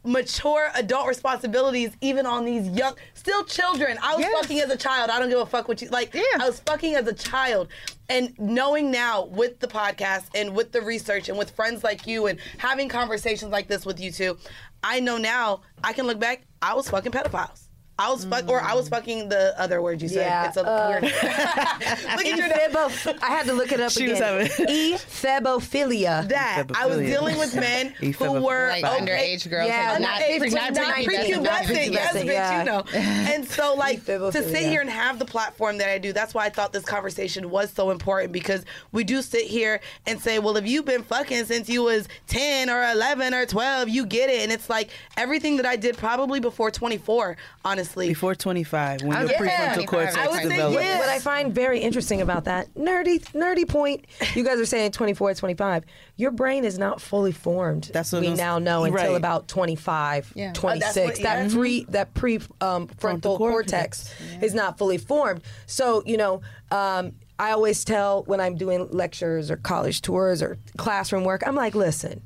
mature 0.08 0.70
adult 0.76 1.06
responsibilities 1.08 1.92
even 2.00 2.26
on 2.26 2.46
these 2.46 2.68
young 2.70 2.96
still 3.14 3.44
children 3.44 3.98
i 4.02 4.16
was 4.16 4.22
Yes. 4.26 4.40
fucking 4.42 4.60
as 4.62 4.70
a 4.70 4.78
child 4.78 5.10
i 5.10 5.20
don't 5.20 5.30
give 5.30 5.40
a 5.40 5.46
fuck 5.46 5.68
what 5.68 5.82
you 5.82 5.90
like 5.90 6.14
Yeah. 6.14 6.22
i 6.40 6.48
was 6.48 6.60
fucking 6.62 6.96
as 6.96 7.06
a 7.08 7.14
child 7.14 7.68
and 8.10 8.34
knowing 8.40 8.90
now 8.90 9.26
with 9.26 9.60
the 9.60 9.68
podcast 9.68 10.28
and 10.34 10.56
with 10.56 10.72
the 10.72 10.82
research 10.82 11.28
and 11.28 11.38
with 11.38 11.52
friends 11.52 11.84
like 11.84 12.08
you 12.08 12.28
and 12.28 12.40
having 12.58 12.88
conversations 12.88 13.52
like 13.52 13.68
this 13.68 13.86
with 13.86 14.00
you 14.00 14.12
two 14.12 14.38
i 14.82 15.00
know 15.02 15.18
now 15.18 15.60
i 15.84 15.92
can 15.92 16.08
look 16.08 16.20
back 16.20 16.44
i 16.62 16.74
was 16.74 16.90
fucking 16.90 17.12
pedophiles 17.12 17.66
I 17.99 18.11
was 18.11 18.26
fuck, 18.26 18.48
or 18.48 18.61
I 18.61 18.76
was 18.76 18.90
fucking 18.90 19.30
the 19.30 19.60
other 19.60 19.82
word 19.82 20.02
you 20.03 20.07
said. 20.07 20.28
Yeah, 20.28 20.48
it's 20.48 20.57
a 20.57 20.64
uh, 20.64 20.90
weird. 20.90 21.02
look 21.11 22.26
at 22.28 22.38
your 22.38 22.48
Ephebo- 22.48 23.18
I 23.24 23.28
had 23.28 23.48
to 23.48 23.53
look 23.53 23.72
it 23.72 23.80
up 23.80 23.91
She 23.91 24.07
was 24.07 24.19
again. 24.19 24.45
having- 24.45 24.68
Ephebophilia. 24.68 26.28
that 26.30 26.65
I 26.76 26.86
was 26.86 26.99
dealing 26.99 27.40
with 27.40 27.56
men 27.56 27.88
who 28.19 28.34
were 28.41 28.69
like 28.69 28.84
okay, 28.84 28.99
underage 29.06 29.49
girls, 29.49 29.68
Yeah, 29.68 29.94
like, 29.94 30.02
not, 30.02 30.22
underage, 30.22 30.40
pre- 30.40 30.49
not 30.52 30.74
not 30.74 30.95
prepubescent, 30.95 31.41
not 31.44 31.69
yes, 31.91 32.15
bitch, 32.15 32.26
yeah. 32.26 32.60
you 32.60 32.65
know. 32.65 32.84
And 33.38 33.48
so, 33.48 33.74
like, 33.76 34.06
to 34.06 34.32
sit 34.32 34.57
here 34.69 34.82
and 34.82 34.90
have 34.90 35.18
the 35.19 35.26
platform 35.26 35.78
that 35.80 35.90
I 35.90 35.98
do, 35.98 36.14
that's 36.14 36.34
why 36.34 36.45
I 36.45 36.49
thought 36.49 36.74
this 36.74 36.86
conversation 36.86 37.49
was 37.49 37.72
so 37.72 37.90
important 37.90 38.32
because 38.32 38.64
we 38.91 39.03
do 39.03 39.22
sit 39.22 39.48
here 39.48 39.80
and 40.06 40.19
say, 40.22 40.40
well, 40.40 40.56
if 40.57 40.68
you've 40.68 40.86
been 40.86 41.03
fucking 41.03 41.45
since 41.45 41.68
you 41.68 41.84
was 41.84 42.07
10 42.28 42.69
or 42.69 42.84
11 42.91 43.34
or 43.34 43.45
12, 43.45 43.90
you 43.90 44.06
get 44.06 44.30
it. 44.30 44.41
And 44.41 44.52
it's 44.52 44.69
like 44.69 44.91
everything 45.18 45.57
that 45.57 45.65
I 45.65 45.76
did 45.78 45.98
probably 45.98 46.40
before 46.40 46.69
24, 46.72 47.38
honestly. 47.65 47.86
Before 47.95 48.35
25, 48.35 49.03
when 49.03 49.15
I 49.15 49.22
your 49.22 49.27
was- 49.30 49.38
prefrontal 49.49 49.88
cortex 49.88 50.15
I 50.18 50.27
would 50.27 50.35
say 50.43 50.49
develops. 50.49 50.84
yes. 50.84 50.99
What 50.99 51.09
I 51.09 51.19
find 51.19 51.53
very 51.53 51.80
interesting 51.80 52.22
about 52.22 52.45
that 52.45 52.73
nerdy 52.76 53.19
nerdy 53.34 53.68
point, 53.68 54.05
you 54.35 54.43
guys 54.43 54.59
are 54.59 54.65
saying 54.65 54.91
24, 54.91 55.34
25. 55.35 55.84
Your 56.15 56.31
brain 56.31 56.65
is 56.65 56.77
not 56.77 57.01
fully 57.01 57.31
formed. 57.31 57.89
That's 57.93 58.11
what 58.11 58.22
we 58.22 58.27
I 58.27 58.31
was- 58.31 58.39
now 58.39 58.59
know 58.59 58.84
until 58.84 59.11
right. 59.11 59.15
about 59.15 59.47
25, 59.47 60.31
Yeah. 60.35 60.53
26. 60.53 60.97
Oh, 60.97 60.99
that's 61.07 61.19
what- 61.19 61.23
that 61.23 61.49
yeah. 61.49 61.55
pre 61.55 61.84
that 61.89 62.14
pre 62.14 62.39
um, 62.61 62.88
frontal 62.99 63.38
cortex, 63.38 64.14
is 64.41 64.53
not 64.53 64.77
fully 64.77 64.97
formed. 64.97 65.41
So 65.65 66.03
you 66.05 66.18
know. 66.18 66.41
Um, 66.72 67.14
I 67.39 67.51
always 67.51 67.85
tell 67.85 68.23
when 68.23 68.41
I'm 68.41 68.55
doing 68.55 68.88
lectures 68.89 69.51
or 69.51 69.57
college 69.57 70.01
tours 70.01 70.41
or 70.41 70.57
classroom 70.76 71.23
work, 71.23 71.43
I'm 71.45 71.53
like, 71.53 71.76
listen, 71.76 72.23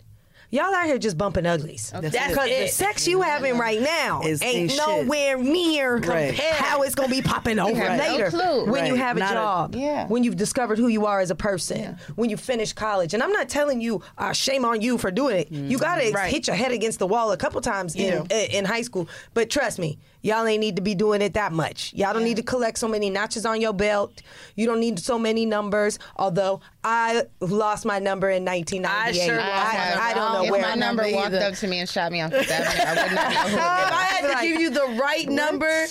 y'all 0.51 0.73
out 0.73 0.85
here 0.85 0.97
just 0.97 1.17
bumping 1.17 1.45
uglies. 1.45 1.91
That's 1.95 2.11
Because 2.29 2.49
the 2.49 2.67
sex 2.67 3.07
you 3.07 3.21
having 3.21 3.57
right 3.57 3.81
now 3.81 4.21
Is- 4.23 4.41
ain't 4.43 4.55
ain't 4.55 4.71
shit. 4.71 4.79
nowhere 4.85 5.37
near 5.37 5.97
Right. 5.97 6.35
how 6.37 6.81
it's 6.83 6.93
gonna 6.95 7.09
be 7.09 7.21
popping 7.21 7.57
over 7.57 7.75
have 7.79 7.97
no 7.97 8.11
later 8.17 8.29
clue. 8.29 8.65
when 8.71 8.85
you 8.85 8.95
have 8.95 9.17
a 9.17 9.19
Not 9.21 9.31
a- 9.31 9.33
job, 9.35 9.75
Yeah. 9.75 10.07
when 10.07 10.23
you've 10.23 10.35
discovered 10.37 10.77
who 10.77 10.87
you 10.87 11.05
are 11.05 11.19
as 11.19 11.31
a 11.31 11.35
person, 11.35 11.97
when 12.15 12.29
you 12.29 12.37
finish 12.37 12.73
college. 12.73 13.13
And 13.13 13.23
I'm 13.23 13.31
not 13.31 13.49
telling 13.49 13.81
you, 13.81 14.01
uh, 14.17 14.33
shame 14.33 14.65
on 14.65 14.81
you 14.81 14.97
for 14.97 15.09
doing 15.11 15.37
it. 15.37 15.51
You 15.51 15.77
gotta 15.77 16.11
Right. 16.11 16.31
hit 16.31 16.47
your 16.47 16.55
head 16.55 16.71
against 16.71 16.99
the 16.99 17.07
wall 17.07 17.31
a 17.31 17.37
couple 17.37 17.59
times 17.61 17.95
in, 17.95 18.25
in 18.29 18.51
in 18.51 18.65
high 18.65 18.81
school. 18.81 19.07
But 19.33 19.49
trust 19.49 19.79
me, 19.79 19.97
y'all 20.21 20.45
ain't 20.45 20.59
need 20.61 20.75
to 20.75 20.81
be 20.81 20.95
doing 20.95 21.21
it 21.21 21.33
that 21.33 21.51
much. 21.51 21.93
Y'all 21.93 22.13
don't 22.13 22.23
need 22.23 22.37
to 22.37 22.43
collect 22.43 22.77
so 22.77 22.87
many 22.87 23.09
notches 23.09 23.45
on 23.45 23.59
your 23.61 23.73
belt. 23.73 24.21
You 24.55 24.65
don't 24.67 24.79
need 24.79 24.99
so 24.99 25.17
many 25.19 25.45
numbers. 25.45 25.99
Although 26.15 26.61
I 26.83 27.23
lost 27.39 27.85
my 27.85 27.99
number 27.99 28.29
in 28.29 28.45
1998. 28.45 29.21
I 29.21 29.25
sure 29.27 29.37
lost 29.37 29.49
I, 29.49 30.11
I 30.11 30.13
don't 30.13 30.33
know 30.33 30.43
if 30.45 30.51
where 30.51 30.61
my 30.61 30.75
number 30.75 31.03
number 31.03 31.15
walked 31.15 31.27
either. 31.33 31.45
up 31.45 31.53
to 31.55 31.67
me 31.67 31.79
and 31.79 31.89
shot 31.89 32.11
me 32.11 32.21
on 32.21 32.31
Fifth 32.31 32.49
Avenue, 32.51 32.83
I 32.85 33.03
would 33.03 33.15
not 33.15 33.31
know 33.33 33.39
who 33.41 33.47
if 33.47 33.53
it 33.53 33.59
I 33.59 34.03
had 34.03 34.21
to 34.21 34.27
Like, 34.33 34.41
give 34.47 34.61
you 34.61 34.69
the 34.69 34.97
right 34.99 35.27
number 35.29 35.85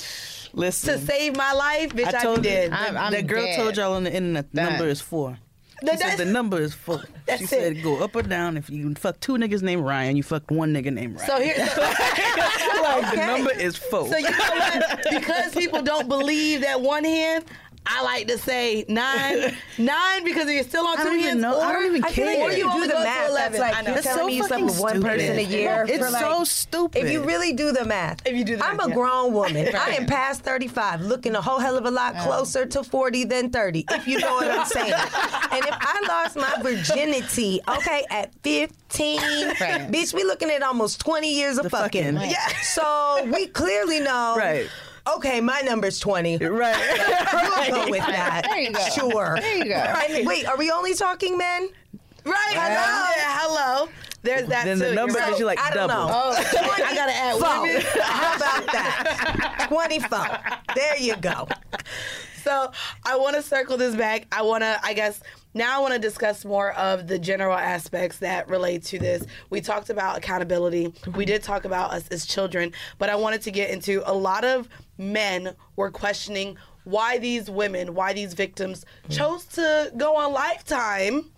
Listen, 0.52 0.98
to 0.98 1.06
save 1.06 1.36
my 1.36 1.52
life, 1.52 1.94
bitch, 1.94 2.12
I 2.12 2.28
I, 2.28 2.36
did. 2.36 2.70
you, 2.72 2.76
I'm- 2.76 2.96
I'm 2.96 3.12
that 3.12 3.26
girl 3.28 3.44
dead. 3.44 3.56
told 3.56 3.76
y'all 3.76 3.92
on 3.94 4.02
the 4.04 4.12
internet 4.12 4.52
the 4.52 4.62
number 4.62 4.88
is 4.88 5.00
four. 5.00 5.38
She 5.88 5.96
said 5.96 6.18
the 6.18 6.24
number 6.24 6.60
is 6.60 6.74
full. 6.74 7.02
That's 7.26 7.38
she 7.38 7.44
it. 7.44 7.48
said 7.48 7.82
go 7.82 8.02
up 8.02 8.14
or 8.14 8.22
down. 8.22 8.56
If 8.56 8.68
you 8.70 8.94
fuck 8.94 9.18
two 9.20 9.34
niggas 9.34 9.62
named 9.62 9.82
Ryan, 9.84 10.16
you 10.16 10.22
fucked 10.22 10.50
one 10.50 10.72
nigga 10.74 10.92
named 10.92 11.16
Ryan. 11.16 11.26
So 11.26 11.40
here, 11.40 11.56
like, 12.82 13.10
the 13.14 13.24
number 13.26 13.52
is 13.52 13.76
full. 13.76 14.06
so 14.06 14.16
you 14.16 14.30
know 14.30 14.36
what? 14.36 15.06
Because 15.10 15.54
people 15.54 15.82
don't 15.82 16.08
believe 16.08 16.62
that 16.62 16.80
one 16.80 17.04
hand, 17.04 17.44
I 17.86 18.02
like 18.04 18.28
to 18.28 18.38
say 18.38 18.84
nine, 18.88 19.56
nine 19.78 20.24
because 20.24 20.48
you're 20.50 20.62
still 20.64 20.86
on 20.86 20.98
two 20.98 21.16
years. 21.16 21.34
know. 21.34 21.58
I 21.60 21.72
don't 21.72 21.86
even 21.86 22.04
I 22.04 22.10
feel 22.12 22.26
like 22.26 22.36
care. 22.36 22.50
if 22.52 22.58
you 22.58 22.72
do 22.72 22.86
the 22.86 22.94
math, 22.94 23.30
11. 23.30 23.52
that's 23.52 23.58
like 23.58 23.74
I 23.76 23.80
know. 23.80 23.86
you're 23.86 23.94
That's 23.94 24.06
telling 24.06 24.20
so 24.22 24.26
me 24.26 24.36
you 24.36 24.44
slept 24.44 24.62
with 24.64 24.80
one 24.80 25.02
person 25.02 25.38
a 25.38 25.42
year. 25.42 25.86
It's 25.88 25.98
for 26.04 26.10
like, 26.10 26.22
so 26.22 26.44
stupid. 26.44 27.04
If 27.04 27.10
you 27.10 27.22
really 27.24 27.52
do 27.52 27.72
the 27.72 27.84
math, 27.84 28.20
If 28.26 28.36
you 28.36 28.44
do 28.44 28.56
the 28.56 28.64
I'm 28.64 28.76
math, 28.76 28.86
a 28.86 28.88
yeah. 28.90 28.94
grown 28.94 29.32
woman. 29.32 29.68
I 29.74 29.90
am 29.96 30.06
past 30.06 30.42
35, 30.42 31.00
looking 31.02 31.34
a 31.34 31.40
whole 31.40 31.58
hell 31.58 31.76
of 31.76 31.84
a 31.86 31.90
lot 31.90 32.14
closer 32.18 32.64
to 32.66 32.84
40 32.84 33.24
than 33.24 33.50
30, 33.50 33.86
if 33.90 34.06
you 34.06 34.18
know 34.20 34.34
what 34.34 34.48
I'm 34.50 34.66
saying. 34.66 34.92
and 34.92 35.64
if 35.64 35.74
I 35.80 36.04
lost 36.08 36.36
my 36.36 36.54
virginity, 36.62 37.60
okay, 37.66 38.04
at 38.10 38.32
15, 38.42 39.18
bitch, 39.90 40.14
we 40.14 40.22
looking 40.24 40.50
at 40.50 40.62
almost 40.62 41.00
20 41.00 41.32
years 41.34 41.56
of 41.58 41.64
The 41.64 41.70
fucking. 41.70 42.14
fucking. 42.14 42.30
Yeah. 42.30 42.46
So 42.62 43.28
we 43.32 43.46
clearly 43.48 44.00
know. 44.00 44.34
Right. 44.36 44.68
Okay, 45.06 45.40
my 45.40 45.60
number's 45.62 45.98
20. 45.98 46.38
Right. 46.38 46.76
We'll 47.70 47.84
go 47.84 47.90
with 47.90 48.06
that. 48.06 48.42
There 48.44 48.58
you 48.60 48.72
go. 48.72 48.80
Sure. 48.94 49.36
There 49.40 49.56
you 49.58 49.64
go. 49.64 49.74
And 49.74 50.26
wait, 50.26 50.46
are 50.46 50.56
we 50.56 50.70
only 50.70 50.94
talking 50.94 51.36
men? 51.38 51.68
Right. 52.24 52.34
Hello. 52.52 53.12
Yeah, 53.16 53.38
hello. 53.40 53.88
There's 54.22 54.48
that 54.48 54.64
Then 54.64 54.78
too. 54.78 54.86
the 54.86 54.94
number 54.94 55.18
You're 55.18 55.38
you 55.38 55.44
like 55.46 55.58
I 55.60 55.70
don't 55.72 55.88
double. 55.88 56.08
know. 56.08 56.12
Oh, 56.12 56.34
I 56.84 56.94
gotta 56.94 57.12
add 57.12 57.36
Four. 57.38 57.62
women. 57.62 57.82
How 58.02 58.36
about 58.36 58.66
that? 58.72 59.66
24. 59.68 60.74
There 60.74 60.96
you 60.98 61.16
go. 61.16 61.48
So 62.42 62.72
I 63.04 63.16
want 63.16 63.36
to 63.36 63.42
circle 63.42 63.76
this 63.76 63.94
back. 63.94 64.26
I 64.32 64.42
want 64.42 64.62
to, 64.62 64.80
I 64.82 64.94
guess, 64.94 65.20
now 65.52 65.76
I 65.76 65.80
want 65.80 65.94
to 65.94 66.00
discuss 66.00 66.44
more 66.44 66.72
of 66.72 67.06
the 67.06 67.18
general 67.18 67.56
aspects 67.56 68.18
that 68.18 68.48
relate 68.48 68.84
to 68.86 68.98
this. 68.98 69.24
We 69.50 69.60
talked 69.60 69.90
about 69.90 70.16
accountability. 70.16 70.92
We 71.14 71.24
did 71.24 71.42
talk 71.42 71.64
about 71.64 71.92
us 71.92 72.08
as 72.08 72.24
children, 72.24 72.72
but 72.98 73.10
I 73.10 73.16
wanted 73.16 73.42
to 73.42 73.50
get 73.50 73.70
into 73.70 74.02
a 74.10 74.14
lot 74.14 74.44
of 74.44 74.68
men 74.96 75.54
were 75.76 75.90
questioning 75.90 76.56
why 76.84 77.18
these 77.18 77.50
women, 77.50 77.94
why 77.94 78.12
these 78.12 78.34
victims 78.34 78.84
mm. 79.08 79.16
chose 79.16 79.44
to 79.46 79.92
go 79.96 80.16
on 80.16 80.32
Lifetime 80.32 81.30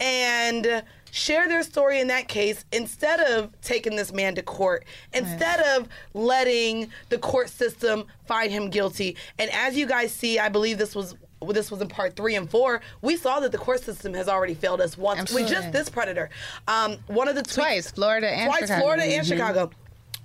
and 0.00 0.82
share 1.16 1.48
their 1.48 1.62
story 1.62 1.98
in 1.98 2.08
that 2.08 2.28
case 2.28 2.66
instead 2.72 3.20
of 3.20 3.50
taking 3.62 3.96
this 3.96 4.12
man 4.12 4.34
to 4.34 4.42
court, 4.42 4.84
instead 5.14 5.60
of 5.60 5.88
letting 6.12 6.90
the 7.08 7.16
court 7.16 7.48
system 7.48 8.04
find 8.26 8.52
him 8.52 8.68
guilty. 8.68 9.16
And 9.38 9.50
as 9.50 9.76
you 9.78 9.86
guys 9.86 10.12
see, 10.12 10.38
I 10.38 10.50
believe 10.50 10.76
this 10.76 10.94
was 10.94 11.14
this 11.50 11.70
was 11.70 11.80
in 11.80 11.88
part 11.88 12.16
three 12.16 12.34
and 12.34 12.50
four. 12.50 12.80
We 13.02 13.16
saw 13.16 13.40
that 13.40 13.52
the 13.52 13.58
court 13.58 13.80
system 13.82 14.12
has 14.14 14.28
already 14.28 14.54
failed 14.54 14.80
us 14.80 14.98
once 14.98 15.18
with 15.32 15.42
Absolutely. 15.44 15.54
just 15.54 15.72
this 15.72 15.88
predator. 15.88 16.28
Um, 16.68 16.96
one 17.06 17.28
of 17.28 17.34
the 17.34 17.42
tweets, 17.42 17.54
Twice, 17.54 17.90
Florida 17.90 18.28
and 18.30 18.50
twice, 18.50 18.60
Chicago. 18.62 18.80
Florida 18.80 19.02
and 19.04 19.24
Mhm. 19.24 19.28
Chicago. 19.28 19.70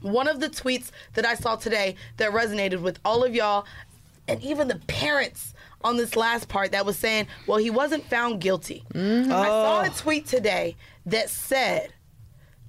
One 0.01 0.27
of 0.27 0.39
the 0.39 0.49
tweets 0.49 0.89
that 1.13 1.25
I 1.25 1.35
saw 1.35 1.55
today 1.57 1.95
that 2.17 2.31
resonated 2.31 2.81
with 2.81 2.99
all 3.05 3.23
of 3.23 3.35
y'all, 3.35 3.65
and 4.27 4.41
even 4.41 4.67
the 4.67 4.79
parents 4.87 5.53
on 5.83 5.97
this 5.97 6.15
last 6.15 6.47
part 6.47 6.71
that 6.71 6.85
was 6.85 6.97
saying, 6.97 7.27
well, 7.47 7.57
he 7.57 7.69
wasn't 7.69 8.03
found 8.05 8.39
guilty. 8.41 8.83
Mm-hmm. 8.93 9.31
I 9.31 9.45
saw 9.47 9.81
a 9.81 9.87
Oh. 9.87 9.93
tweet 9.95 10.25
today 10.27 10.75
that 11.05 11.29
said, 11.29 11.93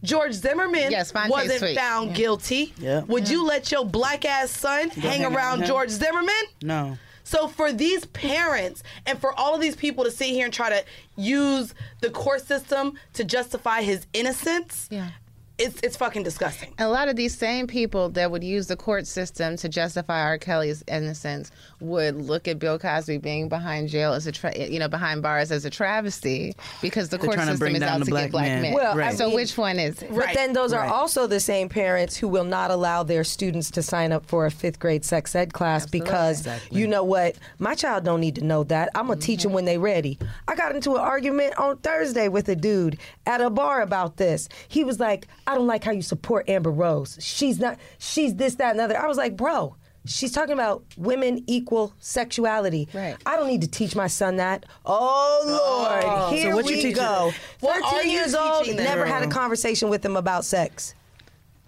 George 0.02 0.32
Zimmerman 0.32 0.90
Yes, 0.90 1.12
wasn't 1.14 1.60
tweet. 1.60 1.76
found 1.78 2.10
Yeah. 2.10 2.16
guilty. 2.16 2.74
Yeah. 2.76 3.00
Would 3.02 3.28
you 3.28 3.44
let 3.46 3.70
your 3.70 3.84
black 3.84 4.24
ass 4.24 4.50
son 4.50 4.90
hang 4.90 5.20
hang 5.20 5.24
around 5.24 5.60
around? 5.60 5.66
George 5.66 5.90
Zimmerman? 5.90 6.34
No. 6.60 6.98
So 7.24 7.46
for 7.46 7.70
these 7.72 8.04
parents 8.06 8.82
and 9.06 9.18
for 9.20 9.32
all 9.38 9.54
of 9.54 9.60
these 9.60 9.76
people 9.76 10.02
to 10.02 10.10
sit 10.10 10.26
here 10.30 10.44
and 10.44 10.52
try 10.52 10.70
to 10.70 10.84
use 11.16 11.72
the 12.00 12.10
court 12.10 12.44
system 12.44 12.98
to 13.12 13.22
justify 13.22 13.82
his 13.82 14.06
innocence, 14.12 14.88
Yeah. 14.90 15.10
It's 15.58 15.80
it's 15.82 15.96
fucking 15.96 16.22
disgusting. 16.22 16.72
A 16.78 16.88
lot 16.88 17.08
of 17.08 17.16
these 17.16 17.36
same 17.36 17.66
people 17.66 18.08
that 18.10 18.30
would 18.30 18.42
use 18.42 18.66
the 18.66 18.76
court 18.76 19.06
system 19.06 19.56
to 19.58 19.68
justify 19.68 20.22
R. 20.22 20.38
Kelly's 20.38 20.82
innocence 20.88 21.50
would 21.80 22.16
look 22.16 22.48
at 22.48 22.58
Bill 22.58 22.78
Cosby 22.78 23.18
being 23.18 23.48
behind 23.48 23.88
jail 23.88 24.12
as 24.12 24.26
a 24.26 24.32
tra- 24.32 24.56
you 24.56 24.78
know 24.78 24.88
behind 24.88 25.22
bars 25.22 25.52
as 25.52 25.64
a 25.64 25.70
travesty 25.70 26.54
because 26.80 27.10
the 27.10 27.18
They're 27.18 27.26
court 27.26 27.38
system 27.38 27.58
bring 27.58 27.74
is 27.74 27.80
down 27.80 28.00
out 28.00 28.04
to 28.04 28.10
black 28.10 28.24
get 28.24 28.32
black 28.32 28.44
man. 28.46 28.62
men. 28.62 28.74
Well, 28.74 28.96
Right. 28.96 29.16
So 29.16 29.26
mean- 29.26 29.36
which 29.36 29.56
one 29.58 29.78
is 29.78 30.02
it? 30.02 30.14
But 30.14 30.30
then 30.34 30.52
those 30.52 30.72
are 30.72 30.86
also 30.86 31.26
the 31.26 31.40
same 31.40 31.68
parents 31.68 32.16
who 32.16 32.28
will 32.28 32.44
not 32.44 32.70
allow 32.70 33.02
their 33.02 33.24
students 33.24 33.70
to 33.72 33.82
sign 33.82 34.12
up 34.12 34.26
for 34.26 34.46
a 34.46 34.50
fifth 34.50 34.78
grade 34.78 35.04
sex 35.04 35.34
ed 35.34 35.52
class 35.52 35.86
because 35.86 36.48
you 36.70 36.86
know 36.86 37.04
what? 37.04 37.36
My 37.58 37.74
child 37.74 38.04
don't 38.04 38.20
need 38.20 38.36
to 38.36 38.44
know 38.44 38.64
that. 38.64 38.88
I'm 38.94 39.06
gonna 39.06 39.20
teach 39.20 39.42
them 39.42 39.50
mm-hmm. 39.50 39.56
when 39.56 39.64
they're 39.66 39.80
ready. 39.80 40.18
I 40.48 40.54
got 40.54 40.74
into 40.74 40.94
an 40.94 41.00
argument 41.00 41.58
on 41.58 41.76
Thursday 41.78 42.28
with 42.28 42.48
a 42.48 42.56
dude 42.56 42.98
at 43.26 43.40
a 43.40 43.50
bar 43.50 43.82
about 43.82 44.16
this. 44.16 44.48
He 44.68 44.84
was 44.84 44.98
like, 44.98 45.26
"I 45.46 45.54
don't 45.54 45.66
like 45.66 45.84
how 45.84 45.92
you 45.92 46.02
support 46.02 46.48
Amber 46.48 46.70
Rose. 46.70 47.18
She's 47.20 47.58
not. 47.58 47.78
She's 47.98 48.34
this, 48.36 48.54
that, 48.56 48.70
and 48.70 48.78
the 48.78 48.84
other." 48.84 48.98
I 48.98 49.06
was 49.06 49.16
like, 49.16 49.36
"Bro." 49.36 49.76
She's 50.04 50.32
talking 50.32 50.54
about 50.54 50.82
women 50.96 51.44
equal 51.46 51.94
sexuality. 52.00 52.88
Right. 52.92 53.16
I 53.24 53.36
don't 53.36 53.46
need 53.46 53.60
to 53.60 53.68
teach 53.68 53.94
my 53.94 54.08
son 54.08 54.34
that. 54.38 54.66
Oh 54.84 55.42
Lord, 55.46 56.04
Oh. 56.04 56.30
here 56.32 56.50
So 56.50 56.56
what 56.56 56.64
you 56.64 56.70
we 56.72 56.76
teaching 56.82 56.94
go. 56.94 57.26
them? 57.30 57.40
What 57.60 57.84
are 57.84 57.90
Thirteen 57.92 58.10
you 58.10 58.16
years 58.18 58.34
old, 58.34 58.66
them? 58.66 58.76
never 58.78 59.06
had 59.06 59.22
a 59.22 59.28
conversation 59.28 59.90
with 59.90 60.04
him 60.04 60.16
about 60.16 60.44
sex. 60.44 60.96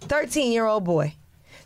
13 0.00 0.50
year 0.52 0.66
old 0.66 0.82
boy. 0.82 1.14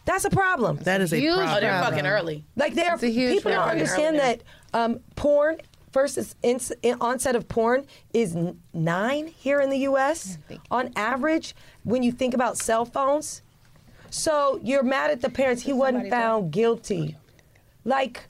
That's 0.04 0.26
a 0.26 0.30
problem. 0.30 0.76
That 0.82 1.00
is 1.00 1.12
a 1.14 1.16
Huge 1.18 1.34
problem. 1.36 1.56
Oh, 1.56 1.60
they're 1.60 1.82
fucking 1.82 2.06
early. 2.06 2.44
Like 2.54 2.74
they're 2.74 2.94
It's 2.94 3.02
a 3.02 3.08
huge 3.10 3.36
people 3.36 3.52
don't 3.52 3.68
understand 3.68 4.18
that 4.18 4.42
um, 4.74 5.00
porn 5.16 5.58
first 5.92 6.18
is 6.18 6.34
in, 6.42 6.60
in- 6.82 6.98
onset 7.00 7.34
of 7.34 7.48
porn 7.48 7.86
is 8.12 8.36
nine 8.74 9.26
here 9.26 9.60
in 9.60 9.70
the 9.70 9.78
U.S. 9.78 10.36
on 10.70 10.92
average. 10.96 11.54
When 11.88 12.02
you 12.02 12.12
think 12.12 12.34
about 12.34 12.58
cell 12.58 12.84
phones, 12.84 13.40
so 14.10 14.60
you're 14.62 14.82
mad 14.82 15.10
at 15.10 15.22
the 15.22 15.30
parents. 15.30 15.62
He 15.62 15.72
wasn't 15.72 16.10
found 16.10 16.50
guilty. 16.50 17.16
Like, 17.82 18.28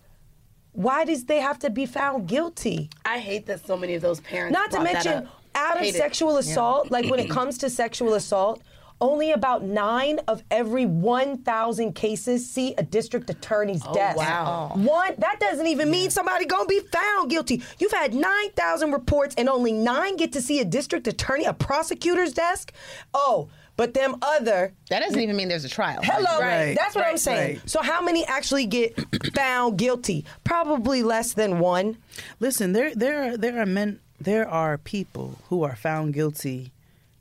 why 0.70 1.04
does 1.04 1.24
they 1.24 1.40
have 1.40 1.58
to 1.60 1.70
be 1.70 1.84
found 1.84 2.28
guilty? 2.28 2.88
I 3.04 3.18
hate 3.18 3.46
that 3.46 3.66
so 3.66 3.76
many 3.76 3.94
of 3.94 4.02
those 4.02 4.20
parents. 4.20 4.54
Not 4.54 4.70
to 4.70 4.80
mention, 4.80 5.28
out 5.56 5.80
of 5.80 5.86
sexual 5.88 6.36
assault, 6.36 6.92
like 6.92 7.10
when 7.10 7.18
it 7.18 7.28
comes 7.28 7.58
to 7.58 7.68
sexual 7.68 8.14
assault, 8.14 8.62
only 9.00 9.32
about 9.32 9.62
nine 9.62 10.20
of 10.28 10.42
every 10.50 10.86
1,000 10.86 11.92
cases 11.94 12.48
see 12.48 12.74
a 12.76 12.82
district 12.82 13.30
attorney's 13.30 13.82
oh, 13.86 13.94
desk. 13.94 14.18
Oh, 14.18 14.22
wow. 14.22 14.72
One, 14.74 15.14
that 15.18 15.38
doesn't 15.40 15.66
even 15.66 15.90
mean 15.90 16.10
somebody 16.10 16.44
gonna 16.46 16.66
be 16.66 16.80
found 16.80 17.30
guilty. 17.30 17.62
You've 17.78 17.92
had 17.92 18.14
9,000 18.14 18.92
reports 18.92 19.34
and 19.36 19.48
only 19.48 19.72
nine 19.72 20.16
get 20.16 20.32
to 20.32 20.42
see 20.42 20.60
a 20.60 20.64
district 20.64 21.06
attorney, 21.06 21.44
a 21.44 21.52
prosecutor's 21.52 22.32
desk. 22.32 22.72
Oh, 23.14 23.48
but 23.76 23.94
them 23.94 24.16
other 24.22 24.72
That 24.90 25.02
doesn't 25.02 25.20
even 25.20 25.36
mean 25.36 25.48
there's 25.48 25.64
a 25.64 25.68
trial. 25.68 26.00
Hello, 26.02 26.40
Right. 26.40 26.74
that's 26.76 26.96
what 26.96 27.06
I'm 27.06 27.16
saying. 27.16 27.58
Right. 27.58 27.70
So 27.70 27.80
how 27.80 28.02
many 28.02 28.26
actually 28.26 28.66
get 28.66 28.98
found 29.34 29.78
guilty? 29.78 30.24
Probably 30.42 31.04
less 31.04 31.32
than 31.32 31.60
one. 31.60 31.96
Listen, 32.40 32.72
there 32.72 32.94
there 32.94 33.22
are 33.22 33.36
there 33.36 33.60
are 33.62 33.66
men 33.66 34.00
there 34.20 34.48
are 34.48 34.78
people 34.78 35.38
who 35.48 35.62
are 35.62 35.76
found 35.76 36.12
guilty 36.12 36.72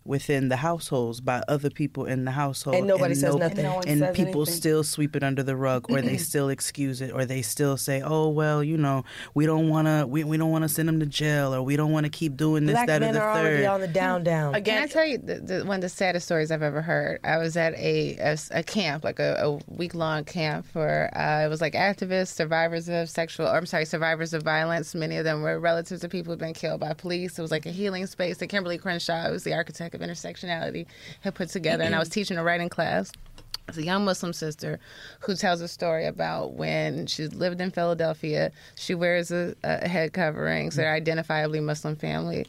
within 0.08 0.50
the 0.50 0.58
households 0.58 1.22
by 1.22 1.44
other 1.48 1.70
people 1.70 2.06
in 2.06 2.26
the 2.26 2.32
household 2.32 2.78
And 2.78 2.88
nobody 2.88 3.16
says 3.16 3.36
nothing. 3.36 3.66
And 3.66 3.68
no 3.68 3.82
and 3.86 4.00
says 4.00 4.16
people 4.16 4.42
anything. 4.42 4.56
still 4.56 4.84
sweep 4.84 5.16
it 5.16 5.24
under 5.24 5.44
the 5.44 5.56
rug 5.56 5.90
or 5.90 6.02
they 6.02 6.18
still 6.32 6.50
excuse 6.50 7.02
it 7.02 7.12
or 7.12 7.26
they 7.26 7.42
still 7.42 7.78
say 7.78 8.02
oh 8.02 8.30
well 8.30 8.64
you 8.64 8.78
know 8.78 9.04
we 9.34 9.46
don't 9.46 9.70
want 9.70 9.88
to 9.88 10.06
we, 10.08 10.24
we 10.24 10.38
don't 10.38 10.52
want 10.52 10.64
to 10.64 10.70
send 10.70 10.88
them 10.88 11.00
to 11.00 11.06
jail 11.06 11.54
or 11.54 11.62
we 11.62 11.76
don't 11.76 11.92
want 11.92 12.06
to 12.06 12.10
keep 12.10 12.38
doing 12.38 12.66
this 12.66 12.76
Black 12.76 12.88
that 12.88 13.02
men 13.02 13.12
or 13.12 13.14
the 13.14 13.22
are 13.22 13.34
third 13.36 13.46
already 13.46 13.66
on 13.66 13.82
the 13.82 13.88
down 13.88 14.24
down. 14.24 14.64
Can 14.64 14.84
I 14.84 14.88
tell 14.88 15.06
you 15.06 15.18
the, 15.18 15.36
the, 15.36 15.66
one 15.66 15.76
of 15.76 15.82
the 15.82 15.90
saddest 15.90 16.26
stories 16.26 16.52
I've 16.52 16.62
ever 16.62 16.82
heard? 16.82 17.20
I 17.24 17.38
was 17.38 17.58
at 17.58 17.74
a 17.76 18.18
a 18.52 18.64
camp, 18.64 19.04
like 19.04 19.20
a, 19.20 19.36
a 19.40 19.74
week 19.74 19.96
long 19.96 20.24
camp 20.24 20.66
for 20.66 21.10
uh, 21.16 21.46
it 21.46 21.50
was 21.50 21.62
like 21.62 21.74
activists, 21.74 22.34
survivors 22.34 22.90
of 22.90 23.10
sexual, 23.10 23.48
or 23.48 23.58
I'm 23.58 23.66
sorry, 23.66 23.86
survivors 23.86 24.34
of 24.34 24.44
violence. 24.44 24.94
Many 24.94 25.18
of 25.18 25.24
them 25.24 25.42
were 25.42 25.60
relatives 25.60 26.04
of 26.04 26.12
people 26.12 26.34
who'd 26.34 26.40
been 26.40 26.54
killed 26.54 26.80
by 26.80 26.94
police. 26.94 27.38
It 27.38 27.42
was 27.42 27.52
like 27.52 27.66
a 27.66 27.72
healing 27.72 28.06
space 28.06 28.38
that 28.38 28.48
Kimberlé 28.48 28.80
Crenshaw, 28.80 29.30
who's 29.30 29.44
the 29.44 29.54
architect 29.54 29.96
of 30.02 30.08
intersectionality, 30.08 30.86
had 31.22 31.36
put 31.36 31.50
together. 31.50 31.84
And 31.84 31.96
I 31.96 32.00
was 32.00 32.10
teaching 32.10 32.38
a 32.38 32.44
writing 32.44 32.70
class. 32.70 33.12
It's 33.68 33.78
a 33.78 33.84
young 33.84 34.06
Muslim 34.06 34.32
sister 34.32 34.80
who 35.20 35.36
tells 35.36 35.60
a 35.60 35.68
story 35.68 36.06
about 36.06 36.54
when 36.54 37.06
she 37.06 37.28
lived 37.28 37.60
in 37.60 37.70
Philadelphia. 37.72 38.52
She 38.76 38.96
wears 38.96 39.30
a, 39.30 39.56
a 39.64 39.88
head 39.88 40.14
covering, 40.14 40.72
so 40.72 40.82
they're 40.82 40.98
mm. 40.98 41.06
identifiably 41.06 41.62
Muslim 41.62 41.98
family. 41.98 42.48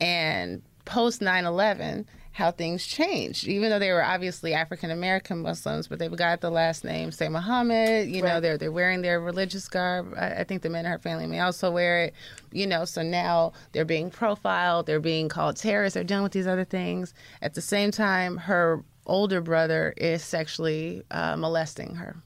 And 0.00 0.62
post 0.84 1.22
9 1.22 1.44
11, 1.44 2.06
how 2.38 2.52
things 2.52 2.86
changed. 2.86 3.48
Even 3.48 3.68
though 3.68 3.80
they 3.80 3.90
were 3.90 4.02
obviously 4.02 4.54
African 4.54 4.92
American 4.92 5.42
Muslims, 5.42 5.88
but 5.88 5.98
they've 5.98 6.14
got 6.14 6.40
the 6.40 6.50
last 6.50 6.84
name, 6.84 7.10
say 7.10 7.28
Muhammad. 7.28 8.08
You 8.08 8.22
know, 8.22 8.40
they're 8.40 8.56
they're 8.56 8.70
wearing 8.70 9.02
their 9.02 9.20
religious 9.20 9.68
garb. 9.68 10.14
I, 10.16 10.28
I 10.28 10.44
think 10.44 10.62
the 10.62 10.70
men 10.70 10.86
in 10.86 10.92
her 10.92 10.98
family 10.98 11.26
may 11.26 11.40
also 11.40 11.70
wear 11.70 12.04
it. 12.04 12.14
You 12.52 12.68
know, 12.68 12.84
so 12.84 13.02
now 13.02 13.52
they're 13.72 13.84
being 13.84 14.08
profiled. 14.08 14.86
They're 14.86 15.00
being 15.00 15.28
called 15.28 15.56
terrorists. 15.56 15.94
They're 15.94 16.04
dealing 16.04 16.22
with 16.22 16.32
these 16.32 16.46
other 16.46 16.64
things. 16.64 17.12
At 17.42 17.54
the 17.54 17.60
same 17.60 17.90
time, 17.90 18.36
her 18.36 18.84
older 19.04 19.40
brother 19.40 19.92
is 19.96 20.22
sexually 20.22 21.02
uh, 21.10 21.34
molesting 21.36 21.96
her. 21.96 22.22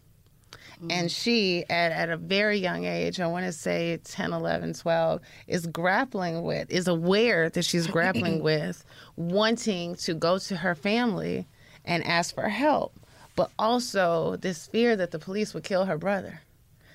And 0.90 0.90
mm-hmm. 0.90 1.06
she, 1.06 1.64
at, 1.70 1.92
at 1.92 2.10
a 2.10 2.16
very 2.16 2.58
young 2.58 2.84
age, 2.84 3.20
I 3.20 3.26
want 3.28 3.46
to 3.46 3.52
say 3.52 3.98
10, 4.02 4.32
11, 4.32 4.74
12, 4.74 5.20
is 5.46 5.66
grappling 5.66 6.42
with, 6.42 6.70
is 6.70 6.88
aware 6.88 7.48
that 7.50 7.64
she's 7.64 7.86
grappling 7.86 8.42
with 8.44 8.84
wanting 9.16 9.94
to 9.96 10.14
go 10.14 10.38
to 10.38 10.56
her 10.56 10.74
family 10.74 11.46
and 11.84 12.04
ask 12.04 12.34
for 12.34 12.48
help, 12.48 12.98
but 13.36 13.50
also 13.58 14.36
this 14.36 14.66
fear 14.66 14.96
that 14.96 15.12
the 15.12 15.18
police 15.18 15.54
would 15.54 15.64
kill 15.64 15.84
her 15.84 15.98
brother. 15.98 16.40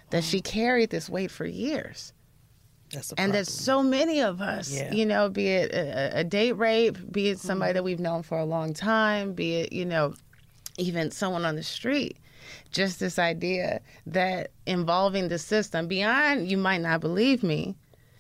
that 0.10 0.24
she 0.24 0.40
carried 0.42 0.90
this 0.90 1.10
weight 1.10 1.32
for 1.32 1.46
years. 1.46 2.14
That's 2.94 3.12
and 3.18 3.34
that 3.34 3.48
so 3.48 3.84
many 3.84 4.22
of 4.22 4.40
us, 4.42 4.72
Yeah. 4.72 4.94
you 4.94 5.06
know, 5.06 5.28
be 5.30 5.48
it 5.50 5.72
a, 5.74 6.20
a 6.20 6.24
date 6.24 6.54
rape, 6.54 6.98
be 7.12 7.30
it 7.30 7.40
somebody 7.40 7.70
mm-hmm. 7.72 7.76
that 7.76 7.84
we've 7.84 8.00
known 8.00 8.24
for 8.24 8.38
a 8.38 8.46
long 8.46 8.74
time, 8.74 9.34
be 9.34 9.56
it, 9.56 9.74
you 9.74 9.84
know, 9.86 10.14
even 10.78 11.12
someone 11.12 11.44
on 11.44 11.56
the 11.58 11.64
street, 11.64 12.18
just 12.78 13.00
this 13.00 13.18
idea 13.18 13.82
that 14.06 14.52
involving 14.68 15.28
the 15.28 15.40
system 15.40 15.88
beyond, 15.88 16.50
you 16.50 16.58
might 16.58 16.82
not 16.82 17.02
believe 17.02 17.42
me, 17.42 17.76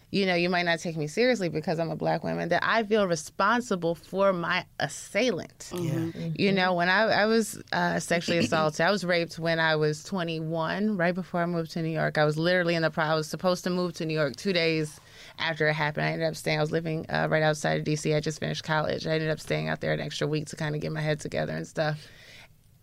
you 0.09 0.25
know, 0.25 0.33
you 0.35 0.49
might 0.49 0.63
not 0.63 0.79
take 0.79 0.97
me 0.97 1.05
seriously 1.05 1.47
because 1.47 1.79
I'm 1.79 1.91
a 1.91 1.95
black 1.95 2.23
woman, 2.23 2.49
that 2.49 2.63
I 2.65 2.81
feel 2.83 3.05
responsible 3.07 3.93
for 3.93 4.33
my 4.33 4.65
assailant. 4.79 5.69
Yeah, 5.75 6.09
You 6.33 6.53
know, 6.53 6.73
when 6.73 6.89
I, 6.89 7.03
I 7.03 7.25
was 7.25 7.61
uh, 7.71 7.99
sexually 7.99 8.39
assaulted, 8.39 8.81
I 8.81 8.89
was 8.89 9.03
raped 9.03 9.37
when 9.37 9.59
I 9.59 9.75
was 9.75 10.03
21, 10.05 10.97
right 10.97 11.13
before 11.13 11.41
I 11.41 11.45
moved 11.45 11.71
to 11.71 11.81
New 11.81 11.89
York. 11.89 12.17
I 12.17 12.25
was 12.25 12.37
literally 12.37 12.73
in 12.73 12.81
the 12.81 12.89
pro. 12.89 13.03
I 13.03 13.15
was 13.15 13.27
supposed 13.27 13.63
to 13.65 13.69
move 13.69 13.93
to 13.93 14.05
New 14.05 14.15
York 14.15 14.37
two 14.37 14.53
days 14.53 14.99
after 15.37 15.67
it 15.67 15.73
happened. 15.73 16.05
I 16.07 16.11
ended 16.11 16.27
up 16.29 16.35
staying. 16.35 16.57
I 16.57 16.61
was 16.61 16.71
living 16.71 17.05
uh, 17.09 17.27
right 17.29 17.43
outside 17.43 17.79
of 17.79 17.85
DC. 17.85 18.15
I 18.15 18.19
just 18.21 18.39
finished 18.39 18.63
college. 18.63 19.05
I 19.05 19.11
ended 19.11 19.29
up 19.29 19.39
staying 19.39 19.67
out 19.67 19.81
there 19.81 19.93
an 19.93 19.99
extra 19.99 20.25
week 20.25 20.47
to 20.47 20.55
kind 20.55 20.73
of 20.73 20.81
get 20.81 20.91
my 20.93 21.01
head 21.01 21.19
together 21.19 21.53
and 21.53 21.67
stuff. 21.67 22.07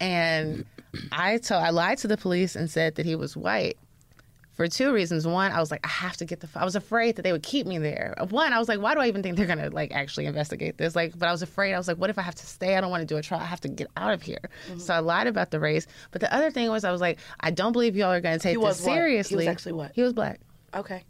And 0.01 0.65
I 1.13 1.39
told, 1.39 1.63
I 1.63 1.71
lied 1.71 1.99
to 1.99 2.09
the 2.09 2.17
police 2.17 2.57
and 2.57 2.71
said 2.71 2.97
that 2.97 3.07
he 3.07 3.15
was 3.15 3.37
white 3.37 3.79
for 4.53 4.69
two 4.69 4.93
reasons. 4.93 5.27
One, 5.27 5.51
I 5.51 5.59
was 5.61 5.71
like, 5.71 5.81
I 5.85 5.89
have 5.89 6.17
to 6.19 6.25
get 6.25 6.41
the. 6.41 6.47
f- 6.47 6.57
I 6.57 6.65
was 6.65 6.77
afraid 6.77 7.17
that 7.17 7.23
they 7.23 7.33
would 7.33 7.43
keep 7.43 7.67
me 7.67 7.79
there. 7.79 8.15
One, 8.31 8.53
I 8.53 8.59
was 8.59 8.69
like, 8.69 8.81
why 8.81 8.95
do 8.95 9.01
I 9.01 9.09
even 9.09 9.23
think 9.23 9.37
they're 9.37 9.47
gonna 9.47 9.71
like 9.71 9.93
actually 9.93 10.27
investigate 10.27 10.79
this? 10.79 10.95
Like, 10.95 11.19
but 11.19 11.29
I 11.29 11.33
was 11.33 11.43
afraid. 11.43 11.75
I 11.75 11.79
was 11.79 11.89
like, 11.89 11.97
what 11.97 12.11
if 12.11 12.19
I 12.19 12.23
have 12.23 12.35
to 12.37 12.47
stay? 12.47 12.77
I 12.77 12.81
don't 12.81 12.91
want 12.91 13.01
to 13.01 13.07
do 13.07 13.17
a 13.17 13.23
trial. 13.23 13.41
I 13.41 13.47
have 13.47 13.61
to 13.63 13.69
get 13.69 13.89
out 13.97 14.13
of 14.13 14.23
here. 14.23 14.39
Mm-hmm. 14.69 14.79
So 14.79 14.95
I 14.95 14.99
lied 15.01 15.27
about 15.27 15.51
the 15.51 15.59
race. 15.59 15.87
But 16.13 16.21
the 16.21 16.33
other 16.33 16.51
thing 16.51 16.69
was, 16.69 16.85
I 16.85 16.93
was 16.93 17.01
like, 17.01 17.19
I 17.41 17.51
don't 17.51 17.73
believe 17.73 17.97
y'all 17.97 18.13
are 18.13 18.21
gonna 18.21 18.39
take 18.39 18.55
this 18.55 18.63
what? 18.63 18.65
He 18.65 18.69
was 18.69 18.79
seriously. 18.81 19.49
actually 19.49 19.73
what? 19.73 19.93
He 19.95 20.03
was 20.03 20.13
black 20.13 20.41
Okay. 20.75 21.03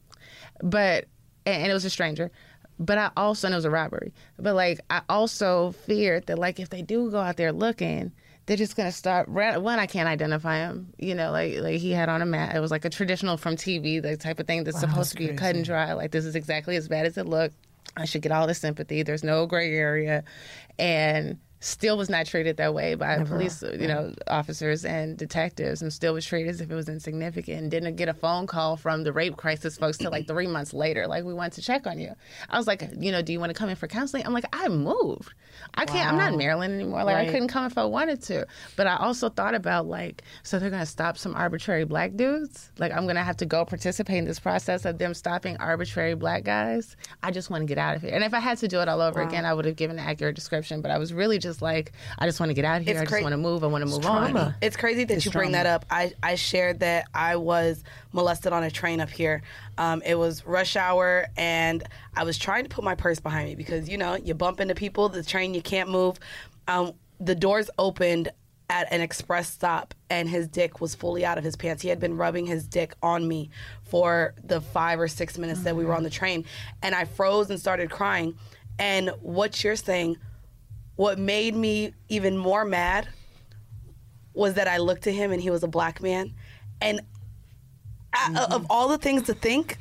but 0.63 1.07
and 1.47 1.63
and 1.63 1.71
it 1.71 1.75
was 1.75 1.85
a 1.85 1.91
stranger 1.91 2.31
but 2.79 2.99
i 2.99 3.11
also 3.17 3.47
and 3.47 3.55
it 3.55 3.57
was 3.57 3.65
a 3.65 3.71
robbery 3.71 4.13
but 4.39 4.55
like 4.55 4.81
i 4.91 5.01
also 5.09 5.71
feared 5.73 6.27
that 6.27 6.39
like 6.39 6.59
if 6.59 6.71
they 6.71 6.83
do 6.83 7.11
go 7.11 7.21
out 7.21 7.37
there 7.37 7.53
looking 7.53 8.11
they're 8.47 8.57
just 8.57 8.77
gonna 8.77 8.93
start 8.93 9.29
one 9.29 9.79
i 9.79 9.87
can't 9.87 10.09
identify 10.09 10.59
him 10.59 10.93
you 10.99 11.15
know 11.15 11.31
like 11.31 11.57
like 11.59 11.81
he 11.81 11.91
had 11.91 12.09
on 12.09 12.23
a 12.23 12.27
mat 12.27 12.55
it 12.55 12.61
was 12.61 12.71
like 12.71 12.85
a 12.85 12.91
traditional 12.91 13.37
from 13.37 13.57
tv 13.57 14.03
the 14.03 14.17
type 14.17 14.39
of 14.39 14.47
thing 14.47 14.65
that's 14.65 14.81
supposed 14.81 15.13
to 15.13 15.17
be 15.17 15.29
a 15.29 15.35
cut 15.35 15.55
and 15.55 15.65
dry 15.65 15.93
like 15.93 16.11
this 16.11 16.25
is 16.25 16.35
exactly 16.35 16.77
as 16.77 16.89
bad 16.89 17.07
as 17.07 17.17
it 17.17 17.27
looked 17.27 17.55
i 17.97 18.05
should 18.05 18.23
get 18.23 18.33
all 18.33 18.47
the 18.47 18.55
sympathy 18.55 19.03
there's 19.03 19.25
no 19.25 19.47
gray 19.47 19.75
area 19.75 20.25
and 20.79 21.39
still 21.65 21.97
was 21.97 22.11
not 22.11 22.27
treated 22.27 22.59
that 22.59 22.75
way 22.75 22.95
by 22.95 23.25
police 23.25 23.63
you 23.63 23.89
know 23.89 24.13
officers 24.29 24.85
and 24.85 25.17
detectives 25.17 25.81
and 25.81 25.91
still 25.91 26.13
was 26.13 26.27
treated 26.27 26.51
as 26.51 26.61
if 26.61 26.71
it 26.71 26.75
was 26.75 26.91
insignificant 26.91 27.59
and 27.59 27.71
didn't 27.71 27.97
get 27.97 28.07
a 28.07 28.13
phone 28.13 28.47
call 28.47 28.77
from 28.77 29.03
the 29.03 29.13
rape 29.13 29.39
crisis 29.39 29.79
folks 29.79 29.97
till 29.97 30.11
like 30.11 30.27
three 30.27 30.47
months 30.47 30.75
later 30.75 31.07
like 31.07 31.25
we 31.25 31.33
went 31.33 31.55
to 31.55 31.63
check 31.63 31.87
on 31.87 31.99
you. 31.99 32.13
I 32.51 32.59
was 32.59 32.67
like 32.67 32.87
you 32.99 33.11
know 33.11 33.23
do 33.23 33.33
you 33.33 33.41
want 33.41 33.49
to 33.49 33.55
come 33.59 33.71
in 33.71 33.77
for 33.77 33.89
counseling? 33.89 34.27
I'm 34.27 34.35
like 34.35 34.45
i 34.53 34.69
moved 34.69 35.33
i 35.77 35.85
can't 35.85 36.09
i'm 36.09 36.17
not 36.17 36.33
in 36.33 36.39
maryland 36.39 36.75
anymore. 36.75 37.05
Like 37.05 37.17
i 37.17 37.27
couldn't 37.27 37.49
come 37.49 37.67
if 37.67 37.77
i 37.79 37.85
wanted 37.85 38.23
to. 38.23 38.47
But 38.77 38.87
i 38.87 38.97
also 38.97 39.29
thought 39.29 39.55
about 39.55 39.87
like 39.87 40.23
so 40.43 40.59
they're 40.59 40.71
going 40.71 40.81
to 40.81 40.87
stop 40.87 41.19
some 41.19 41.35
arbitrary 41.35 41.85
black 41.85 42.15
dudes? 42.17 42.71
Like 42.79 42.93
i'm 42.93 43.05
going 43.05 43.17
to 43.17 43.23
have 43.23 43.37
to 43.39 43.47
go 43.47 43.65
participate 43.65 44.19
in 44.19 44.25
this 44.25 44.41
process 44.41 44.85
of 44.85 44.99
them 44.99 45.15
stopping 45.15 45.57
arbitrary 45.59 46.15
black 46.15 46.45
guys? 46.45 46.97
I 47.23 47.31
just 47.31 47.51
want 47.51 47.63
to 47.63 47.67
get 47.67 47.79
out 47.79 47.97
of 47.97 48.03
here. 48.03 48.13
And 48.15 48.25
if 48.25 48.35
i 48.35 48.41
had 48.41 48.59
to 48.59 48.69
do 48.69 48.81
it 48.81 48.89
all 48.89 49.01
over 49.01 49.21
again 49.21 49.45
i 49.45 49.55
would 49.55 49.65
have 49.65 49.77
given 49.77 49.99
an 49.99 50.05
accurate 50.05 50.35
description. 50.35 50.81
But 50.81 50.91
i 50.91 50.99
was 50.99 51.13
really 51.13 51.39
just 51.39 51.63
like 51.63 51.93
i 52.19 52.27
just 52.27 52.41
want 52.41 52.51
to 52.51 52.55
get 52.55 52.65
out 52.65 52.81
of 52.81 52.87
here. 52.87 52.95
It's 52.95 53.01
i 53.01 53.05
just 53.05 53.13
cra- 53.13 53.23
want 53.23 53.33
to 53.33 53.39
move. 53.39 53.65
I 53.65 53.67
want 53.67 53.83
to 53.83 53.91
move 53.91 54.07
on. 54.07 54.55
It's 54.61 54.77
crazy 54.77 55.05
that 55.05 55.25
you 55.25 55.31
bring 55.31 55.53
that 55.53 55.67
up. 55.67 55.85
I, 55.91 56.13
I 56.23 56.35
shared 56.35 56.81
that 56.81 57.07
I 57.15 57.37
was 57.37 57.83
molested 58.15 58.53
on 58.53 58.63
a 58.63 58.71
train 58.71 59.01
up 59.01 59.11
here. 59.11 59.43
Um, 59.77 60.01
it 60.07 60.15
was 60.15 60.47
rush 60.47 60.77
hour, 60.77 61.27
and 61.37 61.83
I 62.15 62.25
was 62.25 62.39
trying 62.39 62.63
to 62.63 62.71
put 62.71 62.85
my 62.85 62.95
purse 62.95 63.21
behind 63.21 63.49
me 63.49 63.57
because, 63.57 63.89
you 63.89 63.99
know, 63.99 64.15
you 64.15 64.33
bump 64.33 64.61
into 64.61 64.75
people, 64.75 65.09
the 65.11 65.23
train, 65.23 65.53
you 65.53 65.61
can't 65.61 65.91
move. 65.91 66.19
Um, 66.69 66.93
the 67.21 67.35
doors 67.35 67.69
opened 67.79 68.31
at 68.71 68.91
an 68.91 69.03
express 69.03 69.51
stop, 69.51 69.93
and 70.09 70.29
his 70.29 70.49
dick 70.49 70.81
was 70.81 70.95
fully 70.95 71.27
out 71.27 71.37
of 71.37 71.45
his 71.45 71.57
pants. 71.57 71.83
He 71.83 71.89
had 71.89 72.01
been 72.01 72.17
rubbing 72.17 72.47
his 72.47 72.67
dick 72.67 72.95
on 73.03 73.29
me 73.29 73.51
for 73.83 74.35
the 74.43 74.61
five 74.61 74.99
or 74.99 75.09
six 75.09 75.37
minutes 75.37 75.61
that 75.65 75.77
we 75.77 75.85
were 75.85 75.95
on 75.95 76.05
the 76.05 76.11
train, 76.11 76.45
and 76.83 76.95
I 76.95 77.05
froze 77.05 77.51
and 77.51 77.61
started 77.61 77.91
crying. 77.91 78.39
And 78.79 79.11
what 79.21 79.63
you're 79.63 79.77
saying, 79.77 80.17
what 80.97 81.19
made 81.19 81.55
me 81.55 81.93
even 82.09 82.39
more 82.39 82.65
mad 82.65 83.09
was 84.33 84.55
that 84.55 84.69
I 84.69 84.79
looked 84.79 85.07
at 85.07 85.15
him 85.15 85.33
and 85.33 85.41
he 85.41 85.51
was 85.51 85.63
a 85.63 85.69
black 85.69 86.03
man. 86.03 86.35
And 86.81 87.01
I, 88.15 88.29
of 88.29 88.51
mm-hmm. 88.51 88.67
all 88.71 88.89
the 88.89 88.99
things 88.99 89.25
to 89.25 89.35
think, 89.35 89.79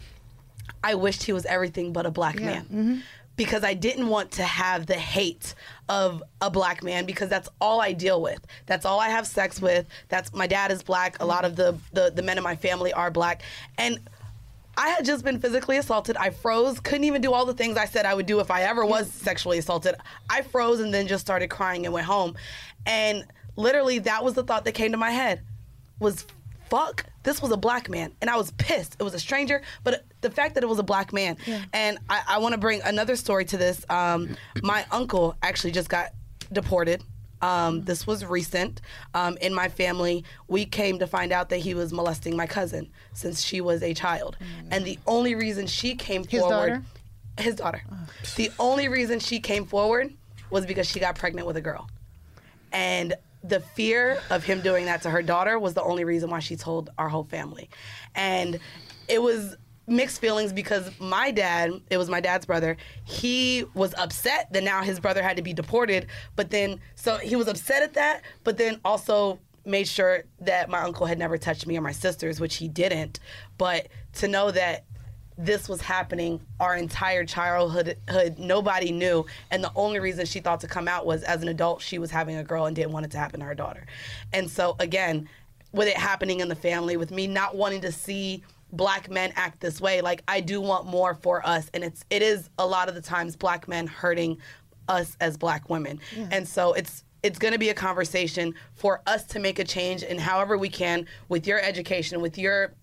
I 0.83 0.95
wished 0.95 1.23
he 1.23 1.33
was 1.33 1.45
everything 1.45 1.93
but 1.93 2.05
a 2.05 2.11
black 2.11 2.39
man. 2.39 2.63
Mm-hmm. 2.63 2.95
Because 3.35 3.63
I 3.63 3.73
didn't 3.73 4.09
want 4.09 4.31
to 4.33 4.43
have 4.43 4.85
the 4.85 4.93
hate 4.93 5.55
of 5.89 6.21
a 6.39 6.51
black 6.51 6.83
man 6.83 7.05
because 7.07 7.29
that's 7.29 7.49
all 7.59 7.81
I 7.81 7.91
deal 7.91 8.21
with. 8.21 8.45
That's 8.67 8.85
all 8.85 8.99
I 8.99 9.09
have 9.09 9.25
sex 9.25 9.59
with. 9.59 9.87
That's 10.09 10.31
my 10.33 10.45
dad 10.45 10.71
is 10.71 10.83
black. 10.83 11.19
A 11.19 11.25
lot 11.25 11.43
of 11.43 11.55
the, 11.55 11.75
the, 11.93 12.11
the 12.11 12.21
men 12.21 12.37
in 12.37 12.43
my 12.43 12.55
family 12.55 12.93
are 12.93 13.09
black. 13.09 13.41
And 13.79 13.99
I 14.77 14.89
had 14.89 15.03
just 15.03 15.23
been 15.23 15.39
physically 15.39 15.77
assaulted. 15.77 16.15
I 16.17 16.29
froze, 16.29 16.79
couldn't 16.79 17.05
even 17.05 17.21
do 17.21 17.33
all 17.33 17.45
the 17.45 17.53
things 17.53 17.75
I 17.75 17.85
said 17.85 18.05
I 18.05 18.13
would 18.13 18.25
do 18.27 18.39
if 18.39 18.51
I 18.51 18.63
ever 18.63 18.85
was 18.85 19.11
sexually 19.11 19.57
assaulted. 19.57 19.95
I 20.29 20.43
froze 20.43 20.79
and 20.79 20.93
then 20.93 21.07
just 21.07 21.21
started 21.21 21.49
crying 21.49 21.85
and 21.85 21.93
went 21.93 22.05
home. 22.05 22.35
And 22.85 23.25
literally 23.55 23.99
that 23.99 24.23
was 24.23 24.33
the 24.33 24.43
thought 24.43 24.65
that 24.65 24.73
came 24.73 24.91
to 24.91 24.97
my 24.97 25.11
head 25.11 25.41
was 25.99 26.25
fuck, 26.69 27.05
this 27.23 27.41
was 27.41 27.51
a 27.51 27.57
black 27.57 27.89
man. 27.89 28.13
And 28.21 28.29
I 28.29 28.37
was 28.37 28.51
pissed. 28.51 28.97
It 28.99 29.03
was 29.03 29.13
a 29.13 29.19
stranger, 29.19 29.61
but 29.83 30.03
the 30.21 30.29
fact 30.29 30.55
that 30.55 30.63
it 30.63 30.67
was 30.67 30.79
a 30.79 30.83
black 30.83 31.11
man. 31.13 31.37
And 31.73 31.97
I, 32.09 32.21
I 32.27 32.37
want 32.39 32.53
to 32.53 32.57
bring 32.59 32.81
another 32.83 33.15
story 33.15 33.45
to 33.45 33.57
this. 33.57 33.85
Um, 33.89 34.35
my 34.61 34.85
uncle 34.91 35.35
actually 35.41 35.71
just 35.71 35.89
got 35.89 36.11
deported. 36.51 37.01
Um, 37.41 37.83
this 37.83 38.07
was 38.07 38.23
recent. 38.23 38.79
Um, 39.13 39.37
in 39.41 39.53
my 39.53 39.67
family, 39.67 40.23
we 40.47 40.65
came 40.65 40.99
to 40.99 41.07
find 41.07 41.33
out 41.33 41.49
that 41.49 41.57
he 41.57 41.73
was 41.73 41.91
molesting 41.91 42.37
my 42.37 42.47
cousin 42.47 42.89
since 43.13 43.41
she 43.41 43.59
was 43.59 43.83
a 43.83 43.93
child. 43.93 44.37
And 44.71 44.85
the 44.85 44.97
only 45.07 45.35
reason 45.35 45.67
she 45.67 45.95
came 45.95 46.23
His 46.25 46.39
forward, 46.41 46.67
daughter? 46.69 46.83
his 47.37 47.55
daughter, 47.55 47.81
the 48.37 48.49
only 48.59 48.87
reason 48.87 49.19
she 49.19 49.39
came 49.41 49.65
forward 49.65 50.13
was 50.51 50.65
because 50.65 50.87
she 50.87 50.99
got 51.01 51.15
pregnant 51.15 51.45
with 51.47 51.57
a 51.57 51.61
girl. 51.61 51.89
And 52.71 53.13
the 53.43 53.59
fear 53.59 54.19
of 54.29 54.43
him 54.43 54.61
doing 54.61 54.85
that 54.85 55.01
to 55.01 55.09
her 55.09 55.21
daughter 55.21 55.59
was 55.59 55.73
the 55.73 55.83
only 55.83 56.05
reason 56.05 56.29
why 56.29 56.39
she 56.39 56.55
told 56.55 56.89
our 56.97 57.09
whole 57.09 57.25
family. 57.25 57.69
And 58.15 58.59
it 59.07 59.21
was 59.21 59.57
mixed 59.85 60.21
feelings 60.21 60.53
because 60.53 60.89
my 60.99 61.29
dad, 61.31 61.71
it 61.89 61.97
was 61.97 62.09
my 62.09 62.21
dad's 62.21 62.45
brother, 62.45 62.77
he 63.03 63.65
was 63.73 63.93
upset 63.97 64.51
that 64.53 64.63
now 64.63 64.81
his 64.81 64.99
brother 64.99 65.21
had 65.21 65.35
to 65.37 65.43
be 65.43 65.53
deported. 65.53 66.07
But 66.35 66.51
then, 66.51 66.79
so 66.95 67.17
he 67.17 67.35
was 67.35 67.47
upset 67.47 67.83
at 67.83 67.93
that, 67.95 68.21
but 68.43 68.57
then 68.57 68.79
also 68.85 69.39
made 69.65 69.87
sure 69.87 70.23
that 70.41 70.69
my 70.69 70.81
uncle 70.81 71.05
had 71.05 71.17
never 71.17 71.37
touched 71.37 71.67
me 71.67 71.77
or 71.77 71.81
my 71.81 71.91
sisters, 71.91 72.39
which 72.39 72.55
he 72.55 72.67
didn't. 72.67 73.19
But 73.57 73.87
to 74.13 74.27
know 74.27 74.51
that 74.51 74.85
this 75.37 75.67
was 75.67 75.81
happening 75.81 76.39
our 76.59 76.75
entire 76.75 77.25
childhood 77.25 77.97
hood, 78.09 78.39
nobody 78.39 78.91
knew. 78.91 79.25
And 79.51 79.63
the 79.63 79.71
only 79.75 79.99
reason 79.99 80.25
she 80.25 80.39
thought 80.39 80.59
to 80.61 80.67
come 80.67 80.87
out 80.87 81.05
was 81.05 81.23
as 81.23 81.41
an 81.41 81.47
adult 81.47 81.81
she 81.81 81.99
was 81.99 82.11
having 82.11 82.35
a 82.35 82.43
girl 82.43 82.65
and 82.65 82.75
didn't 82.75 82.91
want 82.91 83.05
it 83.05 83.11
to 83.11 83.17
happen 83.17 83.39
to 83.39 83.45
her 83.45 83.55
daughter. 83.55 83.85
And 84.31 84.49
so 84.49 84.75
again 84.79 85.27
with 85.71 85.87
it 85.87 85.97
happening 85.97 86.39
in 86.39 86.47
the 86.49 86.55
family 86.55 86.97
with 86.97 87.11
me 87.11 87.25
not 87.27 87.55
wanting 87.55 87.81
to 87.81 87.91
see 87.91 88.43
black 88.71 89.09
men 89.09 89.31
act 89.35 89.59
this 89.59 89.79
way 89.79 90.01
like 90.01 90.23
i 90.27 90.39
do 90.39 90.61
want 90.61 90.85
more 90.85 91.15
for 91.15 91.45
us. 91.45 91.69
And 91.73 91.83
it's 91.83 92.05
it 92.09 92.21
is 92.21 92.49
a 92.57 92.65
lot 92.65 92.89
of 92.89 92.95
the 92.95 93.01
times 93.01 93.35
black 93.35 93.67
men 93.67 93.87
hurting 93.87 94.37
us 94.87 95.15
as 95.19 95.37
black 95.37 95.69
women. 95.69 95.99
And 96.31 96.47
so 96.47 96.73
it's 96.73 97.03
it's 97.23 97.39
going 97.39 97.53
to 97.53 97.59
be 97.59 97.69
a 97.69 97.73
conversation 97.73 98.53
for 98.75 99.01
us 99.07 99.23
to 99.27 99.39
make 99.39 99.57
a 99.57 99.63
change 99.63 100.03
in 100.03 100.17
however 100.17 100.57
we 100.57 100.67
can 100.69 101.07
with 101.29 101.47
your 101.47 101.59
education 101.61 102.21
with 102.21 102.37
your 102.37 102.73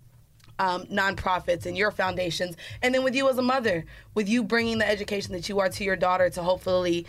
um, 0.60 0.84
nonprofits 0.86 1.64
and 1.66 1.76
your 1.76 1.90
foundations, 1.90 2.54
and 2.82 2.94
then 2.94 3.02
with 3.02 3.14
you 3.16 3.28
as 3.30 3.38
a 3.38 3.42
mother, 3.42 3.84
with 4.14 4.28
you 4.28 4.44
bringing 4.44 4.78
the 4.78 4.88
education 4.88 5.32
that 5.32 5.48
you 5.48 5.58
are 5.58 5.68
to 5.70 5.82
your 5.84 5.96
daughter 5.96 6.28
to 6.30 6.42
hopefully 6.42 7.06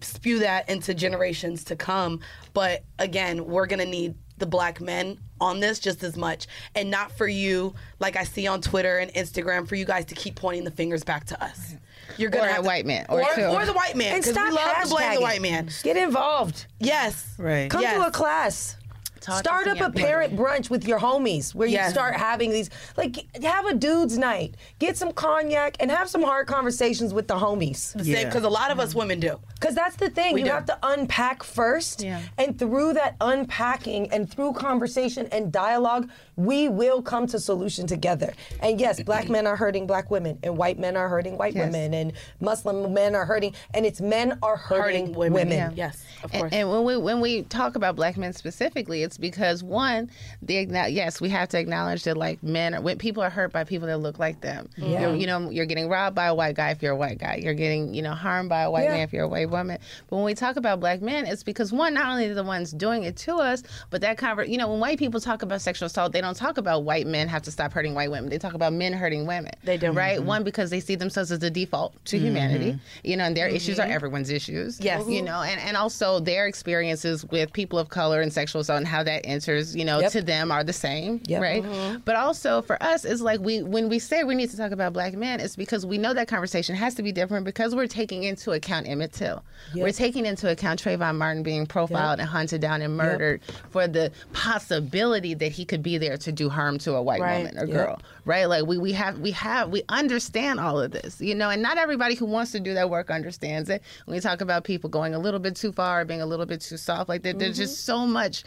spew 0.00 0.38
that 0.38 0.68
into 0.68 0.94
generations 0.94 1.64
to 1.64 1.76
come. 1.76 2.20
But 2.52 2.84
again, 2.98 3.44
we're 3.46 3.66
gonna 3.66 3.84
need 3.84 4.14
the 4.38 4.46
black 4.46 4.80
men 4.80 5.18
on 5.40 5.60
this 5.60 5.78
just 5.78 6.02
as 6.04 6.16
much, 6.16 6.46
and 6.74 6.90
not 6.90 7.10
for 7.12 7.26
you, 7.26 7.74
like 7.98 8.16
I 8.16 8.24
see 8.24 8.46
on 8.46 8.60
Twitter 8.60 8.98
and 8.98 9.12
Instagram, 9.14 9.66
for 9.68 9.74
you 9.74 9.84
guys 9.84 10.04
to 10.06 10.14
keep 10.14 10.36
pointing 10.36 10.64
the 10.64 10.70
fingers 10.70 11.02
back 11.04 11.24
to 11.26 11.44
us. 11.44 11.74
You're 12.16 12.30
gonna 12.30 12.44
Or 12.44 12.48
a 12.48 12.52
have 12.52 12.62
to- 12.62 12.66
white 12.68 12.86
man, 12.86 13.06
or 13.08 13.20
or, 13.22 13.46
or 13.46 13.64
the 13.66 13.72
white 13.72 13.96
man, 13.96 14.14
And 14.14 14.22
because 14.22 14.36
we 14.36 14.50
stop 14.50 14.52
love 14.54 14.82
to 14.84 14.88
blame 14.88 15.10
the 15.14 15.16
hashtagging. 15.16 15.22
white 15.22 15.42
man. 15.42 15.68
Get 15.82 15.96
involved. 15.96 16.66
Yes, 16.78 17.26
Right. 17.38 17.68
Come 17.70 17.82
Yes. 17.82 17.94
to 17.96 18.06
a 18.06 18.10
class. 18.12 18.76
Taught 19.24 19.38
Start 19.38 19.64
this 19.64 19.80
up 19.80 19.88
a 19.88 19.92
people. 19.92 20.06
parent 20.08 20.36
brunch 20.36 20.70
with 20.70 20.86
your 20.86 20.98
homies 21.00 21.54
where 21.54 21.66
you 21.68 21.82
start 21.88 22.14
having 22.14 22.50
these, 22.50 22.70
like, 22.96 23.26
have 23.42 23.66
a 23.66 23.74
dude's 23.74 24.18
night. 24.18 24.54
Get 24.78 24.96
some 24.96 25.12
cognac 25.12 25.76
and 25.80 25.90
have 25.90 26.08
some 26.08 26.22
hard 26.22 26.46
conversations 26.46 27.14
with 27.14 27.26
the 27.28 27.34
homies. 27.34 27.92
The 27.94 28.04
same 28.04 28.26
because 28.26 28.44
a 28.44 28.48
lot 28.48 28.70
of 28.70 28.78
us 28.78 28.94
women 28.94 29.20
do. 29.20 29.40
Because 29.54 29.74
that's 29.74 29.96
the 29.96 30.10
thing. 30.10 30.34
We 30.34 30.40
you 30.40 30.46
do. 30.46 30.52
have 30.52 30.66
to 30.66 30.78
unpack 30.82 31.42
first. 31.42 32.02
Yeah. 32.02 32.20
And 32.38 32.58
through 32.58 32.92
that 32.94 33.16
unpacking 33.20 34.10
and 34.12 34.30
through 34.30 34.52
conversation 34.52 35.26
and 35.32 35.50
dialogue, 35.50 36.10
we 36.36 36.68
will 36.68 37.00
come 37.00 37.26
to 37.28 37.38
solution 37.38 37.86
together. 37.86 38.34
And 38.60 38.78
yes, 38.80 39.02
black 39.02 39.28
men 39.28 39.46
are 39.46 39.56
hurting 39.56 39.86
black 39.86 40.10
women, 40.10 40.38
and 40.42 40.56
white 40.58 40.78
men 40.78 40.96
are 40.96 41.08
hurting 41.08 41.38
white 41.38 41.54
Yes. 41.54 41.66
women, 41.66 41.94
and 41.94 42.12
Muslim 42.40 42.92
men 42.92 43.14
are 43.14 43.24
hurting, 43.24 43.54
and 43.72 43.86
it's 43.86 44.00
men 44.00 44.38
are 44.42 44.56
hurting, 44.56 45.06
Hurting 45.06 45.12
women. 45.14 45.48
women. 45.48 45.72
Yes, 45.76 46.04
of 46.22 46.32
And- 46.32 46.40
course. 46.42 46.52
And, 46.52 46.70
when 46.70 46.84
we 46.84 46.96
when 46.96 47.20
we 47.20 47.42
talk 47.42 47.76
about 47.76 47.94
black 47.96 48.16
men 48.16 48.32
specifically, 48.32 49.02
it's 49.02 49.13
because 49.18 49.62
one, 49.62 50.10
the 50.42 50.66
yes, 50.90 51.20
we 51.20 51.28
have 51.30 51.48
to 51.50 51.58
acknowledge 51.58 52.04
that 52.04 52.16
like 52.16 52.42
men, 52.42 52.74
are, 52.74 52.80
when 52.80 52.98
people 52.98 53.22
are 53.22 53.30
hurt 53.30 53.52
by 53.52 53.64
people 53.64 53.86
that 53.88 53.98
look 53.98 54.18
like 54.18 54.40
them. 54.40 54.68
Mm-hmm. 54.78 54.90
Yeah. 54.90 55.00
You're, 55.00 55.16
you 55.16 55.26
know, 55.26 55.50
you're 55.50 55.66
getting 55.66 55.88
robbed 55.88 56.14
by 56.14 56.26
a 56.26 56.34
white 56.34 56.56
guy 56.56 56.70
if 56.70 56.82
you're 56.82 56.92
a 56.92 56.96
white 56.96 57.18
guy. 57.18 57.40
You're 57.42 57.54
getting 57.54 57.94
you 57.94 58.02
know 58.02 58.12
harmed 58.12 58.48
by 58.48 58.62
a 58.62 58.70
white 58.70 58.84
Yeah. 58.84 58.92
man 58.92 59.00
if 59.00 59.12
you're 59.12 59.24
a 59.24 59.28
white 59.28 59.50
woman. 59.50 59.78
But 60.08 60.16
when 60.16 60.24
we 60.24 60.34
talk 60.34 60.56
about 60.56 60.80
black 60.80 61.02
men, 61.02 61.26
it's 61.26 61.42
because 61.42 61.72
one, 61.72 61.94
not 61.94 62.08
only 62.08 62.28
are 62.28 62.34
the 62.34 62.44
ones 62.44 62.72
doing 62.72 63.04
it 63.04 63.16
to 63.18 63.36
us, 63.36 63.62
but 63.90 64.00
that 64.00 64.18
conver- 64.18 64.48
you 64.48 64.58
know, 64.58 64.68
when 64.70 64.80
white 64.80 64.98
people 64.98 65.20
talk 65.20 65.42
about 65.42 65.60
sexual 65.60 65.86
assault, 65.86 66.12
they 66.12 66.20
don't 66.20 66.36
talk 66.36 66.58
about 66.58 66.84
white 66.84 67.06
men 67.06 67.28
have 67.28 67.42
to 67.42 67.50
stop 67.50 67.72
hurting 67.72 67.94
white 67.94 68.10
women. 68.10 68.30
They 68.30 68.38
talk 68.38 68.54
about 68.54 68.72
men 68.72 68.92
hurting 68.92 69.26
women. 69.26 69.52
They 69.62 69.76
do. 69.76 69.92
right? 69.92 70.18
Mhm. 70.18 70.24
One 70.24 70.44
because 70.44 70.70
they 70.70 70.80
see 70.80 70.94
themselves 70.94 71.30
as 71.30 71.38
the 71.38 71.50
default 71.50 71.92
to 72.06 72.16
mm-hmm. 72.16 72.26
humanity. 72.26 72.78
You 73.02 73.16
know, 73.16 73.24
and 73.24 73.36
their 73.36 73.48
issues 73.48 73.78
are 73.78 73.84
mm-hmm. 73.84 73.92
everyone's 73.92 74.30
issues. 74.30 74.80
Yes. 74.80 75.06
you 75.08 75.22
know, 75.22 75.42
and 75.42 75.60
and 75.60 75.76
also 75.76 76.20
their 76.20 76.46
experiences 76.46 77.24
with 77.26 77.52
people 77.52 77.78
of 77.78 77.88
color 77.88 78.20
and 78.20 78.32
sexual 78.32 78.60
assault 78.60 78.78
and 78.78 78.86
how 78.86 79.02
that 79.04 79.22
enters, 79.24 79.76
you 79.76 79.84
know, 79.84 80.00
Yep. 80.00 80.12
to 80.12 80.22
them 80.22 80.50
are 80.50 80.64
the 80.64 80.72
same, 80.72 81.20
Yep. 81.26 81.42
right? 81.42 81.62
Mm-hmm. 81.62 81.98
But 82.04 82.16
also 82.16 82.62
for 82.62 82.82
us, 82.82 83.04
it's 83.04 83.20
like 83.20 83.40
we 83.40 83.62
when 83.62 83.88
we 83.88 83.98
say 83.98 84.24
we 84.24 84.34
need 84.34 84.50
to 84.50 84.56
talk 84.56 84.72
about 84.72 84.92
black 84.92 85.14
men, 85.14 85.40
it's 85.40 85.56
because 85.56 85.86
we 85.86 85.98
know 85.98 86.14
that 86.14 86.28
conversation 86.28 86.74
has 86.74 86.94
to 86.96 87.02
be 87.02 87.12
different 87.12 87.44
because 87.44 87.74
we're 87.74 87.86
taking 87.86 88.24
into 88.24 88.52
account 88.52 88.88
Emmett 88.88 89.12
Till. 89.12 89.42
We're 89.74 89.92
taking 89.92 90.26
into 90.26 90.50
account 90.50 90.82
Trayvon 90.82 91.16
Martin 91.16 91.42
being 91.42 91.66
profiled 91.66 92.20
and 92.20 92.28
hunted 92.28 92.60
down 92.60 92.82
and 92.82 92.96
murdered 92.96 93.40
for 93.70 93.86
the 93.86 94.10
possibility 94.32 95.34
that 95.34 95.52
he 95.52 95.64
could 95.64 95.82
be 95.82 95.98
there 95.98 96.16
to 96.18 96.32
do 96.32 96.48
harm 96.48 96.78
to 96.78 96.94
a 96.94 97.02
white 97.02 97.20
Right. 97.20 97.38
woman 97.38 97.58
or 97.58 97.66
Yep. 97.66 97.74
girl, 97.76 97.98
right? 98.24 98.46
Like 98.46 98.66
we 98.66 98.78
we 98.78 98.92
have 98.92 99.18
we 99.18 99.30
have 99.32 99.70
we 99.70 99.82
understand 99.88 100.60
all 100.60 100.80
of 100.80 100.90
this, 100.92 101.20
you 101.20 101.34
know, 101.34 101.50
and 101.50 101.60
not 101.62 101.76
everybody 101.78 102.14
who 102.14 102.26
wants 102.26 102.52
to 102.52 102.60
do 102.60 102.74
that 102.74 102.88
work 102.90 103.10
understands 103.10 103.68
it. 103.68 103.82
When 104.04 104.14
we 104.16 104.20
talk 104.20 104.40
about 104.40 104.64
people 104.64 104.88
going 104.90 105.14
a 105.14 105.18
little 105.18 105.40
bit 105.40 105.56
too 105.56 105.72
far, 105.72 106.04
being 106.04 106.22
a 106.22 106.26
little 106.26 106.46
bit 106.46 106.60
too 106.60 106.76
soft, 106.76 107.08
like 107.08 107.22
there, 107.22 107.32
there's 107.32 107.52
mm-hmm. 107.56 107.62
just 107.62 107.84
so 107.84 108.06
much 108.06 108.44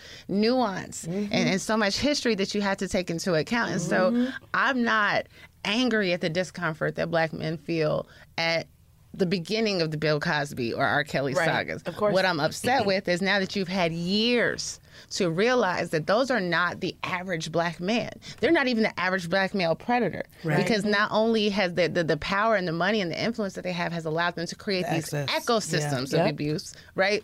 nuance 0.47 1.03
and, 1.03 1.25
mm-hmm. 1.29 1.33
and 1.33 1.61
so 1.61 1.75
much 1.77 1.97
history 1.97 2.35
that 2.35 2.53
you 2.55 2.61
have 2.61 2.77
to 2.77 2.87
take 2.87 3.09
into 3.09 3.33
account. 3.35 3.71
And 3.71 3.81
so 3.81 4.11
mm-hmm. 4.11 4.29
I'm 4.53 4.83
not 4.83 5.27
angry 5.65 6.13
at 6.13 6.21
the 6.21 6.29
discomfort 6.29 6.95
that 6.95 7.11
black 7.11 7.33
men 7.33 7.57
feel 7.57 8.07
at 8.37 8.67
the 9.13 9.25
beginning 9.25 9.81
of 9.81 9.89
the 9.89 9.97
Bill 9.97 10.19
Cosby 10.19 10.73
or 10.73 10.85
R. 10.85 11.03
Kelly 11.03 11.33
Right. 11.33 11.45
sagas. 11.45 11.81
Of 11.83 11.95
course. 11.97 12.13
What 12.13 12.23
I'm 12.25 12.39
upset 12.39 12.85
with 12.85 13.07
is 13.07 13.21
now 13.21 13.39
that 13.39 13.55
you've 13.55 13.67
had 13.67 13.91
years 13.91 14.79
to 15.11 15.29
realize 15.31 15.89
that 15.89 16.05
those 16.05 16.29
are 16.29 16.39
not 16.39 16.81
the 16.81 16.95
average 17.03 17.51
black 17.51 17.79
man. 17.79 18.11
They're 18.39 18.51
not 18.51 18.67
even 18.67 18.83
the 18.83 18.99
average 18.99 19.29
black 19.29 19.55
male 19.55 19.75
predator. 19.75 20.23
Because 20.43 20.85
not 20.85 21.09
only 21.11 21.49
has 21.49 21.73
the, 21.73 21.87
the, 21.87 22.03
the 22.03 22.17
power 22.17 22.55
and 22.55 22.67
the 22.67 22.71
money 22.73 23.01
and 23.01 23.11
the 23.11 23.21
influence 23.21 23.53
that 23.53 23.63
they 23.63 23.71
have 23.73 23.91
has 23.91 24.05
allowed 24.05 24.35
them 24.35 24.45
to 24.47 24.55
create 24.55 24.85
The 24.85 24.95
these 24.95 25.13
access. 25.13 25.45
ecosystems 25.45 26.13
Yeah. 26.13 26.19
of 26.19 26.25
Yep. 26.27 26.29
abuse, 26.31 26.73
right? 26.95 27.23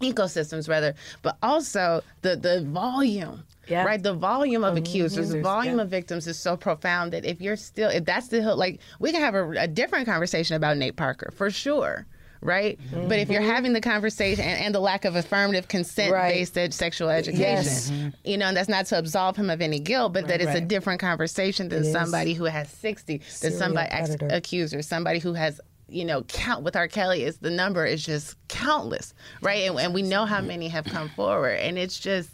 Ecosystems 0.00 0.68
rather, 0.68 0.94
but 1.22 1.36
also 1.42 2.02
the 2.22 2.36
the 2.36 2.62
volume, 2.62 3.44
Yeah. 3.68 3.84
right? 3.84 4.02
The 4.02 4.14
volume 4.14 4.64
of 4.64 4.76
accusers, 4.76 5.30
the 5.30 5.40
volume 5.42 5.78
of 5.78 5.88
victims 5.88 6.26
is 6.26 6.38
so 6.38 6.56
profound 6.56 7.12
that 7.12 7.24
if 7.24 7.40
you're 7.40 7.56
still, 7.56 7.90
if 7.90 8.04
that's 8.04 8.28
the 8.28 8.54
like, 8.54 8.80
we 8.98 9.12
can 9.12 9.20
have 9.20 9.34
a, 9.34 9.50
a 9.62 9.68
different 9.68 10.06
conversation 10.06 10.56
about 10.56 10.76
Nate 10.78 10.96
Parker 10.96 11.30
for 11.36 11.50
sure. 11.50 12.06
Right, 12.42 12.80
but 13.06 13.18
if 13.18 13.28
you're 13.28 13.42
having 13.42 13.74
the 13.74 13.82
conversation 13.82 14.42
and, 14.42 14.58
and 14.64 14.74
the 14.74 14.80
lack 14.80 15.04
of 15.04 15.14
affirmative 15.14 15.68
consent-based 15.68 16.56
ed- 16.56 16.72
sexual 16.72 17.10
education, 17.10 17.42
Yes. 17.42 17.92
you 18.24 18.38
know, 18.38 18.46
and 18.46 18.56
that's 18.56 18.66
not 18.70 18.86
to 18.86 18.98
absolve 18.98 19.36
him 19.36 19.50
of 19.50 19.60
any 19.60 19.78
guilt, 19.78 20.14
but 20.14 20.26
that 20.28 20.40
it's 20.40 20.54
a 20.54 20.60
different 20.62 21.00
conversation 21.02 21.68
than 21.68 21.80
is. 21.84 21.92
somebody 21.92 22.32
who 22.32 22.44
has 22.44 22.70
60, 22.70 23.20
than 23.42 23.52
somebody 23.52 23.90
ex- 23.90 24.16
accuser, 24.30 24.80
somebody 24.80 25.18
who 25.18 25.34
has 25.34 25.60
you 25.90 26.04
know 26.04 26.22
count 26.22 26.62
with 26.62 26.76
R. 26.76 26.88
Kelly 26.88 27.24
is 27.24 27.38
the 27.38 27.50
number 27.50 27.84
is 27.84 28.04
just 28.04 28.36
countless, 28.48 29.14
right? 29.42 29.68
And, 29.68 29.78
and 29.78 29.94
we 29.94 30.02
know 30.02 30.24
how 30.24 30.40
many 30.40 30.68
have 30.68 30.84
come 30.84 31.08
forward, 31.10 31.58
and 31.60 31.78
it's 31.78 31.98
just 31.98 32.30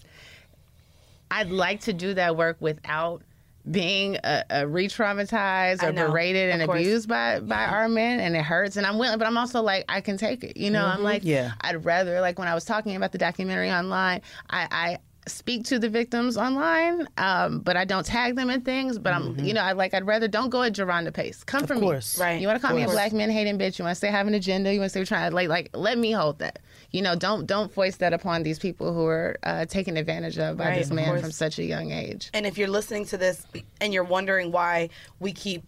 I'd 1.30 1.50
like 1.50 1.80
to 1.82 1.92
do 1.92 2.14
that 2.14 2.36
work 2.36 2.56
without 2.60 3.22
being 3.68 4.16
uh, 4.18 4.44
uh, 4.48 4.66
re-traumatized 4.68 5.82
or 5.82 5.90
know, 5.90 6.06
berated 6.08 6.50
and 6.50 6.64
course. 6.64 6.80
abused 6.80 7.08
by 7.08 7.40
by 7.40 7.64
our 7.64 7.88
men, 7.88 8.20
and 8.20 8.36
it 8.36 8.42
hurts. 8.42 8.76
And 8.76 8.86
I'm 8.86 8.98
willing, 8.98 9.18
but 9.18 9.26
I'm 9.26 9.36
also 9.36 9.60
like 9.62 9.84
I 9.88 10.00
can 10.00 10.16
take 10.16 10.44
it. 10.44 10.56
You 10.56 10.70
know, 10.70 10.84
I'm 10.86 11.02
like 11.02 11.24
Yeah. 11.24 11.52
I'd 11.62 11.84
rather 11.84 12.20
like 12.20 12.38
when 12.38 12.48
I 12.48 12.54
was 12.54 12.64
talking 12.64 12.94
about 12.96 13.12
the 13.12 13.18
documentary 13.18 13.70
online, 13.70 14.22
I. 14.50 14.68
I 14.70 14.98
speak 15.26 15.64
to 15.64 15.78
the 15.78 15.88
victims 15.88 16.36
online 16.36 17.08
um, 17.18 17.58
but 17.60 17.76
i 17.76 17.84
don't 17.84 18.06
tag 18.06 18.36
them 18.36 18.48
in 18.48 18.60
things 18.60 18.98
but 18.98 19.12
i'm 19.12 19.38
you 19.40 19.52
know 19.52 19.60
i 19.60 19.72
like 19.72 19.92
i'd 19.92 20.06
rather 20.06 20.28
don't 20.28 20.50
go 20.50 20.62
at 20.62 20.72
Jerhonda 20.72 21.12
Pace. 21.12 21.42
Come 21.44 21.66
for 21.66 21.74
me. 21.74 21.80
course. 21.80 22.18
Right. 22.18 22.40
you 22.40 22.46
want 22.46 22.60
to 22.60 22.66
call 22.66 22.76
me 22.76 22.82
a 22.82 22.88
black 22.88 23.12
man 23.12 23.30
hating 23.30 23.58
bitch? 23.58 23.78
You 23.78 23.84
want 23.84 23.94
to 23.94 23.98
say 23.98 24.08
I 24.08 24.12
have 24.12 24.26
an 24.26 24.34
agenda? 24.34 24.72
You 24.72 24.80
want 24.80 24.90
to 24.90 24.92
say 24.92 25.00
we're 25.00 25.06
trying 25.06 25.30
to 25.30 25.34
like 25.34 25.48
like 25.48 25.70
let 25.72 25.98
me 25.98 26.12
hold 26.12 26.38
that. 26.40 26.58
You 26.90 27.02
know 27.02 27.16
don't 27.16 27.46
don't 27.46 27.72
voice 27.72 27.96
that 27.96 28.12
upon 28.12 28.42
these 28.42 28.58
people 28.58 28.92
who 28.92 29.06
are 29.06 29.36
uh, 29.42 29.64
taken 29.66 29.96
advantage 29.96 30.38
of 30.38 30.56
by 30.56 30.66
Right, 30.66 30.78
this 30.78 30.90
man 30.90 31.20
from 31.20 31.32
such 31.32 31.58
a 31.58 31.64
young 31.64 31.90
age. 31.90 32.30
And 32.34 32.46
if 32.46 32.58
you're 32.58 32.68
listening 32.68 33.06
to 33.06 33.16
this 33.16 33.46
and 33.80 33.92
you're 33.92 34.04
wondering 34.04 34.52
why 34.52 34.90
we 35.20 35.32
keep, 35.32 35.64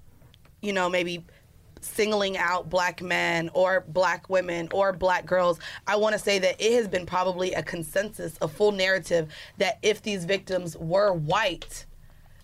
you 0.61 0.73
know, 0.73 0.89
maybe 0.89 1.25
singling 1.81 2.37
out 2.37 2.69
black 2.69 3.03
men 3.03 3.51
or 3.55 3.85
black 3.89 4.29
women 4.29 4.69
or 4.73 4.93
black 4.93 5.27
girls, 5.27 5.59
I 5.87 5.97
want 5.97 6.15
to 6.15 6.19
say 6.19 6.39
that 6.39 6.61
it 6.61 6.73
has 6.75 6.89
been 6.89 7.07
probably 7.07 7.53
a 7.55 7.63
consensus, 7.63 8.37
a 8.41 8.49
full 8.49 8.73
narrative 8.73 9.33
that 9.59 9.79
if 9.83 10.03
these 10.03 10.25
victims 10.25 10.77
were 10.77 11.13
white, 11.13 11.87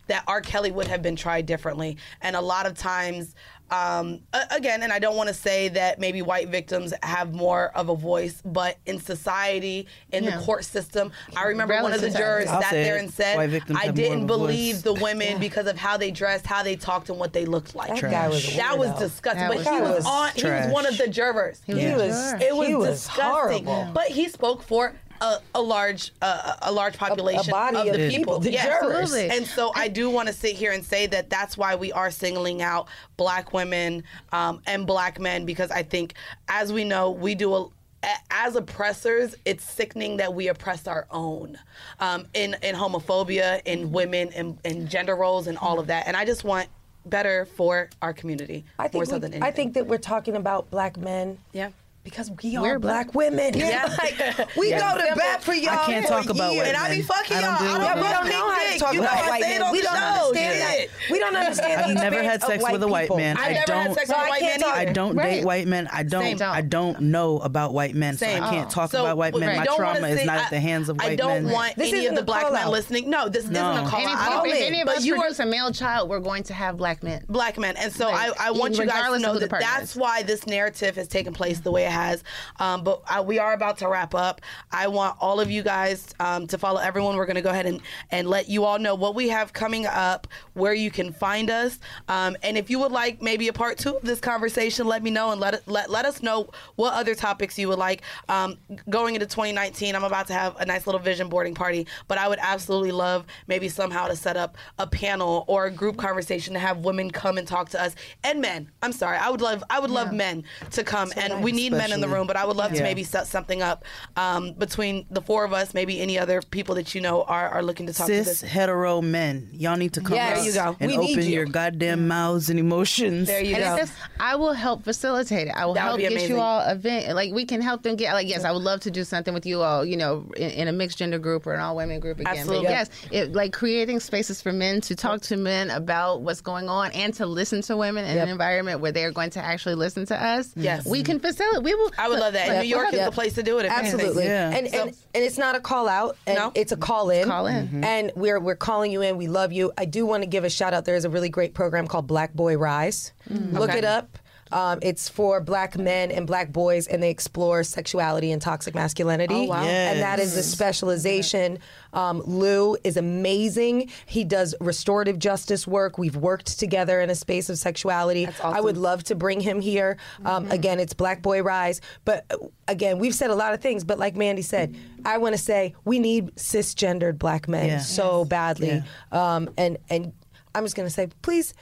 that 0.06 0.24
R. 0.26 0.40
Kelly 0.40 0.70
would 0.70 0.86
have 0.86 1.02
been 1.02 1.16
tried 1.16 1.46
differently. 1.46 1.96
And 2.20 2.36
a 2.36 2.40
lot 2.40 2.66
of 2.66 2.74
times, 2.76 3.34
um, 3.70 4.20
again, 4.50 4.82
and 4.82 4.92
I 4.92 4.98
don't 4.98 5.16
want 5.16 5.28
to 5.28 5.34
say 5.34 5.68
that 5.70 5.98
maybe 5.98 6.22
white 6.22 6.48
victims 6.48 6.92
have 7.02 7.32
more 7.32 7.70
of 7.74 7.88
a 7.88 7.96
voice, 7.96 8.40
but 8.44 8.76
in 8.86 9.00
society, 9.00 9.86
in 10.12 10.24
Yeah. 10.24 10.36
the 10.38 10.44
court 10.44 10.64
system, 10.64 11.10
I 11.36 11.44
remember 11.44 11.74
one 11.82 11.92
of 11.92 12.00
the 12.00 12.10
jurors 12.10 12.46
I'll 12.48 12.60
sat 12.62 12.70
there 12.72 12.96
and 12.98 13.12
said, 13.12 13.36
I 13.38 13.42
have 13.46 13.50
more 13.70 13.88
of 13.88 13.94
didn't 13.94 14.12
a 14.24 14.26
voice." 14.26 14.26
believe 14.26 14.82
the 14.82 14.94
women 15.08 15.38
because 15.40 15.66
of 15.66 15.76
how 15.76 15.96
they 15.96 16.10
dressed, 16.10 16.46
how 16.46 16.62
they 16.62 16.76
talked, 16.76 17.08
and 17.08 17.18
what 17.18 17.32
they 17.32 17.46
looked 17.46 17.74
like. 17.74 18.00
That 18.00 18.10
guy 18.10 18.28
was 18.28 18.54
That 18.56 18.78
was 18.78 18.90
disgusting. 18.98 19.40
That 19.40 19.48
but 19.48 19.56
was 19.58 19.66
he 19.66 19.80
was 19.80 20.04
trash. 20.04 20.06
on. 20.06 20.30
He 20.34 20.44
was 20.66 20.72
one 20.72 20.86
of 20.86 20.98
the 20.98 21.08
jurors. 21.08 21.60
was 21.66 21.76
He 21.78 21.92
was, 21.94 22.12
juror. 22.32 22.38
It 22.42 22.54
was, 22.56 22.66
he 22.68 22.74
was 22.74 22.88
disgusting. 23.06 23.64
horrible. 23.64 23.92
But 23.92 24.08
he 24.08 24.28
spoke 24.28 24.62
for 24.62 24.94
a, 25.20 25.38
a 25.54 25.62
large 25.62 26.12
uh, 26.22 26.54
a 26.62 26.72
large 26.72 26.96
population 26.98 27.50
body 27.50 27.76
of 27.76 27.86
of 27.88 27.92
the 28.00 28.08
people, 28.10 28.18
people. 28.18 28.38
the 28.40 28.52
Yes. 28.52 28.64
jurors. 28.66 28.96
Absolutely. 29.02 29.36
And 29.36 29.46
so 29.46 29.72
I 29.74 29.88
do 29.88 30.10
want 30.10 30.28
to 30.28 30.34
sit 30.34 30.54
here 30.56 30.72
and 30.72 30.84
say 30.84 31.06
that 31.08 31.30
that's 31.30 31.56
why 31.56 31.74
we 31.74 31.92
are 31.92 32.10
singling 32.10 32.62
out 32.62 32.88
black 33.16 33.52
women 33.52 34.02
um, 34.32 34.60
and 34.66 34.86
black 34.86 35.18
men 35.20 35.44
because 35.44 35.70
I 35.70 35.82
think, 35.82 36.14
as 36.48 36.72
we 36.72 36.84
know, 36.84 37.10
we 37.10 37.34
do 37.34 37.54
a 37.54 37.62
a- 38.02 38.08
as 38.30 38.54
oppressors, 38.54 39.34
it's 39.46 39.64
sickening 39.64 40.18
that 40.18 40.34
we 40.34 40.48
oppress 40.48 40.86
our 40.86 41.06
own 41.10 41.58
um, 42.00 42.26
in 42.34 42.54
in 42.62 42.74
homophobia, 42.74 43.62
in 43.64 43.92
women, 43.92 44.28
in, 44.32 44.58
in 44.64 44.86
gender 44.88 45.16
roles, 45.16 45.46
and 45.46 45.56
all 45.56 45.78
of 45.80 45.86
that. 45.86 46.06
And 46.06 46.14
I 46.16 46.26
just 46.26 46.44
want 46.44 46.68
better 47.06 47.46
for 47.46 47.88
our 48.02 48.12
community 48.12 48.64
I 48.78 48.84
more 48.84 48.88
think, 48.90 49.06
so 49.06 49.12
we- 49.14 49.20
than 49.20 49.32
anything. 49.34 49.42
I 49.42 49.50
think 49.52 49.74
that 49.74 49.86
we're 49.86 49.98
talking 49.98 50.36
about 50.36 50.70
black 50.70 50.96
men. 50.98 51.38
Yeah. 51.52 51.70
Because 52.04 52.30
we 52.42 52.54
are 52.56 52.62
We're 52.62 52.78
black, 52.78 53.12
black. 53.12 53.14
women. 53.14 53.54
Yeah. 53.56 53.88
Like, 54.04 54.56
we 54.56 54.70
go 54.70 54.78
to 54.78 55.12
bat 55.16 55.42
for 55.42 55.54
y'all. 55.54 55.70
I 55.72 55.86
can't 55.86 56.06
talk 56.06 56.28
about 56.28 56.52
years. 56.52 56.66
white 56.66 56.74
And 56.74 56.76
I 56.76 56.94
be 56.94 57.00
fucking 57.02 57.36
I 57.36 57.40
y'all. 57.40 57.58
don't 57.58 57.62
deal 57.62 57.70
I 57.74 57.78
don't 57.78 57.84
Yeah, 57.84 57.94
we 57.94 58.08
don't 58.08 58.28
know 58.28 58.50
how 58.50 58.62
to 58.64 58.70
dick. 58.70 58.78
talk 58.80 58.94
You 58.94 59.00
about 59.00 59.26
white 59.30 59.40
men. 59.40 59.72
We 59.72 59.80
don't 59.82 59.96
understand 59.96 60.54
Shit. 60.54 60.90
that. 60.90 61.10
We 61.10 61.18
don't 61.18 61.36
understand 61.36 61.80
I've 61.80 61.94
never 61.94 62.22
had 62.22 62.42
sex 62.42 62.64
with 62.70 62.82
a 62.82 62.88
white 62.88 63.08
man. 63.16 63.36
I've 63.38 63.52
never 63.52 63.72
had 63.72 63.84
don't. 63.86 63.94
sex 63.94 64.08
So 64.08 64.14
with 64.14 64.22
a 64.22 64.26
I 64.26 64.28
white 64.28 64.40
can't 64.40 64.60
man 64.60 64.68
talk- 64.70 64.78
either. 64.80 64.90
I 64.90 64.92
don't 64.92 65.16
date 65.16 65.44
white 65.44 65.66
men. 65.66 65.88
I 65.90 66.02
don't. 66.02 66.42
I 66.42 66.60
don't 66.60 67.00
know 67.00 67.38
about 67.38 67.72
white 67.72 67.94
men, 67.94 68.18
so 68.18 68.26
I 68.26 68.38
can't 68.38 68.70
talk 68.70 68.92
about 68.92 69.16
white 69.16 69.34
men. 69.34 69.56
My 69.56 69.64
trauma 69.64 70.06
is 70.08 70.24
not 70.26 70.38
at 70.40 70.50
the 70.50 70.60
hands 70.60 70.88
of 70.90 70.98
white 70.98 71.04
men. 71.04 71.12
I 71.12 71.16
don't 71.16 71.44
men. 71.44 71.52
want 71.54 71.76
This 71.76 71.88
any 71.88 72.00
isn't 72.00 72.10
of 72.12 72.16
the 72.18 72.22
black 72.24 72.52
men 72.52 72.68
listening. 72.68 73.08
No, 73.08 73.28
this 73.30 73.46
No. 73.48 73.72
isn't 73.72 73.86
a 73.86 73.88
call 73.88 74.00
if, 74.00 74.08
out. 74.08 74.46
any 74.46 74.80
of 74.82 74.86
But 74.86 74.98
us 74.98 75.04
you 75.06 75.14
are 75.14 75.20
produce 75.20 75.38
a 75.38 75.46
male 75.46 75.72
child, 75.72 76.10
we're 76.10 76.20
going 76.20 76.42
to 76.44 76.52
have 76.54 76.76
black 76.76 77.02
men. 77.02 77.24
black 77.28 77.56
men. 77.56 77.76
And 77.78 77.90
so 77.92 78.08
I, 78.10 78.30
I 78.38 78.50
want 78.50 78.76
you 78.76 78.84
guys 78.86 79.10
to 79.12 79.18
know 79.20 79.38
that 79.38 79.48
that's 79.50 79.96
why 79.96 80.22
this 80.22 80.46
narrative 80.46 80.96
has 80.96 81.08
taken 81.08 81.32
place 81.32 81.60
the 81.60 81.70
way 81.70 81.84
it 81.86 81.93
has. 81.94 82.22
Um, 82.60 82.84
but 82.84 83.02
I, 83.08 83.20
we 83.20 83.38
are 83.38 83.54
about 83.54 83.78
to 83.78 83.88
wrap 83.88 84.14
up. 84.14 84.40
I 84.70 84.88
want 84.88 85.16
all 85.20 85.40
of 85.40 85.50
you 85.50 85.62
guys 85.62 86.14
um, 86.20 86.46
to 86.48 86.58
follow 86.58 86.80
everyone. 86.80 87.16
We're 87.16 87.26
going 87.26 87.36
to 87.36 87.42
go 87.42 87.50
ahead 87.50 87.66
and, 87.66 87.80
and 88.10 88.28
let 88.28 88.48
you 88.48 88.64
all 88.64 88.78
know 88.78 88.94
what 88.94 89.14
we 89.14 89.28
have 89.28 89.52
coming 89.52 89.86
up, 89.86 90.28
where 90.52 90.74
you 90.74 90.90
can 90.90 91.12
find 91.12 91.50
us, 91.50 91.78
um, 92.08 92.36
and 92.42 92.58
if 92.58 92.70
you 92.70 92.78
would 92.78 92.92
like 92.92 93.22
maybe 93.22 93.48
a 93.48 93.52
part 93.52 93.78
two 93.78 93.96
of 93.96 94.02
this 94.02 94.20
conversation, 94.20 94.86
let 94.86 95.02
me 95.02 95.10
know 95.10 95.30
and 95.30 95.40
let 95.40 95.66
let 95.68 95.90
let 95.90 96.04
us 96.04 96.22
know 96.22 96.50
what 96.76 96.92
other 96.94 97.14
topics 97.14 97.58
you 97.58 97.68
would 97.68 97.78
like. 97.78 98.02
Um, 98.28 98.58
going 98.90 99.14
into 99.14 99.26
2019, 99.26 99.94
I'm 99.94 100.04
about 100.04 100.26
to 100.28 100.32
have 100.32 100.56
a 100.60 100.66
nice 100.66 100.86
little 100.86 101.00
vision 101.00 101.28
boarding 101.28 101.54
party, 101.54 101.86
but 102.08 102.18
I 102.18 102.28
would 102.28 102.38
absolutely 102.40 102.92
love 102.92 103.26
maybe 103.46 103.68
somehow 103.68 104.08
to 104.08 104.16
set 104.16 104.36
up 104.36 104.56
a 104.78 104.86
panel 104.86 105.44
or 105.46 105.66
a 105.66 105.70
group 105.70 105.96
conversation 105.96 106.54
to 106.54 106.60
have 106.60 106.78
women 106.78 107.10
come 107.10 107.38
and 107.38 107.46
talk 107.46 107.68
to 107.70 107.82
us 107.82 107.94
and 108.22 108.40
men. 108.40 108.70
I'm 108.82 108.92
sorry, 108.92 109.16
I 109.16 109.30
would 109.30 109.40
love 109.40 109.64
I 109.70 109.80
would 109.80 109.90
love 109.90 110.12
men 110.12 110.44
to 110.72 110.84
come, 110.84 111.12
and 111.16 111.42
we 111.42 111.52
need 111.52 111.72
men 111.72 111.83
in 111.92 112.00
the 112.00 112.08
room, 112.08 112.26
but 112.26 112.36
I 112.36 112.44
would 112.44 112.56
love 112.56 112.72
to 112.72 112.82
maybe 112.82 113.02
set 113.04 113.26
something 113.26 113.62
up 113.62 113.84
um, 114.16 114.52
between 114.52 115.06
the 115.10 115.20
four 115.20 115.44
of 115.44 115.52
us. 115.52 115.74
Maybe 115.74 116.00
any 116.00 116.18
other 116.18 116.42
people 116.42 116.74
that 116.76 116.94
you 116.94 117.00
know 117.00 117.22
are, 117.24 117.48
are 117.48 117.62
looking 117.62 117.86
to 117.86 117.92
talk 117.92 118.06
to 118.06 118.24
Cis 118.24 118.40
this. 118.40 118.50
hetero 118.50 119.00
men, 119.02 119.48
y'all 119.52 119.76
need 119.76 119.92
to 119.94 120.00
come 120.00 120.14
Yes. 120.14 120.30
out 120.30 120.34
There 120.34 120.44
you 120.44 120.52
go. 120.52 120.76
and 120.80 120.90
We 121.06 121.12
open 121.12 121.24
you. 121.26 121.30
your 121.34 121.46
goddamn 121.46 122.08
mouths 122.08 122.50
and 122.50 122.58
emotions. 122.58 123.26
There 123.28 123.42
you 123.42 123.54
And 123.56 123.64
go. 123.64 123.76
just, 123.78 123.92
I 124.20 124.36
will 124.36 124.52
help 124.52 124.84
facilitate 124.84 125.48
it. 125.48 125.54
I 125.56 125.66
will 125.66 125.74
That 125.74 125.84
would 125.92 126.00
help 126.00 126.00
get 126.00 126.12
amazing. 126.12 126.36
you 126.36 126.40
all 126.40 126.60
event. 126.68 127.14
Like 127.14 127.32
we 127.32 127.44
can 127.44 127.60
help 127.60 127.82
them 127.82 127.96
get. 127.96 128.12
Like 128.14 128.28
yes, 128.28 128.44
I 128.44 128.52
would 128.52 128.62
love 128.62 128.80
to 128.80 128.90
do 128.90 129.04
something 129.04 129.34
with 129.34 129.46
you 129.46 129.62
all. 129.62 129.84
You 129.84 129.96
know, 129.96 130.30
in, 130.36 130.50
in 130.50 130.68
a 130.68 130.72
mixed 130.72 130.98
gender 130.98 131.18
group 131.18 131.46
or 131.46 131.54
an 131.54 131.60
all 131.60 131.76
women 131.76 132.00
group 132.00 132.20
again. 132.20 132.36
Absolutely. 132.36 132.66
But 132.66 132.70
yes, 132.70 132.90
it, 133.10 133.32
like 133.32 133.52
creating 133.52 134.00
spaces 134.00 134.40
for 134.40 134.52
men 134.52 134.80
to 134.82 134.94
talk 134.96 135.20
to 135.22 135.36
men 135.36 135.70
about 135.70 136.22
what's 136.22 136.40
going 136.40 136.68
on 136.68 136.92
and 136.92 137.12
to 137.14 137.26
listen 137.26 137.62
to 137.62 137.76
women 137.76 138.04
in 138.04 138.14
Yep. 138.16 138.22
an 138.24 138.28
environment 138.28 138.80
where 138.80 138.92
they're 138.92 139.10
going 139.12 139.30
to 139.30 139.44
actually 139.44 139.74
listen 139.74 140.06
to 140.06 140.22
us. 140.22 140.52
Yes. 140.56 140.86
we 140.86 141.02
can 141.02 141.18
facilitate. 141.18 141.62
We 141.64 141.73
will. 141.74 141.90
I 141.98 142.08
would 142.08 142.18
love 142.18 142.32
that. 142.34 142.48
And 142.48 142.62
New 142.62 142.68
York 142.68 142.88
is 142.88 142.94
Yeah. 142.94 143.06
the 143.06 143.12
place 143.12 143.34
to 143.34 143.42
do 143.42 143.58
it. 143.58 143.66
If. 143.66 143.72
Absolutely. 143.72 144.24
Yeah. 144.24 144.50
And, 144.50 144.66
and 144.68 144.88
and 145.14 145.24
it's 145.24 145.38
not 145.38 145.54
a 145.56 145.60
call 145.60 145.88
out. 145.88 146.16
And 146.26 146.36
No. 146.38 146.52
It's 146.54 146.72
a 146.72 146.76
call 146.76 147.10
in. 147.10 147.28
Call 147.28 147.46
in. 147.46 147.66
Mm-hmm. 147.68 147.84
And 147.84 148.12
we're 148.16 148.40
we're 148.40 148.56
calling 148.56 148.90
you 148.92 149.02
in. 149.02 149.16
We 149.16 149.26
love 149.28 149.52
you. 149.52 149.72
I 149.78 149.84
do 149.84 150.06
want 150.06 150.22
to 150.22 150.26
give 150.28 150.44
a 150.44 150.50
shout 150.50 150.74
out. 150.74 150.84
There's 150.84 151.04
a 151.04 151.10
really 151.10 151.28
great 151.28 151.54
program 151.54 151.86
called 151.86 152.06
Black 152.06 152.34
Boy 152.34 152.56
Rise. 152.56 153.12
Look 153.28 153.40
Mm. 153.40 153.68
Okay. 153.68 153.78
it 153.78 153.84
up. 153.84 154.18
Um, 154.54 154.78
it's 154.82 155.08
for 155.08 155.40
black 155.40 155.76
men 155.76 156.12
and 156.12 156.26
black 156.28 156.52
boys, 156.52 156.86
and 156.86 157.02
they 157.02 157.10
explore 157.10 157.64
sexuality 157.64 158.30
and 158.30 158.40
toxic 158.40 158.72
masculinity. 158.74 159.34
Oh, 159.34 159.42
wow. 159.48 159.64
And 159.64 159.98
that 160.00 160.20
is 160.20 160.34
the 160.36 160.42
specialization. 160.44 161.58
Um, 161.92 162.22
Lou 162.24 162.76
is 162.84 162.96
amazing. 162.96 163.90
He 164.06 164.22
does 164.22 164.54
restorative 164.60 165.18
justice 165.18 165.66
work. 165.66 165.98
We've 165.98 166.14
worked 166.16 166.58
together 166.58 167.00
in 167.00 167.10
a 167.10 167.14
space 167.16 167.50
of 167.50 167.58
sexuality. 167.58 168.26
That's 168.26 168.38
awesome. 168.38 168.50
Mm-hmm. 168.50 168.58
I 168.58 168.60
would 168.60 168.76
love 168.76 169.02
to 169.04 169.14
bring 169.16 169.40
him 169.40 169.60
here. 169.60 169.96
Um, 170.24 170.48
Again, 170.50 170.78
it's 170.78 170.94
Black 170.94 171.20
Boy 171.20 171.42
Rise. 171.42 171.80
But 172.04 172.24
uh, 172.30 172.36
again, 172.68 173.00
we've 173.00 173.14
said 173.14 173.30
a 173.30 173.34
lot 173.34 173.54
of 173.54 173.60
things, 173.60 173.82
but 173.82 173.98
like 173.98 174.14
Mandy 174.14 174.42
said, 174.42 174.76
I 175.04 175.18
want 175.18 175.34
to 175.34 175.40
say 175.42 175.74
we 175.84 175.98
need 175.98 176.34
cisgendered 176.36 177.18
black 177.18 177.48
men 177.48 177.66
Yeah. 177.66 177.78
so 177.80 178.24
badly. 178.24 178.84
Um, 179.10 179.50
and 179.58 179.78
and 179.90 180.12
I'm 180.54 180.64
just 180.64 180.76
going 180.76 180.86
to 180.86 180.94
say, 180.94 181.08
please 181.22 181.54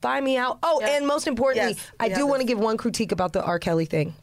find 0.00 0.24
me 0.24 0.36
out. 0.36 0.58
Oh, 0.62 0.78
Yes. 0.80 0.96
and 0.98 1.06
most 1.06 1.26
importantly, 1.26 1.72
Yes, 1.74 1.90
I 1.98 2.08
do 2.08 2.26
want 2.26 2.40
to 2.40 2.46
give 2.46 2.58
one 2.58 2.76
critique 2.76 3.12
about 3.12 3.32
the 3.32 3.42
R. 3.42 3.58
Kelly 3.58 3.84
thing. 3.86 4.14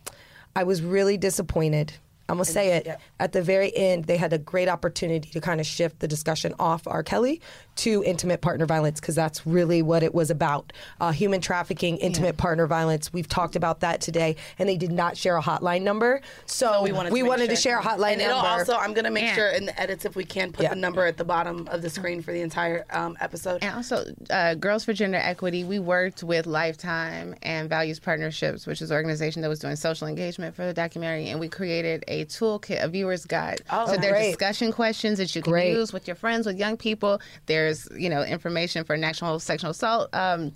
I 0.56 0.64
was 0.64 0.82
really 0.82 1.18
disappointed. 1.18 1.94
I'm 2.30 2.36
gonna 2.38 2.46
say 2.46 2.74
it. 2.74 2.86
yeah. 2.86 2.98
At 3.20 3.32
the 3.32 3.42
very 3.42 3.76
end, 3.76 4.06
they 4.06 4.18
had 4.18 4.34
a 4.34 4.38
great 4.38 4.68
opportunity 4.68 5.30
to 5.32 5.40
kind 5.40 5.62
of 5.62 5.66
shift 5.66 6.00
the 6.00 6.08
discussion 6.10 6.54
off 6.60 6.86
R. 6.88 7.02
Kelly 7.04 7.42
to 7.78 8.04
intimate 8.04 8.42
partner 8.42 8.66
violence 8.66 9.00
because 9.00 9.16
that's 9.16 9.46
really 9.48 9.82
what 9.82 10.04
it 10.04 10.14
was 10.14 10.30
about. 10.30 10.74
Uh, 11.00 11.12
human 11.12 11.42
trafficking, 11.42 11.98
intimate 11.98 12.38
partner 12.38 12.68
violence. 12.68 13.12
We've 13.14 13.28
talked 13.28 13.56
about 13.56 13.80
that 13.82 14.02
today, 14.02 14.36
and 14.60 14.68
they 14.68 14.78
did 14.78 14.92
not 14.92 15.18
share 15.18 15.38
a 15.38 15.42
hotline 15.42 15.82
number. 15.84 16.22
So, 16.46 16.82
we 16.84 16.92
wanted 16.92 17.10
to, 17.10 17.16
make 17.16 17.26
wanted 17.26 17.50
to 17.50 17.56
share 17.56 17.80
a 17.80 17.82
hotline 17.82 18.14
and 18.14 18.22
it'll 18.22 18.36
number. 18.42 18.48
also 18.50 18.76
i'm 18.78 18.94
going 18.94 19.04
to 19.06 19.12
make 19.12 19.24
Yeah. 19.26 19.36
sure 19.36 19.50
in 19.50 19.66
the 19.66 19.80
edits 19.80 20.06
if 20.06 20.16
we 20.16 20.24
can 20.24 20.52
put 20.52 20.64
Yeah. 20.64 20.70
the 20.70 20.76
number 20.76 21.06
at 21.06 21.18
the 21.18 21.24
bottom 21.26 21.68
of 21.72 21.82
the 21.82 21.90
screen 21.90 22.22
for 22.22 22.32
the 22.32 22.42
entire 22.42 22.86
um, 22.92 23.18
episode 23.20 23.64
And 23.64 23.76
also, 23.76 24.06
uh, 24.30 24.56
Girls 24.56 24.84
for 24.86 24.94
Gender 24.94 25.18
Equity, 25.22 25.64
we 25.64 25.80
worked 25.80 26.24
with 26.24 26.46
Lifetime 26.48 27.36
and 27.44 27.70
Values 27.70 28.00
Partnerships, 28.00 28.66
which 28.66 28.82
is 28.82 28.92
an 28.92 28.96
organization 28.96 29.42
that 29.42 29.50
was 29.50 29.60
doing 29.60 29.76
social 29.76 30.08
engagement 30.08 30.56
for 30.56 30.66
the 30.66 30.74
documentary, 30.74 31.30
and 31.30 31.40
we 31.40 31.48
created 31.50 32.04
a 32.08 32.26
toolkit, 32.26 32.84
a 32.84 32.88
viewer's 32.88 33.26
guide. 33.26 33.62
Oh, 33.70 33.88
so 33.88 33.98
there 33.98 34.16
are 34.16 34.22
discussion 34.22 34.72
questions 34.72 35.18
that 35.18 35.36
you 35.36 35.42
can 35.42 35.52
Great. 35.52 35.74
use 35.74 35.94
with 35.94 36.08
your 36.08 36.16
friends, 36.16 36.46
with 36.46 36.58
young 36.58 36.78
people. 36.78 37.20
There's, 37.68 37.90
you 37.98 38.10
know, 38.10 38.24
information 38.24 38.86
for 38.86 38.96
national 38.96 39.40
sexual 39.40 39.72
assault. 39.72 40.10
Um, 40.14 40.54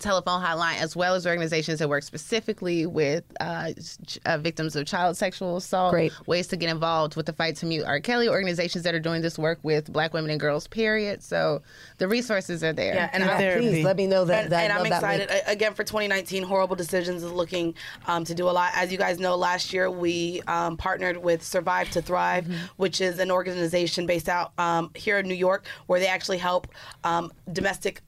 telephone 0.00 0.42
hotline 0.42 0.76
as 0.80 0.94
well 0.94 1.14
as 1.14 1.26
organizations 1.26 1.78
that 1.78 1.88
work 1.88 2.02
specifically 2.02 2.84
with 2.84 3.24
uh, 3.40 3.72
ch- 4.06 4.18
uh, 4.26 4.36
victims 4.36 4.76
of 4.76 4.86
child 4.86 5.16
sexual 5.16 5.56
assault 5.56 5.92
Great. 5.92 6.12
ways 6.26 6.46
to 6.46 6.56
get 6.56 6.68
involved 6.68 7.16
with 7.16 7.24
the 7.24 7.32
fight 7.32 7.56
to 7.56 7.66
mute 7.66 7.84
R. 7.86 7.98
Kelly 7.98 8.28
organizations 8.28 8.84
that 8.84 8.94
are 8.94 9.00
doing 9.00 9.22
this 9.22 9.38
work 9.38 9.58
with 9.62 9.90
black 9.90 10.12
women 10.12 10.30
and 10.30 10.38
girls 10.38 10.66
period 10.68 11.22
so 11.22 11.62
the 11.96 12.06
resources 12.06 12.62
are 12.62 12.72
there 12.74 12.94
yeah 12.94 13.10
and, 13.14 13.24
Yeah, 13.24 13.34
I, 13.34 13.38
Therapy. 13.38 13.68
please 13.70 13.84
let 13.84 13.96
me 13.96 14.06
know 14.06 14.24
that. 14.26 14.44
and, 14.44 14.52
that 14.52 14.64
and 14.64 14.72
I 14.72 14.76
I'm 14.76 14.82
love 14.90 15.00
that 15.00 15.20
excited 15.22 15.42
again 15.50 15.72
for 15.74 15.84
2019. 15.84 16.42
Horrible 16.42 16.76
Decisions 16.76 17.22
is 17.22 17.32
looking 17.32 17.74
um, 18.06 18.24
to 18.24 18.34
do 18.34 18.48
a 18.48 18.52
lot. 18.52 18.72
As 18.74 18.92
you 18.92 18.98
guys 18.98 19.18
know, 19.18 19.36
last 19.36 19.72
year 19.72 19.90
we 19.90 20.42
um, 20.46 20.76
partnered 20.76 21.16
with 21.16 21.42
Survive 21.42 21.90
to 21.92 22.02
Thrive, 22.02 22.44
Mm-hmm. 22.44 22.66
which 22.76 23.00
is 23.00 23.18
an 23.18 23.30
organization 23.30 24.06
based 24.06 24.28
out 24.28 24.52
um, 24.58 24.90
here 24.94 25.18
in 25.18 25.26
New 25.26 25.34
York, 25.34 25.66
where 25.86 25.98
they 25.98 26.06
actually 26.08 26.38
help 26.38 26.68
um, 27.04 27.32
domestic 27.52 28.02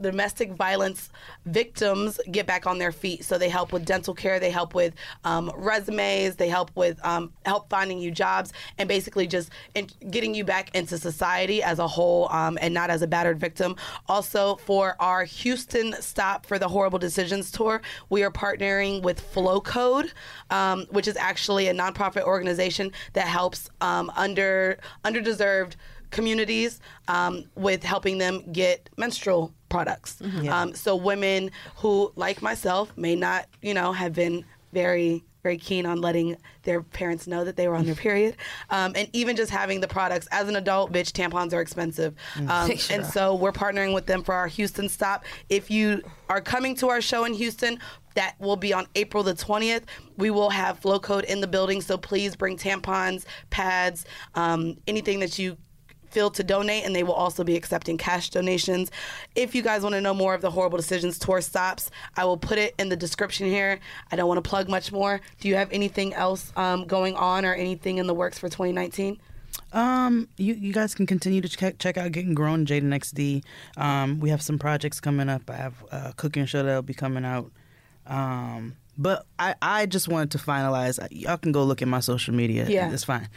domestic 0.00 0.52
violence 0.52 1.10
victims 1.46 2.20
get 2.30 2.46
back 2.46 2.66
on 2.66 2.78
their 2.78 2.92
feet. 2.92 3.24
So 3.24 3.38
they 3.38 3.48
help 3.48 3.72
with 3.72 3.84
dental 3.84 4.14
care, 4.14 4.40
they 4.40 4.50
help 4.50 4.74
with 4.74 4.94
um, 5.24 5.52
resumes, 5.56 6.36
they 6.36 6.48
help 6.48 6.70
with 6.74 7.04
um, 7.04 7.32
help 7.44 7.68
finding 7.68 7.98
you 7.98 8.10
jobs, 8.10 8.52
and 8.78 8.88
basically 8.88 9.26
just 9.26 9.50
in, 9.74 9.88
getting 10.10 10.34
you 10.34 10.44
back 10.44 10.74
into 10.74 10.98
society 10.98 11.62
as 11.62 11.78
a 11.78 11.86
whole, 11.86 12.28
um, 12.30 12.58
and 12.60 12.74
not 12.74 12.90
as 12.90 13.02
a 13.02 13.06
battered 13.06 13.38
victim. 13.38 13.76
Also, 14.08 14.56
for 14.56 14.96
our 15.00 15.24
Houston 15.24 15.94
stop 16.00 16.46
for 16.46 16.58
the 16.58 16.68
Horrible 16.68 16.98
Decisions 16.98 17.50
tour, 17.50 17.80
we 18.10 18.22
are 18.22 18.30
partnering 18.30 19.02
with 19.02 19.20
Flow 19.20 19.60
Code, 19.60 20.12
um, 20.50 20.86
which 20.90 21.06
is 21.06 21.16
actually 21.16 21.68
a 21.68 21.74
nonprofit 21.74 22.22
organization 22.22 22.92
that 23.12 23.26
helps 23.26 23.70
um, 23.80 24.10
under 24.16 24.78
underdeserved 25.04 25.74
communities 26.12 26.80
um, 27.08 27.44
with 27.56 27.82
helping 27.82 28.18
them 28.18 28.44
get 28.52 28.88
menstrual 28.96 29.52
products. 29.72 30.20
Um, 30.52 30.74
so 30.74 30.94
women 30.94 31.50
who, 31.76 32.12
like 32.14 32.42
myself, 32.42 32.96
may 32.96 33.16
not, 33.16 33.46
you 33.60 33.74
know, 33.74 33.92
have 33.92 34.12
been 34.12 34.44
very 34.72 35.24
very 35.42 35.58
keen 35.58 35.86
on 35.86 36.00
letting 36.00 36.36
their 36.62 36.82
parents 36.82 37.26
know 37.26 37.44
that 37.44 37.56
they 37.56 37.66
were 37.66 37.74
on 37.74 37.84
their 37.84 37.96
period, 37.96 38.36
um, 38.70 38.92
and 38.94 39.08
even 39.12 39.34
just 39.34 39.50
having 39.50 39.80
the 39.80 39.88
products. 39.88 40.28
As 40.30 40.48
an 40.48 40.54
adult, 40.54 40.92
bitch, 40.92 41.10
tampons 41.10 41.52
are 41.52 41.60
expensive, 41.60 42.14
um, 42.48 42.70
and 42.90 43.04
so 43.04 43.34
we're 43.34 43.52
partnering 43.52 43.92
with 43.92 44.06
them 44.06 44.22
for 44.22 44.34
our 44.34 44.46
Houston 44.46 44.88
stop. 44.88 45.24
If 45.48 45.70
you 45.70 46.02
are 46.28 46.40
coming 46.40 46.76
to 46.76 46.88
our 46.90 47.00
show 47.00 47.24
in 47.24 47.34
Houston, 47.34 47.78
that 48.14 48.36
will 48.38 48.56
be 48.56 48.72
on 48.72 48.86
April 48.94 49.22
the 49.22 49.34
20th. 49.34 49.82
We 50.16 50.30
will 50.30 50.50
have 50.50 50.78
flow 50.78 51.00
code 51.00 51.24
in 51.24 51.40
the 51.40 51.48
building, 51.48 51.80
so 51.80 51.98
please 51.98 52.36
bring 52.36 52.56
tampons, 52.56 53.24
pads, 53.50 54.04
um, 54.34 54.76
anything 54.86 55.18
that 55.20 55.38
you 55.38 55.56
feel 56.12 56.30
to 56.30 56.44
donate, 56.44 56.84
and 56.84 56.94
they 56.94 57.02
will 57.02 57.14
also 57.14 57.42
be 57.42 57.56
accepting 57.56 57.96
cash 57.96 58.30
donations. 58.30 58.90
If 59.34 59.54
you 59.54 59.62
guys 59.62 59.82
want 59.82 59.94
to 59.94 60.00
know 60.00 60.14
more 60.14 60.34
of 60.34 60.42
the 60.42 60.50
Horrible 60.50 60.76
Decisions 60.76 61.18
tour 61.18 61.40
stops, 61.40 61.90
I 62.16 62.24
will 62.24 62.36
put 62.36 62.58
it 62.58 62.74
in 62.78 62.88
the 62.88 62.96
description 62.96 63.46
here. 63.46 63.80
I 64.10 64.16
don't 64.16 64.28
want 64.28 64.42
to 64.42 64.48
plug 64.48 64.68
much 64.68 64.92
more. 64.92 65.20
Do 65.40 65.48
you 65.48 65.56
have 65.56 65.72
anything 65.72 66.14
else 66.14 66.52
um, 66.56 66.86
going 66.86 67.16
on 67.16 67.44
or 67.44 67.54
anything 67.54 67.98
in 67.98 68.06
the 68.06 68.14
works 68.14 68.38
for 68.38 68.48
2019? 68.48 69.18
Um, 69.72 70.28
you, 70.36 70.54
you 70.54 70.72
guys 70.72 70.94
can 70.94 71.06
continue 71.06 71.40
to 71.40 71.48
check 71.48 71.78
check 71.78 71.96
out 71.96 72.12
Getting 72.12 72.34
Grown, 72.34 72.66
Jaden 72.66 72.88
XD. 72.88 73.42
Um, 73.76 74.20
we 74.20 74.30
have 74.30 74.42
some 74.42 74.58
projects 74.58 75.00
coming 75.00 75.28
up. 75.28 75.48
I 75.48 75.56
have 75.56 75.84
a 75.90 76.12
cooking 76.16 76.46
show 76.46 76.62
that'll 76.62 76.82
be 76.82 76.94
coming 76.94 77.24
out. 77.24 77.50
Um, 78.06 78.76
but 78.98 79.26
I, 79.38 79.54
I 79.62 79.86
just 79.86 80.08
wanted 80.08 80.32
to 80.32 80.38
finalize. 80.38 80.98
Y'all 81.10 81.38
can 81.38 81.52
go 81.52 81.64
look 81.64 81.80
at 81.80 81.88
my 81.88 82.00
social 82.00 82.34
media. 82.34 82.66
Yeah. 82.68 82.92
it's 82.92 83.04
fine. 83.04 83.28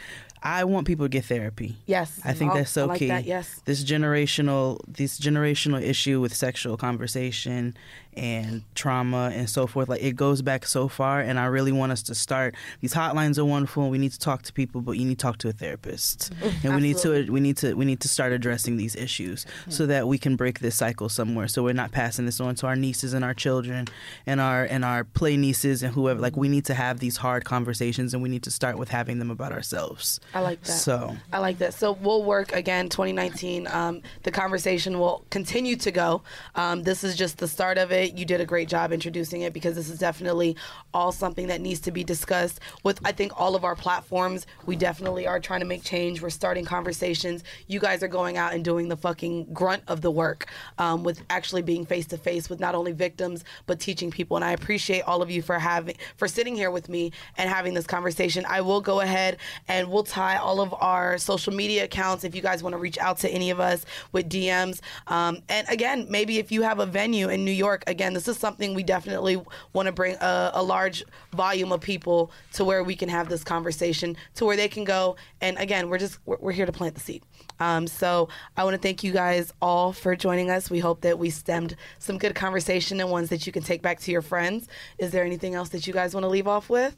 I 0.46 0.64
want 0.64 0.86
people 0.86 1.04
to 1.06 1.08
get 1.08 1.24
therapy. 1.24 1.76
Yes. 1.86 2.20
I 2.24 2.32
think 2.32 2.52
Oh, 2.52 2.56
that's 2.56 2.70
so 2.70 2.84
I 2.84 2.86
like 2.86 2.98
key. 3.00 3.08
that, 3.08 3.24
yes. 3.24 3.60
This 3.64 3.82
generational 3.82 4.78
this 4.86 5.18
generational 5.18 5.82
issue 5.82 6.20
with 6.20 6.34
sexual 6.34 6.76
conversation 6.76 7.76
and 8.16 8.62
trauma 8.74 9.30
and 9.32 9.48
so 9.48 9.66
forth, 9.66 9.88
like 9.88 10.02
it 10.02 10.16
goes 10.16 10.42
back 10.42 10.66
so 10.66 10.88
far 10.88 11.20
and 11.20 11.38
I 11.38 11.46
really 11.46 11.72
want 11.72 11.92
us 11.92 12.02
to 12.04 12.14
start 12.14 12.54
these 12.80 12.94
hotlines 12.94 13.38
are 13.38 13.44
wonderful 13.44 13.82
and 13.82 13.92
we 13.92 13.98
need 13.98 14.12
to 14.12 14.18
talk 14.18 14.42
to 14.42 14.52
people, 14.52 14.80
but 14.80 14.92
you 14.92 15.04
need 15.04 15.18
to 15.18 15.22
talk 15.22 15.38
to 15.38 15.48
a 15.48 15.52
therapist. 15.52 16.32
and 16.62 16.74
we 16.74 16.80
need 16.80 16.96
to 16.98 17.30
we 17.30 17.40
need 17.40 17.56
to 17.58 17.74
we 17.74 17.84
need 17.84 18.00
to 18.00 18.08
start 18.08 18.32
addressing 18.32 18.76
these 18.76 18.96
issues 18.96 19.46
so 19.68 19.86
that 19.86 20.08
we 20.08 20.18
can 20.18 20.36
break 20.36 20.60
this 20.60 20.74
cycle 20.76 21.08
somewhere 21.08 21.48
so 21.48 21.62
we're 21.62 21.72
not 21.72 21.92
passing 21.92 22.26
this 22.26 22.40
on 22.40 22.54
to 22.54 22.66
our 22.66 22.76
nieces 22.76 23.12
and 23.12 23.24
our 23.24 23.34
children 23.34 23.86
and 24.26 24.40
our 24.40 24.64
and 24.64 24.84
our 24.84 25.04
play 25.04 25.36
nieces 25.36 25.82
and 25.82 25.92
whoever 25.94 26.20
like 26.20 26.36
we 26.36 26.48
need 26.48 26.64
to 26.64 26.74
have 26.74 26.98
these 27.00 27.18
hard 27.18 27.44
conversations 27.44 28.14
and 28.14 28.22
we 28.22 28.28
need 28.28 28.42
to 28.42 28.50
start 28.50 28.78
with 28.78 28.88
having 28.88 29.18
them 29.18 29.30
about 29.30 29.52
ourselves. 29.52 30.20
I 30.34 30.40
like 30.40 30.62
that. 30.62 30.72
So 30.72 31.16
I 31.32 31.38
like 31.38 31.58
that. 31.58 31.74
So 31.74 31.92
we'll 31.92 32.22
work 32.24 32.52
again 32.52 32.88
2019. 32.88 33.66
Um, 33.68 34.02
the 34.22 34.30
conversation 34.30 34.98
will 34.98 35.24
continue 35.30 35.76
to 35.76 35.90
go. 35.90 36.22
Um, 36.54 36.82
this 36.82 37.04
is 37.04 37.16
just 37.16 37.38
the 37.38 37.48
start 37.48 37.78
of 37.78 37.92
it. 37.92 38.05
You 38.14 38.24
did 38.24 38.40
a 38.40 38.46
great 38.46 38.68
job 38.68 38.92
introducing 38.92 39.42
it 39.42 39.52
because 39.52 39.74
this 39.74 39.88
is 39.88 39.98
definitely 39.98 40.56
all 40.92 41.12
something 41.12 41.46
that 41.48 41.60
needs 41.60 41.80
to 41.80 41.90
be 41.90 42.04
discussed 42.04 42.60
with, 42.82 43.00
I 43.04 43.12
think, 43.12 43.38
all 43.40 43.54
of 43.54 43.64
our 43.64 43.74
platforms. 43.74 44.46
We 44.66 44.76
definitely 44.76 45.26
are 45.26 45.40
trying 45.40 45.60
to 45.60 45.66
make 45.66 45.82
change. 45.82 46.22
We're 46.22 46.30
starting 46.30 46.64
conversations. 46.64 47.44
You 47.66 47.80
guys 47.80 48.02
are 48.02 48.08
going 48.08 48.36
out 48.36 48.54
and 48.54 48.64
doing 48.64 48.88
the 48.88 48.96
fucking 48.96 49.52
grunt 49.52 49.82
of 49.88 50.00
the 50.00 50.10
work 50.10 50.46
um, 50.78 51.02
with 51.02 51.22
actually 51.30 51.62
being 51.62 51.84
face 51.84 52.06
to 52.06 52.18
face 52.18 52.48
with 52.48 52.60
not 52.60 52.74
only 52.74 52.92
victims, 52.92 53.44
but 53.66 53.80
teaching 53.80 54.10
people. 54.10 54.36
And 54.36 54.44
I 54.44 54.52
appreciate 54.52 55.02
all 55.02 55.22
of 55.22 55.30
you 55.30 55.42
for 55.42 55.58
having, 55.58 55.96
for 56.16 56.28
sitting 56.28 56.54
here 56.54 56.70
with 56.70 56.88
me 56.88 57.12
and 57.36 57.48
having 57.48 57.74
this 57.74 57.86
conversation. 57.86 58.44
I 58.48 58.60
will 58.60 58.80
go 58.80 59.00
ahead 59.00 59.38
and 59.68 59.90
we'll 59.90 60.04
tie 60.04 60.36
all 60.36 60.60
of 60.60 60.74
our 60.74 61.18
social 61.18 61.52
media 61.52 61.84
accounts 61.84 62.24
if 62.24 62.34
you 62.34 62.42
guys 62.42 62.62
want 62.62 62.74
to 62.74 62.78
reach 62.78 62.98
out 62.98 63.18
to 63.18 63.30
any 63.30 63.50
of 63.50 63.60
us 63.60 63.84
with 64.12 64.28
DMs. 64.28 64.80
Um, 65.06 65.42
and 65.48 65.68
again, 65.68 66.06
maybe 66.10 66.38
if 66.38 66.52
you 66.52 66.62
have 66.62 66.78
a 66.78 66.86
venue 66.86 67.28
in 67.28 67.44
New 67.44 67.50
York, 67.50 67.84
again, 67.96 68.12
this 68.12 68.28
is 68.28 68.36
something 68.36 68.74
we 68.74 68.82
definitely 68.82 69.42
want 69.72 69.86
to 69.86 69.92
bring 69.92 70.16
a, 70.20 70.50
a 70.52 70.62
large 70.62 71.02
volume 71.32 71.72
of 71.72 71.80
people 71.80 72.30
to 72.52 72.62
where 72.62 72.84
we 72.84 72.94
can 72.94 73.08
have 73.08 73.30
this 73.30 73.42
conversation, 73.42 74.14
to 74.34 74.44
where 74.44 74.54
they 74.54 74.68
can 74.68 74.84
go. 74.84 75.16
And 75.40 75.56
again, 75.56 75.88
we're 75.88 75.96
just 75.96 76.18
we're, 76.26 76.36
we're 76.38 76.52
here 76.52 76.66
to 76.66 76.72
plant 76.72 76.94
the 76.94 77.00
seed. 77.00 77.22
Um, 77.58 77.86
so 77.86 78.28
I 78.54 78.64
want 78.64 78.74
to 78.74 78.82
thank 78.86 79.02
you 79.02 79.12
guys 79.12 79.50
all 79.62 79.94
for 79.94 80.14
joining 80.14 80.50
us. 80.50 80.70
We 80.70 80.78
hope 80.78 81.00
that 81.00 81.18
we 81.18 81.30
stemmed 81.30 81.74
some 81.98 82.18
good 82.18 82.34
conversation 82.34 83.00
and 83.00 83.10
ones 83.10 83.30
that 83.30 83.46
you 83.46 83.52
can 83.52 83.62
take 83.62 83.80
back 83.80 83.98
to 84.00 84.12
your 84.12 84.20
friends. 84.20 84.68
Is 84.98 85.10
there 85.10 85.24
anything 85.24 85.54
else 85.54 85.70
that 85.70 85.86
you 85.86 85.94
guys 85.94 86.12
want 86.12 86.24
to 86.24 86.28
leave 86.28 86.46
off 86.46 86.68
with? 86.68 86.94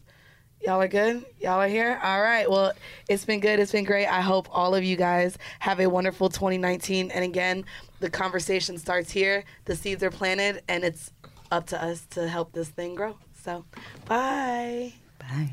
Y'all 0.65 0.81
are 0.81 0.89
good? 0.89 1.25
Y'all 1.41 1.61
are 1.61 1.69
here? 1.69 2.01
All 2.03 2.21
right. 2.21 2.51
Well, 2.51 2.73
it's 3.09 3.25
been 3.25 3.41
good. 3.41 3.61
It's 3.61 3.73
been 3.73 3.85
great. 3.85 4.07
I 4.07 4.21
hope 4.21 4.49
all 4.51 4.75
of 4.75 4.83
you 4.83 4.97
guys 4.97 5.39
have 5.61 5.81
a 5.81 5.89
wonderful 5.89 6.29
2019. 6.29 7.11
And 7.11 7.25
again, 7.25 7.65
the 8.01 8.11
conversation 8.11 8.77
starts 8.77 9.11
here. 9.11 9.45
The 9.67 9.77
seeds 9.77 10.03
are 10.03 10.11
planted, 10.11 10.63
and 10.69 10.85
it's 10.85 11.13
up 11.51 11.67
to 11.69 11.83
us 11.83 12.07
to 12.11 12.29
help 12.29 12.53
this 12.53 12.69
thing 12.69 12.95
grow. 12.95 13.17
So, 13.43 13.65
bye. 14.07 14.93
Bye. 15.19 15.53